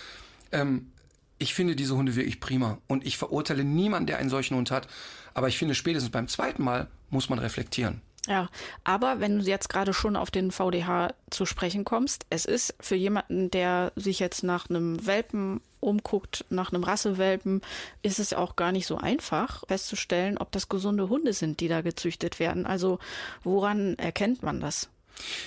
Ähm, 0.54 0.92
ich 1.38 1.54
finde 1.54 1.76
diese 1.76 1.96
Hunde 1.96 2.16
wirklich 2.16 2.40
prima. 2.40 2.78
Und 2.88 3.06
ich 3.06 3.18
verurteile 3.18 3.64
niemanden, 3.64 4.08
der 4.08 4.18
einen 4.18 4.30
solchen 4.30 4.56
Hund 4.56 4.72
hat. 4.72 4.88
Aber 5.34 5.48
ich 5.48 5.58
finde, 5.58 5.76
spätestens 5.76 6.12
beim 6.12 6.28
zweiten 6.28 6.64
Mal 6.64 6.88
muss 7.10 7.30
man 7.30 7.40
reflektieren. 7.40 8.02
Ja, 8.28 8.50
aber 8.84 9.20
wenn 9.20 9.38
du 9.38 9.46
jetzt 9.46 9.70
gerade 9.70 9.94
schon 9.94 10.16
auf 10.16 10.32
den 10.32 10.52
VDH 10.52 11.14
zu 11.30 11.46
sprechen 11.46 11.86
kommst, 11.86 12.26
es 12.32 12.46
ist 12.46 12.74
für 12.80 12.96
jemanden, 12.96 13.52
der 13.52 13.92
sich 13.96 14.20
jetzt 14.20 14.44
nach 14.44 14.70
einem 14.70 15.06
Welpen 15.06 15.62
umguckt, 15.80 16.44
nach 16.50 16.74
einem 16.74 16.84
Rassewelpen, 16.84 17.62
ist 18.02 18.20
es 18.20 18.34
auch 18.34 18.56
gar 18.56 18.72
nicht 18.72 18.88
so 18.88 18.98
einfach 18.98 19.64
festzustellen, 19.68 20.40
ob 20.40 20.52
das 20.52 20.70
gesunde 20.70 21.10
Hunde 21.10 21.34
sind, 21.34 21.60
die 21.60 21.68
da 21.68 21.82
gezüchtet 21.82 22.40
werden. 22.40 22.66
Also 22.66 22.98
woran 23.44 23.96
erkennt 24.00 24.42
man 24.42 24.60
das? 24.60 24.90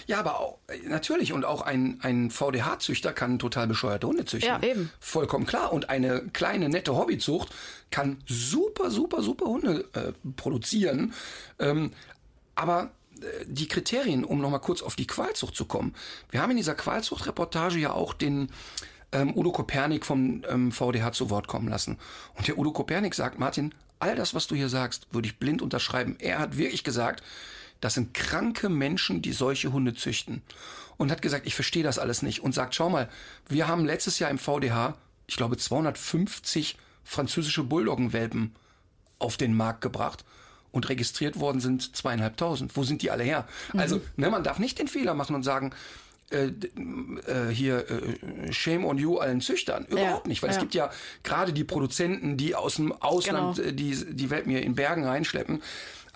Ja, 0.06 0.18
aber 0.18 0.40
auch, 0.40 0.58
natürlich. 0.86 1.32
Und 1.32 1.44
auch 1.44 1.62
ein, 1.62 1.98
ein 2.02 2.30
VDH-Züchter 2.30 3.12
kann 3.12 3.38
total 3.38 3.66
bescheuerte 3.66 4.06
Hunde 4.06 4.24
züchten. 4.24 4.50
Ja, 4.50 4.68
eben. 4.68 4.90
Vollkommen 5.00 5.46
klar. 5.46 5.72
Und 5.72 5.90
eine 5.90 6.22
kleine, 6.32 6.68
nette 6.68 6.96
Hobbyzucht 6.96 7.54
kann 7.90 8.18
super, 8.26 8.90
super, 8.90 9.22
super 9.22 9.46
Hunde 9.46 9.84
äh, 9.94 10.12
produzieren. 10.36 11.12
Ähm, 11.58 11.92
aber 12.54 12.90
äh, 13.20 13.44
die 13.46 13.68
Kriterien, 13.68 14.24
um 14.24 14.40
nochmal 14.40 14.60
kurz 14.60 14.82
auf 14.82 14.96
die 14.96 15.06
Qualzucht 15.06 15.54
zu 15.54 15.64
kommen. 15.64 15.94
Wir 16.30 16.42
haben 16.42 16.50
in 16.50 16.56
dieser 16.56 16.74
Qualzucht-Reportage 16.74 17.78
ja 17.78 17.92
auch 17.92 18.14
den 18.14 18.50
ähm, 19.12 19.36
Udo 19.36 19.52
Kopernik 19.52 20.04
vom 20.04 20.42
ähm, 20.48 20.72
VDH 20.72 21.12
zu 21.12 21.30
Wort 21.30 21.48
kommen 21.48 21.68
lassen. 21.68 21.98
Und 22.36 22.48
der 22.48 22.58
Udo 22.58 22.72
Kopernik 22.72 23.14
sagt, 23.14 23.38
Martin, 23.38 23.74
all 24.00 24.14
das, 24.14 24.34
was 24.34 24.46
du 24.46 24.54
hier 24.54 24.68
sagst, 24.68 25.06
würde 25.12 25.28
ich 25.28 25.38
blind 25.38 25.62
unterschreiben. 25.62 26.16
Er 26.18 26.38
hat 26.38 26.56
wirklich 26.56 26.84
gesagt, 26.84 27.22
das 27.80 27.94
sind 27.94 28.14
kranke 28.14 28.68
Menschen, 28.68 29.22
die 29.22 29.32
solche 29.32 29.72
Hunde 29.72 29.94
züchten. 29.94 30.42
Und 30.96 31.12
hat 31.12 31.22
gesagt, 31.22 31.46
ich 31.46 31.54
verstehe 31.54 31.84
das 31.84 31.98
alles 31.98 32.22
nicht. 32.22 32.42
Und 32.42 32.54
sagt, 32.54 32.74
schau 32.74 32.90
mal, 32.90 33.08
wir 33.48 33.68
haben 33.68 33.84
letztes 33.84 34.18
Jahr 34.18 34.30
im 34.30 34.38
VDH, 34.38 34.96
ich 35.28 35.36
glaube, 35.36 35.56
250 35.56 36.76
französische 37.04 37.62
Bulldoggenwelpen 37.62 38.54
auf 39.18 39.36
den 39.36 39.54
Markt 39.54 39.80
gebracht 39.80 40.24
und 40.72 40.88
registriert 40.88 41.38
worden 41.38 41.60
sind 41.60 41.96
zweieinhalbtausend. 41.96 42.76
Wo 42.76 42.82
sind 42.82 43.02
die 43.02 43.10
alle 43.10 43.24
her? 43.24 43.46
Mhm. 43.72 43.80
Also, 43.80 44.00
ne, 44.16 44.30
man 44.30 44.42
darf 44.42 44.58
nicht 44.58 44.78
den 44.78 44.88
Fehler 44.88 45.14
machen 45.14 45.34
und 45.34 45.42
sagen, 45.42 45.72
äh, 46.30 46.48
äh, 47.26 47.48
hier 47.50 47.86
äh, 47.90 48.52
Shame 48.52 48.84
on 48.84 48.98
you 48.98 49.16
allen 49.16 49.40
Züchtern. 49.40 49.86
Überhaupt 49.86 50.26
ja, 50.26 50.28
nicht, 50.28 50.42
weil 50.42 50.50
ja. 50.50 50.56
es 50.56 50.60
gibt 50.60 50.74
ja 50.74 50.90
gerade 51.22 51.54
die 51.54 51.64
Produzenten, 51.64 52.36
die 52.36 52.54
aus 52.54 52.74
dem 52.74 52.92
Ausland 52.92 53.56
genau. 53.56 53.68
Äh, 53.68 53.72
die, 53.72 54.14
die 54.14 54.28
Welpen 54.28 54.52
hier 54.52 54.62
in 54.62 54.74
Bergen 54.74 55.04
reinschleppen. 55.04 55.62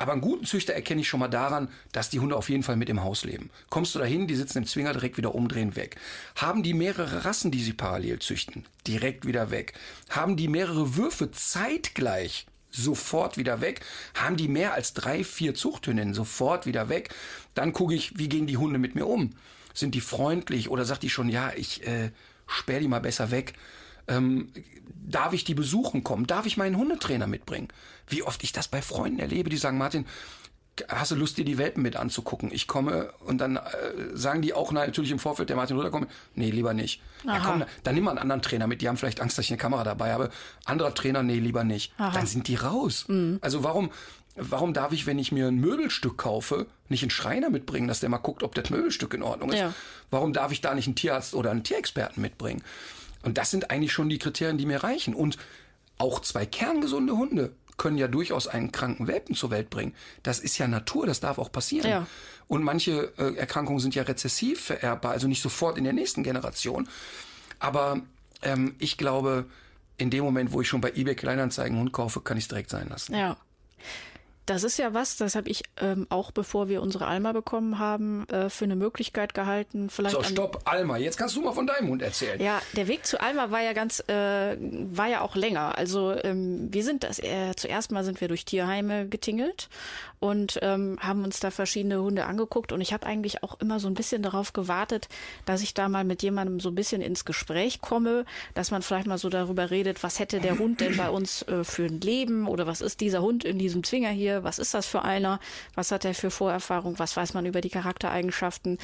Aber 0.03 0.11
einen 0.11 0.21
guten 0.21 0.45
Züchter 0.45 0.75
erkenne 0.75 1.03
ich 1.03 1.09
schon 1.09 1.21
mal 1.21 1.29
daran, 1.29 1.69
dass 1.93 2.11
die 2.11 2.19
Hunde 2.19 2.35
auf 2.35 2.49
jeden 2.49 2.65
Fall 2.65 2.75
mit 2.75 2.89
im 2.89 3.05
Haus 3.05 3.25
leben. 3.25 3.51
Kommst 3.71 3.95
du 3.95 4.01
dahin, 4.01 4.27
die 4.27 4.35
sitzen 4.35 4.59
im 4.59 4.67
Zwinger 4.67 4.93
direkt 4.93 5.17
wieder 5.17 5.33
umdrehen 5.33 5.77
weg. 5.77 5.95
Haben 6.35 6.65
die 6.65 6.75
mehrere 6.75 7.25
Rassen, 7.25 7.53
die 7.53 7.63
sie 7.63 7.73
parallel 7.73 8.19
züchten? 8.19 8.67
Direkt 8.85 9.29
wieder 9.29 9.53
weg. 9.53 9.75
Haben 10.11 10.37
die 10.37 10.49
mehrere 10.49 10.97
Würfe 10.97 11.31
zeitgleich? 11.31 12.47
sofort 12.75 13.37
wieder 13.37 13.61
weg. 13.61 13.83
Haben 14.15 14.39
die 14.39 14.49
mehr 14.49 14.73
als 14.73 14.95
drei, 14.95 15.25
vier 15.25 15.55
Zuchthündinnen 15.55 16.15
sofort 16.15 16.65
wieder 16.65 16.89
weg. 16.89 17.15
Dann 17.55 17.75
gucke 17.75 17.95
ich, 17.95 18.19
wie 18.19 18.31
gehen 18.31 18.47
die 18.47 18.57
Hunde 18.57 18.79
mit 18.79 18.95
mir 18.95 19.07
um? 19.07 19.35
Sind 19.75 19.95
die 19.95 20.01
freundlich 20.01 20.71
oder 20.71 20.87
sagt 20.87 21.03
die 21.03 21.11
schon, 21.11 21.29
ja, 21.29 21.53
ich 21.55 21.87
äh, 21.87 22.13
sperr 22.47 22.81
die 22.81 22.89
mal 22.89 23.03
besser 23.03 23.31
weg? 23.31 23.53
Ähm, 24.09 24.49
darf 24.87 25.33
ich 25.33 25.45
die 25.45 25.55
besuchen 25.55 26.03
kommen? 26.03 26.27
Darf 26.27 26.47
ich 26.47 26.57
meinen 26.57 26.77
Hundetrainer 26.77 27.27
mitbringen? 27.27 27.69
Wie 28.13 28.23
oft 28.23 28.43
ich 28.45 28.53
das 28.53 28.69
bei 28.69 28.83
Freunden 28.83 29.19
erlebe, 29.19 29.51
die 29.51 29.57
sagen, 29.57 29.79
Martin, 29.79 30.07
hast 30.89 31.11
du 31.11 31.17
Lust, 31.17 31.37
dir 31.39 31.45
die 31.45 31.59
Welpen 31.59 31.83
mit 31.83 31.97
anzugucken? 31.97 32.51
Ich 32.53 32.67
komme 32.67 33.13
und 33.21 33.39
dann 33.39 33.57
äh, 33.57 33.61
sagen 34.15 34.43
die 34.43 34.55
auch 34.55 34.73
natürlich 34.73 35.11
im 35.11 35.19
Vorfeld, 35.19 35.49
der 35.49 35.57
Martin 35.57 35.77
Rütter 35.77 35.91
kommt, 35.91 36.09
nee, 36.35 36.51
lieber 36.51 36.75
nicht. 36.75 37.03
Ja, 37.25 37.41
komm, 37.41 37.65
dann 37.83 37.95
nimm 37.95 38.05
mal 38.05 38.13
einen 38.13 38.21
anderen 38.21 38.43
Trainer 38.43 38.67
mit, 38.67 38.83
die 38.83 38.89
haben 38.89 38.97
vielleicht 38.97 39.21
Angst, 39.21 39.37
dass 39.39 39.45
ich 39.45 39.51
eine 39.51 39.59
Kamera 39.59 39.85
dabei 39.85 40.13
habe. 40.13 40.31
Anderer 40.65 40.95
Trainer, 40.95 41.23
nee, 41.23 41.39
lieber 41.39 41.65
nicht. 41.65 41.93
Aha. 41.99 42.13
Dann 42.13 42.27
sind 42.27 42.49
die 42.49 42.55
raus. 42.55 43.05
Mhm. 43.09 43.39
Also 43.43 43.65
warum, 43.65 43.91
warum 44.35 44.73
darf 44.73 44.93
ich, 44.93 45.07
wenn 45.07 45.19
ich 45.19 45.33
mir 45.33 45.49
ein 45.49 45.57
Möbelstück 45.57 46.17
kaufe, 46.19 46.67
nicht 46.89 47.03
einen 47.03 47.11
Schreiner 47.11 47.51
mitbringen, 47.51 47.89
dass 47.89 48.01
der 48.01 48.09
mal 48.09 48.19
guckt, 48.19 48.43
ob 48.43 48.55
das 48.55 48.71
Möbelstück 48.71 49.15
in 49.15 49.23
Ordnung 49.23 49.51
ist? 49.51 49.59
Ja. 49.59 49.75
Warum 50.11 50.33
darf 50.33 50.53
ich 50.53 50.61
da 50.61 50.75
nicht 50.75 50.87
einen 50.87 50.97
Tierarzt 50.97 51.35
oder 51.35 51.51
einen 51.51 51.65
Tierexperten 51.65 52.23
mitbringen? 52.23 52.63
Und 53.23 53.39
das 53.39 53.51
sind 53.51 53.71
eigentlich 53.71 53.93
schon 53.93 54.09
die 54.09 54.19
Kriterien, 54.19 54.59
die 54.59 54.67
mir 54.67 54.83
reichen. 54.83 55.15
Und 55.15 55.39
auch 55.99 56.21
zwei 56.21 56.47
kerngesunde 56.47 57.17
Hunde 57.17 57.53
können 57.77 57.99
ja 57.99 58.09
durchaus 58.09 58.47
einen 58.47 58.73
kranken 58.73 59.07
Welpen 59.07 59.35
zur 59.35 59.51
Welt 59.51 59.71
bringen. 59.71 59.95
Das 60.23 60.39
ist 60.39 60.59
ja 60.59 60.69
Natur, 60.69 61.07
das 61.07 61.21
darf 61.21 61.39
auch 61.39 61.51
passieren. 61.51 61.91
Ja. 61.91 62.07
Und 62.49 62.63
manche 62.63 63.13
äh, 63.19 63.35
Erkrankungen 63.37 63.81
sind 63.81 63.95
ja 63.95 64.03
rezessiv 64.03 64.61
vererbbar, 64.61 65.13
also 65.13 65.27
nicht 65.27 65.43
sofort 65.43 65.79
in 65.79 65.85
der 65.85 65.93
nächsten 65.93 66.23
Generation. 66.23 66.89
Aber 67.59 68.03
ähm, 68.43 68.75
ich 68.79 68.99
glaube, 68.99 69.47
in 69.97 70.11
dem 70.11 70.25
Moment, 70.25 70.53
wo 70.53 70.61
ich 70.61 70.69
schon 70.69 70.81
bei 70.81 70.91
eBay 70.91 71.15
Kleinanzeigen 71.15 71.79
Hund 71.79 71.93
kaufe, 71.93 72.21
kann 72.21 72.37
ich 72.37 72.45
es 72.45 72.49
direkt 72.49 72.71
sein 72.71 72.89
lassen. 72.89 73.15
Ja. 73.15 73.37
Das 74.53 74.65
ist 74.65 74.79
ja 74.79 74.93
was, 74.93 75.17
das 75.17 75.35
habe 75.35 75.49
ich 75.49 75.63
ähm, 75.81 76.07
auch, 76.11 76.31
bevor 76.31 76.69
wir 76.69 76.83
unsere 76.83 77.07
Alma 77.07 77.33
bekommen 77.33 77.79
haben, 77.79 78.29
äh, 78.29 78.51
für 78.51 78.65
eine 78.65 78.77
Möglichkeit 78.77 79.33
gehalten. 79.33 79.89
Vielleicht 79.89 80.15
so, 80.15 80.23
stopp, 80.23 80.63
Alma. 80.65 80.99
Jetzt 80.99 81.17
kannst 81.17 81.37
du 81.37 81.41
mal 81.41 81.53
von 81.53 81.67
deinem 81.67 81.89
Hund 81.89 82.03
erzählen. 82.03 82.41
Ja, 82.41 82.61
der 82.77 82.89
Weg 82.89 83.07
zu 83.07 83.21
Alma 83.21 83.51
war 83.51 83.63
ja 83.63 83.73
ganz, 83.73 84.01
äh, 84.09 84.57
war 84.57 85.09
ja 85.09 85.23
auch 85.23 85.37
länger. 85.37 85.79
Also 85.79 86.15
ähm, 86.23 86.69
wir 86.71 86.85
sind 86.85 87.05
das, 87.05 87.19
äh, 87.19 87.53
zuerst 87.57 87.93
mal 87.93 88.05
sind 88.05 88.21
wir 88.21 88.29
durch 88.29 88.45
Tierheime 88.45 89.09
getingelt 89.09 89.69
und 90.23 90.61
ähm, 90.63 90.99
haben 91.01 91.25
uns 91.25 91.41
da 91.41 91.51
verschiedene 91.51 92.01
Hunde 92.01 92.27
angeguckt. 92.27 92.71
Und 92.71 92.81
ich 92.81 92.93
habe 92.93 93.07
eigentlich 93.07 93.43
auch 93.43 93.61
immer 93.61 93.81
so 93.81 93.89
ein 93.89 93.95
bisschen 93.95 94.23
darauf 94.23 94.53
gewartet, 94.53 95.09
dass 95.47 95.63
ich 95.63 95.75
da 95.75 95.89
mal 95.89 96.05
mit 96.05 96.23
jemandem 96.23 96.61
so 96.61 96.69
ein 96.69 96.77
bisschen 96.77 97.03
ins 97.03 97.25
Gespräch 97.25 97.81
komme, 97.81 98.25
dass 98.55 98.71
man 98.71 98.83
vielleicht 98.83 99.09
mal 99.09 99.19
so 99.19 99.31
darüber 99.31 99.71
redet, 99.71 100.05
was 100.05 100.21
hätte 100.21 100.39
der 100.39 100.61
Hund 100.61 100.81
denn 100.81 100.97
bei 100.97 101.11
uns 101.11 101.43
äh, 101.49 101.65
für 101.65 101.87
ein 101.87 102.01
Leben 102.01 102.47
oder 102.47 102.69
was 102.69 102.83
ist 102.83 103.01
dieser 103.01 103.21
Hund 103.21 103.45
in 103.45 103.59
diesem 103.59 103.83
Zwinger 103.83 104.11
hier, 104.11 104.42
was 104.45 104.59
ist 104.59 104.75
das 104.75 104.87
für 104.87 105.03
einer, 105.03 105.41
was 105.75 105.91
hat 105.91 106.05
er 106.05 106.15
für 106.15 106.31
Vorerfahrung, 106.31 106.99
was 106.99 107.17
weiß 107.17 107.35
man 107.35 107.47
über 107.47 107.61
die 107.61 107.71
Charaktereigenschaften. 107.71 108.79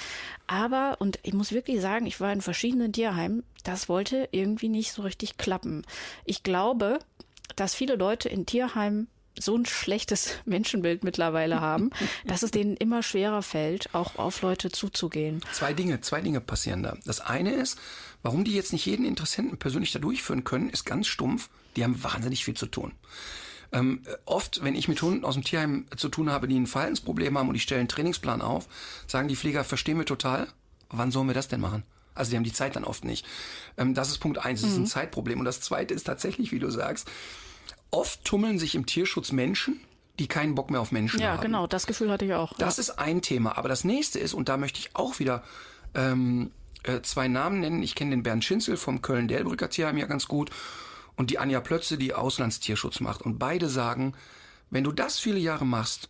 Aber, 0.46 0.96
und 1.00 1.18
ich 1.22 1.34
muss 1.34 1.52
wirklich 1.52 1.80
sagen, 1.80 2.06
ich 2.06 2.20
war 2.20 2.32
in 2.32 2.40
verschiedenen 2.40 2.92
Tierheimen, 2.92 3.44
das 3.64 3.88
wollte 3.88 4.28
irgendwie 4.32 4.68
nicht 4.68 4.92
so 4.92 5.02
richtig 5.02 5.36
klappen. 5.36 5.84
Ich 6.24 6.42
glaube, 6.42 6.98
dass 7.56 7.74
viele 7.74 7.96
Leute 7.96 8.28
in 8.28 8.46
Tierheimen 8.46 9.09
so 9.40 9.56
ein 9.56 9.66
schlechtes 9.66 10.34
Menschenbild 10.44 11.04
mittlerweile 11.04 11.61
haben, 11.61 11.90
dass 12.26 12.42
es 12.42 12.50
denen 12.50 12.76
immer 12.76 13.02
schwerer 13.02 13.42
fällt, 13.42 13.94
auch 13.94 14.16
auf 14.16 14.42
Leute 14.42 14.70
zuzugehen. 14.70 15.40
Zwei 15.52 15.72
Dinge, 15.72 16.00
zwei 16.00 16.20
Dinge 16.20 16.40
passieren 16.40 16.82
da. 16.82 16.96
Das 17.04 17.20
eine 17.20 17.52
ist, 17.52 17.78
warum 18.22 18.44
die 18.44 18.54
jetzt 18.54 18.72
nicht 18.72 18.86
jeden 18.86 19.06
Interessenten 19.06 19.59
persönlich 19.59 19.92
da 19.92 19.98
durchführen 19.98 20.44
können, 20.44 20.70
ist 20.70 20.84
ganz 20.84 21.06
stumpf. 21.06 21.48
Die 21.76 21.84
haben 21.84 22.02
wahnsinnig 22.02 22.44
viel 22.44 22.54
zu 22.54 22.66
tun. 22.66 22.92
Ähm, 23.72 24.02
oft, 24.24 24.62
wenn 24.62 24.74
ich 24.74 24.88
mit 24.88 25.00
Hunden 25.02 25.24
aus 25.24 25.34
dem 25.34 25.44
Tierheim 25.44 25.86
zu 25.96 26.08
tun 26.08 26.30
habe, 26.30 26.48
die 26.48 26.58
ein 26.58 26.66
Verhaltensproblem 26.66 27.36
haben 27.36 27.48
und 27.48 27.54
ich 27.54 27.62
stelle 27.62 27.80
einen 27.80 27.88
Trainingsplan 27.88 28.40
auf, 28.40 28.66
sagen 29.06 29.28
die 29.28 29.36
Pfleger, 29.36 29.62
verstehen 29.64 29.98
wir 29.98 30.06
total, 30.06 30.48
wann 30.88 31.10
sollen 31.10 31.26
wir 31.26 31.34
das 31.34 31.48
denn 31.48 31.60
machen? 31.60 31.82
Also 32.14 32.30
die 32.30 32.36
haben 32.36 32.44
die 32.44 32.52
Zeit 32.52 32.76
dann 32.76 32.84
oft 32.84 33.04
nicht. 33.04 33.26
Ähm, 33.76 33.94
das 33.94 34.08
ist 34.08 34.18
Punkt 34.18 34.38
eins, 34.38 34.62
das 34.62 34.70
mhm. 34.70 34.72
ist 34.72 34.78
ein 34.78 34.82
mhm. 34.82 34.86
Zeitproblem. 34.86 35.38
Und 35.38 35.44
das 35.44 35.60
zweite 35.60 35.94
ist 35.94 36.04
tatsächlich, 36.04 36.50
wie 36.50 36.58
du 36.58 36.70
sagst, 36.70 37.08
Oft 37.90 38.24
tummeln 38.24 38.58
sich 38.58 38.74
im 38.74 38.86
Tierschutz 38.86 39.32
Menschen, 39.32 39.80
die 40.18 40.26
keinen 40.26 40.54
Bock 40.54 40.70
mehr 40.70 40.80
auf 40.80 40.92
Menschen 40.92 41.20
ja, 41.20 41.28
haben. 41.28 41.36
Ja, 41.36 41.42
genau, 41.42 41.66
das 41.66 41.86
Gefühl 41.86 42.10
hatte 42.10 42.24
ich 42.24 42.34
auch. 42.34 42.52
Das 42.58 42.76
ja. 42.76 42.82
ist 42.82 42.90
ein 42.98 43.22
Thema. 43.22 43.56
Aber 43.56 43.68
das 43.68 43.84
nächste 43.84 44.18
ist, 44.18 44.34
und 44.34 44.48
da 44.48 44.56
möchte 44.56 44.78
ich 44.78 44.90
auch 44.94 45.18
wieder 45.18 45.42
ähm, 45.94 46.50
äh, 46.82 47.00
zwei 47.00 47.28
Namen 47.28 47.60
nennen. 47.60 47.82
Ich 47.82 47.94
kenne 47.94 48.10
den 48.10 48.22
Bernd 48.22 48.44
Schinzel 48.44 48.76
vom 48.76 49.00
Köln-Delbrücker 49.00 49.70
Tierheim 49.70 49.96
ja 49.96 50.06
ganz 50.06 50.28
gut 50.28 50.50
und 51.18 51.30
die 51.30 51.38
Anja 51.38 51.60
Plötze, 51.60 51.98
die 51.98 52.14
Auslandstierschutz 52.14 53.00
macht. 53.00 53.20
Und 53.20 53.38
beide 53.38 53.68
sagen, 53.68 54.14
wenn 54.70 54.84
du 54.84 54.92
das 54.92 55.18
viele 55.18 55.38
Jahre 55.38 55.66
machst, 55.66 56.08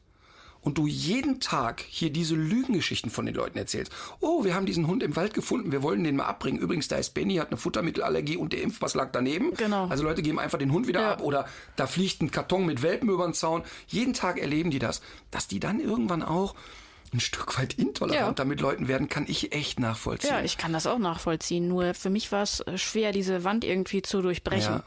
und 0.60 0.76
du 0.76 0.86
jeden 0.86 1.40
Tag 1.40 1.84
hier 1.88 2.10
diese 2.10 2.34
Lügengeschichten 2.34 3.10
von 3.10 3.24
den 3.24 3.34
Leuten 3.34 3.56
erzählst. 3.56 3.92
Oh, 4.20 4.44
wir 4.44 4.54
haben 4.54 4.66
diesen 4.66 4.86
Hund 4.86 5.02
im 5.02 5.16
Wald 5.16 5.32
gefunden, 5.32 5.72
wir 5.72 5.82
wollen 5.82 6.02
den 6.04 6.16
mal 6.16 6.26
abbringen. 6.26 6.60
Übrigens, 6.60 6.88
da 6.88 6.96
ist 6.96 7.14
Benny, 7.14 7.36
hat 7.36 7.48
eine 7.48 7.56
Futtermittelallergie 7.56 8.36
und 8.36 8.52
der 8.52 8.62
Impfpass 8.62 8.94
lag 8.94 9.10
daneben. 9.12 9.54
Genau. 9.54 9.86
Also 9.86 10.02
Leute 10.02 10.20
geben 10.20 10.38
einfach 10.38 10.58
den 10.58 10.72
Hund 10.72 10.88
wieder 10.88 11.00
ja. 11.00 11.12
ab 11.12 11.22
oder 11.22 11.46
da 11.76 11.86
fliegt 11.86 12.22
ein 12.22 12.30
Karton 12.30 12.66
mit 12.66 12.82
Welpen 12.82 13.08
über 13.08 13.24
den 13.24 13.34
Zaun. 13.34 13.62
Jeden 13.86 14.14
Tag 14.14 14.38
erleben 14.38 14.70
die 14.70 14.78
das. 14.78 15.00
Dass 15.30 15.46
die 15.46 15.60
dann 15.60 15.80
irgendwann 15.80 16.22
auch 16.22 16.54
ein 17.14 17.20
Stück 17.20 17.58
weit 17.58 17.74
intolerant 17.74 18.28
Ja. 18.28 18.32
damit 18.32 18.60
Leuten 18.60 18.88
werden, 18.88 19.08
kann 19.08 19.26
ich 19.28 19.52
echt 19.52 19.80
nachvollziehen. 19.80 20.30
Ja, 20.30 20.42
ich 20.42 20.58
kann 20.58 20.72
das 20.72 20.86
auch 20.86 20.98
nachvollziehen. 20.98 21.68
Nur 21.68 21.94
für 21.94 22.10
mich 22.10 22.32
war 22.32 22.42
es 22.42 22.60
äh, 22.60 22.78
schwer, 22.78 23.12
diese 23.12 23.44
Wand 23.44 23.64
irgendwie 23.64 24.02
zu 24.02 24.22
durchbrechen. 24.22 24.74
Ja. 24.76 24.84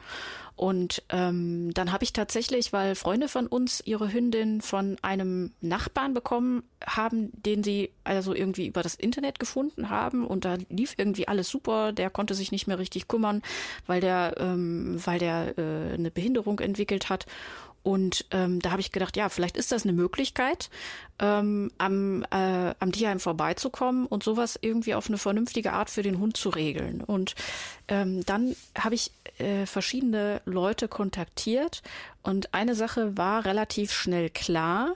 Und 0.58 1.02
ähm, 1.10 1.74
dann 1.74 1.92
habe 1.92 2.04
ich 2.04 2.14
tatsächlich, 2.14 2.72
weil 2.72 2.94
Freunde 2.94 3.28
von 3.30 3.48
uns 3.48 3.82
ihre 3.84 4.14
Hündin 4.14 4.62
von 4.62 4.98
einem 5.02 5.54
Nachbarn 5.62 6.14
bekommen 6.14 6.62
haben, 6.86 7.32
den 7.34 7.64
sie 7.64 7.90
also 8.04 8.36
irgendwie 8.36 8.68
über 8.68 8.84
das 8.84 8.94
Internet 8.94 9.40
gefunden 9.40 9.90
haben 9.90 10.28
und 10.28 10.46
da 10.46 10.58
lief 10.70 10.94
irgendwie 10.98 11.28
alles 11.28 11.50
super. 11.50 11.94
Der 11.94 12.12
konnte 12.12 12.36
sich 12.36 12.52
nicht 12.52 12.68
mehr 12.68 12.78
richtig 12.78 13.08
kümmern, 13.08 13.42
weil 13.88 14.02
der, 14.02 14.36
ähm, 14.38 15.00
weil 15.04 15.18
der 15.18 15.58
äh, 15.58 15.94
eine 15.94 16.12
Behinderung 16.12 16.60
entwickelt 16.60 17.10
hat. 17.10 17.26
Und 17.84 18.26
ähm, 18.32 18.60
da 18.62 18.72
habe 18.72 18.82
ich 18.82 18.92
gedacht, 18.92 19.18
ja, 19.18 19.30
vielleicht 19.30 19.58
ist 19.58 19.72
das 19.72 19.84
eine 19.84 19.94
Möglichkeit, 19.94 20.70
ähm, 21.20 21.72
am, 21.78 22.24
äh, 22.32 22.76
am 22.80 22.92
Tierheim 22.92 23.20
vorbeizukommen 23.20 24.06
und 24.06 24.24
sowas 24.24 24.60
irgendwie 24.62 24.94
auf 24.94 25.08
eine 25.08 25.18
vernünftige 25.18 25.74
Art 25.74 25.90
für 25.90 26.04
den 26.04 26.20
Hund 26.20 26.38
zu 26.38 26.50
regeln. 26.50 27.02
Und 27.02 27.36
ähm, 27.88 28.24
dann 28.26 28.56
habe 28.78 28.96
ich 28.96 29.12
äh, 29.40 29.66
verschiedene 29.66 30.42
Leute 30.46 30.88
kontaktiert 30.88 31.82
und 32.22 32.54
eine 32.54 32.76
Sache 32.76 33.18
war 33.18 33.46
relativ 33.46 33.92
schnell 33.92 34.30
klar, 34.30 34.96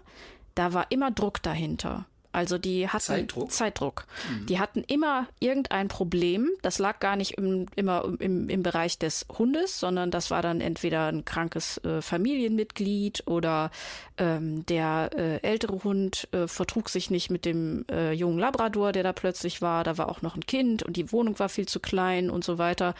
da 0.54 0.74
war 0.74 0.92
immer 0.92 1.12
Druck 1.12 1.42
dahinter. 1.42 2.06
Also 2.36 2.58
die 2.58 2.90
hatten 2.90 3.00
Zeitdruck? 3.00 3.52
Zeitdruck. 3.52 4.06
Die 4.50 4.60
hatten 4.60 4.84
immer 4.84 5.28
irgendein 5.40 5.88
Problem. 5.88 6.50
Das 6.62 6.80
lag 6.80 7.00
gar 7.00 7.16
nicht 7.16 7.38
im, 7.38 7.68
immer 7.78 8.04
im, 8.20 8.50
im 8.50 8.62
Bereich 8.62 9.00
des 9.00 9.26
Hundes, 9.40 9.80
sondern 9.80 10.12
das 10.12 10.32
war 10.32 10.42
dann 10.42 10.60
entweder 10.60 11.08
ein 11.08 11.24
krankes 11.24 11.78
äh, 11.86 12.02
Familienmitglied 12.02 13.24
oder 13.26 13.72
ähm, 14.18 14.66
der 14.66 15.12
äh, 15.16 15.38
ältere 15.44 15.82
Hund 15.86 16.28
äh, 16.34 16.48
vertrug 16.48 16.90
sich 16.90 17.10
nicht 17.10 17.32
mit 17.32 17.46
dem 17.46 17.86
äh, 17.90 18.12
jungen 18.12 18.38
Labrador, 18.38 18.92
der 18.92 19.04
da 19.04 19.14
plötzlich 19.14 19.62
war. 19.62 19.86
Da 19.86 19.98
war 19.98 20.10
auch 20.10 20.22
noch 20.22 20.36
ein 20.36 20.46
Kind 20.46 20.84
und 20.84 20.98
die 20.98 21.14
Wohnung 21.14 21.40
war 21.40 21.48
viel 21.48 21.70
zu 21.70 21.80
klein 21.80 22.30
und 22.30 22.44
so 22.44 22.58
weiter. 22.58 22.96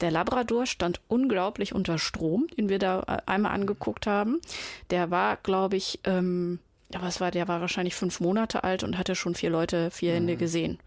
Der 0.00 0.10
Labrador 0.10 0.64
stand 0.64 1.02
unglaublich 1.08 1.74
unter 1.74 1.98
Strom, 1.98 2.46
den 2.56 2.70
wir 2.70 2.78
da 2.78 3.00
äh, 3.00 3.18
einmal 3.26 3.52
angeguckt 3.52 4.06
haben. 4.06 4.40
Der 4.88 5.10
war, 5.10 5.36
glaube 5.36 5.76
ich, 5.76 6.00
ähm, 6.04 6.60
aber 6.94 7.06
es 7.06 7.20
war, 7.20 7.30
der 7.30 7.46
war 7.48 7.60
wahrscheinlich 7.60 7.94
fünf 7.94 8.20
Monate 8.20 8.64
alt 8.64 8.82
und 8.82 8.98
hatte 8.98 9.14
schon 9.14 9.34
vier 9.34 9.50
Leute, 9.50 9.90
vier 9.90 10.14
Hände 10.14 10.36
gesehen. 10.36 10.78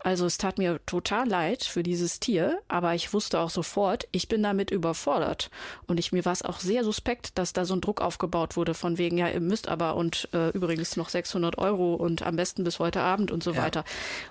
Also 0.00 0.26
es 0.26 0.36
tat 0.38 0.58
mir 0.58 0.80
total 0.86 1.28
leid 1.28 1.64
für 1.64 1.82
dieses 1.82 2.18
Tier, 2.20 2.58
aber 2.68 2.94
ich 2.94 3.12
wusste 3.12 3.38
auch 3.40 3.50
sofort, 3.50 4.08
ich 4.12 4.28
bin 4.28 4.42
damit 4.42 4.70
überfordert. 4.70 5.50
Und 5.86 5.98
ich, 6.00 6.12
mir 6.12 6.24
war 6.24 6.32
es 6.32 6.42
auch 6.42 6.58
sehr 6.60 6.82
suspekt, 6.84 7.38
dass 7.38 7.52
da 7.52 7.64
so 7.64 7.74
ein 7.74 7.80
Druck 7.80 8.00
aufgebaut 8.00 8.56
wurde 8.56 8.74
von 8.74 8.98
wegen, 8.98 9.16
ja, 9.18 9.28
ihr 9.28 9.40
müsst 9.40 9.68
aber 9.68 9.96
und 9.96 10.28
äh, 10.32 10.50
übrigens 10.50 10.96
noch 10.96 11.08
600 11.08 11.58
Euro 11.58 11.94
und 11.94 12.22
am 12.22 12.36
besten 12.36 12.64
bis 12.64 12.78
heute 12.78 13.00
Abend 13.00 13.30
und 13.30 13.42
so 13.44 13.52
Ja. 13.52 13.62
weiter. 13.62 13.84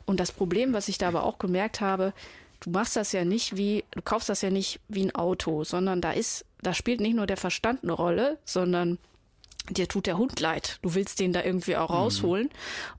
Und 0.06 0.20
das 0.20 0.32
Problem, 0.32 0.74
was 0.74 0.88
ich 0.90 0.98
da 0.98 1.08
aber 1.08 1.24
auch 1.24 1.38
gemerkt 1.40 1.80
habe, 1.82 2.14
du 2.60 2.70
machst 2.70 2.96
das 2.96 3.12
ja 3.12 3.24
nicht 3.26 3.56
wie, 3.58 3.84
du 3.92 4.02
kaufst 4.02 4.30
das 4.30 4.42
ja 4.42 4.50
nicht 4.50 4.80
wie 4.90 5.04
ein 5.06 5.16
Auto, 5.16 5.64
sondern 5.64 6.02
da 6.02 6.12
ist, 6.12 6.46
da 6.62 6.74
spielt 6.74 7.00
nicht 7.02 7.16
nur 7.16 7.28
der 7.28 7.38
Verstand 7.38 7.84
eine 7.84 7.94
Rolle, 7.94 8.38
sondern 8.46 8.98
dir 9.70 9.88
tut 9.88 10.08
der 10.08 10.18
Hund 10.18 10.40
leid. 10.40 10.80
Du 10.82 10.94
willst 10.94 11.20
den 11.20 11.34
da 11.34 11.44
irgendwie 11.44 11.78
auch 11.78 11.90
rausholen. 11.90 12.50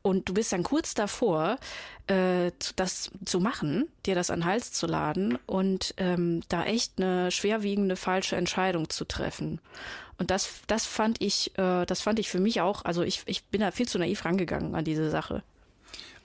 Und 0.02 0.28
du 0.28 0.34
bist 0.34 0.52
dann 0.52 0.62
kurz 0.62 0.94
davor, 0.94 1.58
äh, 2.06 2.52
das 2.76 3.10
zu 3.24 3.40
machen, 3.40 3.88
dir 4.06 4.14
das 4.14 4.30
an 4.30 4.40
den 4.40 4.46
Hals 4.46 4.72
zu 4.72 4.86
laden 4.86 5.38
und 5.46 5.94
ähm, 5.96 6.42
da 6.48 6.64
echt 6.64 6.94
eine 6.96 7.30
schwerwiegende 7.30 7.96
falsche 7.96 8.36
Entscheidung 8.36 8.88
zu 8.90 9.04
treffen. 9.04 9.60
Und 10.18 10.30
das, 10.30 10.48
das 10.66 10.86
fand 10.86 11.20
ich, 11.20 11.56
äh, 11.58 11.84
das 11.86 12.00
fand 12.00 12.18
ich 12.18 12.28
für 12.28 12.40
mich 12.40 12.60
auch, 12.60 12.84
also 12.84 13.02
ich, 13.02 13.22
ich 13.26 13.44
bin 13.44 13.60
da 13.60 13.70
viel 13.70 13.88
zu 13.88 13.98
naiv 13.98 14.24
rangegangen 14.24 14.74
an 14.74 14.84
diese 14.84 15.10
Sache. 15.10 15.42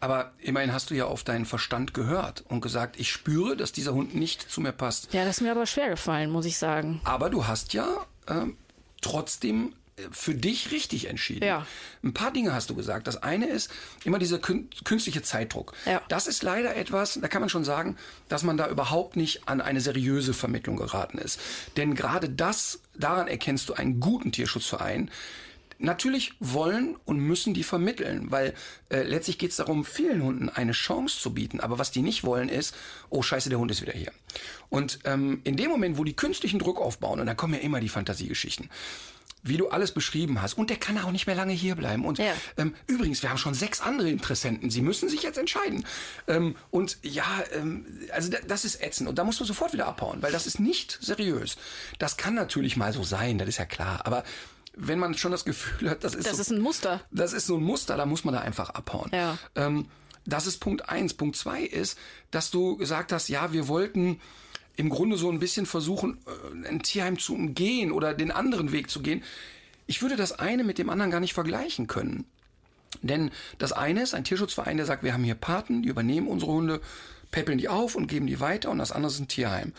Aber 0.01 0.31
immerhin 0.39 0.71
hast 0.71 0.91
du 0.91 0.95
ja 0.95 1.05
auf 1.05 1.23
deinen 1.23 1.45
Verstand 1.45 1.93
gehört 1.93 2.43
und 2.47 2.61
gesagt, 2.61 2.97
ich 2.99 3.11
spüre, 3.11 3.57
dass 3.57 3.73
dieser 3.73 3.93
Hund 3.93 4.15
nicht 4.15 4.49
zu 4.49 4.61
mir 4.61 4.71
passt. 4.71 5.13
Ja, 5.13 5.25
das 5.25 5.37
ist 5.37 5.41
mir 5.41 5.51
aber 5.51 5.65
schwer 5.65 5.89
gefallen, 5.89 6.29
muss 6.29 6.45
ich 6.45 6.57
sagen. 6.57 7.01
Aber 7.03 7.29
du 7.29 7.47
hast 7.47 7.73
ja 7.73 8.05
ähm, 8.27 8.55
trotzdem 9.01 9.73
für 10.11 10.33
dich 10.33 10.71
richtig 10.71 11.09
entschieden. 11.09 11.45
Ja. 11.45 11.65
Ein 12.03 12.13
paar 12.13 12.31
Dinge 12.31 12.53
hast 12.53 12.69
du 12.69 12.75
gesagt. 12.75 13.07
Das 13.07 13.21
eine 13.21 13.47
ist 13.47 13.71
immer 14.03 14.19
dieser 14.19 14.39
kün 14.39 14.69
künstliche 14.83 15.21
Zeitdruck. 15.21 15.73
Ja. 15.85 16.01
Das 16.07 16.27
ist 16.27 16.43
leider 16.43 16.75
etwas, 16.75 17.19
da 17.21 17.27
kann 17.27 17.41
man 17.41 17.49
schon 17.49 17.63
sagen, 17.63 17.97
dass 18.27 18.43
man 18.43 18.57
da 18.57 18.69
überhaupt 18.69 19.15
nicht 19.15 19.47
an 19.47 19.61
eine 19.61 19.81
seriöse 19.81 20.33
Vermittlung 20.33 20.77
geraten 20.77 21.17
ist. 21.17 21.39
Denn 21.77 21.95
gerade 21.95 22.29
das, 22.29 22.79
daran 22.95 23.27
erkennst 23.27 23.69
du 23.69 23.73
einen 23.73 23.99
guten 23.99 24.31
Tierschutzverein. 24.31 25.09
Natürlich 25.81 26.33
wollen 26.41 26.97
und 27.05 27.19
müssen 27.19 27.53
die 27.53 27.63
vermitteln, 27.63 28.31
weil 28.31 28.53
äh, 28.89 29.03
letztlich 29.03 29.37
geht 29.37 29.51
es 29.51 29.57
darum, 29.57 29.85
vielen 29.85 30.21
Hunden 30.21 30.49
eine 30.49 30.73
Chance 30.73 31.17
zu 31.17 31.33
bieten. 31.33 31.61
Aber 31.61 31.79
was 31.79 31.91
die 31.91 32.01
nicht 32.01 32.25
wollen 32.25 32.49
ist, 32.49 32.75
oh 33.09 33.21
scheiße, 33.21 33.49
der 33.49 33.59
Hund 33.59 33.71
ist 33.71 33.81
wieder 33.81 33.93
hier. 33.93 34.11
Und 34.67 34.99
ähm, 35.05 35.39
in 35.45 35.55
dem 35.55 35.69
Moment, 35.69 35.97
wo 35.97 36.03
die 36.03 36.17
künstlichen 36.17 36.59
Druck 36.59 36.81
aufbauen, 36.81 37.21
und 37.21 37.27
dann 37.27 37.37
kommen 37.37 37.53
ja 37.53 37.61
immer 37.61 37.79
die 37.79 37.87
Fantasiegeschichten, 37.87 38.69
wie 39.43 39.57
du 39.57 39.69
alles 39.69 39.93
beschrieben 39.93 40.41
hast. 40.41 40.55
Und 40.57 40.69
der 40.69 40.77
kann 40.77 40.97
auch 40.97 41.11
nicht 41.11 41.25
mehr 41.27 41.35
lange 41.35 41.53
hier 41.53 41.75
bleiben. 41.75 42.05
Und 42.05 42.17
Ja. 42.17 42.33
ähm, 42.57 42.75
übrigens, 42.87 43.21
wir 43.23 43.29
haben 43.29 43.37
schon 43.37 43.53
sechs 43.53 43.79
andere 43.81 44.09
Interessenten. 44.09 44.69
Sie 44.69 44.81
müssen 44.81 45.07
sich 45.09 45.23
jetzt 45.23 45.37
entscheiden. 45.37 45.85
Ähm, 46.27 46.55
und 46.71 46.97
ja, 47.03 47.25
ähm, 47.53 47.85
also 48.11 48.29
da, 48.31 48.37
das 48.47 48.65
ist 48.65 48.81
ätzend. 48.83 49.07
Und 49.09 49.17
da 49.17 49.23
musst 49.23 49.39
du 49.39 49.45
sofort 49.45 49.71
wieder 49.73 49.87
abhauen, 49.87 50.21
weil 50.21 50.31
das 50.31 50.45
ist 50.45 50.59
nicht 50.59 50.97
seriös. 51.01 51.55
Das 51.99 52.17
kann 52.17 52.33
natürlich 52.35 52.75
mal 52.77 52.91
so 52.93 53.03
sein, 53.03 53.37
das 53.37 53.47
ist 53.47 53.57
ja 53.57 53.65
klar. 53.65 54.01
Aber 54.05 54.23
wenn 54.75 54.99
man 54.99 55.13
schon 55.17 55.31
das 55.31 55.45
Gefühl 55.45 55.89
hat, 55.89 56.03
das 56.03 56.15
ist, 56.15 56.27
Das 56.27 56.35
so, 56.35 56.41
ist 56.41 56.51
ein 56.51 56.59
Muster. 56.61 57.01
das 57.11 57.33
ist 57.33 57.47
so 57.47 57.55
ein 57.57 57.63
Muster, 57.63 57.97
da 57.97 58.05
muss 58.05 58.23
man 58.25 58.33
da 58.33 58.41
einfach 58.41 58.69
abhauen. 58.71 59.09
Ja. 59.13 59.37
Ähm, 59.55 59.87
das 60.25 60.47
ist 60.47 60.59
Punkt 60.59 60.89
eins. 60.89 61.13
Punkt 61.13 61.37
zwei 61.37 61.63
ist, 61.63 61.97
dass 62.31 62.51
du 62.51 62.77
gesagt 62.77 63.11
hast, 63.13 63.29
ja, 63.29 63.51
wir 63.53 63.67
wollten 63.67 64.19
im 64.79 64.89
Grunde 64.89 65.17
so 65.17 65.29
ein 65.29 65.39
bisschen 65.39 65.65
versuchen, 65.65 66.19
äh, 66.63 66.69
ein 66.69 66.81
Tierheim 66.81 67.19
zu 67.19 67.35
umgehen 67.35 67.91
oder 67.91 68.13
den 68.13 68.31
anderen 68.31 68.71
Weg 68.71 68.89
zu 68.89 69.01
gehen. 69.01 69.23
Ich 69.87 70.01
würde 70.01 70.15
das 70.15 70.31
eine 70.31 70.63
mit 70.63 70.77
dem 70.77 70.89
anderen 70.89 71.11
gar 71.11 71.19
nicht 71.19 71.33
vergleichen 71.33 71.87
können. 71.87 72.23
Denn 73.01 73.29
das 73.57 73.73
eine 73.73 74.01
ist 74.01 74.15
ein 74.15 74.23
Tierschutzverein, 74.23 74.77
der 74.77 74.85
sagt, 74.85 75.03
wir 75.03 75.13
haben 75.13 75.25
hier 75.25 75.35
Paten, 75.35 75.83
die 75.83 75.89
übernehmen 75.89 76.27
unsere 76.27 76.53
Hunde, 76.53 76.81
päppeln 77.29 77.57
die 77.57 77.67
auf 77.67 77.95
und 77.95 78.07
geben 78.07 78.25
die 78.25 78.39
weiter 78.39 78.71
und 78.71 78.77
das 78.77 78.93
andere 78.93 79.11
ist 79.11 79.19
ein 79.19 79.27
Tierheim. 79.27 79.73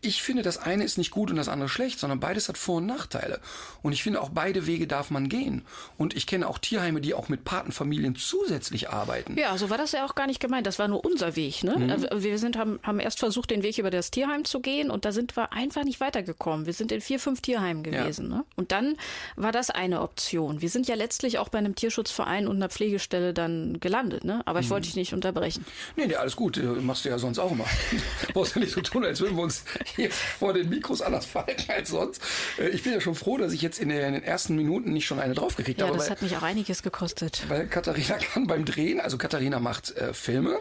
Ich 0.00 0.22
finde, 0.22 0.42
das 0.42 0.58
eine 0.58 0.82
ist 0.82 0.98
nicht 0.98 1.10
gut 1.12 1.30
und 1.30 1.36
das 1.36 1.48
andere 1.48 1.68
schlecht, 1.68 2.00
sondern 2.00 2.18
beides 2.18 2.48
hat 2.48 2.58
Vor- 2.58 2.78
und 2.78 2.86
Nachteile. 2.86 3.40
Und 3.82 3.92
ich 3.92 4.02
finde, 4.02 4.20
auch 4.20 4.30
beide 4.30 4.66
Wege 4.66 4.86
darf 4.88 5.10
man 5.10 5.28
gehen. 5.28 5.62
Und 5.96 6.16
ich 6.16 6.26
kenne 6.26 6.48
auch 6.48 6.58
Tierheime, 6.58 7.00
die 7.00 7.14
auch 7.14 7.28
mit 7.28 7.44
Patenfamilien 7.44 8.16
zusätzlich 8.16 8.90
arbeiten. 8.90 9.38
Ja, 9.38 9.56
so 9.56 9.70
war 9.70 9.78
das 9.78 9.92
ja 9.92 10.04
auch 10.04 10.14
gar 10.16 10.26
nicht 10.26 10.40
gemeint. 10.40 10.66
Das 10.66 10.78
war 10.80 10.88
nur 10.88 11.04
unser 11.04 11.36
Weg. 11.36 11.62
Ne? 11.62 11.76
Mhm. 11.78 11.90
Also 11.90 12.08
Wir 12.24 12.38
sind, 12.38 12.56
haben, 12.56 12.80
haben 12.82 12.98
erst 12.98 13.20
versucht, 13.20 13.50
den 13.50 13.62
Weg 13.62 13.78
über 13.78 13.90
das 13.90 14.10
Tierheim 14.10 14.44
zu 14.44 14.60
gehen 14.60 14.90
und 14.90 15.04
da 15.04 15.12
sind 15.12 15.36
wir 15.36 15.52
einfach 15.52 15.84
nicht 15.84 16.00
weitergekommen. 16.00 16.66
Wir 16.66 16.72
sind 16.72 16.90
in 16.90 17.00
vier, 17.00 17.20
fünf 17.20 17.40
Tierheimen 17.40 17.82
gewesen. 17.84 18.28
Ne? 18.28 18.44
Und 18.56 18.72
dann 18.72 18.96
war 19.36 19.52
das 19.52 19.70
eine 19.70 20.00
Option. 20.02 20.60
Wir 20.60 20.70
sind 20.70 20.88
ja 20.88 20.96
letztlich 20.96 21.38
auch 21.38 21.50
bei 21.50 21.58
einem 21.58 21.76
Tierschutzverein 21.76 22.48
und 22.48 22.56
einer 22.56 22.68
Pflegestelle 22.68 23.32
dann 23.32 23.78
gelandet. 23.78 24.24
Ne? 24.24 24.42
Aber 24.44 24.58
Mhm. 24.58 24.64
ich 24.64 24.70
wollte 24.70 24.86
dich 24.86 24.96
nicht 24.96 25.14
unterbrechen. 25.14 25.64
Nee, 25.96 26.06
nee, 26.08 26.16
alles 26.16 26.34
gut. 26.34 26.56
äh, 26.56 26.62
Machst 26.62 27.04
du 27.04 27.10
ja 27.10 27.18
sonst 27.18 27.38
auch 27.38 27.52
immer. 27.52 27.66
Brauchst 28.32 28.56
ja 28.56 28.60
nicht 28.60 28.72
so 28.72 28.80
tun, 28.80 29.04
als 29.04 29.20
würden 29.20 29.36
wir 29.36 29.44
uns 29.44 29.64
hier 29.96 30.10
vor 30.10 30.52
den 30.52 30.68
Mikros 30.68 31.02
anders 31.02 31.26
verhalten 31.26 31.70
als 31.70 31.90
sonst. 31.90 32.20
Äh, 32.58 32.68
Ich 32.68 32.82
bin 32.82 32.92
ja 32.92 33.00
schon 33.00 33.14
froh, 33.14 33.36
dass 33.38 33.52
ich 33.52 33.62
jetzt 33.62 33.78
in 33.78 33.88
den 33.88 34.22
ersten 34.22 34.56
Minuten 34.56 34.92
nicht 34.92 35.06
schon 35.06 35.18
eine 35.20 35.34
draufgekriegt 35.34 35.80
Ja, 35.80 35.86
habe. 35.86 35.96
das 35.96 36.06
weil- 36.06 36.10
hat 36.16 36.22
mich 36.22 36.36
auch 36.36 36.42
einiges 36.42 36.82
gekostet. 36.82 37.44
Weil 37.48 37.66
Katharina 37.66 38.16
kann 38.32 38.46
beim 38.46 38.64
Drehen, 38.64 39.00
also 39.00 39.18
Katharina 39.18 39.58
macht 39.60 39.96
äh, 39.96 40.12
Filme 40.14 40.58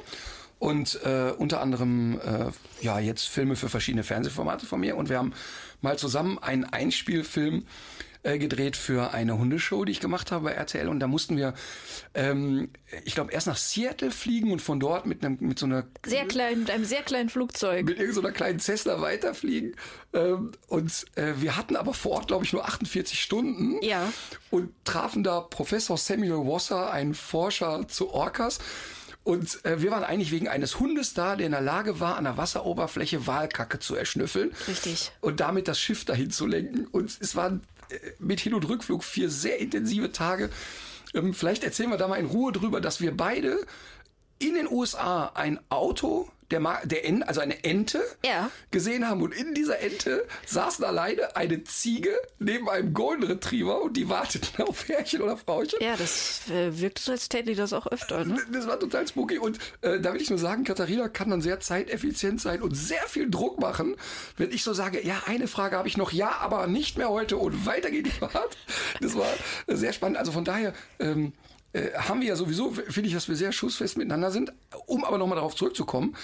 und 0.60 1.00
äh, 1.06 1.32
unter 1.38 1.62
anderem 1.62 2.20
äh, 2.20 2.52
ja 2.84 3.00
jetzt 3.00 3.28
Filme 3.30 3.56
für 3.56 3.70
verschiedene 3.70 4.04
Fernsehformate 4.04 4.66
von 4.66 4.80
mir 4.80 4.98
und 4.98 5.08
wir 5.10 5.18
haben 5.20 5.34
mal 5.82 5.98
zusammen 6.00 6.40
einen 6.40 6.64
Einspielfilm 6.66 7.66
äh, 8.24 8.38
gedreht 8.38 8.78
für 8.78 9.14
eine 9.14 9.38
Hundeshow, 9.38 9.86
die 9.86 9.92
ich 9.92 10.00
gemacht 10.00 10.32
habe 10.32 10.46
bei 10.46 10.52
RTL 10.52 10.88
und 10.88 11.00
da 11.00 11.08
mussten 11.08 11.38
wir, 11.38 11.54
ähm, 12.14 12.70
ich 13.06 13.16
glaube, 13.16 13.32
erst 13.32 13.48
nach 13.48 13.58
Seattle 13.58 14.12
fliegen 14.12 14.52
und 14.52 14.62
von 14.62 14.80
dort 14.80 15.06
mit 15.06 15.24
einem 15.24 15.38
mit 15.40 15.60
so 15.60 15.66
einer 15.66 15.86
Sehr 16.06 16.26
klein, 16.26 16.60
mit 16.60 16.72
einem 16.72 16.86
sehr 16.86 17.04
kleinen 17.04 17.30
Flugzeug. 17.30 17.86
mit 17.86 18.00
irgendeiner 18.00 18.32
kleinen 18.32 18.60
Cessna 18.60 19.02
weiterfliegen. 19.02 19.76
Ähm, 20.14 20.52
und 20.68 21.06
äh, 21.16 21.34
wir 21.38 21.56
hatten 21.58 21.76
aber 21.76 21.94
vor 21.94 22.14
Ort, 22.14 22.28
glaube 22.28 22.46
ich, 22.46 22.54
nur 22.54 22.66
48 22.66 23.20
Stunden. 23.22 23.82
Ja. 23.84 24.12
Und 24.50 24.74
trafen 24.86 25.24
da 25.24 25.42
Professor 25.42 25.98
Samuel 25.98 26.48
Wasser, 26.48 26.92
einen 26.92 27.14
Forscher 27.14 27.88
zu 27.88 28.10
Orcas. 28.12 28.60
Und 29.24 29.66
äh, 29.66 29.82
wir 29.82 29.92
waren 29.92 30.06
eigentlich 30.06 30.32
wegen 30.32 30.48
eines 30.48 30.80
Hundes 30.80 31.14
da, 31.14 31.36
der 31.36 31.48
in 31.48 31.52
der 31.52 31.60
Lage 31.60 32.00
war, 32.00 32.16
an 32.16 32.24
der 32.24 32.38
Wasseroberfläche 32.38 33.28
Walkacke 33.28 33.78
zu 33.78 33.94
erschnüffeln. 33.94 34.54
Richtig. 34.70 35.12
Und 35.20 35.42
damit 35.42 35.68
das 35.68 35.80
Schiff 35.82 36.06
dahin 36.06 36.32
zu 36.32 36.46
lenken. 36.46 36.88
Und 36.88 37.18
es 37.20 37.36
waren 37.36 37.62
mit 38.20 38.40
Hin- 38.40 38.54
und 38.54 38.68
Rückflug 38.68 39.04
vier 39.04 39.30
sehr 39.30 39.60
intensive 39.60 40.12
Tage. 40.12 40.50
Ähm, 41.14 41.34
vielleicht 41.34 41.64
erzählen 41.64 41.90
wir 41.90 41.98
da 41.98 42.08
mal 42.08 42.20
in 42.20 42.26
Ruhe 42.26 42.52
drüber, 42.52 42.82
dass 42.82 43.02
wir 43.02 43.16
beide 43.16 43.66
in 44.40 44.54
den 44.54 44.68
USA 44.70 45.32
ein 45.34 45.60
Auto 45.70 46.30
der, 46.52 46.60
Ma 46.60 46.80
der 46.86 47.06
en 47.06 47.24
also 47.24 47.42
eine 47.42 47.64
Ente 47.64 48.02
Ja. 48.26 48.50
gesehen 48.72 49.08
haben 49.08 49.22
und 49.22 49.34
in 49.34 49.54
dieser 49.54 49.80
Ente 49.80 50.26
saßen 50.46 50.84
alleine 50.86 51.36
eine 51.36 51.64
Ziege 51.64 52.16
neben 52.40 52.70
einem 52.70 52.94
Golden 52.94 53.24
Retriever 53.24 53.82
und 53.82 53.98
die 53.98 54.08
warteten 54.10 54.64
auf 54.68 54.88
Herrchen 54.88 55.22
oder 55.22 55.38
Frauchen. 55.38 55.80
Ja, 55.82 55.96
das 55.98 56.50
äh, 56.50 56.80
wirkt 56.80 57.00
so, 57.00 57.12
als 57.12 57.28
täten 57.30 57.48
die 57.48 57.56
das 57.56 57.74
auch 57.74 57.88
öfter. 57.88 58.24
Ne? 58.26 58.38
Das 58.52 58.68
war 58.68 58.80
total 58.80 59.08
spooky 59.08 59.38
und 59.40 59.58
äh, 59.82 60.00
da 60.00 60.14
will 60.14 60.22
ich 60.22 60.30
nur 60.30 60.40
sagen, 60.40 60.64
Katharina 60.64 61.10
kann 61.10 61.30
dann 61.30 61.42
sehr 61.42 61.60
zeiteffizient 61.60 62.40
sein 62.42 62.62
und 62.62 62.76
sehr 62.76 63.04
viel 63.08 63.30
Druck 63.30 63.60
machen, 63.60 63.96
wenn 64.38 64.52
ich 64.52 64.64
so 64.64 64.74
sage, 64.74 65.06
ja, 65.06 65.24
eine 65.26 65.48
Frage 65.48 65.76
habe 65.78 65.88
ich 65.88 65.98
noch, 65.98 66.12
ja, 66.12 66.32
aber 66.40 66.68
nicht 66.68 66.98
mehr 66.98 67.10
heute 67.10 67.38
und 67.38 67.66
weiter 67.66 67.92
geht 67.92 68.06
die 68.06 68.12
Fahrt. 68.12 68.58
Das 69.02 69.16
war 69.16 69.28
sehr 69.68 69.94
spannend. 69.94 70.18
Also 70.18 70.32
von 70.32 70.46
daher 70.46 70.74
ähm, 71.00 71.34
äh, 71.78 71.94
haben 71.98 72.22
wir 72.22 72.28
ja 72.28 72.36
sowieso, 72.36 72.72
finde 72.72 73.08
ich, 73.08 73.14
dass 73.14 73.28
wir 73.28 73.36
sehr 73.36 73.52
schussfest 73.52 73.98
miteinander 73.98 74.32
sind. 74.32 74.52
Um 74.86 75.04
aber 75.04 75.18
nochmal 75.18 75.38
darauf 75.38 75.56
zurückzukommen, 75.56 76.16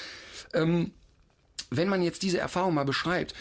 ähm, 0.54 0.92
wenn 1.70 1.90
man 1.90 2.02
jetzt 2.02 2.24
diese 2.24 2.40
Erfahrung 2.40 2.74
mal 2.74 2.86
beschreibt, 2.86 3.34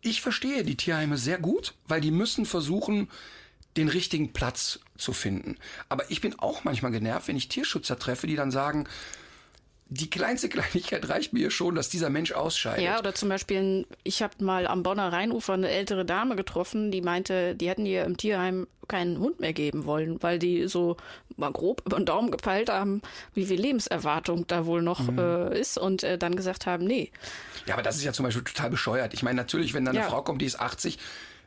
ich 0.00 0.20
verstehe 0.20 0.64
die 0.64 0.76
Tierheime 0.76 1.16
sehr 1.16 1.38
gut, 1.38 1.74
weil 1.88 2.00
die 2.00 2.10
müssen 2.10 2.44
versuchen, 2.44 3.08
den 3.76 3.88
richtigen 3.88 4.32
Platz 4.32 4.80
zu 4.96 5.12
finden. 5.12 5.56
Aber 5.88 6.10
ich 6.10 6.20
bin 6.20 6.38
auch 6.38 6.64
manchmal 6.64 6.92
genervt, 6.92 7.28
wenn 7.28 7.36
ich 7.36 7.48
Tierschützer 7.48 7.98
treffe, 7.98 8.26
die 8.26 8.36
dann 8.36 8.50
sagen, 8.50 8.86
die 9.88 10.10
kleinste 10.10 10.48
Kleinigkeit 10.50 11.08
reicht 11.08 11.32
mir 11.32 11.50
schon, 11.50 11.74
dass 11.74 11.88
dieser 11.88 12.10
Mensch 12.10 12.32
ausscheidet. 12.32 12.84
Ja, 12.84 12.98
oder 12.98 13.14
zum 13.14 13.28
Beispiel, 13.28 13.86
ich 14.02 14.22
habe 14.22 14.44
mal 14.44 14.66
am 14.66 14.82
Bonner 14.82 15.12
Rheinufer 15.12 15.54
eine 15.54 15.70
ältere 15.70 16.04
Dame 16.04 16.36
getroffen, 16.36 16.90
die 16.90 17.00
meinte, 17.00 17.54
die 17.54 17.68
hätten 17.68 17.86
ihr 17.86 18.04
im 18.04 18.16
Tierheim 18.16 18.66
keinen 18.88 19.18
Hund 19.18 19.40
mehr 19.40 19.52
geben 19.52 19.86
wollen, 19.86 20.22
weil 20.22 20.38
die 20.38 20.68
so 20.68 20.96
mal 21.36 21.50
grob 21.52 21.82
über 21.86 21.96
den 21.96 22.06
Daumen 22.06 22.30
gepeilt 22.30 22.68
haben, 22.70 23.02
wie 23.34 23.46
viel 23.46 23.60
Lebenserwartung 23.60 24.46
da 24.46 24.66
wohl 24.66 24.82
noch 24.82 25.00
Mhm. 25.00 25.18
äh, 25.18 25.58
ist 25.60 25.78
und 25.78 26.02
äh, 26.02 26.16
dann 26.18 26.36
gesagt 26.36 26.66
haben, 26.66 26.84
nee. 26.84 27.10
Ja, 27.66 27.74
aber 27.74 27.82
das 27.82 27.96
ist 27.96 28.04
ja 28.04 28.12
zum 28.12 28.24
Beispiel 28.24 28.44
total 28.44 28.70
bescheuert. 28.70 29.14
Ich 29.14 29.22
meine, 29.22 29.36
natürlich, 29.36 29.74
wenn 29.74 29.84
da 29.84 29.90
eine 29.90 30.00
Ja. 30.00 30.06
Frau 30.08 30.22
kommt, 30.22 30.40
die 30.42 30.46
ist 30.46 30.60
80, 30.60 30.98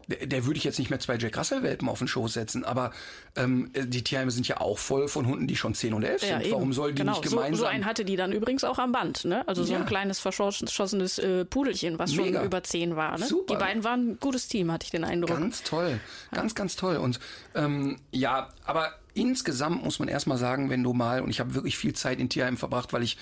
der, 0.09 0.25
der 0.25 0.45
würde 0.45 0.57
ich 0.57 0.63
jetzt 0.63 0.79
nicht 0.79 0.89
mehr 0.89 0.99
zwei 1.01 1.17
Jack 1.17 1.37
Russell-Welpen 1.37 1.89
auf 1.89 1.99
den 1.99 2.07
Schoß 2.07 2.31
setzen. 2.33 2.63
Aber 2.63 2.91
ähm, 3.35 3.71
die 3.75 4.03
Tierheime 4.05 4.31
sind 4.31 4.47
ja 4.47 4.61
auch 4.61 4.77
voll 4.77 5.09
von 5.09 5.27
Hunden, 5.27 5.47
die 5.47 5.57
schon 5.57 5.73
10 5.73 5.93
und 5.93 6.03
11 6.03 6.21
sind. 6.21 6.41
eben. 6.43 6.51
Warum 6.53 6.71
soll 6.71 6.93
die 6.93 7.01
genau. 7.01 7.11
nicht 7.19 7.29
so, 7.29 7.35
gemeinsam... 7.35 7.59
so 7.59 7.65
einen 7.65 7.85
hatte 7.85 8.05
die 8.05 8.15
dann 8.15 8.31
übrigens 8.31 8.63
auch 8.63 8.79
am 8.79 8.93
Band, 8.93 9.25
ne? 9.25 9.45
Also 9.49 9.63
so 9.65 9.73
Ja. 9.73 9.79
ein 9.79 9.85
kleines 9.85 10.19
verschossenes 10.19 11.19
äh, 11.19 11.43
Pudelchen, 11.43 11.99
was 11.99 12.13
Mega. 12.15 12.37
schon 12.39 12.45
über 12.45 12.63
zehn 12.63 12.95
war. 12.95 13.17
Ne? 13.17 13.25
Super. 13.25 13.53
Die 13.55 13.59
beiden 13.59 13.83
waren 13.83 14.11
ein 14.11 14.17
gutes 14.19 14.47
Team, 14.47 14.71
hatte 14.71 14.85
ich 14.85 14.91
den 14.91 15.03
Eindruck. 15.03 15.37
Ganz 15.37 15.63
toll, 15.63 15.99
ganz, 16.31 16.55
ganz 16.55 16.77
toll. 16.77 16.95
Und 16.95 17.19
ähm, 17.53 17.97
ja, 18.11 18.49
aber 18.65 18.93
insgesamt 19.17 19.83
muss 19.83 19.99
man 19.99 20.07
erstmal 20.07 20.37
sagen, 20.37 20.69
wenn 20.69 20.83
du 20.83 20.93
mal, 20.93 21.21
und 21.21 21.29
ich 21.29 21.39
habe 21.39 21.53
wirklich 21.53 21.77
viel 21.77 21.93
Zeit 21.93 22.19
in 22.19 22.29
Tierheimen 22.29 22.57
verbracht, 22.57 22.93
weil 22.93 23.03
ich 23.03 23.17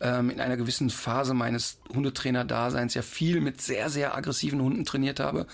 ähm, 0.00 0.30
in 0.30 0.40
einer 0.40 0.56
gewissen 0.56 0.90
Phase 0.90 1.34
meines 1.34 1.78
Hundetrainer-Daseins 1.94 2.94
ja 2.94 3.02
viel 3.02 3.40
mit 3.40 3.60
sehr, 3.60 3.90
sehr 3.90 4.16
aggressiven 4.16 4.60
Hunden 4.60 4.84
trainiert 4.84 5.20
habe. 5.20 5.46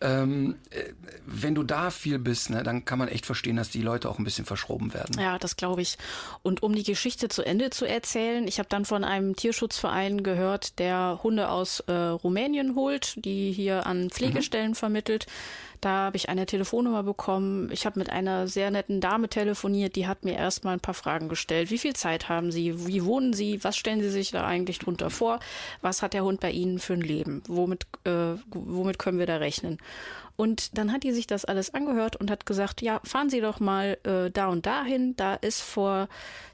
Ähm, 0.00 0.56
äh, 0.70 0.92
wenn 1.24 1.54
du 1.54 1.62
da 1.62 1.90
viel 1.90 2.18
bist, 2.18 2.50
ne, 2.50 2.62
dann 2.62 2.84
kann 2.84 2.98
man 2.98 3.08
echt 3.08 3.26
verstehen, 3.26 3.56
dass 3.56 3.70
die 3.70 3.80
Leute 3.80 4.10
auch 4.10 4.18
ein 4.18 4.24
bisschen 4.24 4.44
verschroben 4.44 4.92
werden. 4.92 5.18
Ja, 5.18 5.38
das 5.38 5.56
glaube 5.56 5.82
ich. 5.82 5.96
Und 6.42 6.62
um 6.62 6.74
die 6.74 6.82
Geschichte 6.82 7.28
zu 7.28 7.42
Ende 7.42 7.70
zu 7.70 7.86
erzählen, 7.86 8.46
ich 8.46 8.58
habe 8.58 8.68
dann 8.68 8.84
von 8.84 9.04
einem 9.04 9.36
Tierschutzverein 9.36 10.22
gehört, 10.22 10.78
der 10.78 11.20
Hunde 11.22 11.48
aus 11.48 11.80
äh, 11.86 11.92
Rumänien 11.92 12.74
holt, 12.74 13.24
die 13.24 13.52
hier 13.52 13.86
an 13.86 14.10
Pflegestellen 14.10 14.74
vermittelt. 14.74 15.26
Da 15.84 16.06
habe 16.06 16.16
ich 16.16 16.30
eine 16.30 16.46
Telefonnummer 16.46 17.02
bekommen. 17.02 17.70
Ich 17.70 17.84
habe 17.84 17.98
mit 17.98 18.08
einer 18.08 18.48
sehr 18.48 18.70
netten 18.70 19.02
Dame 19.02 19.28
telefoniert, 19.28 19.96
die 19.96 20.06
hat 20.06 20.24
mir 20.24 20.32
erstmal 20.32 20.72
ein 20.72 20.80
paar 20.80 20.94
Fragen 20.94 21.28
gestellt. 21.28 21.70
Wie 21.70 21.76
viel 21.76 21.92
Zeit 21.92 22.30
haben 22.30 22.50
Sie? 22.50 22.86
Wie 22.86 23.04
wohnen 23.04 23.34
Sie? 23.34 23.62
Was 23.62 23.76
stellen 23.76 24.00
Sie 24.00 24.08
sich 24.08 24.30
da 24.30 24.46
eigentlich 24.46 24.78
drunter 24.78 25.10
vor? 25.10 25.40
Was 25.82 26.00
hat 26.00 26.14
der 26.14 26.24
Hund 26.24 26.40
bei 26.40 26.50
Ihnen 26.50 26.78
für 26.78 26.94
ein 26.94 27.02
Leben? 27.02 27.42
Womit, 27.48 27.86
äh, 28.04 28.36
womit 28.46 28.98
können 28.98 29.18
wir 29.18 29.26
da 29.26 29.36
rechnen? 29.36 29.76
Und 30.36 30.78
dann 30.78 30.90
hat 30.90 31.02
die 31.02 31.12
sich 31.12 31.26
das 31.26 31.44
alles 31.44 31.74
angehört 31.74 32.16
und 32.16 32.30
hat 32.30 32.46
gesagt, 32.46 32.80
ja, 32.80 33.02
fahren 33.04 33.28
Sie 33.28 33.42
doch 33.42 33.60
mal 33.60 33.98
äh, 34.04 34.30
da 34.30 34.46
und 34.46 34.64
dahin. 34.64 35.14
Da 35.16 35.34
ist 35.34 35.60
vor 35.60 36.08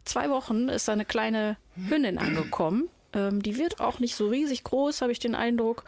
zwei 0.05 0.29
Wochen 0.31 0.69
ist 0.69 0.89
eine 0.89 1.05
kleine 1.05 1.57
Hündin 1.77 2.19
angekommen. 2.19 2.89
Ähm, 3.13 3.41
die 3.45 3.57
wird 3.57 3.79
auch 3.79 4.01
nicht 4.01 4.17
so 4.17 4.27
riesig 4.27 4.65
groß, 4.65 5.03
habe 5.03 5.13
ich 5.13 5.21
den 5.21 5.37
Eindruck. 5.37 5.85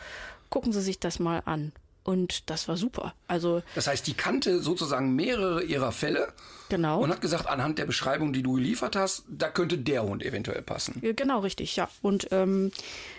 Gucken 0.49 0.72
Sie 0.72 0.80
sich 0.80 1.01
das 1.01 1.18
mal 1.18 1.43
an. 1.45 1.72
Und 2.05 2.50
das 2.50 2.66
war 2.68 2.76
super. 2.76 3.14
Also 3.28 3.62
Das 3.74 3.86
heißt, 3.86 4.07
die 4.07 4.14
kannte 4.14 4.61
sozusagen 4.61 5.14
mehrere 5.14 5.62
ihrer 5.62 5.92
Fälle 5.92 6.32
genau. 6.68 7.00
und 7.00 7.11
hat 7.11 7.20
gesagt, 7.20 7.46
anhand 7.46 7.78
der 7.78 7.86
Beschreibung, 7.86 8.32
die 8.32 8.42
du 8.42 8.55
geliefert 8.55 8.96
hast, 8.96 9.24
da 9.28 9.48
könnte 9.48 9.78
der 9.78 10.03
Hund 10.03 10.22
eventuell 10.24 10.62
passen. 10.62 11.00
Genau, 11.16 11.40
richtig, 11.40 11.76
ja. 11.76 11.88
Und 12.03 12.28
ähm, 12.32 12.72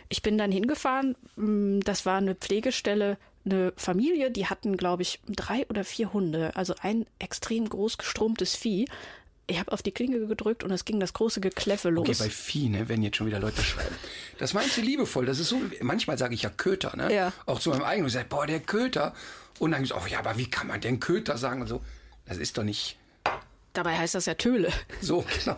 ich 0.09 0.21
bin 0.21 0.37
dann 0.37 0.51
hingefahren. 0.51 1.15
Mm, 1.35 1.79
Das 1.81 2.05
war 2.05 2.17
eine 2.17 2.35
Pflegestelle, 2.35 3.17
eine 3.45 3.73
Familie, 3.75 4.31
die 4.31 4.47
hatten, 4.47 4.77
glaube 4.77 5.01
ich, 5.01 5.19
drei 5.27 5.65
oder 5.69 5.83
vier 5.83 6.13
Hunde. 6.13 6.55
Also 6.55 6.75
ein 6.81 7.05
extrem 7.19 7.67
groß 7.67 7.97
gestromtes 7.97 8.55
Vieh. 8.55 8.85
Ich 9.47 9.59
habe 9.59 9.71
auf 9.73 9.81
die 9.81 9.91
Klinge 9.91 10.25
gedrückt 10.25 10.63
und 10.63 10.71
es 10.71 10.85
ging 10.85 10.99
das 10.99 11.13
große 11.13 11.41
Gekläffe 11.41 11.89
los. 11.89 12.07
Okay, 12.07 12.17
bei 12.17 12.29
Vieh, 12.29 12.69
ne, 12.69 12.87
wenn 12.87 13.03
jetzt 13.03 13.17
schon 13.17 13.27
wieder 13.27 13.39
Leute 13.39 13.61
schreiben. 13.61 13.93
Das 14.37 14.53
meinst 14.53 14.77
du 14.77 14.81
liebevoll. 14.81 15.25
Das 15.25 15.39
ist 15.39 15.49
so, 15.49 15.59
manchmal 15.81 16.17
sage 16.17 16.33
ich 16.33 16.43
ja 16.43 16.49
Köter, 16.49 16.95
ne? 16.95 17.13
Ja. 17.13 17.33
Auch 17.45 17.59
zu 17.59 17.69
meinem 17.71 17.83
eigenen. 17.83 18.07
Ich 18.07 18.13
sage, 18.13 18.27
boah, 18.29 18.47
der 18.47 18.61
Köter. 18.61 19.13
Und 19.59 19.71
dann 19.71 19.83
so, 19.85 19.95
oh 19.95 20.07
ja, 20.07 20.19
aber 20.19 20.37
wie 20.37 20.49
kann 20.49 20.67
man 20.67 20.79
denn 20.79 20.99
Köter 20.99 21.37
sagen? 21.37 21.61
Und 21.61 21.67
so, 21.67 21.81
das 22.25 22.37
ist 22.37 22.57
doch 22.57 22.63
nicht 22.63 22.97
Dabei 23.73 23.97
heißt 23.97 24.13
das 24.13 24.27
ja 24.27 24.35
Töle. 24.35 24.71
so, 25.01 25.25
genau. 25.43 25.57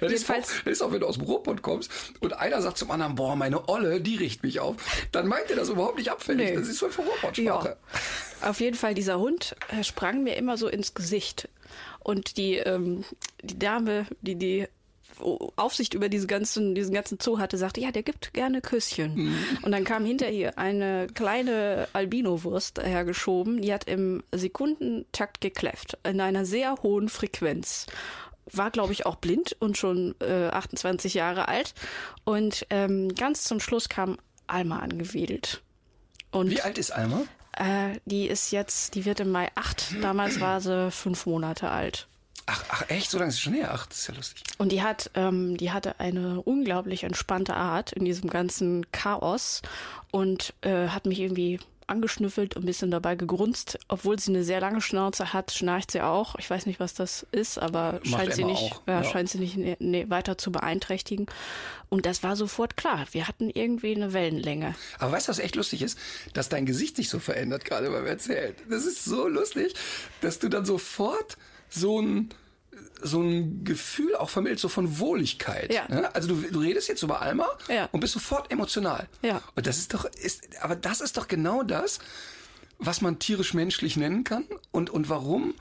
Das 0.00 0.12
ist, 0.12 0.28
auch, 0.30 0.34
Jedenfalls- 0.36 0.62
das 0.64 0.72
ist 0.74 0.82
auch, 0.82 0.92
wenn 0.92 1.00
du 1.00 1.06
aus 1.06 1.16
dem 1.16 1.24
Ruhrpott 1.24 1.62
kommst 1.62 1.90
und 2.20 2.34
einer 2.34 2.60
sagt 2.60 2.76
zum 2.76 2.90
anderen, 2.90 3.14
boah, 3.14 3.34
meine 3.34 3.66
Olle, 3.66 4.02
die 4.02 4.16
riecht 4.16 4.42
mich 4.42 4.60
auf. 4.60 4.76
Dann 5.10 5.26
meint 5.26 5.48
er 5.48 5.56
das 5.56 5.70
überhaupt 5.70 5.96
nicht 5.96 6.10
abfällig. 6.10 6.50
Nee. 6.50 6.56
Das 6.56 6.68
ist 6.68 6.78
so 6.78 6.90
für 6.90 7.00
Ruhrpott-Sprache. 7.00 7.78
Auf 8.42 8.60
jeden 8.60 8.76
Fall, 8.76 8.92
dieser 8.94 9.18
Hund 9.18 9.56
äh, 9.70 9.82
sprang 9.84 10.22
mir 10.22 10.36
immer 10.36 10.58
so 10.58 10.68
ins 10.68 10.92
Gesicht. 10.92 11.48
Und 12.00 12.36
die, 12.36 12.56
ähm, 12.56 13.04
die 13.42 13.58
Dame, 13.58 14.06
die 14.22 14.36
die 14.36 14.66
Aufsicht 15.56 15.94
über 15.94 16.08
diese 16.08 16.26
ganzen, 16.26 16.74
diesen 16.74 16.94
ganzen 16.94 17.18
Zoo 17.20 17.38
hatte, 17.38 17.58
sagte, 17.58 17.80
ja, 17.80 17.90
der 17.92 18.02
gibt 18.02 18.32
gerne 18.32 18.60
Küsschen. 18.60 19.34
Und 19.62 19.72
dann 19.72 19.84
kam 19.84 20.04
hinter 20.04 20.30
ihr 20.30 20.58
eine 20.58 21.08
kleine 21.14 21.88
Albino-Wurst 21.92 22.82
hergeschoben, 22.82 23.60
die 23.60 23.72
hat 23.72 23.84
im 23.84 24.22
Sekundentakt 24.32 25.40
gekläfft, 25.40 25.98
in 26.04 26.20
einer 26.20 26.44
sehr 26.44 26.76
hohen 26.82 27.08
Frequenz. 27.08 27.86
War, 28.52 28.70
glaube 28.70 28.92
ich, 28.92 29.06
auch 29.06 29.16
blind 29.16 29.56
und 29.60 29.76
schon 29.76 30.14
äh, 30.20 30.48
28 30.48 31.14
Jahre 31.14 31.48
alt. 31.48 31.74
Und 32.24 32.66
ähm, 32.70 33.14
ganz 33.14 33.44
zum 33.44 33.60
Schluss 33.60 33.88
kam 33.88 34.18
Alma 34.46 34.80
angewedelt. 34.80 35.62
Und 36.32 36.50
Wie 36.50 36.60
alt 36.60 36.78
ist 36.78 36.90
Alma? 36.90 37.24
Äh, 37.60 38.00
die 38.06 38.26
ist 38.26 38.50
jetzt, 38.50 38.94
die 38.94 39.04
wird 39.04 39.20
im 39.20 39.30
Mai 39.30 39.48
acht. 39.54 39.94
Damals 40.02 40.40
war 40.40 40.60
sie 40.60 40.90
fünf 40.90 41.26
Monate 41.26 41.70
alt. 41.70 42.08
Ach, 42.46 42.64
ach, 42.70 42.84
echt? 42.88 43.10
So 43.10 43.18
lange 43.18 43.28
ist 43.28 43.36
es 43.36 43.40
schon 43.40 43.54
her? 43.54 43.70
Ach, 43.72 43.86
das 43.86 43.98
ist 43.98 44.08
ja 44.08 44.14
lustig. 44.14 44.42
Und 44.58 44.72
die 44.72 44.82
hat, 44.82 45.10
ähm, 45.14 45.56
die 45.56 45.70
hatte 45.70 46.00
eine 46.00 46.40
unglaublich 46.40 47.04
entspannte 47.04 47.54
Art 47.54 47.92
in 47.92 48.04
diesem 48.04 48.28
ganzen 48.28 48.90
Chaos 48.90 49.62
und 50.10 50.54
äh, 50.62 50.88
hat 50.88 51.06
mich 51.06 51.20
irgendwie 51.20 51.60
angeschnüffelt 51.90 52.56
und 52.56 52.62
ein 52.62 52.66
bisschen 52.66 52.90
dabei 52.90 53.16
gegrunzt. 53.16 53.78
Obwohl 53.88 54.18
sie 54.18 54.30
eine 54.30 54.44
sehr 54.44 54.60
lange 54.60 54.80
Schnauze 54.80 55.32
hat, 55.32 55.52
schnarcht 55.52 55.90
sie 55.90 56.00
auch. 56.00 56.36
Ich 56.38 56.48
weiß 56.48 56.66
nicht, 56.66 56.80
was 56.80 56.94
das 56.94 57.26
ist, 57.32 57.58
aber 57.58 58.00
Macht 58.04 58.08
scheint 58.08 58.34
sie 58.34 58.44
nicht, 58.44 58.62
auch, 58.62 58.82
ja, 58.86 59.02
ja. 59.02 59.04
scheint 59.04 59.28
sie 59.28 59.38
nicht 59.38 59.56
nee, 59.56 59.76
nee, 59.78 60.06
weiter 60.08 60.38
zu 60.38 60.52
beeinträchtigen. 60.52 61.26
Und 61.88 62.06
das 62.06 62.22
war 62.22 62.36
sofort 62.36 62.76
klar. 62.76 63.06
Wir 63.12 63.28
hatten 63.28 63.50
irgendwie 63.50 63.94
eine 63.94 64.12
Wellenlänge. 64.12 64.74
Aber 64.98 65.12
weißt 65.12 65.28
du, 65.28 65.30
was 65.30 65.38
echt 65.38 65.56
lustig 65.56 65.82
ist? 65.82 65.98
Dass 66.32 66.48
dein 66.48 66.66
Gesicht 66.66 66.96
sich 66.96 67.08
so 67.08 67.18
verändert, 67.18 67.64
gerade 67.64 67.90
beim 67.90 68.06
Erzählen. 68.06 68.54
Das 68.68 68.86
ist 68.86 69.04
so 69.04 69.26
lustig, 69.28 69.74
dass 70.20 70.38
du 70.38 70.48
dann 70.48 70.64
sofort 70.64 71.36
so 71.68 72.00
ein, 72.00 72.30
so 73.02 73.20
ein 73.22 73.64
Gefühl 73.64 74.14
auch 74.16 74.30
vermittelst, 74.30 74.62
so 74.62 74.68
von 74.68 74.98
Wohligkeit. 74.98 75.72
Ja. 75.72 75.86
ne? 75.88 76.14
Also 76.14 76.28
du, 76.28 76.34
du 76.50 76.60
redest 76.60 76.88
jetzt 76.88 77.02
über 77.02 77.20
Alma 77.22 77.46
Ja. 77.68 77.88
und 77.92 78.00
bist 78.00 78.12
sofort 78.14 78.50
emotional. 78.50 79.06
Ja. 79.22 79.42
Und 79.54 79.66
das 79.66 79.78
ist 79.78 79.94
doch, 79.94 80.04
ist, 80.04 80.48
aber 80.62 80.76
das 80.76 81.00
ist 81.00 81.16
doch 81.16 81.28
genau 81.28 81.62
das, 81.62 81.98
was 82.78 83.00
man 83.00 83.18
tierisch-menschlich 83.18 83.96
nennen 83.96 84.24
kann 84.24 84.44
und, 84.72 84.90
und 84.90 85.08
warum 85.08 85.54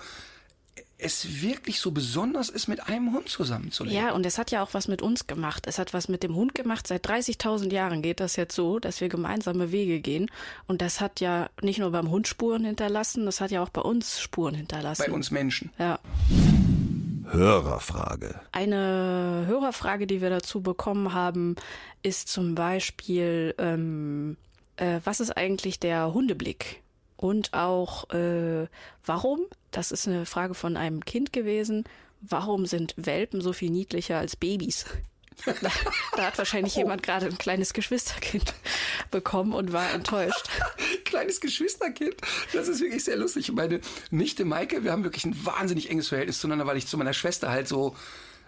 es 1.01 1.41
wirklich 1.41 1.79
so 1.79 1.91
besonders 1.91 2.49
ist, 2.49 2.67
mit 2.67 2.87
einem 2.89 3.13
Hund 3.13 3.29
zusammenzuleben. 3.29 3.97
Ja, 3.97 4.11
und 4.11 4.25
es 4.25 4.37
hat 4.37 4.51
ja 4.51 4.61
auch 4.61 4.73
was 4.73 4.89
mit 4.89 5.01
uns 5.01 5.27
gemacht. 5.27 5.65
Es 5.65 5.79
hat 5.79 5.93
was 5.93 6.09
mit 6.09 6.23
dem 6.23 6.35
Hund 6.35 6.53
gemacht. 6.55 6.87
Seit 6.87 7.07
30.000 7.07 7.71
Jahren 7.71 8.01
geht 8.01 8.19
das 8.19 8.35
jetzt 8.35 8.53
so, 8.53 8.79
dass 8.79 8.99
wir 8.99 9.07
gemeinsame 9.07 9.71
Wege 9.71 10.01
gehen. 10.01 10.29
Und 10.67 10.81
das 10.81 10.99
hat 10.99 11.21
ja 11.21 11.49
nicht 11.61 11.79
nur 11.79 11.91
beim 11.91 12.09
Hund 12.09 12.27
Spuren 12.27 12.65
hinterlassen, 12.65 13.25
das 13.25 13.39
hat 13.39 13.49
ja 13.49 13.63
auch 13.63 13.69
bei 13.69 13.79
uns 13.81 14.19
Spuren 14.19 14.55
hinterlassen. 14.55 15.03
Bei 15.07 15.11
uns 15.13 15.31
Menschen. 15.31 15.71
Ja. 15.79 15.99
Hörerfrage. 17.31 18.39
Eine 18.51 19.45
Hörerfrage, 19.47 20.07
die 20.07 20.21
wir 20.21 20.29
dazu 20.29 20.61
bekommen 20.61 21.13
haben, 21.13 21.55
ist 22.01 22.27
zum 22.27 22.55
Beispiel, 22.55 23.53
ähm, 23.57 24.37
äh, 24.77 24.99
was 25.03 25.19
ist 25.19 25.31
eigentlich 25.31 25.79
der 25.79 26.13
Hundeblick? 26.13 26.81
Und 27.17 27.53
auch, 27.53 28.09
äh, 28.11 28.67
warum, 29.05 29.41
das 29.71 29.91
ist 29.91 30.07
eine 30.07 30.25
Frage 30.25 30.53
von 30.53 30.77
einem 30.77 31.03
Kind 31.03 31.33
gewesen, 31.33 31.83
warum 32.21 32.65
sind 32.65 32.93
Welpen 32.97 33.41
so 33.41 33.53
viel 33.53 33.69
niedlicher 33.69 34.17
als 34.17 34.35
Babys? 34.35 34.85
Da, 36.15 36.23
hat 36.23 36.37
wahrscheinlich 36.37 36.75
Oh. 36.75 36.79
jemand 36.79 37.03
gerade 37.03 37.25
ein 37.27 37.37
kleines 37.37 37.73
Geschwisterkind 37.73 38.53
bekommen 39.11 39.53
und 39.53 39.71
war 39.73 39.91
enttäuscht. 39.93 40.49
Kleines 41.05 41.39
Geschwisterkind. 41.41 42.15
Das 42.53 42.67
ist 42.67 42.81
wirklich 42.81 43.03
sehr 43.03 43.17
lustig. 43.17 43.51
Meine 43.51 43.79
Nichte 44.11 44.45
Maike, 44.45 44.83
wir 44.83 44.91
haben 44.91 45.03
wirklich 45.03 45.25
ein 45.25 45.45
wahnsinnig 45.45 45.89
enges 45.89 46.09
Verhältnis 46.09 46.39
zueinander, 46.39 46.67
weil 46.67 46.77
ich 46.77 46.87
zu 46.87 46.97
meiner 46.97 47.13
Schwester 47.13 47.49
halt 47.49 47.67
so 47.67 47.95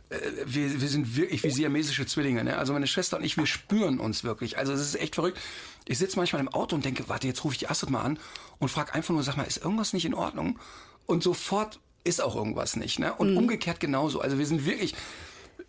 äh, 0.09 0.17
wir, 0.45 0.81
wir 0.81 0.87
sind 0.89 1.15
wirklich 1.15 1.43
wie 1.43 1.49
siamesische 1.49 2.05
Zwillinge. 2.05 2.43
Ne? 2.43 2.57
Also 2.57 2.73
meine 2.73 2.87
Schwester 2.87 3.17
und 3.17 3.23
ich, 3.23 3.37
wir 3.37 3.47
spüren 3.47 3.99
uns 3.99 4.23
wirklich. 4.23 4.57
Also 4.57 4.73
es 4.73 4.81
ist 4.81 4.95
echt 4.99 5.15
verrückt. 5.15 5.39
Ich 5.87 5.97
sitze 5.97 6.17
manchmal 6.17 6.41
im 6.41 6.49
Auto 6.49 6.75
und 6.75 6.85
denke, 6.85 7.09
warte, 7.09 7.27
jetzt 7.27 7.43
rufe 7.43 7.53
ich 7.53 7.59
die 7.59 7.67
Astrid 7.69 7.89
mal 7.89 8.01
an 8.03 8.19
und 8.59 8.69
frage 8.69 8.93
einfach 8.93 9.13
nur, 9.13 9.23
sag 9.23 9.37
mal, 9.37 9.43
ist 9.43 9.57
irgendwas 9.63 9.93
nicht 9.93 10.05
in 10.05 10.13
Ordnung? 10.13 10.59
Und 11.07 11.23
sofort 11.23 11.79
ist 12.03 12.21
auch 12.21 12.35
irgendwas 12.35 12.75
nicht. 12.75 12.99
Ne? 12.99 13.13
Und 13.13 13.35
umgekehrt 13.37 13.79
genauso. 13.79 14.21
Also 14.21 14.37
wir 14.37 14.45
sind 14.45 14.65
wirklich 14.65 14.93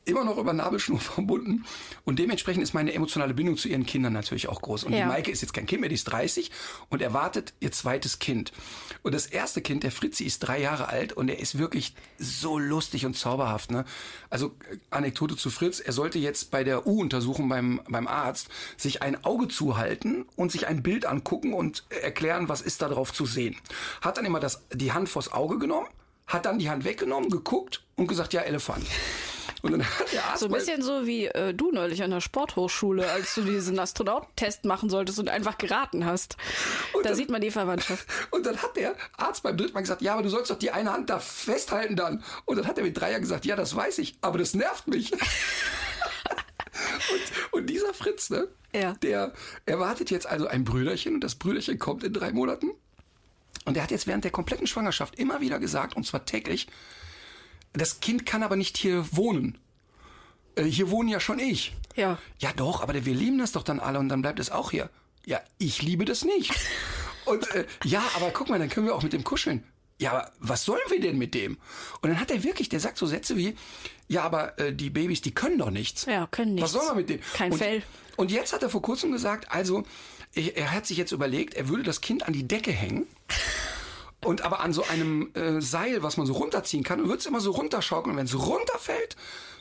immer 0.05 0.25
noch 0.25 0.39
über 0.39 0.53
Nabelschnur 0.53 0.99
verbunden. 1.01 1.65
Und 2.05 2.19
dementsprechend 2.19 2.63
ist 2.63 2.75
meine 2.75 2.93
emotionale 2.93 3.35
Bindung 3.35 3.57
zu 3.57 3.69
ihren 3.69 3.87
Kindern 3.87 4.13
natürlich 4.13 4.49
auch 4.49 4.61
groß. 4.61 4.85
Und 4.85 4.93
Ja. 4.93 5.01
die 5.01 5.07
Maike 5.07 5.31
ist 5.31 5.41
jetzt 5.43 5.53
kein 5.55 5.67
Kind 5.67 5.81
mehr, 5.81 5.89
die 5.89 5.95
ist 5.95 6.05
30 6.05 6.51
und 6.89 7.03
erwartet 7.03 7.55
ihr 7.61 7.73
zweites 7.73 8.19
Kind. 8.19 8.53
Und 9.03 9.15
das 9.15 9.27
erste 9.27 9.61
Kind, 9.63 9.83
der 9.85 9.91
Fritzi, 9.93 10.25
ist 10.25 10.41
drei 10.41 10.61
Jahre 10.61 10.89
alt 10.89 11.13
und 11.13 11.29
er 11.29 11.39
ist 11.39 11.59
wirklich 11.59 11.95
so 12.19 12.59
lustig 12.59 13.07
und 13.07 13.17
zauberhaft. 13.17 13.71
Ne? 13.71 13.85
Also 14.31 14.55
äh, 14.71 14.77
Anekdote 14.91 15.37
zu 15.37 15.51
Fritz, 15.51 15.81
er 15.81 15.93
sollte 15.93 16.19
jetzt 16.19 16.51
bei 16.51 16.65
der 16.65 16.87
U-Untersuchung 16.87 17.49
beim, 17.49 17.81
beim 17.89 18.09
Arzt 18.09 18.49
sich 18.77 19.03
ein 19.03 19.25
Auge 19.25 19.49
zuhalten 19.49 20.25
und 20.37 20.51
sich 20.53 20.67
ein 20.67 20.83
Bild 20.83 21.07
angucken 21.07 21.53
und 21.53 21.85
erklären, 21.91 22.49
was 22.49 22.61
ist 22.61 22.83
da 22.83 22.89
drauf 22.89 23.13
zu 23.13 23.27
sehen. 23.27 23.57
Hat 24.01 24.17
dann 24.19 24.25
immer 24.25 24.41
das, 24.41 24.65
die 24.73 24.93
Hand 24.93 25.09
vors 25.09 25.33
Auge 25.33 25.59
genommen, 25.59 25.87
hat 26.27 26.47
dann 26.47 26.59
die 26.59 26.71
Hand 26.71 26.85
weggenommen, 26.85 27.31
geguckt 27.31 27.85
und 27.97 28.07
gesagt, 28.07 28.33
ja, 28.33 28.41
Elefant. 28.43 28.87
Und 29.63 29.73
dann 29.73 29.85
hat 29.85 30.13
der 30.13 30.25
Arzt 30.25 30.41
So 30.41 30.47
ein 30.47 30.53
bisschen 30.53 30.83
so 30.83 31.07
wie 31.07 31.27
äh, 31.27 31.55
du 31.55 31.71
neulich 31.71 32.03
an 32.03 32.11
der 32.11 32.21
Sporthochschule, 32.21 33.09
als 33.09 33.35
du 33.37 33.43
diesen 33.43 33.79
Astronautentest 33.79 34.65
machen 34.65 34.91
solltest 34.91 35.21
und 35.21 35.29
einfach 35.29 35.57
geraten 35.57 36.05
hast. 36.05 36.37
Und 36.93 37.05
da 37.05 37.11
dann- 37.11 37.17
sieht 37.17 37.31
man 37.31 37.41
die 37.41 37.53
Verwandtschaft. 37.53 38.07
Und 38.33 38.45
dann 38.45 38.57
hat 38.61 38.77
der 38.77 38.95
Arzt 39.17 39.45
beim 39.45 39.57
dritten 39.57 39.73
Mal 39.75 39.81
gesagt, 39.83 40.03
ja, 40.03 40.15
aber 40.15 40.23
du 40.25 40.29
sollst 40.31 40.51
doch 40.51 40.59
die 40.59 40.73
eine 40.73 40.93
Hand 40.93 41.11
da 41.11 41.21
festhalten 41.21 41.95
dann. 41.95 42.25
Und 42.45 42.57
dann 42.57 42.67
hat 42.67 42.77
er 42.77 42.83
mit 42.85 42.99
drei 43.01 43.11
Jahren 43.13 43.23
gesagt, 43.23 43.45
ja, 43.45 43.55
das 43.55 43.75
weiß 43.77 43.99
ich, 43.99 44.17
aber 44.21 44.39
das 44.39 44.55
nervt 44.55 44.89
mich. 44.89 45.13
und, 45.13 45.21
und 47.53 47.67
dieser 47.71 47.95
Fritz, 47.95 48.31
ne, 48.31 48.49
Ja. 48.75 48.95
der 48.95 49.33
erwartet 49.67 50.11
jetzt 50.11 50.27
also 50.27 50.47
ein 50.47 50.65
Brüderchen 50.65 51.15
und 51.15 51.21
das 51.25 51.35
Brüderchen 51.37 51.79
kommt 51.79 52.03
in 52.05 52.13
drei 52.13 52.33
Monaten. 52.33 52.71
Und 53.65 53.77
er 53.77 53.85
hat 53.85 53.91
jetzt 53.93 54.07
während 54.09 54.25
der 54.25 54.33
kompletten 54.33 54.67
Schwangerschaft 54.67 55.17
immer 55.19 55.41
wieder 55.41 55.59
gesagt, 55.61 55.95
und 55.95 56.05
zwar 56.05 56.25
täglich, 56.25 56.67
das 57.73 58.01
Kind 58.01 58.27
kann 58.27 58.43
aber 58.43 58.57
nicht 58.57 58.77
hier 58.77 59.07
wohnen. 59.17 59.59
Äh, 60.57 60.65
Hier 60.65 60.91
wohne 60.91 61.11
ja 61.13 61.21
schon 61.21 61.39
ich. 61.39 61.75
Ja. 61.97 62.19
Ja 62.39 62.53
doch, 62.55 62.83
aber 62.83 63.05
wir 63.05 63.15
lieben 63.15 63.39
das 63.39 63.53
doch 63.53 63.63
dann 63.63 63.81
alle 63.81 63.99
und 63.99 64.09
dann 64.09 64.23
bleibt 64.23 64.39
es 64.41 64.51
auch 64.51 64.71
hier. 64.71 64.91
Ja, 65.25 65.41
ich 65.59 65.83
liebe 65.83 66.05
das 66.05 66.25
nicht. 66.25 66.53
Und 67.25 67.49
äh, 67.55 67.65
ja, 67.85 68.03
aber 68.17 68.31
guck 68.33 68.49
mal, 68.49 68.59
dann 68.59 68.69
können 68.69 68.87
wir 68.87 68.97
auch 68.97 69.05
mit 69.05 69.13
dem 69.13 69.23
kuscheln. 69.23 69.63
Ja, 70.01 70.11
aber 70.11 70.33
was 70.41 70.65
sollen 70.65 70.81
wir 70.91 71.01
denn 71.01 71.17
mit 71.17 71.33
dem? 71.35 71.59
Und 72.01 72.11
dann 72.11 72.19
hat 72.19 72.33
er 72.33 72.43
wirklich, 72.43 72.69
der 72.69 72.81
sagt 72.81 72.99
so 72.99 73.07
Sätze 73.07 73.37
wie, 73.37 73.55
ja, 74.09 74.25
aber 74.25 74.59
äh, 74.59 74.75
die 74.75 74.91
Babys, 74.91 75.21
die 75.23 75.33
können 75.33 75.59
doch 75.59 75.71
nichts. 75.71 76.07
Ja, 76.07 76.27
können 76.27 76.61
Was 76.61 76.73
nichts. 76.73 76.73
soll 76.73 76.87
man 76.87 76.97
mit 76.97 77.09
dem? 77.11 77.21
Kein 77.35 77.53
und, 77.53 77.59
Fell. 77.59 77.83
Und 78.17 78.33
jetzt 78.33 78.53
hat 78.53 78.65
er 78.65 78.71
vor 78.71 78.83
kurzem 78.83 79.13
gesagt, 79.13 79.53
also 79.53 79.85
er 80.35 80.73
hat 80.73 80.87
sich 80.87 80.97
jetzt 80.97 81.13
überlegt, 81.13 81.55
er 81.55 81.69
würde 81.69 81.85
das 81.85 82.01
Kind 82.01 82.27
an 82.27 82.33
die 82.33 82.49
Decke 82.49 82.73
hängen. 82.73 83.07
Und 84.25 84.43
aber 84.43 84.61
an 84.61 84.73
so 84.73 84.85
einem 84.85 85.31
äh, 85.35 85.61
Seil, 85.61 86.03
was 86.03 86.17
man 86.17 86.27
so 86.27 86.35
runterziehen 86.35 86.85
kann, 86.85 87.01
und 87.01 87.09
würde 87.09 87.19
es 87.19 87.27
immer 87.27 87.41
so 87.41 87.51
runterschaukeln. 87.51 88.13
Und 88.13 88.19
wenn 88.19 88.27
es 88.27 88.39
runterfällt, 88.39 89.17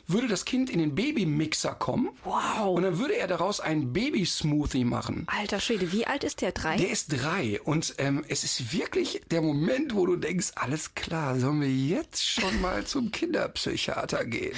würde 0.06 0.28
das 0.28 0.44
Kind 0.44 0.70
in 0.70 0.78
den 0.78 0.94
Babymixer 0.94 1.74
kommen. 1.74 2.10
Wow. 2.24 2.76
Und 2.76 2.82
dann 2.82 2.98
würde 2.98 3.16
er 3.16 3.28
daraus 3.28 3.60
einen 3.60 3.92
Babysmoothie 3.92 4.84
machen. 4.84 5.26
Alter 5.28 5.60
Schwede, 5.60 5.92
wie 5.92 6.06
alt 6.06 6.24
ist 6.24 6.40
der? 6.40 6.52
Drei? 6.52 6.76
Der 6.76 6.90
ist 6.90 7.08
drei 7.08 7.60
und 7.62 7.94
ähm, 7.98 8.24
es 8.28 8.44
ist 8.44 8.72
wirklich 8.72 9.22
der 9.30 9.42
Moment, 9.42 9.94
wo 9.94 10.06
du 10.06 10.16
denkst, 10.16 10.52
alles 10.56 10.94
klar, 10.94 11.38
sollen 11.38 11.60
wir 11.60 11.70
jetzt 11.70 12.24
schon 12.24 12.60
mal 12.60 12.84
zum 12.84 13.10
Kinderpsychiater 13.12 14.24
gehen? 14.24 14.56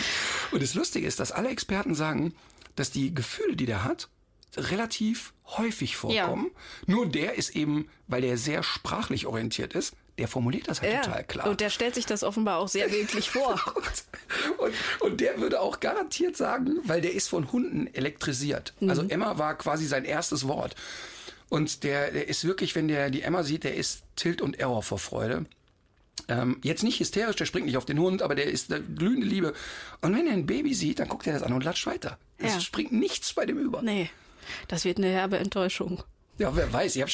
Und 0.51 0.63
das 0.63 0.75
Lustige 0.75 1.07
ist, 1.07 1.21
dass 1.21 1.33
alle 1.33 1.51
Experten 1.51 1.95
sagen, 1.95 2.35
dass 2.77 2.91
die 2.91 3.15
Gefühle, 3.15 3.57
die 3.57 3.67
der 3.67 3.85
hat, 3.85 4.09
relativ 4.57 5.34
häufig 5.47 5.97
vorkommen. 5.97 6.51
Nur 6.87 7.07
der 7.07 7.35
ist 7.35 7.51
eben, 7.57 7.89
weil 8.07 8.23
der 8.23 8.37
sehr 8.37 8.63
sprachlich 8.63 9.27
orientiert 9.27 9.75
ist, 9.75 9.95
der 10.19 10.29
formuliert 10.29 10.69
das 10.69 10.81
halt 10.81 11.03
total 11.03 11.25
klar. 11.25 11.49
Und 11.49 11.61
der 11.61 11.71
stellt 11.71 11.95
sich 11.95 12.07
das 12.07 12.23
offenbar 12.23 12.59
auch 12.59 12.69
sehr 12.69 12.89
bildlich 12.89 13.31
vor. 13.31 13.61
Und, 13.75 14.05
und, 14.59 14.75
und 15.01 15.21
der 15.21 15.41
würde 15.41 15.61
auch 15.61 15.81
garantiert 15.81 16.37
sagen, 16.37 16.79
weil 16.85 17.01
der 17.01 17.13
ist 17.15 17.29
von 17.29 17.51
Hunden 17.53 17.93
elektrisiert. 17.93 18.75
Also 18.87 19.03
Emma 19.09 19.39
war 19.39 19.57
quasi 19.59 19.87
sein 19.87 20.05
erstes 20.05 20.47
Wort. 20.47 20.77
Und 21.49 21.83
der, 21.85 22.11
der 22.11 22.29
ist 22.29 22.45
wirklich, 22.45 22.75
wenn 22.75 22.89
der 22.89 23.11
die 23.11 23.23
Emma 23.23 23.43
sieht, 23.43 23.65
der 23.65 23.75
ist 23.75 24.03
Tilt 24.17 24.41
und 24.41 24.59
Error 24.59 24.83
vor 24.83 24.99
Freude. 24.99 25.45
Ähm, 26.29 26.59
jetzt 26.63 26.83
nicht 26.85 27.01
hysterisch, 27.01 27.37
der 27.37 27.45
springt 27.45 27.67
nicht 27.67 27.77
auf 27.77 27.85
den 27.85 27.99
Hund, 27.99 28.23
aber 28.23 28.35
der 28.35 28.47
ist 28.47 28.73
eine 28.73 28.83
glühende 28.83 29.27
Liebe. 29.27 29.53
Und 30.01 30.17
wenn 30.17 30.27
er 30.27 30.33
ein 30.33 30.47
Baby 30.47 30.73
sieht, 30.75 31.01
dann 31.01 31.09
guckt 31.09 31.27
er 31.27 31.35
das 31.35 31.43
an 31.43 31.53
und 31.53 31.65
latscht 31.65 31.87
weiter. 31.87 32.19
Es 32.39 32.55
Ja. 32.55 32.61
springt 32.61 32.93
nichts 32.93 33.35
bei 33.35 33.45
dem 33.47 33.59
über. 33.59 33.83
Nee, 33.83 34.11
das 34.69 34.85
wird 34.85 34.99
eine 34.99 35.09
herbe 35.09 35.39
Enttäuschung. 35.39 36.03
Ja, 36.39 36.55
wer 36.57 36.73
weiß. 36.73 36.97
Ich 36.97 37.03
habe 37.03 37.11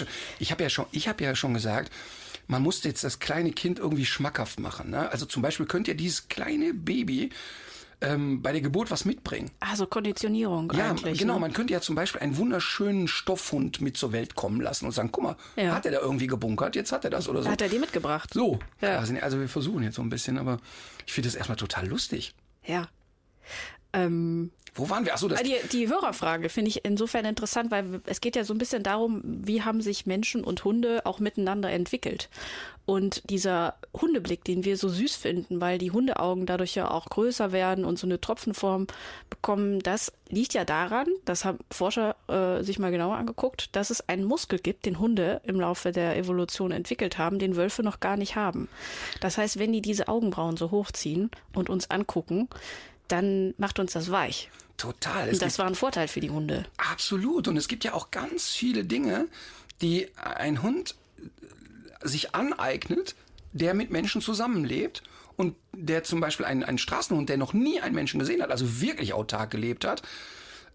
habe 0.50 0.62
ja 0.62 0.70
schon, 0.70 0.86
ich 0.92 1.08
habe 1.08 1.22
ja 1.24 1.34
schon 1.34 1.52
gesagt, 1.54 1.92
man 2.46 2.62
muss 2.62 2.82
jetzt 2.84 3.04
das 3.04 3.18
kleine 3.18 3.52
Kind 3.52 3.78
irgendwie 3.78 4.06
schmackhaft 4.06 4.58
machen. 4.60 4.90
Ne? 4.90 5.10
Also 5.10 5.26
zum 5.26 5.42
Beispiel 5.42 5.66
könnt 5.66 5.88
ihr 5.88 5.94
dieses 5.94 6.28
kleine 6.28 6.72
Baby 6.74 7.30
ähm, 8.00 8.40
bei 8.40 8.52
der 8.52 8.62
Geburt 8.62 8.90
was 8.90 9.04
mitbringen. 9.04 9.50
Also 9.60 9.86
Konditionierung 9.86 10.72
Ja, 10.74 10.88
eigentlich. 10.90 11.18
genau. 11.18 11.34
Ne? 11.34 11.40
Man 11.40 11.52
könnte 11.52 11.74
ja 11.74 11.82
zum 11.82 11.94
Beispiel 11.96 12.22
einen 12.22 12.38
wunderschönen 12.38 13.08
Stoffhund 13.08 13.82
mit 13.82 13.98
zur 13.98 14.12
Welt 14.12 14.34
kommen 14.36 14.62
lassen 14.62 14.86
und 14.86 14.92
sagen, 14.92 15.10
guck 15.12 15.22
mal, 15.22 15.36
Ja. 15.56 15.74
hat 15.74 15.84
er 15.84 15.92
da 15.92 16.00
irgendwie 16.00 16.26
gebunkert? 16.26 16.74
Jetzt 16.76 16.92
hat 16.92 17.04
er 17.04 17.10
das 17.10 17.28
oder 17.28 17.42
so. 17.42 17.50
Hat 17.50 17.60
er 17.60 17.68
dir 17.68 17.78
mitgebracht? 17.78 18.30
so, 18.32 18.58
Ja. 18.80 18.96
Also 18.96 19.38
wir 19.38 19.48
versuchen 19.50 19.82
jetzt 19.82 19.96
so 19.96 20.02
ein 20.02 20.08
bisschen, 20.08 20.38
aber 20.38 20.60
ich 21.06 21.12
finde 21.12 21.28
das 21.28 21.34
erstmal 21.36 21.56
total 21.56 21.86
lustig. 21.86 22.34
Ja. 22.64 22.88
Ähm, 23.92 24.50
Wo 24.74 24.88
waren 24.88 25.04
wir? 25.04 25.14
Achso, 25.14 25.28
das. 25.28 25.42
Die, 25.42 25.56
die 25.72 25.88
Hörerfrage 25.88 26.48
finde 26.48 26.68
ich 26.68 26.84
insofern 26.84 27.24
interessant, 27.24 27.70
weil 27.70 28.00
es 28.06 28.20
geht 28.20 28.36
ja 28.36 28.44
so 28.44 28.54
ein 28.54 28.58
bisschen 28.58 28.82
darum, 28.82 29.20
wie 29.24 29.62
haben 29.62 29.80
sich 29.80 30.06
Menschen 30.06 30.44
und 30.44 30.64
Hunde 30.64 31.04
auch 31.04 31.18
miteinander 31.18 31.70
entwickelt. 31.70 32.28
Und 32.86 33.30
dieser 33.30 33.74
Hundeblick, 33.94 34.42
den 34.42 34.64
wir 34.64 34.76
so 34.76 34.88
süß 34.88 35.14
finden, 35.14 35.60
weil 35.60 35.78
die 35.78 35.92
Hundeaugen 35.92 36.44
dadurch 36.44 36.74
ja 36.74 36.90
auch 36.90 37.06
größer 37.06 37.52
werden 37.52 37.84
und 37.84 38.00
so 38.00 38.06
eine 38.06 38.20
Tropfenform 38.20 38.88
bekommen, 39.28 39.78
das 39.78 40.12
liegt 40.28 40.54
ja 40.54 40.64
daran, 40.64 41.06
das 41.24 41.44
haben 41.44 41.58
Forscher 41.70 42.16
äh, 42.26 42.64
sich 42.64 42.80
mal 42.80 42.90
genauer 42.90 43.16
angeguckt, 43.16 43.76
dass 43.76 43.90
es 43.90 44.08
einen 44.08 44.24
Muskel 44.24 44.58
gibt, 44.58 44.86
den 44.86 44.98
Hunde 44.98 45.40
im 45.44 45.60
Laufe 45.60 45.92
der 45.92 46.16
Evolution 46.16 46.72
entwickelt 46.72 47.16
haben, 47.16 47.38
den 47.38 47.54
Wölfe 47.54 47.84
noch 47.84 48.00
gar 48.00 48.16
nicht 48.16 48.34
haben. 48.34 48.68
Das 49.20 49.38
heißt, 49.38 49.60
wenn 49.60 49.72
die 49.72 49.82
diese 49.82 50.08
Augenbrauen 50.08 50.56
so 50.56 50.72
hochziehen 50.72 51.30
und 51.54 51.70
uns 51.70 51.90
angucken, 51.90 52.48
dann 53.12 53.54
macht 53.58 53.78
uns 53.78 53.92
das 53.92 54.10
weich. 54.10 54.50
total. 54.76 55.28
Es 55.28 55.34
Und 55.34 55.42
das 55.42 55.58
war 55.58 55.66
ein 55.66 55.74
Vorteil 55.74 56.08
für 56.08 56.20
die 56.20 56.30
Hunde. 56.30 56.64
Absolut. 56.78 57.48
Und 57.48 57.56
es 57.56 57.68
gibt 57.68 57.84
ja 57.84 57.92
auch 57.92 58.10
ganz 58.10 58.48
viele 58.50 58.84
Dinge, 58.84 59.26
die 59.82 60.08
ein 60.16 60.62
Hund 60.62 60.94
sich 62.02 62.34
aneignet, 62.34 63.14
der 63.52 63.74
mit 63.74 63.90
Menschen 63.90 64.22
zusammenlebt 64.22 65.02
und 65.36 65.54
der 65.72 66.02
zum 66.04 66.20
Beispiel 66.20 66.46
ein, 66.46 66.64
ein 66.64 66.78
Straßenhund, 66.78 67.28
der 67.28 67.36
noch 67.36 67.52
nie 67.52 67.80
einen 67.80 67.94
Menschen 67.94 68.18
gesehen 68.18 68.42
hat, 68.42 68.50
also 68.50 68.80
wirklich 68.80 69.12
autark 69.12 69.50
gelebt 69.50 69.84
hat, 69.84 70.02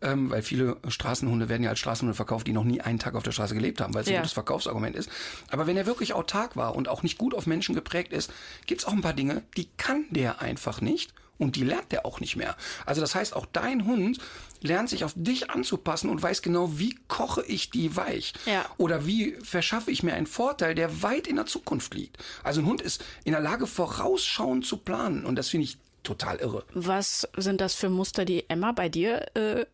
ähm, 0.02 0.30
weil 0.30 0.42
viele 0.44 0.78
Straßenhunde 0.88 1.50
werden 1.50 1.64
ja 1.64 1.70
als 1.72 1.80
Straßenhunde 1.80 2.16
verkauft, 2.16 2.46
die 2.48 2.54
noch 2.54 2.64
nie 2.64 2.82
einen 2.82 3.00
Tag 3.00 3.16
auf 3.16 3.24
der 3.24 3.32
Straße 3.32 3.56
gelebt 3.56 3.82
haben, 3.82 3.94
weil 3.94 4.02
es 4.02 4.08
ein 4.08 4.14
Ja. 4.14 4.20
gutes 4.20 4.34
Verkaufsargument 4.34 4.96
ist. 4.96 5.10
Aber 5.50 5.66
wenn 5.68 5.78
er 5.78 5.86
wirklich 5.86 6.14
autark 6.14 6.56
war 6.56 6.76
und 6.76 6.90
auch 6.90 7.02
nicht 7.02 7.18
gut 7.18 7.34
auf 7.34 7.48
Menschen 7.48 7.74
geprägt 7.76 8.12
ist, 8.14 8.32
gibt 8.68 8.82
es 8.82 8.88
auch 8.88 8.94
ein 8.94 9.02
paar 9.02 9.14
Dinge, 9.14 9.42
die 9.58 9.68
kann 9.78 10.06
der 10.12 10.42
einfach 10.42 10.82
nicht 10.82 11.14
und 11.38 11.56
die 11.56 11.64
lernt 11.64 11.92
der 11.92 12.06
auch 12.06 12.20
nicht 12.20 12.36
mehr. 12.36 12.56
Also 12.86 13.02
das 13.02 13.16
heißt, 13.16 13.36
auch 13.36 13.46
dein 13.46 13.86
Hund 13.86 14.20
lernt 14.62 14.90
sich 14.90 15.04
auf 15.04 15.14
dich 15.16 15.50
anzupassen 15.50 16.10
und 16.10 16.22
weiß 16.22 16.42
genau, 16.42 16.80
wie 16.80 16.98
koche 17.08 17.44
ich 17.46 17.70
die 17.70 17.96
weich. 17.96 18.34
Ja. 18.46 18.66
Oder 18.78 19.06
wie 19.06 19.34
verschaffe 19.44 19.92
ich 19.92 20.04
mir 20.04 20.14
einen 20.14 20.28
Vorteil, 20.28 20.76
der 20.76 21.02
weit 21.04 21.28
in 21.28 21.36
der 21.36 21.46
Zukunft 21.46 21.94
liegt. 21.94 22.18
Also 22.44 22.62
ein 22.62 22.66
Hund 22.66 22.82
ist 22.82 23.04
in 23.24 23.34
der 23.34 23.42
Lage, 23.42 23.68
vorausschauend 23.68 24.66
zu 24.66 24.78
planen 24.78 25.26
und 25.26 25.36
das 25.36 25.50
finde 25.50 25.66
ich 25.66 25.78
total 26.04 26.38
irre. 26.38 26.64
Was 26.74 27.28
sind 27.36 27.62
das 27.62 27.76
für 27.76 27.90
Muster, 27.90 28.26
die 28.26 28.50
Emma 28.50 28.72
bei 28.72 28.90
dir 28.90 29.26
äh, 29.36 29.66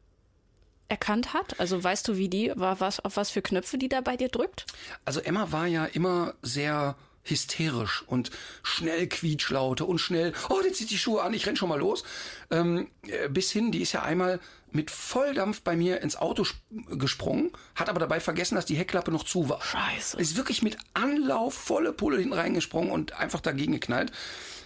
erkannt 0.87 1.33
hat? 1.33 1.59
Also 1.59 1.83
weißt 1.83 2.07
du, 2.07 2.17
wie 2.17 2.29
die, 2.29 2.51
war 2.55 2.79
was, 2.79 2.99
auf 2.99 3.17
was 3.17 3.29
für 3.29 3.41
Knöpfe 3.41 3.77
die 3.77 3.89
da 3.89 4.01
bei 4.01 4.17
dir 4.17 4.29
drückt? 4.29 4.65
Also 5.05 5.19
Emma 5.19 5.51
war 5.51 5.67
ja 5.67 5.85
immer 5.85 6.33
sehr 6.41 6.95
hysterisch 7.23 8.03
und 8.07 8.31
schnell 8.63 9.07
Quietschlaute 9.07 9.85
und 9.85 9.99
schnell, 9.99 10.33
oh, 10.49 10.59
der 10.63 10.73
zieht 10.73 10.89
die 10.89 10.97
Schuhe 10.97 11.21
an, 11.21 11.33
ich 11.33 11.45
renn 11.45 11.55
schon 11.55 11.69
mal 11.69 11.79
los. 11.79 12.03
Ähm, 12.49 12.89
äh, 13.07 13.29
bis 13.29 13.51
hin, 13.51 13.71
die 13.71 13.81
ist 13.81 13.91
ja 13.91 14.03
einmal 14.03 14.39
mit 14.71 14.89
Volldampf 14.89 15.61
bei 15.61 15.75
mir 15.75 16.01
ins 16.01 16.15
Auto 16.15 16.45
gesprungen, 16.91 17.51
hat 17.75 17.89
aber 17.89 17.99
dabei 17.99 18.19
vergessen, 18.19 18.55
dass 18.55 18.65
die 18.65 18.75
Heckklappe 18.75 19.11
noch 19.11 19.23
zu 19.23 19.49
war. 19.49 19.61
Scheiße. 19.61 20.17
Ist 20.17 20.37
wirklich 20.37 20.61
mit 20.61 20.77
Anlauf 20.93 21.53
volle 21.53 21.91
Pulle 21.91 22.17
hinten 22.17 22.33
reingesprungen 22.33 22.91
und 22.91 23.13
einfach 23.13 23.41
dagegen 23.41 23.73
geknallt. 23.73 24.11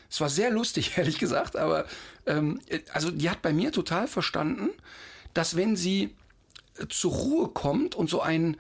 Es 0.10 0.22
war 0.22 0.30
sehr 0.30 0.52
lustig, 0.52 0.94
ehrlich 0.98 1.18
gesagt, 1.18 1.56
aber 1.56 1.86
ähm, 2.26 2.62
also 2.94 3.12
die 3.12 3.30
hat 3.30 3.42
bei 3.42 3.54
mir 3.54 3.72
total 3.72 4.08
verstanden, 4.08 4.70
dass 5.34 5.56
wenn 5.56 5.76
sie 5.76 6.16
äh, 6.78 6.88
zur 6.88 7.12
Ruhe 7.12 7.48
kommt 7.50 7.96
und 7.96 8.10
so 8.10 8.22
ein 8.22 8.58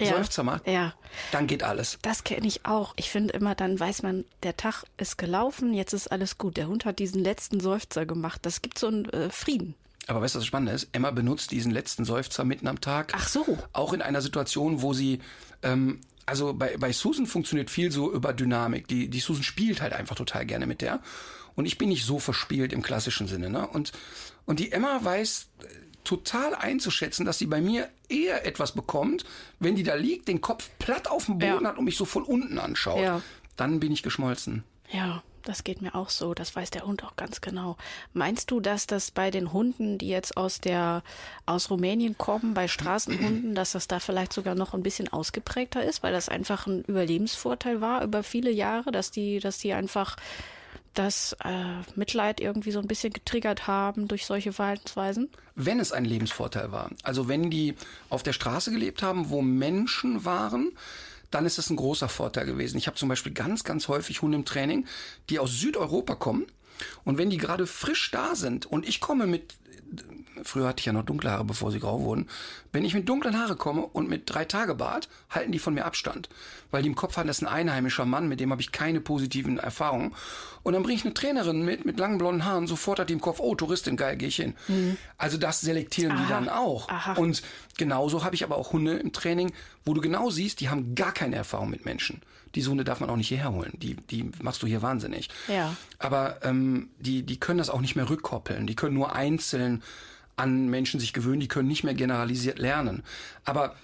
Ja. 0.00 0.16
Seufzer 0.16 0.42
macht, 0.42 0.66
Ja, 0.68 0.92
dann 1.32 1.46
geht 1.46 1.62
alles. 1.62 1.98
das 2.02 2.22
kenne 2.22 2.46
ich 2.46 2.66
auch. 2.66 2.92
Ich 2.96 3.10
finde 3.10 3.32
immer, 3.32 3.54
dann 3.54 3.80
weiß 3.80 4.02
man, 4.02 4.24
der 4.42 4.56
Tag 4.56 4.84
ist 4.98 5.16
gelaufen, 5.16 5.72
jetzt 5.72 5.94
ist 5.94 6.08
alles 6.12 6.36
gut. 6.36 6.56
Der 6.58 6.68
Hund 6.68 6.84
hat 6.84 6.98
diesen 6.98 7.22
letzten 7.22 7.60
Seufzer 7.60 8.04
gemacht. 8.04 8.40
Das 8.44 8.60
gibt 8.60 8.78
so 8.78 8.88
einen 8.88 9.06
äh, 9.06 9.30
Frieden. 9.30 9.74
Aber 10.06 10.20
weißt 10.20 10.34
du, 10.34 10.38
was 10.38 10.42
das 10.42 10.46
Spannende 10.46 10.72
ist? 10.72 10.88
Emma 10.92 11.10
benutzt 11.10 11.50
diesen 11.50 11.72
letzten 11.72 12.04
Seufzer 12.04 12.44
mitten 12.44 12.68
am 12.68 12.80
Tag. 12.80 13.12
Ach 13.16 13.26
so. 13.26 13.58
Auch 13.72 13.92
in 13.92 14.02
einer 14.02 14.20
Situation, 14.20 14.82
wo 14.82 14.92
sie, 14.92 15.20
ähm, 15.62 16.00
also 16.26 16.52
bei, 16.54 16.76
bei 16.76 16.92
Susan 16.92 17.26
funktioniert 17.26 17.70
viel 17.70 17.90
so 17.90 18.12
über 18.12 18.32
Dynamik. 18.32 18.86
Die, 18.88 19.08
die 19.08 19.20
Susan 19.20 19.42
spielt 19.42 19.80
halt 19.80 19.94
einfach 19.94 20.14
total 20.14 20.44
gerne 20.46 20.66
mit 20.66 20.80
der. 20.82 21.00
Und 21.54 21.64
ich 21.66 21.78
bin 21.78 21.88
nicht 21.88 22.04
so 22.04 22.18
verspielt 22.18 22.72
im 22.72 22.82
klassischen 22.82 23.26
Sinne. 23.28 23.48
Ne? 23.50 23.66
Und, 23.66 23.92
und 24.44 24.60
die 24.60 24.70
Emma 24.72 25.00
weiß 25.02 25.48
total 26.06 26.54
einzuschätzen, 26.54 27.26
dass 27.26 27.38
sie 27.38 27.46
bei 27.46 27.60
mir 27.60 27.88
eher 28.08 28.46
etwas 28.46 28.72
bekommt, 28.72 29.24
wenn 29.60 29.74
die 29.76 29.82
da 29.82 29.94
liegt, 29.94 30.28
den 30.28 30.40
Kopf 30.40 30.70
platt 30.78 31.10
auf 31.10 31.26
dem 31.26 31.38
Boden 31.38 31.64
Ja. 31.64 31.68
hat 31.70 31.78
und 31.78 31.84
mich 31.84 31.96
so 31.96 32.04
von 32.04 32.22
unten 32.22 32.58
anschaut. 32.58 33.02
Ja. 33.02 33.20
Dann 33.56 33.80
bin 33.80 33.92
ich 33.92 34.02
geschmolzen. 34.02 34.64
Ja, 34.92 35.22
das 35.42 35.64
geht 35.64 35.80
mir 35.82 35.94
auch 35.94 36.10
so. 36.10 36.34
Das 36.34 36.54
weiß 36.56 36.70
der 36.70 36.86
Hund 36.86 37.04
auch 37.04 37.16
ganz 37.16 37.40
genau. 37.40 37.76
Meinst 38.12 38.50
du, 38.50 38.60
dass 38.60 38.86
das 38.86 39.10
bei 39.10 39.30
den 39.30 39.52
Hunden, 39.52 39.96
die 39.98 40.08
jetzt 40.08 40.36
aus 40.36 40.60
der 40.60 41.02
aus 41.46 41.70
Rumänien 41.70 42.18
kommen, 42.18 42.52
bei 42.54 42.68
Straßenhunden, 42.68 43.54
dass 43.54 43.72
das 43.72 43.86
da 43.88 43.98
vielleicht 44.00 44.32
sogar 44.32 44.54
noch 44.54 44.74
ein 44.74 44.82
bisschen 44.82 45.08
ausgeprägter 45.12 45.82
ist, 45.84 46.02
weil 46.02 46.12
das 46.12 46.28
einfach 46.28 46.66
ein 46.66 46.82
Überlebensvorteil 46.82 47.80
war 47.80 48.02
über 48.04 48.22
viele 48.22 48.50
Jahre, 48.50 48.90
dass 48.92 49.10
die, 49.10 49.38
dass 49.40 49.58
die 49.58 49.72
einfach 49.72 50.16
das 50.98 51.36
äh, 51.44 51.82
Mitleid 51.94 52.40
irgendwie 52.40 52.72
so 52.72 52.80
ein 52.80 52.88
bisschen 52.88 53.12
getriggert 53.12 53.66
haben 53.66 54.08
durch 54.08 54.26
solche 54.26 54.52
Verhaltensweisen? 54.52 55.30
wenn 55.56 55.80
es 55.80 55.90
ein 55.90 56.04
Lebensvorteil 56.04 56.70
war. 56.70 56.90
Also 57.02 57.28
wenn 57.28 57.50
die 57.50 57.74
auf 58.10 58.22
der 58.22 58.34
Straße 58.34 58.70
gelebt 58.70 59.02
haben, 59.02 59.30
wo 59.30 59.42
Menschen 59.42 60.24
waren, 60.24 60.72
dann 61.30 61.46
ist 61.46 61.58
es 61.58 61.70
ein 61.70 61.76
großer 61.76 62.08
Vorteil 62.08 62.46
gewesen. 62.46 62.76
Ich 62.76 62.86
habe 62.86 62.96
zum 62.96 63.08
Beispiel 63.08 63.32
ganz, 63.32 63.64
ganz 63.64 63.88
häufig 63.88 64.22
Hunde 64.22 64.36
im 64.38 64.44
Training, 64.44 64.86
die 65.28 65.38
aus 65.38 65.58
Südeuropa 65.58 66.14
kommen. 66.14 66.46
Und 67.04 67.16
wenn 67.16 67.30
die 67.30 67.38
gerade 67.38 67.66
frisch 67.66 68.10
da 68.10 68.34
sind 68.34 68.66
und 68.66 68.86
ich 68.86 69.00
komme 69.00 69.26
mit, 69.26 69.54
früher 70.44 70.68
hatte 70.68 70.80
ich 70.80 70.86
ja 70.86 70.92
noch 70.92 71.04
dunkle 71.04 71.30
Haare, 71.30 71.44
bevor 71.44 71.70
sie 71.70 71.80
grau 71.80 72.00
wurden, 72.00 72.28
wenn 72.72 72.84
ich 72.84 72.94
mit 72.94 73.08
dunklen 73.08 73.38
Haare 73.38 73.56
komme 73.56 73.82
und 73.82 74.08
mit 74.08 74.22
drei 74.26 74.44
Tage 74.44 74.74
Bart, 74.74 75.08
halten 75.30 75.52
die 75.52 75.58
von 75.58 75.74
mir 75.74 75.84
Abstand. 75.84 76.28
Weil 76.70 76.82
die 76.82 76.88
im 76.88 76.94
Kopf 76.94 77.16
haben, 77.16 77.26
das 77.26 77.38
ist 77.38 77.42
ein 77.42 77.52
einheimischer 77.52 78.04
Mann, 78.04 78.28
mit 78.28 78.40
dem 78.40 78.50
habe 78.50 78.60
ich 78.60 78.72
keine 78.72 79.00
positiven 79.00 79.58
Erfahrungen. 79.58 80.14
Und 80.62 80.72
dann 80.72 80.82
bringe 80.82 80.96
ich 80.96 81.04
eine 81.04 81.14
Trainerin 81.14 81.64
mit, 81.64 81.84
mit 81.84 81.98
langen 81.98 82.18
blonden 82.18 82.44
Haaren, 82.44 82.66
sofort 82.66 82.98
hat 82.98 83.08
die 83.08 83.14
im 83.14 83.20
Kopf, 83.20 83.38
oh, 83.40 83.54
Touristin, 83.54 83.96
geil, 83.96 84.16
gehe 84.16 84.28
ich 84.28 84.36
hin. 84.36 84.54
Also 85.16 85.38
das 85.38 85.60
selektieren 85.60 86.16
die 86.16 86.28
dann 86.28 86.48
auch. 86.48 86.88
Aha. 86.88 87.14
Und 87.14 87.42
genauso 87.78 88.24
habe 88.24 88.34
ich 88.34 88.44
aber 88.44 88.56
auch 88.56 88.72
Hunde 88.72 88.94
im 88.94 89.12
Training, 89.12 89.52
wo 89.84 89.94
du 89.94 90.00
genau 90.00 90.30
siehst, 90.30 90.60
die 90.60 90.68
haben 90.68 90.94
gar 90.94 91.12
keine 91.12 91.36
Erfahrung 91.36 91.70
mit 91.70 91.84
Menschen. 91.84 92.20
Diese 92.54 92.70
Hunde 92.70 92.84
darf 92.84 93.00
man 93.00 93.10
auch 93.10 93.16
nicht 93.16 93.28
hierher 93.28 93.52
holen. 93.52 93.72
Die, 93.76 93.94
die 93.94 94.30
machst 94.40 94.62
du 94.62 94.66
hier 94.66 94.80
wahnsinnig. 94.80 95.28
Ja. 95.46 95.76
Aber 95.98 96.38
ähm, 96.42 96.88
die, 96.98 97.22
die 97.22 97.38
können 97.38 97.58
das 97.58 97.70
auch 97.70 97.80
nicht 97.80 97.96
mehr 97.96 98.08
rückkoppeln. 98.08 98.66
Die 98.66 98.74
können 98.74 98.94
nur 98.94 99.14
einzeln 99.14 99.82
an 100.36 100.68
Menschen 100.68 101.00
sich 101.00 101.12
gewöhnen. 101.12 101.40
Die 101.40 101.48
können 101.48 101.68
nicht 101.68 101.84
mehr 101.84 101.94
generalisiert 101.94 102.58
lernen. 102.58 103.02
Aber 103.44 103.74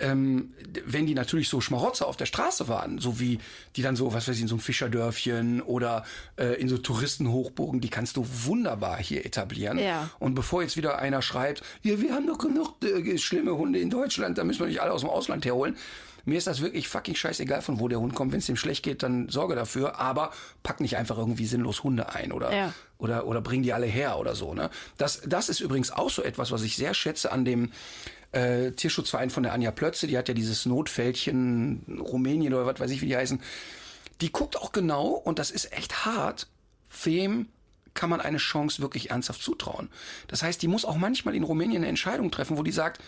ähm, 0.00 0.54
wenn 0.84 1.06
die 1.06 1.14
natürlich 1.14 1.48
so 1.48 1.60
Schmarotzer 1.60 2.06
auf 2.06 2.16
der 2.16 2.26
Straße 2.26 2.68
waren, 2.68 2.98
so 2.98 3.20
wie 3.20 3.38
die 3.76 3.82
dann 3.82 3.96
so, 3.96 4.12
was 4.12 4.26
weiß 4.26 4.36
ich, 4.36 4.42
in 4.42 4.48
so 4.48 4.54
einem 4.54 4.60
Fischerdörfchen 4.60 5.60
oder 5.60 6.04
äh, 6.36 6.60
in 6.60 6.68
so 6.68 6.78
Touristenhochburgen, 6.78 7.80
die 7.80 7.90
kannst 7.90 8.16
du 8.16 8.26
wunderbar 8.44 8.98
hier 8.98 9.24
etablieren. 9.24 9.78
Ja. 9.78 10.10
Und 10.18 10.34
bevor 10.34 10.62
jetzt 10.62 10.76
wieder 10.76 10.98
einer 10.98 11.22
schreibt, 11.22 11.62
ja, 11.82 12.00
wir 12.00 12.14
haben 12.14 12.26
doch 12.26 12.38
genug 12.38 12.82
äh, 12.82 13.18
schlimme 13.18 13.56
Hunde 13.56 13.78
in 13.78 13.90
Deutschland, 13.90 14.38
da 14.38 14.44
müssen 14.44 14.60
wir 14.60 14.66
nicht 14.66 14.80
alle 14.80 14.92
aus 14.92 15.02
dem 15.02 15.10
Ausland 15.10 15.44
herholen. 15.44 15.76
Mir 16.24 16.38
ist 16.38 16.46
das 16.46 16.60
wirklich 16.60 16.88
fucking 16.88 17.14
scheißegal, 17.14 17.62
von 17.62 17.80
wo 17.80 17.88
der 17.88 18.00
Hund 18.00 18.14
kommt. 18.14 18.32
Wenn 18.32 18.38
es 18.40 18.46
dem 18.46 18.56
schlecht 18.56 18.82
geht, 18.84 19.02
dann 19.02 19.28
sorge 19.28 19.54
dafür. 19.54 19.98
Aber 19.98 20.32
pack 20.62 20.80
nicht 20.80 20.96
einfach 20.96 21.18
irgendwie 21.18 21.46
sinnlos 21.46 21.82
Hunde 21.82 22.14
ein 22.14 22.32
oder, 22.32 22.54
Ja. 22.54 22.72
oder, 22.98 23.26
oder 23.26 23.40
bring 23.40 23.62
die 23.62 23.72
alle 23.72 23.86
her 23.86 24.18
oder 24.18 24.34
so. 24.34 24.54
Ne? 24.54 24.70
Das, 24.98 25.22
das 25.26 25.48
ist 25.48 25.60
übrigens 25.60 25.90
auch 25.90 26.10
so 26.10 26.22
etwas, 26.22 26.50
was 26.52 26.62
ich 26.62 26.76
sehr 26.76 26.94
schätze 26.94 27.32
an 27.32 27.44
dem 27.44 27.72
äh, 28.32 28.72
Tierschutzverein 28.72 29.30
von 29.30 29.42
der 29.42 29.52
Anja 29.52 29.70
Plötze. 29.70 30.06
Die 30.06 30.16
hat 30.16 30.28
ja 30.28 30.34
dieses 30.34 30.66
Notfältchen 30.66 32.00
Rumänien 32.00 32.54
oder 32.54 32.66
was 32.66 32.78
weiß 32.80 32.90
ich, 32.90 33.00
wie 33.00 33.06
die 33.06 33.16
heißen. 33.16 33.40
Die 34.20 34.30
guckt 34.32 34.56
auch 34.56 34.72
genau, 34.72 35.08
und 35.08 35.38
das 35.38 35.50
ist 35.50 35.72
echt 35.72 36.04
hart, 36.04 36.46
wem 37.04 37.48
kann 37.94 38.10
man 38.10 38.20
eine 38.20 38.36
Chance 38.38 38.82
wirklich 38.82 39.10
ernsthaft 39.10 39.42
zutrauen. 39.42 39.88
Das 40.28 40.42
heißt, 40.42 40.60
die 40.62 40.68
muss 40.68 40.84
auch 40.84 40.96
manchmal 40.96 41.34
in 41.34 41.42
Rumänien 41.42 41.78
eine 41.82 41.88
Entscheidung 41.88 42.30
treffen, 42.30 42.56
wo 42.56 42.62
die 42.62 42.70
sagt, 42.70 43.00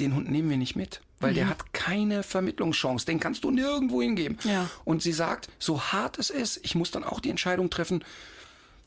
den 0.00 0.14
Hund 0.14 0.30
nehmen 0.30 0.50
wir 0.50 0.56
nicht 0.56 0.76
mit, 0.76 1.00
weil 1.20 1.34
der 1.34 1.48
hat 1.48 1.72
keine 1.72 2.22
Vermittlungschance. 2.22 3.06
Den 3.06 3.20
kannst 3.20 3.44
du 3.44 3.50
nirgendwo 3.50 4.02
hingeben. 4.02 4.38
Ja. 4.44 4.68
Und 4.84 5.02
sie 5.02 5.12
sagt, 5.12 5.48
so 5.58 5.80
hart 5.80 6.18
es 6.18 6.30
ist, 6.30 6.60
ich 6.62 6.74
muss 6.74 6.90
dann 6.90 7.04
auch 7.04 7.20
die 7.20 7.30
Entscheidung 7.30 7.70
treffen, 7.70 8.04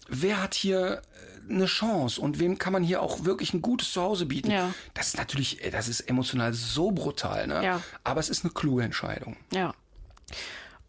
wer 0.08 0.42
hat 0.42 0.54
hier 0.54 1.02
äh, 1.48 1.54
eine 1.54 1.66
Chance 1.66 2.22
und 2.22 2.40
wem 2.40 2.58
kann 2.58 2.74
man 2.74 2.84
hier 2.84 3.02
auch 3.02 3.26
wirklich 3.26 3.54
ein 3.54 3.62
gutes 3.62 3.92
Zuhause 3.92 4.26
bieten. 4.26 4.52
Ja. 4.52 4.74
Das 4.94 5.08
ist 5.08 5.18
natürlich, 5.18 5.64
äh, 5.64 5.72
das 5.72 5.88
ist 5.88 6.02
emotional 6.02 6.54
so 6.54 6.92
brutal, 6.92 7.48
ne? 7.48 7.64
Ja. 7.64 7.82
Aber 8.04 8.20
es 8.20 8.30
ist 8.30 8.44
eine 8.44 8.54
kluge 8.54 8.84
Entscheidung. 8.84 9.36
Ja. 9.52 9.74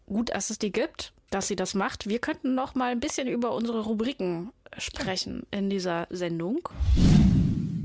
Gut, 0.05 0.29
dass 0.29 0.49
es 0.49 0.59
die 0.59 0.71
gibt, 0.71 1.13
dass 1.29 1.47
sie 1.47 1.55
das 1.55 1.73
macht. 1.73 2.07
Wir 2.07 2.19
könnten 2.19 2.53
noch 2.53 2.75
mal 2.75 2.91
ein 2.91 2.99
bisschen 2.99 3.27
über 3.27 3.53
unsere 3.53 3.81
Rubriken 3.81 4.51
sprechen 4.77 5.43
in 5.51 5.69
dieser 5.69 6.07
Sendung. 6.09 6.69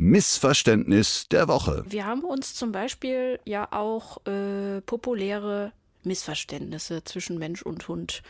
Missverständnis 0.06 1.26
der 1.28 1.48
Woche. 1.48 1.84
Wir 1.88 2.06
haben 2.06 2.22
uns 2.22 2.54
zum 2.54 2.70
Beispiel 2.70 3.40
ja 3.44 3.66
auch 3.72 4.24
äh, 4.24 4.80
populäre 4.82 5.72
Missverständnisse 6.04 7.02
zwischen 7.02 7.38
Mensch 7.38 7.62
und 7.62 7.88
Hund 7.88 8.22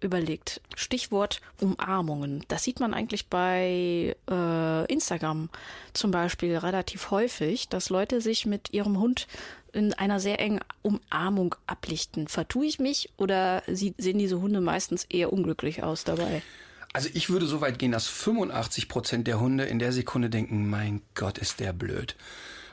überlegt. 0.00 0.60
Stichwort 0.74 1.40
Umarmungen. 1.60 2.44
Das 2.48 2.64
sieht 2.64 2.80
man 2.80 2.92
eigentlich 2.92 3.28
bei 3.28 4.16
äh, 4.28 4.92
Instagram 4.92 5.48
zum 5.92 6.10
Beispiel 6.10 6.56
relativ 6.56 7.12
häufig, 7.12 7.68
dass 7.68 7.88
Leute 7.88 8.20
sich 8.20 8.44
mit 8.44 8.72
ihrem 8.72 8.98
Hund 8.98 9.28
in 9.72 9.94
einer 9.94 10.18
sehr 10.18 10.40
engen 10.40 10.60
Umarmung 10.82 11.54
ablichten. 11.68 12.26
Vertue 12.26 12.66
ich 12.66 12.80
mich 12.80 13.10
oder 13.16 13.62
sehen 13.68 14.18
diese 14.18 14.40
Hunde 14.40 14.60
meistens 14.60 15.04
eher 15.04 15.32
unglücklich 15.32 15.84
aus 15.84 16.02
dabei? 16.02 16.42
Also 16.92 17.08
ich 17.14 17.30
würde 17.30 17.46
so 17.46 17.60
weit 17.60 17.78
gehen, 17.78 17.92
dass 17.92 18.06
85 18.06 18.88
Prozent 18.88 19.26
der 19.26 19.40
Hunde 19.40 19.64
in 19.64 19.78
der 19.78 19.92
Sekunde 19.92 20.28
denken, 20.28 20.68
mein 20.68 21.00
Gott, 21.14 21.38
ist 21.38 21.60
der 21.60 21.72
blöd. 21.72 22.16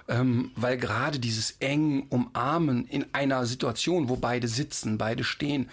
Ähm, 0.07 0.51
weil 0.55 0.77
gerade 0.77 1.19
dieses 1.19 1.55
eng 1.59 2.07
Umarmen 2.09 2.85
in 2.87 3.05
einer 3.13 3.45
Situation, 3.45 4.09
wo 4.09 4.17
beide 4.17 4.47
sitzen, 4.47 4.97
beide 4.97 5.23
stehen, 5.23 5.69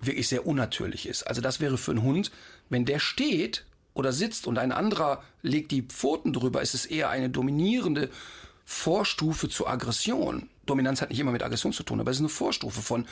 wirklich 0.00 0.28
sehr 0.28 0.46
unnatürlich 0.46 1.06
ist. 1.06 1.22
Also 1.24 1.40
das 1.40 1.60
wäre 1.60 1.78
für 1.78 1.92
einen 1.92 2.02
Hund, 2.02 2.30
wenn 2.68 2.84
der 2.84 2.98
steht 2.98 3.64
oder 3.92 4.12
sitzt 4.12 4.46
und 4.46 4.58
ein 4.58 4.72
anderer 4.72 5.22
legt 5.42 5.70
die 5.70 5.82
Pfoten 5.82 6.32
drüber, 6.32 6.62
ist 6.62 6.74
es 6.74 6.86
eher 6.86 7.10
eine 7.10 7.30
dominierende 7.30 8.10
Vorstufe 8.64 9.48
zur 9.48 9.68
Aggression. 9.68 10.48
Dominanz 10.66 11.02
hat 11.02 11.10
nicht 11.10 11.20
immer 11.20 11.32
mit 11.32 11.42
Aggression 11.42 11.72
zu 11.72 11.82
tun, 11.82 12.00
aber 12.00 12.10
es 12.10 12.16
ist 12.16 12.22
eine 12.22 12.30
Vorstufe 12.30 12.80
von 12.80 13.06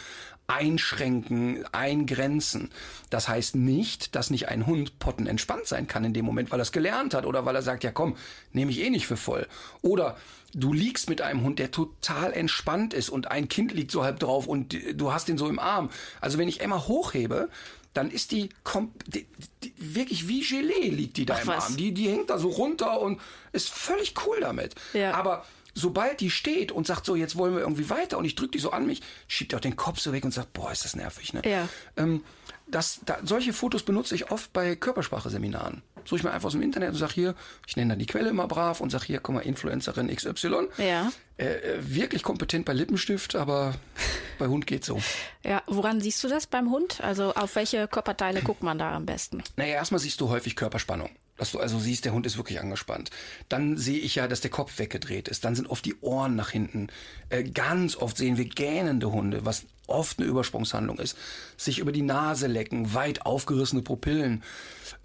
Einschränken, 0.46 1.64
Eingrenzen. 1.72 2.70
Das 3.10 3.28
heißt 3.28 3.54
nicht, 3.56 4.14
dass 4.14 4.30
nicht 4.30 4.48
ein 4.48 4.66
Hund 4.66 4.98
potten 4.98 5.26
entspannt 5.26 5.66
sein 5.66 5.86
kann 5.86 6.04
in 6.04 6.12
dem 6.12 6.24
Moment, 6.24 6.50
weil 6.50 6.60
er 6.60 6.62
es 6.62 6.72
gelernt 6.72 7.14
hat 7.14 7.26
oder 7.26 7.44
weil 7.44 7.56
er 7.56 7.62
sagt, 7.62 7.84
ja 7.84 7.92
komm, 7.92 8.16
nehme 8.52 8.70
ich 8.70 8.80
eh 8.80 8.90
nicht 8.90 9.06
für 9.06 9.16
voll. 9.16 9.46
Oder 9.80 10.16
du 10.54 10.72
liegst 10.72 11.08
mit 11.08 11.20
einem 11.22 11.42
Hund, 11.42 11.58
der 11.58 11.70
total 11.70 12.32
entspannt 12.32 12.94
ist 12.94 13.08
und 13.08 13.30
ein 13.30 13.48
Kind 13.48 13.72
liegt 13.72 13.90
so 13.90 14.04
halb 14.04 14.18
drauf 14.18 14.46
und 14.46 14.76
du 14.94 15.12
hast 15.12 15.28
ihn 15.28 15.38
so 15.38 15.48
im 15.48 15.58
Arm. 15.58 15.90
Also 16.20 16.38
wenn 16.38 16.48
ich 16.48 16.60
Emma 16.60 16.86
hochhebe, 16.86 17.48
dann 17.92 18.10
ist 18.10 18.32
die, 18.32 18.48
kom 18.64 18.92
die, 19.06 19.26
die 19.62 19.74
wirklich 19.76 20.28
wie 20.28 20.40
Gelee 20.40 20.88
liegt 20.88 21.16
die 21.18 21.26
da 21.26 21.34
Ach 21.34 21.42
im 21.42 21.48
was. 21.48 21.66
Arm. 21.66 21.76
Die, 21.76 21.92
die 21.92 22.08
hängt 22.08 22.30
da 22.30 22.38
so 22.38 22.48
runter 22.48 23.00
und 23.00 23.20
ist 23.52 23.68
völlig 23.68 24.14
cool 24.26 24.40
damit. 24.40 24.74
Ja. 24.94 25.14
Aber 25.14 25.44
sobald 25.74 26.20
die 26.20 26.30
steht 26.30 26.72
und 26.72 26.86
sagt 26.86 27.06
so, 27.06 27.16
jetzt 27.16 27.36
wollen 27.36 27.54
wir 27.54 27.62
irgendwie 27.62 27.90
weiter 27.90 28.18
und 28.18 28.24
ich 28.24 28.34
drücke 28.34 28.52
die 28.52 28.58
so 28.58 28.70
an 28.70 28.86
mich, 28.86 29.02
schiebt 29.28 29.52
er 29.52 29.58
auch 29.58 29.60
den 29.60 29.76
Kopf 29.76 30.00
so 30.00 30.12
weg 30.12 30.24
und 30.24 30.32
sagt, 30.32 30.52
boah, 30.52 30.72
ist 30.72 30.84
das 30.84 30.96
nervig. 30.96 31.32
Ne? 31.32 31.42
Ja. 31.44 31.68
Ähm, 31.96 32.22
das, 32.66 33.00
da, 33.04 33.18
solche 33.22 33.52
Fotos 33.52 33.82
benutze 33.82 34.14
ich 34.14 34.30
oft 34.30 34.52
bei 34.52 34.76
Körpersprache-Seminaren. 34.76 35.82
Suche 36.04 36.16
ich 36.16 36.24
mir 36.24 36.32
einfach 36.32 36.46
aus 36.46 36.52
dem 36.52 36.62
Internet 36.62 36.90
und 36.90 36.96
sage 36.96 37.12
hier, 37.12 37.34
ich 37.66 37.76
nenne 37.76 37.90
dann 37.90 37.98
die 37.98 38.06
Quelle 38.06 38.30
immer 38.30 38.48
brav 38.48 38.80
und 38.80 38.90
sage 38.90 39.04
hier, 39.04 39.20
guck 39.20 39.34
mal, 39.34 39.40
Influencerin 39.40 40.14
XY. 40.14 40.68
Ja. 40.78 41.12
Äh, 41.36 41.44
äh, 41.44 41.94
wirklich 41.94 42.22
kompetent 42.22 42.64
bei 42.64 42.72
Lippenstift, 42.72 43.36
aber 43.36 43.74
bei 44.38 44.48
Hund 44.48 44.66
geht 44.66 44.84
so. 44.84 45.00
Ja, 45.44 45.62
woran 45.66 46.00
siehst 46.00 46.24
du 46.24 46.28
das 46.28 46.46
beim 46.46 46.70
Hund? 46.70 47.00
Also 47.02 47.34
auf 47.34 47.54
welche 47.56 47.86
Körperteile 47.88 48.42
guckt 48.42 48.62
man 48.62 48.78
da 48.78 48.94
am 48.94 49.06
besten? 49.06 49.42
Naja, 49.56 49.74
erstmal 49.74 50.00
siehst 50.00 50.20
du 50.20 50.28
häufig 50.28 50.56
Körperspannung. 50.56 51.10
Dass 51.36 51.50
du 51.52 51.58
also 51.58 51.78
siehst, 51.78 52.04
der 52.04 52.12
Hund 52.12 52.26
ist 52.26 52.36
wirklich 52.36 52.60
angespannt. 52.60 53.10
Dann 53.48 53.76
sehe 53.76 53.98
ich 53.98 54.16
ja, 54.16 54.28
dass 54.28 54.42
der 54.42 54.50
Kopf 54.50 54.78
weggedreht 54.78 55.28
ist. 55.28 55.44
Dann 55.44 55.54
sind 55.54 55.68
oft 55.68 55.84
die 55.84 55.96
Ohren 56.00 56.36
nach 56.36 56.50
hinten. 56.50 56.88
Äh, 57.30 57.44
ganz 57.44 57.96
oft 57.96 58.16
sehen 58.16 58.36
wir 58.36 58.44
gähnende 58.44 59.10
Hunde, 59.10 59.44
was 59.44 59.64
oft 59.86 60.18
eine 60.18 60.28
Übersprungshandlung 60.28 60.98
ist. 60.98 61.16
Sich 61.56 61.78
über 61.78 61.92
die 61.92 62.02
Nase 62.02 62.46
lecken, 62.46 62.94
weit 62.94 63.24
aufgerissene 63.24 63.82
Pupillen. 63.82 64.42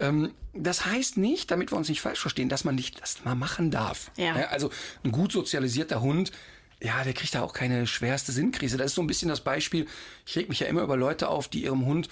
Ähm, 0.00 0.32
das 0.52 0.86
heißt 0.86 1.16
nicht, 1.16 1.50
damit 1.50 1.72
wir 1.72 1.78
uns 1.78 1.88
nicht 1.88 2.00
falsch 2.00 2.20
verstehen, 2.20 2.48
dass 2.48 2.64
man 2.64 2.74
nicht 2.74 3.00
das 3.00 3.24
mal 3.24 3.34
machen 3.34 3.70
darf. 3.70 4.10
Ja. 4.16 4.34
also 4.48 4.70
ein 5.04 5.12
gut 5.12 5.32
sozialisierter 5.32 6.00
Hund, 6.00 6.32
ja, 6.80 7.02
der 7.02 7.12
kriegt 7.12 7.34
da 7.34 7.42
auch 7.42 7.52
keine 7.52 7.86
schwerste 7.86 8.32
Sinnkrise. 8.32 8.76
Das 8.76 8.88
ist 8.88 8.94
so 8.94 9.02
ein 9.02 9.08
bisschen 9.08 9.28
das 9.28 9.40
Beispiel. 9.40 9.86
Ich 10.26 10.36
reg 10.36 10.48
mich 10.48 10.60
ja 10.60 10.66
immer 10.68 10.82
über 10.82 10.96
Leute 10.96 11.28
auf, 11.28 11.48
die 11.48 11.64
ihrem 11.64 11.86
Hund 11.86 12.08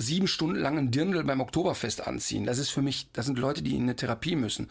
sieben 0.00 0.26
Stunden 0.26 0.56
lang 0.56 0.78
einen 0.78 0.90
Dirndl 0.90 1.22
beim 1.24 1.40
Oktoberfest 1.40 2.06
anziehen. 2.06 2.44
Das 2.46 2.58
ist 2.58 2.70
für 2.70 2.82
mich, 2.82 3.08
das 3.12 3.26
sind 3.26 3.38
Leute, 3.38 3.62
die 3.62 3.76
in 3.76 3.82
eine 3.84 3.96
Therapie 3.96 4.36
müssen. 4.36 4.68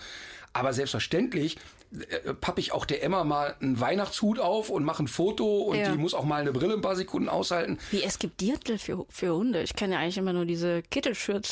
Aber 0.52 0.74
selbstverständlich 0.74 1.58
äh, 1.92 2.34
pappe 2.34 2.60
ich 2.60 2.72
auch 2.72 2.86
der 2.86 3.04
Emma 3.04 3.24
mal 3.24 3.56
einen 3.62 3.80
Weihnachtshut 3.80 4.40
auf 4.40 4.70
und 4.72 4.84
mache 4.84 5.04
ein 5.04 5.08
Foto 5.08 5.62
und 5.64 5.78
Ja. 5.78 5.92
die 5.92 5.98
muss 5.98 6.14
auch 6.16 6.26
mal 6.26 6.42
eine 6.42 6.52
Brille 6.52 6.74
ein 6.74 6.82
paar 6.82 6.96
Sekunden 6.96 7.30
aushalten. 7.30 7.78
Wie, 7.92 8.02
es 8.04 8.18
gibt 8.18 8.42
Dirndl 8.42 8.78
für, 8.80 9.06
für 9.10 9.36
Hunde. 9.36 9.62
Ich 9.62 9.76
kenne 9.76 9.94
ja 9.94 10.00
eigentlich 10.00 10.18
immer 10.18 10.34
nur 10.34 10.46
diese 10.46 10.82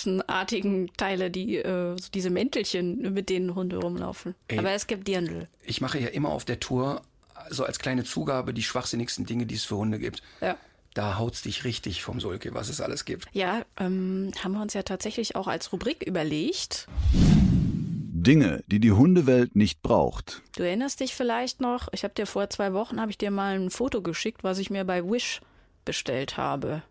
Kittelschürzenartigen 0.02 0.92
Teile, 0.98 1.30
die, 1.32 1.58
äh, 1.58 1.96
so 2.00 2.10
diese 2.14 2.30
Mäntelchen, 2.30 3.14
mit 3.14 3.30
denen 3.30 3.56
Hunde 3.56 3.78
rumlaufen. 3.78 4.36
Ey. 4.48 4.60
Aber 4.60 4.72
es 4.72 4.88
gibt 4.88 5.08
Dirndl. 5.08 5.48
Ich 5.64 5.82
mache 5.82 6.00
ja 6.00 6.08
immer 6.08 6.30
auf 6.30 6.46
der 6.46 6.60
Tour 6.60 7.02
so 7.50 7.64
als 7.64 7.80
kleine 7.80 8.04
Zugabe 8.04 8.54
die 8.54 8.64
schwachsinnigsten 8.64 9.26
Dinge, 9.26 9.46
die 9.46 9.56
es 9.56 9.64
für 9.64 9.78
Hunde 9.78 10.00
gibt. 10.00 10.22
Ja. 10.42 10.58
Da 10.98 11.20
haut's 11.20 11.44
dich 11.44 11.64
richtig 11.64 12.02
vom 12.02 12.20
Sulke, 12.20 12.56
was 12.56 12.70
es 12.70 12.82
alles 12.82 13.06
gibt. 13.06 13.28
Ja, 13.32 13.64
ähm, 13.80 14.32
haben 14.44 14.54
wir 14.54 14.64
uns 14.64 14.74
ja 14.74 14.82
tatsächlich 14.82 15.36
auch 15.36 15.46
als 15.46 15.72
Rubrik 15.72 16.02
überlegt. 16.02 16.88
Dinge, 17.14 18.64
die 18.66 18.80
die 18.80 18.92
Hundewelt 18.92 19.56
nicht 19.56 19.84
braucht. 19.84 20.42
Du 20.56 20.64
erinnerst 20.64 21.00
dich 21.00 21.14
vielleicht 21.14 21.62
noch, 21.62 21.88
ich 21.92 22.04
habe 22.04 22.16
dir 22.16 22.26
vor 22.26 22.50
zwei 22.50 22.74
Wochen, 22.74 23.00
habe 23.00 23.12
ich 23.12 23.18
dir 23.20 23.30
mal 23.30 23.60
ein 23.60 23.70
Foto 23.70 24.02
geschickt, 24.02 24.44
was 24.44 24.58
ich 24.58 24.72
mir 24.72 24.86
bei 24.86 25.08
Wish 25.08 25.42
bestellt 25.86 26.36
habe. 26.36 26.82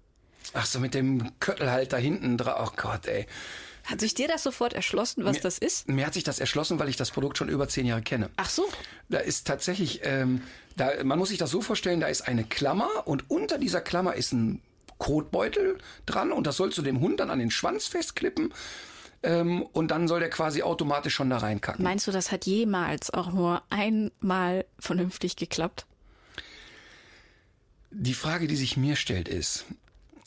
Ach 0.53 0.67
so, 0.67 0.79
mit 0.79 0.95
dem 0.95 1.33
Köttel 1.41 1.69
halt 1.69 1.93
da 1.93 1.97
hinten 1.97 2.39
drauf. 2.39 2.71
Oh 2.71 2.77
Gott, 2.77 3.09
ey. 3.09 3.27
Hat 3.87 4.01
sich 4.01 4.15
dir 4.15 4.27
das 4.27 4.43
sofort 4.43 4.73
erschlossen, 4.73 5.25
was 5.25 5.41
das 5.41 5.59
ist? 5.59 5.89
Mir 5.89 6.07
hat 6.07 6.15
sich 6.15 6.25
das 6.25 6.41
erschlossen, 6.41 6.81
weil 6.81 6.89
ich 6.89 6.97
das 6.97 7.13
Produkt 7.13 7.39
schon 7.39 7.49
über 7.49 7.69
zehn 7.69 7.87
Jahre 7.87 8.03
kenne. 8.03 8.31
Ach 8.37 8.51
so. 8.51 8.65
Da 9.09 9.19
ist 9.19 9.47
tatsächlich, 9.47 10.01
ähm, 10.03 10.43
da, 10.77 10.91
man 11.05 11.19
muss 11.19 11.29
sich 11.29 11.39
das 11.39 11.51
so 11.51 11.61
vorstellen, 11.61 12.01
da 12.01 12.09
ist 12.09 12.23
eine 12.23 12.43
Klammer 12.43 13.07
und 13.07 13.31
unter 13.31 13.59
dieser 13.59 13.81
Klammer 13.81 14.15
ist 14.15 14.33
ein 14.33 14.61
Kotbeutel 14.99 15.79
dran 16.05 16.33
und 16.33 16.49
das 16.49 16.57
sollst 16.57 16.77
du 16.79 16.83
dem 16.83 17.01
Hund 17.01 17.21
dann 17.21 17.31
an 17.31 17.39
den 17.39 17.53
Schwanz 17.53 17.87
festklippen 17.87 18.53
ähm, 19.23 19.63
und 19.63 19.93
dann 19.93 20.09
soll 20.09 20.19
der 20.19 20.31
quasi 20.31 20.63
automatisch 20.63 21.15
schon 21.15 21.31
da 21.31 21.39
reinkacken. 21.39 21.85
Meinst 21.85 22.09
du, 22.09 22.13
das 22.13 22.33
hat 22.33 22.45
jemals 22.45 23.13
auch 23.13 23.33
nur 23.33 23.63
einmal 23.71 24.65
vernünftig 24.81 25.37
geklappt? 25.37 25.87
Die 27.91 28.15
Frage, 28.15 28.49
die 28.49 28.57
sich 28.57 28.77
mir 28.77 28.97
stellt, 28.97 29.29
ist, 29.29 29.65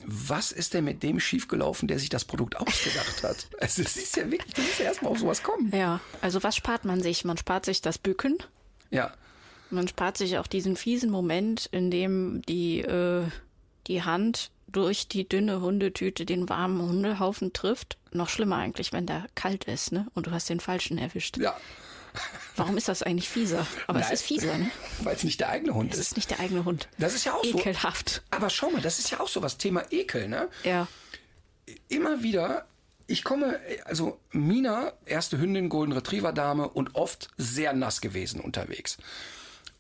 was 0.06 0.52
ist 0.52 0.74
denn 0.74 0.86
mit 0.86 1.04
dem 1.04 1.20
schiefgelaufen, 1.20 1.88
der 1.88 2.00
sich 2.00 2.10
das 2.10 2.26
Produkt 2.26 2.56
ausgedacht 2.58 3.24
hat? 3.24 3.48
Also 3.60 3.82
es 3.82 3.98
ist 3.98 4.16
ja 4.16 4.30
wirklich, 4.32 4.54
du 4.54 4.62
musst 4.62 4.80
ja 4.80 4.86
erstmal 4.86 5.12
auf 5.12 5.20
sowas 5.20 5.44
kommen. 5.44 5.72
Ja, 5.76 6.00
also 6.22 6.42
was 6.44 6.56
spart 6.56 6.86
man 6.86 7.02
sich? 7.02 7.26
Man 7.26 7.38
spart 7.38 7.66
sich 7.66 7.82
das 7.82 7.98
Bücken. 7.98 8.38
Ja, 8.90 9.14
Man 9.70 9.88
spart 9.88 10.18
sich 10.18 10.38
auch 10.38 10.48
diesen 10.48 10.76
fiesen 10.76 11.10
Moment, 11.12 11.68
in 11.72 11.92
dem 11.92 12.42
die, 12.48 12.80
äh, 12.80 13.24
die 13.88 14.04
Hand 14.04 14.52
durch 14.68 15.08
die 15.08 15.28
dünne 15.28 15.62
Hundetüte 15.62 16.26
den 16.26 16.48
warmen 16.50 16.82
Hundehaufen 16.82 17.54
trifft. 17.54 17.98
Noch 18.12 18.30
schlimmer 18.30 18.58
eigentlich, 18.58 18.94
wenn 18.94 19.06
der 19.06 19.26
kalt 19.36 19.66
ist, 19.66 19.92
ne? 19.92 20.08
Und 20.14 20.28
du 20.28 20.32
hast 20.32 20.50
den 20.50 20.60
falschen 20.60 20.98
erwischt. 20.98 21.38
ja, 21.38 21.56
Warum 22.56 22.78
ist 22.78 22.88
das 22.88 23.04
eigentlich 23.04 23.30
fieser? 23.30 23.66
Aber 23.88 24.00
es 24.00 24.06
Nein. 24.06 24.14
ist 24.14 24.22
fieser, 24.24 24.58
ne? 24.58 24.70
weil 25.04 25.16
es 25.16 25.24
nicht 25.24 25.40
der 25.40 25.50
eigene 25.50 25.74
Hund 25.74 25.94
Es 25.94 26.00
ist. 26.00 26.08
ist 26.12 26.16
nicht 26.18 26.30
der 26.32 26.40
eigene 26.40 26.66
Hund. 26.66 26.88
Das 26.98 27.14
ist 27.16 27.26
ja 27.26 27.34
auch 27.34 27.44
so. 27.44 27.58
Ekelhaft. 27.58 28.22
Aber 28.32 28.50
schau 28.50 28.70
mal, 28.70 28.82
das 28.82 29.00
ist 29.00 29.12
ja 29.12 29.20
auch 29.20 29.28
so 29.30 29.42
was 29.42 29.58
Thema 29.58 29.84
Ekel, 29.92 30.28
ne? 30.28 30.50
Ja. 30.64 30.88
immer 31.88 32.22
wieder, 32.24 32.66
ich 33.08 33.24
komme, 33.24 33.60
also 33.86 34.20
Mina, 34.32 34.94
erste 35.06 35.38
Hündin, 35.40 35.70
Golden 35.70 35.94
Retriever 35.94 36.32
Dame 36.34 36.68
und 36.70 36.96
oft 36.96 37.30
sehr 37.38 37.74
nass 37.74 38.02
gewesen 38.02 38.40
unterwegs. 38.42 38.98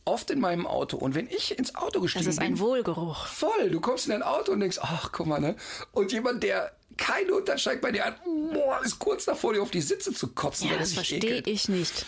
Oft 0.05 0.31
in 0.31 0.39
meinem 0.39 0.65
Auto. 0.65 0.97
Und 0.97 1.13
wenn 1.13 1.27
ich 1.27 1.57
ins 1.59 1.75
Auto 1.75 1.93
Das 1.99 2.01
gestiegen 2.03 2.29
ist 2.29 2.39
ein 2.39 2.53
bin, 2.53 2.59
Wohlgeruch. 2.59 3.27
voll, 3.27 3.69
du 3.69 3.79
kommst 3.79 4.05
in 4.07 4.11
dein 4.11 4.23
Auto 4.23 4.51
und 4.53 4.59
denkst, 4.59 4.79
ach, 4.81 5.11
guck 5.11 5.27
mal, 5.27 5.39
ne? 5.39 5.55
Und 5.91 6.11
jemand, 6.11 6.41
der 6.41 6.71
kein 6.99 7.27
Hund, 7.29 7.47
dann 7.49 7.57
steigt 7.57 7.81
bei 7.81 7.91
dir 7.91 8.05
an, 8.05 8.15
boah, 8.53 8.81
ist 8.83 8.99
kurz 8.99 9.25
davor, 9.25 9.53
dir 9.53 9.61
auf 9.61 9.71
die 9.71 9.81
Sitze 9.81 10.13
zu 10.13 10.27
kotzen, 10.27 10.69
Ja, 10.69 10.77
das 10.77 10.93
verstehe 10.93 11.41
ich 11.45 11.69
nicht. 11.69 12.05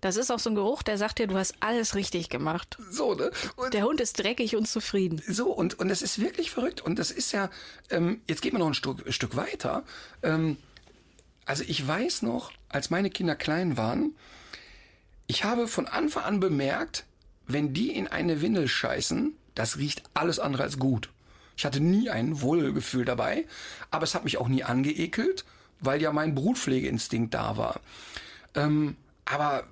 Das 0.00 0.16
ist 0.16 0.32
auch 0.32 0.40
so 0.40 0.50
ein 0.50 0.56
Geruch, 0.56 0.82
der 0.82 0.98
sagt 0.98 1.20
dir, 1.20 1.28
du 1.28 1.36
hast 1.36 1.54
alles 1.60 1.94
richtig 1.94 2.28
gemacht. 2.28 2.76
So, 2.90 3.14
ne? 3.14 3.30
Und 3.54 3.72
Der 3.72 3.84
Hund 3.84 4.00
ist 4.00 4.18
dreckig 4.18 4.56
und 4.56 4.66
zufrieden. 4.66 5.22
So, 5.28 5.52
und, 5.52 5.78
und 5.78 5.88
das 5.88 6.02
ist 6.02 6.20
wirklich 6.20 6.50
verrückt. 6.50 6.80
Und 6.80 6.98
das 6.98 7.12
ist 7.12 7.30
ja, 7.30 7.50
ähm, 7.88 8.20
jetzt 8.26 8.42
geht 8.42 8.52
man 8.52 8.60
noch 8.60 8.66
ein 8.66 8.74
Stück, 8.74 9.06
ein 9.06 9.12
Stück 9.12 9.36
weiter. 9.36 9.84
Ähm, 10.24 10.56
also 11.44 11.62
ich 11.66 11.86
weiß 11.86 12.22
noch, 12.22 12.50
als 12.68 12.90
meine 12.90 13.10
Kinder 13.10 13.36
klein 13.36 13.76
waren, 13.76 14.16
ich 15.28 15.44
habe 15.44 15.68
von 15.68 15.86
Anfang 15.86 16.24
an 16.24 16.40
bemerkt, 16.40 17.04
wenn 17.46 17.72
die 17.72 17.92
in 17.92 18.08
eine 18.08 18.42
Windel 18.42 18.66
scheißen, 18.66 19.36
das 19.54 19.78
riecht 19.78 20.02
alles 20.14 20.40
andere 20.40 20.64
als 20.64 20.78
gut. 20.80 21.10
Ich 21.56 21.64
hatte 21.64 21.80
nie 21.80 22.10
ein 22.10 22.40
Wohlgefühl 22.40 23.04
dabei, 23.04 23.46
aber 23.90 24.04
es 24.04 24.14
hat 24.14 24.24
mich 24.24 24.38
auch 24.38 24.48
nie 24.48 24.64
angeekelt, 24.64 25.44
weil 25.80 26.00
ja 26.00 26.12
mein 26.12 26.34
Brutpflegeinstinkt 26.34 27.34
da 27.34 27.56
war. 27.56 27.80
Ähm, 28.54 28.96
aber 29.24 29.64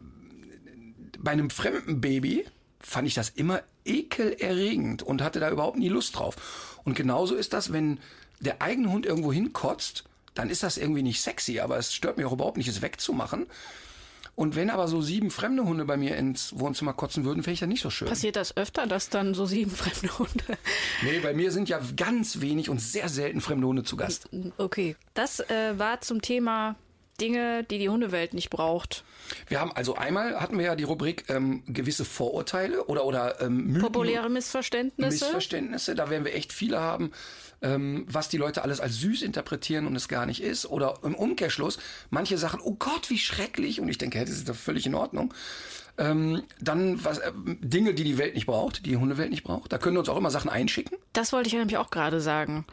bei 1.18 1.32
einem 1.32 1.50
fremden 1.50 2.00
Baby 2.00 2.46
fand 2.80 3.06
ich 3.06 3.14
das 3.14 3.30
immer 3.30 3.62
ekelerregend 3.84 5.02
und 5.02 5.22
hatte 5.22 5.40
da 5.40 5.50
überhaupt 5.50 5.78
nie 5.78 5.88
Lust 5.88 6.16
drauf. 6.16 6.78
Und 6.84 6.94
genauso 6.94 7.34
ist 7.34 7.52
das, 7.52 7.72
wenn 7.72 7.98
der 8.40 8.62
eigene 8.62 8.90
Hund 8.90 9.06
irgendwo 9.06 9.32
hinkotzt, 9.32 10.04
dann 10.34 10.48
ist 10.48 10.62
das 10.62 10.78
irgendwie 10.78 11.02
nicht 11.02 11.20
sexy, 11.20 11.60
aber 11.60 11.76
es 11.76 11.92
stört 11.92 12.16
mich 12.16 12.26
auch 12.26 12.32
überhaupt 12.32 12.56
nicht, 12.56 12.68
es 12.68 12.82
wegzumachen. 12.82 13.46
Und 14.34 14.56
wenn 14.56 14.70
aber 14.70 14.88
so 14.88 15.02
sieben 15.02 15.30
fremde 15.30 15.64
Hunde 15.64 15.84
bei 15.84 15.96
mir 15.96 16.16
ins 16.16 16.58
Wohnzimmer 16.58 16.92
kotzen 16.92 17.24
würden, 17.24 17.42
fände 17.42 17.54
ich 17.54 17.60
das 17.60 17.68
nicht 17.68 17.82
so 17.82 17.90
schön. 17.90 18.08
Passiert 18.08 18.36
das 18.36 18.56
öfter, 18.56 18.86
dass 18.86 19.10
dann 19.10 19.34
so 19.34 19.46
sieben 19.46 19.70
fremde 19.74 20.18
Hunde. 20.18 20.58
Nee, 21.02 21.20
bei 21.20 21.34
mir 21.34 21.52
sind 21.52 21.68
ja 21.68 21.80
ganz 21.96 22.40
wenig 22.40 22.70
und 22.70 22.80
sehr 22.80 23.08
selten 23.08 23.40
fremde 23.40 23.66
Hunde 23.66 23.82
zu 23.82 23.96
Gast. 23.96 24.28
Okay. 24.58 24.96
Das 25.14 25.40
äh, 25.40 25.78
war 25.78 26.00
zum 26.00 26.22
Thema 26.22 26.76
Dinge, 27.20 27.64
die 27.64 27.78
die 27.78 27.88
Hundewelt 27.88 28.34
nicht 28.34 28.50
braucht. 28.50 29.04
Wir 29.48 29.60
haben 29.60 29.72
also 29.72 29.94
einmal 29.94 30.40
hatten 30.40 30.58
wir 30.58 30.66
ja 30.66 30.76
die 30.76 30.84
Rubrik 30.84 31.24
ähm, 31.28 31.62
gewisse 31.66 32.04
Vorurteile 32.04 32.84
oder 32.84 33.04
oder 33.04 33.40
ähm, 33.40 33.66
Mythen, 33.66 33.82
Populäre 33.82 34.28
Missverständnisse. 34.30 35.24
Missverständnisse. 35.24 35.94
Da 35.94 36.10
werden 36.10 36.24
wir 36.24 36.34
echt 36.34 36.52
viele 36.52 36.80
haben, 36.80 37.12
ähm, 37.62 38.06
was 38.08 38.28
die 38.28 38.38
Leute 38.38 38.62
alles 38.62 38.80
als 38.80 38.96
süß 38.96 39.22
interpretieren 39.22 39.86
und 39.86 39.94
es 39.96 40.08
gar 40.08 40.26
nicht 40.26 40.42
ist. 40.42 40.66
Oder 40.66 40.98
im 41.02 41.14
Umkehrschluss, 41.14 41.78
manche 42.10 42.38
Sachen, 42.38 42.60
oh 42.60 42.74
Gott, 42.78 43.10
wie 43.10 43.18
schrecklich. 43.18 43.80
Und 43.80 43.88
ich 43.88 43.98
denke, 43.98 44.18
hey, 44.18 44.24
das 44.24 44.34
ist 44.34 44.48
doch 44.48 44.54
völlig 44.54 44.86
in 44.86 44.94
Ordnung. 44.94 45.34
Ähm, 45.98 46.42
dann 46.60 47.04
was, 47.04 47.18
äh, 47.18 47.32
Dinge, 47.60 47.92
die 47.94 48.04
die 48.04 48.16
Welt 48.16 48.34
nicht 48.34 48.46
braucht, 48.46 48.78
die 48.86 48.90
die 48.90 48.96
Hundewelt 48.96 49.30
nicht 49.30 49.42
braucht. 49.42 49.72
Da 49.72 49.78
können 49.78 49.98
uns 49.98 50.08
auch 50.08 50.16
immer 50.16 50.30
Sachen 50.30 50.48
einschicken. 50.48 50.96
Das 51.12 51.32
wollte 51.32 51.48
ich 51.48 51.54
nämlich 51.54 51.76
auch 51.76 51.90
gerade 51.90 52.20
sagen. 52.20 52.64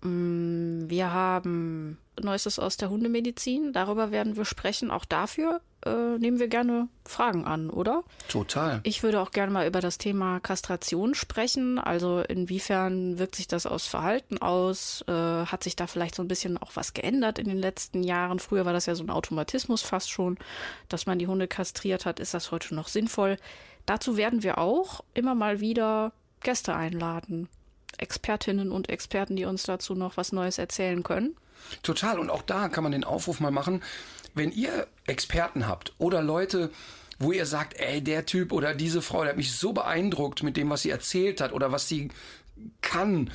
Mm, 0.00 0.88
Wir 0.88 1.12
haben 1.12 1.98
Neuestes 2.20 2.58
aus 2.58 2.76
der 2.76 2.90
Hundemedizin. 2.90 3.72
Darüber 3.72 4.10
werden 4.10 4.36
wir 4.36 4.44
sprechen. 4.44 4.90
Auch 4.90 5.04
dafür 5.04 5.60
äh, 5.84 6.18
nehmen 6.18 6.38
wir 6.38 6.48
gerne 6.48 6.88
Fragen 7.04 7.44
an, 7.44 7.70
oder? 7.70 8.04
Total. 8.28 8.80
Ich 8.84 9.02
würde 9.02 9.20
auch 9.20 9.30
gerne 9.30 9.52
mal 9.52 9.66
über 9.66 9.80
das 9.80 9.98
Thema 9.98 10.40
Kastration 10.40 11.14
sprechen. 11.14 11.78
Also 11.78 12.20
inwiefern 12.20 13.18
wirkt 13.18 13.36
sich 13.36 13.48
das 13.48 13.66
aus 13.66 13.86
Verhalten 13.86 14.38
aus? 14.38 15.04
Äh, 15.08 15.12
hat 15.12 15.64
sich 15.64 15.76
da 15.76 15.86
vielleicht 15.86 16.14
so 16.14 16.22
ein 16.22 16.28
bisschen 16.28 16.56
auch 16.56 16.72
was 16.74 16.94
geändert 16.94 17.38
in 17.38 17.48
den 17.48 17.58
letzten 17.58 18.02
Jahren? 18.02 18.38
Früher 18.38 18.64
war 18.64 18.72
das 18.72 18.86
ja 18.86 18.94
so 18.94 19.04
ein 19.04 19.10
Automatismus 19.10 19.82
fast 19.82 20.10
schon, 20.10 20.38
dass 20.88 21.06
man 21.06 21.18
die 21.18 21.26
Hunde 21.26 21.48
kastriert 21.48 22.06
hat. 22.06 22.20
Ist 22.20 22.34
das 22.34 22.50
heute 22.50 22.74
noch 22.74 22.88
sinnvoll? 22.88 23.36
Dazu 23.86 24.16
werden 24.16 24.42
wir 24.42 24.58
auch 24.58 25.02
immer 25.12 25.34
mal 25.34 25.60
wieder 25.60 26.12
Gäste 26.40 26.74
einladen. 26.74 27.48
Expertinnen 27.98 28.72
und 28.72 28.88
Experten, 28.88 29.36
die 29.36 29.44
uns 29.44 29.64
dazu 29.64 29.94
noch 29.94 30.16
was 30.16 30.32
Neues 30.32 30.58
erzählen 30.58 31.02
können. 31.02 31.36
Total. 31.82 32.18
Und 32.18 32.30
auch 32.30 32.42
da 32.42 32.68
kann 32.68 32.82
man 32.82 32.92
den 32.92 33.04
Aufruf 33.04 33.40
mal 33.40 33.50
machen, 33.50 33.82
wenn 34.34 34.50
ihr 34.50 34.86
Experten 35.06 35.66
habt 35.66 35.92
oder 35.98 36.22
Leute, 36.22 36.70
wo 37.18 37.32
ihr 37.32 37.46
sagt, 37.46 37.78
ey, 37.78 38.02
der 38.02 38.26
Typ 38.26 38.52
oder 38.52 38.74
diese 38.74 39.02
Frau, 39.02 39.22
der 39.22 39.30
hat 39.30 39.36
mich 39.36 39.52
so 39.52 39.72
beeindruckt 39.72 40.42
mit 40.42 40.56
dem, 40.56 40.70
was 40.70 40.82
sie 40.82 40.90
erzählt 40.90 41.40
hat 41.40 41.52
oder 41.52 41.72
was 41.72 41.88
sie 41.88 42.10
kann, 42.80 43.30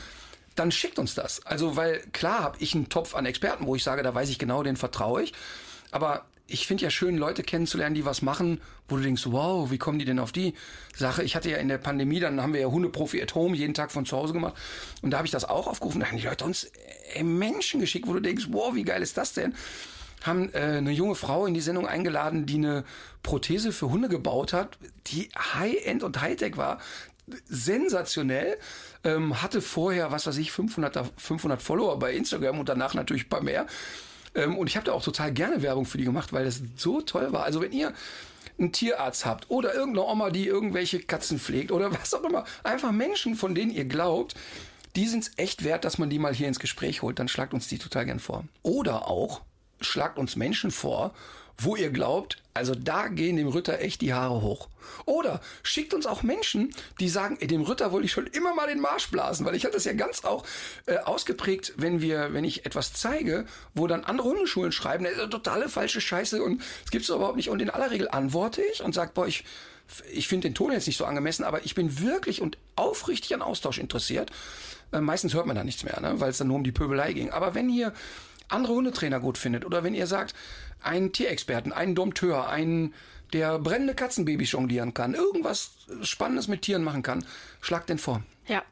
dann 0.55 0.71
schickt 0.71 0.99
uns 0.99 1.15
das. 1.15 1.45
Also, 1.45 1.77
weil 1.77 1.99
klar 2.11 2.41
habe 2.41 2.57
ich 2.59 2.75
einen 2.75 2.89
Topf 2.89 3.15
an 3.15 3.25
Experten, 3.25 3.65
wo 3.65 3.75
ich 3.75 3.83
sage, 3.83 4.03
da 4.03 4.13
weiß 4.13 4.29
ich 4.29 4.39
genau, 4.39 4.63
den 4.63 4.75
vertraue 4.75 5.23
ich. 5.23 5.33
Aber 5.91 6.25
ich 6.49 6.67
finde 6.67 6.83
ja 6.83 6.89
schön, 6.89 7.17
Leute 7.17 7.43
kennenzulernen, 7.43 7.95
die 7.95 8.05
was 8.05 8.21
machen, 8.21 8.59
wo 8.87 8.97
du 8.97 9.03
denkst, 9.03 9.23
wow, 9.27 9.69
wie 9.69 9.77
kommen 9.77 9.99
die 9.99 10.05
denn 10.05 10.19
auf 10.19 10.31
die 10.31 10.53
Sache? 10.95 11.23
Ich 11.23 11.35
hatte 11.35 11.49
ja 11.49 11.57
in 11.57 11.67
der 11.67 11.77
Pandemie, 11.77 12.19
dann 12.19 12.41
haben 12.41 12.53
wir 12.53 12.61
ja 12.61 12.67
Hundeprofi 12.67 13.21
at 13.21 13.35
Home 13.35 13.55
jeden 13.55 13.73
Tag 13.73 13.91
von 13.91 14.05
zu 14.05 14.17
Hause 14.17 14.33
gemacht. 14.33 14.55
Und 15.01 15.11
da 15.11 15.17
habe 15.17 15.27
ich 15.27 15.31
das 15.31 15.45
auch 15.45 15.67
aufgerufen. 15.67 16.01
Da 16.01 16.07
haben 16.07 16.17
die 16.17 16.25
Leute 16.25 16.45
uns 16.45 16.71
äh, 17.13 17.23
Menschen 17.23 17.79
geschickt, 17.79 18.07
wo 18.07 18.13
du 18.13 18.19
denkst, 18.19 18.47
wow, 18.49 18.73
wie 18.73 18.83
geil 18.83 19.01
ist 19.01 19.17
das 19.17 19.33
denn? 19.33 19.53
Haben 20.23 20.51
äh, 20.53 20.77
eine 20.77 20.91
junge 20.91 21.15
Frau 21.15 21.45
in 21.45 21.53
die 21.53 21.61
Sendung 21.61 21.87
eingeladen, 21.87 22.45
die 22.45 22.55
eine 22.55 22.83
Prothese 23.23 23.71
für 23.71 23.89
Hunde 23.89 24.09
gebaut 24.09 24.51
hat, 24.51 24.77
die 25.07 25.29
High-End 25.37 26.03
und 26.03 26.19
Hightech 26.19 26.57
war. 26.57 26.79
Sensationell. 27.45 28.57
Ähm, 29.03 29.41
hatte 29.41 29.61
vorher, 29.61 30.11
was 30.11 30.27
weiß 30.27 30.37
ich, 30.37 30.51
500, 30.51 31.11
500 31.15 31.61
Follower 31.61 31.97
bei 31.99 32.13
Instagram 32.13 32.59
und 32.59 32.67
danach 32.67 32.95
natürlich 32.95 33.27
ein 33.27 33.29
paar 33.29 33.43
mehr. 33.43 33.65
Ähm, 34.35 34.57
und 34.57 34.67
ich 34.67 34.75
habe 34.75 34.85
da 34.85 34.93
auch 34.93 35.03
total 35.03 35.31
gerne 35.31 35.61
Werbung 35.61 35.85
für 35.85 35.97
die 35.97 36.05
gemacht, 36.05 36.33
weil 36.33 36.45
das 36.45 36.61
so 36.75 37.01
toll 37.01 37.31
war. 37.31 37.43
Also 37.43 37.61
wenn 37.61 37.71
ihr 37.71 37.93
einen 38.57 38.71
Tierarzt 38.71 39.25
habt 39.25 39.49
oder 39.49 39.73
irgendeine 39.73 40.07
Oma, 40.07 40.29
die 40.29 40.47
irgendwelche 40.47 40.99
Katzen 40.99 41.39
pflegt 41.39 41.71
oder 41.71 41.91
was 41.99 42.13
auch 42.13 42.23
immer, 42.23 42.45
einfach 42.63 42.91
Menschen, 42.91 43.35
von 43.35 43.55
denen 43.55 43.71
ihr 43.71 43.85
glaubt, 43.85 44.35
die 44.95 45.07
sind 45.07 45.23
es 45.23 45.31
echt 45.37 45.63
wert, 45.63 45.85
dass 45.85 45.97
man 45.97 46.09
die 46.09 46.19
mal 46.19 46.33
hier 46.33 46.47
ins 46.47 46.59
Gespräch 46.59 47.01
holt, 47.01 47.19
dann 47.19 47.27
schlagt 47.27 47.53
uns 47.53 47.67
die 47.67 47.77
total 47.77 48.05
gern 48.05 48.19
vor. 48.19 48.43
Oder 48.63 49.07
auch 49.07 49.41
schlagt 49.81 50.17
uns 50.17 50.35
Menschen 50.35 50.71
vor, 50.71 51.13
wo 51.61 51.75
ihr 51.75 51.89
glaubt, 51.89 52.41
also 52.53 52.73
da 52.73 53.07
gehen 53.07 53.37
dem 53.37 53.47
Ritter 53.47 53.79
echt 53.79 54.01
die 54.01 54.13
Haare 54.13 54.41
hoch. 54.41 54.69
Oder 55.05 55.41
schickt 55.61 55.93
uns 55.93 56.05
auch 56.05 56.23
Menschen, 56.23 56.73
die 56.99 57.09
sagen, 57.09 57.37
ey, 57.39 57.47
dem 57.47 57.61
Ritter 57.61 57.91
wollte 57.91 58.05
ich 58.05 58.11
schon 58.11 58.27
immer 58.27 58.55
mal 58.55 58.67
den 58.67 58.79
Marsch 58.79 59.09
blasen, 59.09 59.45
weil 59.45 59.55
ich 59.55 59.65
hatte 59.65 59.75
das 59.75 59.85
ja 59.85 59.93
ganz 59.93 60.23
auch 60.23 60.45
äh, 60.85 60.97
ausgeprägt, 60.97 61.73
wenn 61.77 62.01
wir, 62.01 62.33
wenn 62.33 62.43
ich 62.43 62.65
etwas 62.65 62.93
zeige, 62.93 63.45
wo 63.73 63.87
dann 63.87 64.03
andere 64.03 64.29
Hundeschulen 64.29 64.71
schreiben, 64.71 65.03
das 65.03 65.13
ist 65.13 65.29
totale 65.29 65.69
falsche 65.69 66.01
Scheiße 66.01 66.41
und 66.41 66.61
es 66.85 66.91
gibt's 66.91 67.09
überhaupt 67.09 67.35
nicht. 67.35 67.49
Und 67.49 67.61
in 67.61 67.69
aller 67.69 67.91
Regel 67.91 68.09
antworte 68.09 68.61
ich 68.61 68.81
und 68.81 68.93
sage, 68.95 69.11
boah, 69.13 69.27
ich, 69.27 69.43
ich 70.11 70.27
finde 70.27 70.47
den 70.47 70.55
Ton 70.55 70.71
jetzt 70.71 70.87
nicht 70.87 70.97
so 70.97 71.05
angemessen, 71.05 71.43
aber 71.43 71.65
ich 71.65 71.75
bin 71.75 72.01
wirklich 72.01 72.41
und 72.41 72.57
aufrichtig 72.75 73.33
an 73.33 73.41
Austausch 73.41 73.79
interessiert. 73.79 74.31
Äh, 74.91 75.01
meistens 75.01 75.33
hört 75.33 75.45
man 75.45 75.55
da 75.55 75.63
nichts 75.63 75.83
mehr, 75.83 75.99
ne, 75.99 76.19
weil 76.19 76.29
es 76.29 76.37
dann 76.37 76.47
nur 76.47 76.57
um 76.57 76.63
die 76.63 76.71
Pöbelei 76.71 77.13
ging. 77.13 77.31
Aber 77.31 77.53
wenn 77.53 77.69
hier 77.69 77.93
andere 78.49 78.73
Hundetrainer 78.73 79.19
gut 79.19 79.37
findet 79.37 79.65
oder 79.65 79.83
wenn 79.83 79.93
ihr 79.93 80.07
sagt, 80.07 80.33
einen 80.81 81.11
Tierexperten, 81.11 81.71
einen 81.71 81.95
Dompteur, 81.95 82.49
einen, 82.49 82.93
der 83.33 83.59
brennende 83.59 83.95
Katzenbabys 83.95 84.51
jonglieren 84.51 84.93
kann, 84.93 85.13
irgendwas 85.13 85.71
Spannendes 86.01 86.47
mit 86.47 86.61
Tieren 86.61 86.83
machen 86.83 87.03
kann, 87.03 87.25
schlag 87.61 87.85
den 87.87 87.97
vor. 87.97 88.23
Ja, 88.49 88.63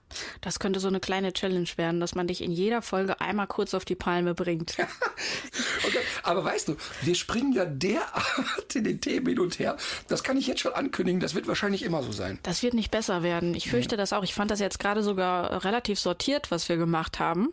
das 0.41 0.57
könnte 0.57 0.80
so 0.80 0.88
eine 0.88 0.99
kleine 0.99 1.34
Challenge 1.34 1.69
werden, 1.75 1.99
dass 1.99 2.15
man 2.15 2.25
dich 2.25 2.41
in 2.41 2.51
jeder 2.51 2.82
Folge 2.82 3.21
einmal 3.21 3.45
kurz 3.45 3.75
auf 3.75 3.86
die 3.86 3.93
Palme 3.93 4.34
bringt. 4.34 4.75
okay. 5.88 5.99
Aber 6.23 6.43
weißt 6.43 6.69
du, 6.69 6.78
wir 7.03 7.13
springen 7.13 7.53
ja 7.53 7.63
derart 7.65 8.73
in 8.73 8.86
den 8.86 8.99
Themen 8.99 9.28
hin 9.28 9.39
und 9.39 9.59
her. 9.59 9.78
Das 10.07 10.23
kann 10.23 10.36
ich 10.36 10.47
jetzt 10.47 10.61
schon 10.61 10.73
ankündigen, 10.73 11.19
das 11.19 11.36
wird 11.36 11.47
wahrscheinlich 11.47 11.84
immer 11.84 12.01
so 12.01 12.11
sein. 12.11 12.39
Das 12.41 12.63
wird 12.63 12.73
nicht 12.73 12.89
besser 12.89 13.21
werden. 13.21 13.53
Ich 13.53 13.69
fürchte 13.69 13.93
ja. 13.93 13.97
das 13.97 14.13
auch. 14.13 14.23
Ich 14.23 14.34
fand 14.34 14.49
das 14.49 14.59
jetzt 14.59 14.80
gerade 14.80 15.03
sogar 15.03 15.63
relativ 15.63 15.99
sortiert, 15.99 16.49
was 16.49 16.67
wir 16.69 16.78
gemacht 16.78 17.19
haben. 17.19 17.49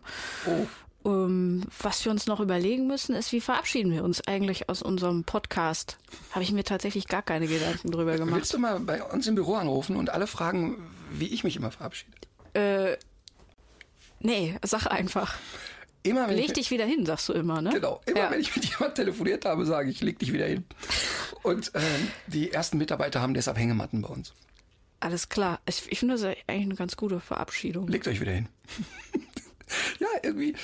Oh. 0.47 0.67
Um, 1.05 1.13
ähm, 1.13 1.63
was 1.83 2.03
wir 2.05 2.11
uns 2.11 2.27
noch 2.27 2.41
überlegen 2.41 2.87
müssen, 2.87 3.15
ist, 3.15 3.31
wie 3.33 3.43
verabschieden 3.43 3.93
wir 3.93 4.05
uns 4.05 4.27
eigentlich 4.27 4.71
aus 4.71 4.81
unserem 4.81 5.25
Podcast? 5.25 5.99
Habe 6.31 6.43
ich 6.43 6.51
mir 6.51 6.65
tatsächlich 6.65 7.09
gar 7.09 7.21
keine 7.21 7.47
Gedanken 7.47 7.91
drüber 7.91 8.17
gemacht. 8.17 8.37
Willst 8.37 8.55
du 8.55 8.59
mal 8.59 8.81
bei 8.81 9.03
uns 9.03 9.27
im 9.27 9.35
Büro 9.35 9.55
anrufen 9.57 9.97
und 9.97 10.09
alle 10.09 10.27
fragen, 10.27 10.91
wie 11.13 11.27
ich 11.27 11.45
mich 11.45 11.57
immer 11.57 11.71
verabschiede? 11.71 12.17
Äh, 12.55 12.97
nee, 14.21 14.57
sag 14.63 14.87
einfach. 14.87 15.37
Immer 16.03 16.29
wenn 16.29 16.37
leg 16.37 16.47
ich, 16.47 16.53
dich 16.55 16.71
wieder 16.71 16.87
hin, 16.87 17.05
sagst 17.05 17.29
du 17.29 17.35
immer, 17.35 17.61
ne? 17.61 17.71
Genau. 17.71 18.01
Immer 18.07 18.19
ja. 18.19 18.31
wenn 18.31 18.41
ich 18.41 18.57
mit 18.57 18.65
jemandem 18.65 18.95
telefoniert 18.95 19.45
habe, 19.45 19.67
sage 19.67 19.91
ich, 19.91 20.01
leg 20.01 20.19
dich 20.19 20.33
wieder 20.33 20.47
hin. 20.47 20.65
Und 21.43 21.71
ähm, 21.75 22.09
die 22.27 22.51
ersten 22.51 22.79
Mitarbeiter 22.79 23.21
haben 23.21 23.35
deshalb 23.35 23.59
Hängematten 23.59 24.01
bei 24.01 24.09
uns. 24.09 24.33
Alles 25.01 25.29
klar. 25.29 25.61
Ich, 25.67 25.91
ich 25.91 25.99
finde 25.99 26.15
das 26.15 26.25
eigentlich 26.25 26.47
eine 26.49 26.77
ganz 26.77 26.97
gute 26.97 27.21
Verabschiedung. 27.21 27.89
Legt 27.89 28.09
euch 28.09 28.23
wieder 28.23 28.33
hin. 28.33 28.49
Ja, 29.99 30.09
irgendwie 30.23 30.53
äh, 30.53 30.57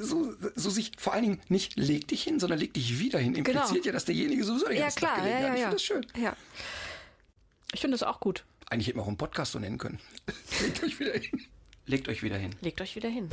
so, 0.00 0.34
so 0.54 0.70
sich 0.70 0.92
vor 0.98 1.12
allen 1.12 1.22
Dingen 1.22 1.40
nicht 1.48 1.76
leg 1.76 2.08
dich 2.08 2.22
hin, 2.22 2.40
sondern 2.40 2.58
leg 2.58 2.74
dich 2.74 2.98
wieder 2.98 3.18
hin. 3.18 3.34
Impliziert 3.34 3.68
genau. 3.68 3.84
ja, 3.84 3.92
dass 3.92 4.04
derjenige 4.04 4.44
sowieso 4.44 4.66
den 4.66 4.78
ja, 4.78 4.90
klar, 4.90 5.14
Tag 5.14 5.24
gelegen 5.24 5.42
ja, 5.42 5.46
ja, 5.46 5.48
hat. 5.48 5.56
Ich 5.56 5.60
ja. 5.60 5.66
finde 5.66 5.76
das 5.76 5.82
schön. 5.82 6.22
Ja. 6.22 6.36
Ich 7.72 7.80
finde 7.80 7.94
das 7.96 8.02
auch 8.02 8.20
gut. 8.20 8.44
Eigentlich 8.70 8.88
hätten 8.88 8.98
wir 8.98 9.02
auch 9.02 9.08
einen 9.08 9.16
Podcast 9.16 9.52
so 9.52 9.58
nennen 9.58 9.78
können. 9.78 9.98
Legt 10.60 10.82
euch 10.82 11.00
wieder 11.00 11.12
hin. 11.12 11.46
Legt 11.86 12.08
euch 12.08 12.22
wieder 12.22 12.36
hin. 12.36 12.50
Legt 12.60 12.80
euch 12.80 12.96
wieder 12.96 13.08
hin. 13.08 13.30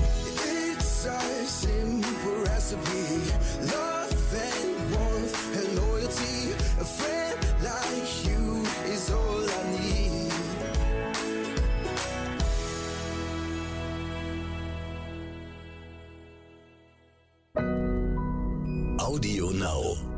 It's 0.77 1.05
a 1.05 1.19
simple 1.45 2.43
recipe. 2.43 3.69
Love 3.71 3.94
Audio 19.05 19.51
Now. 19.51 20.14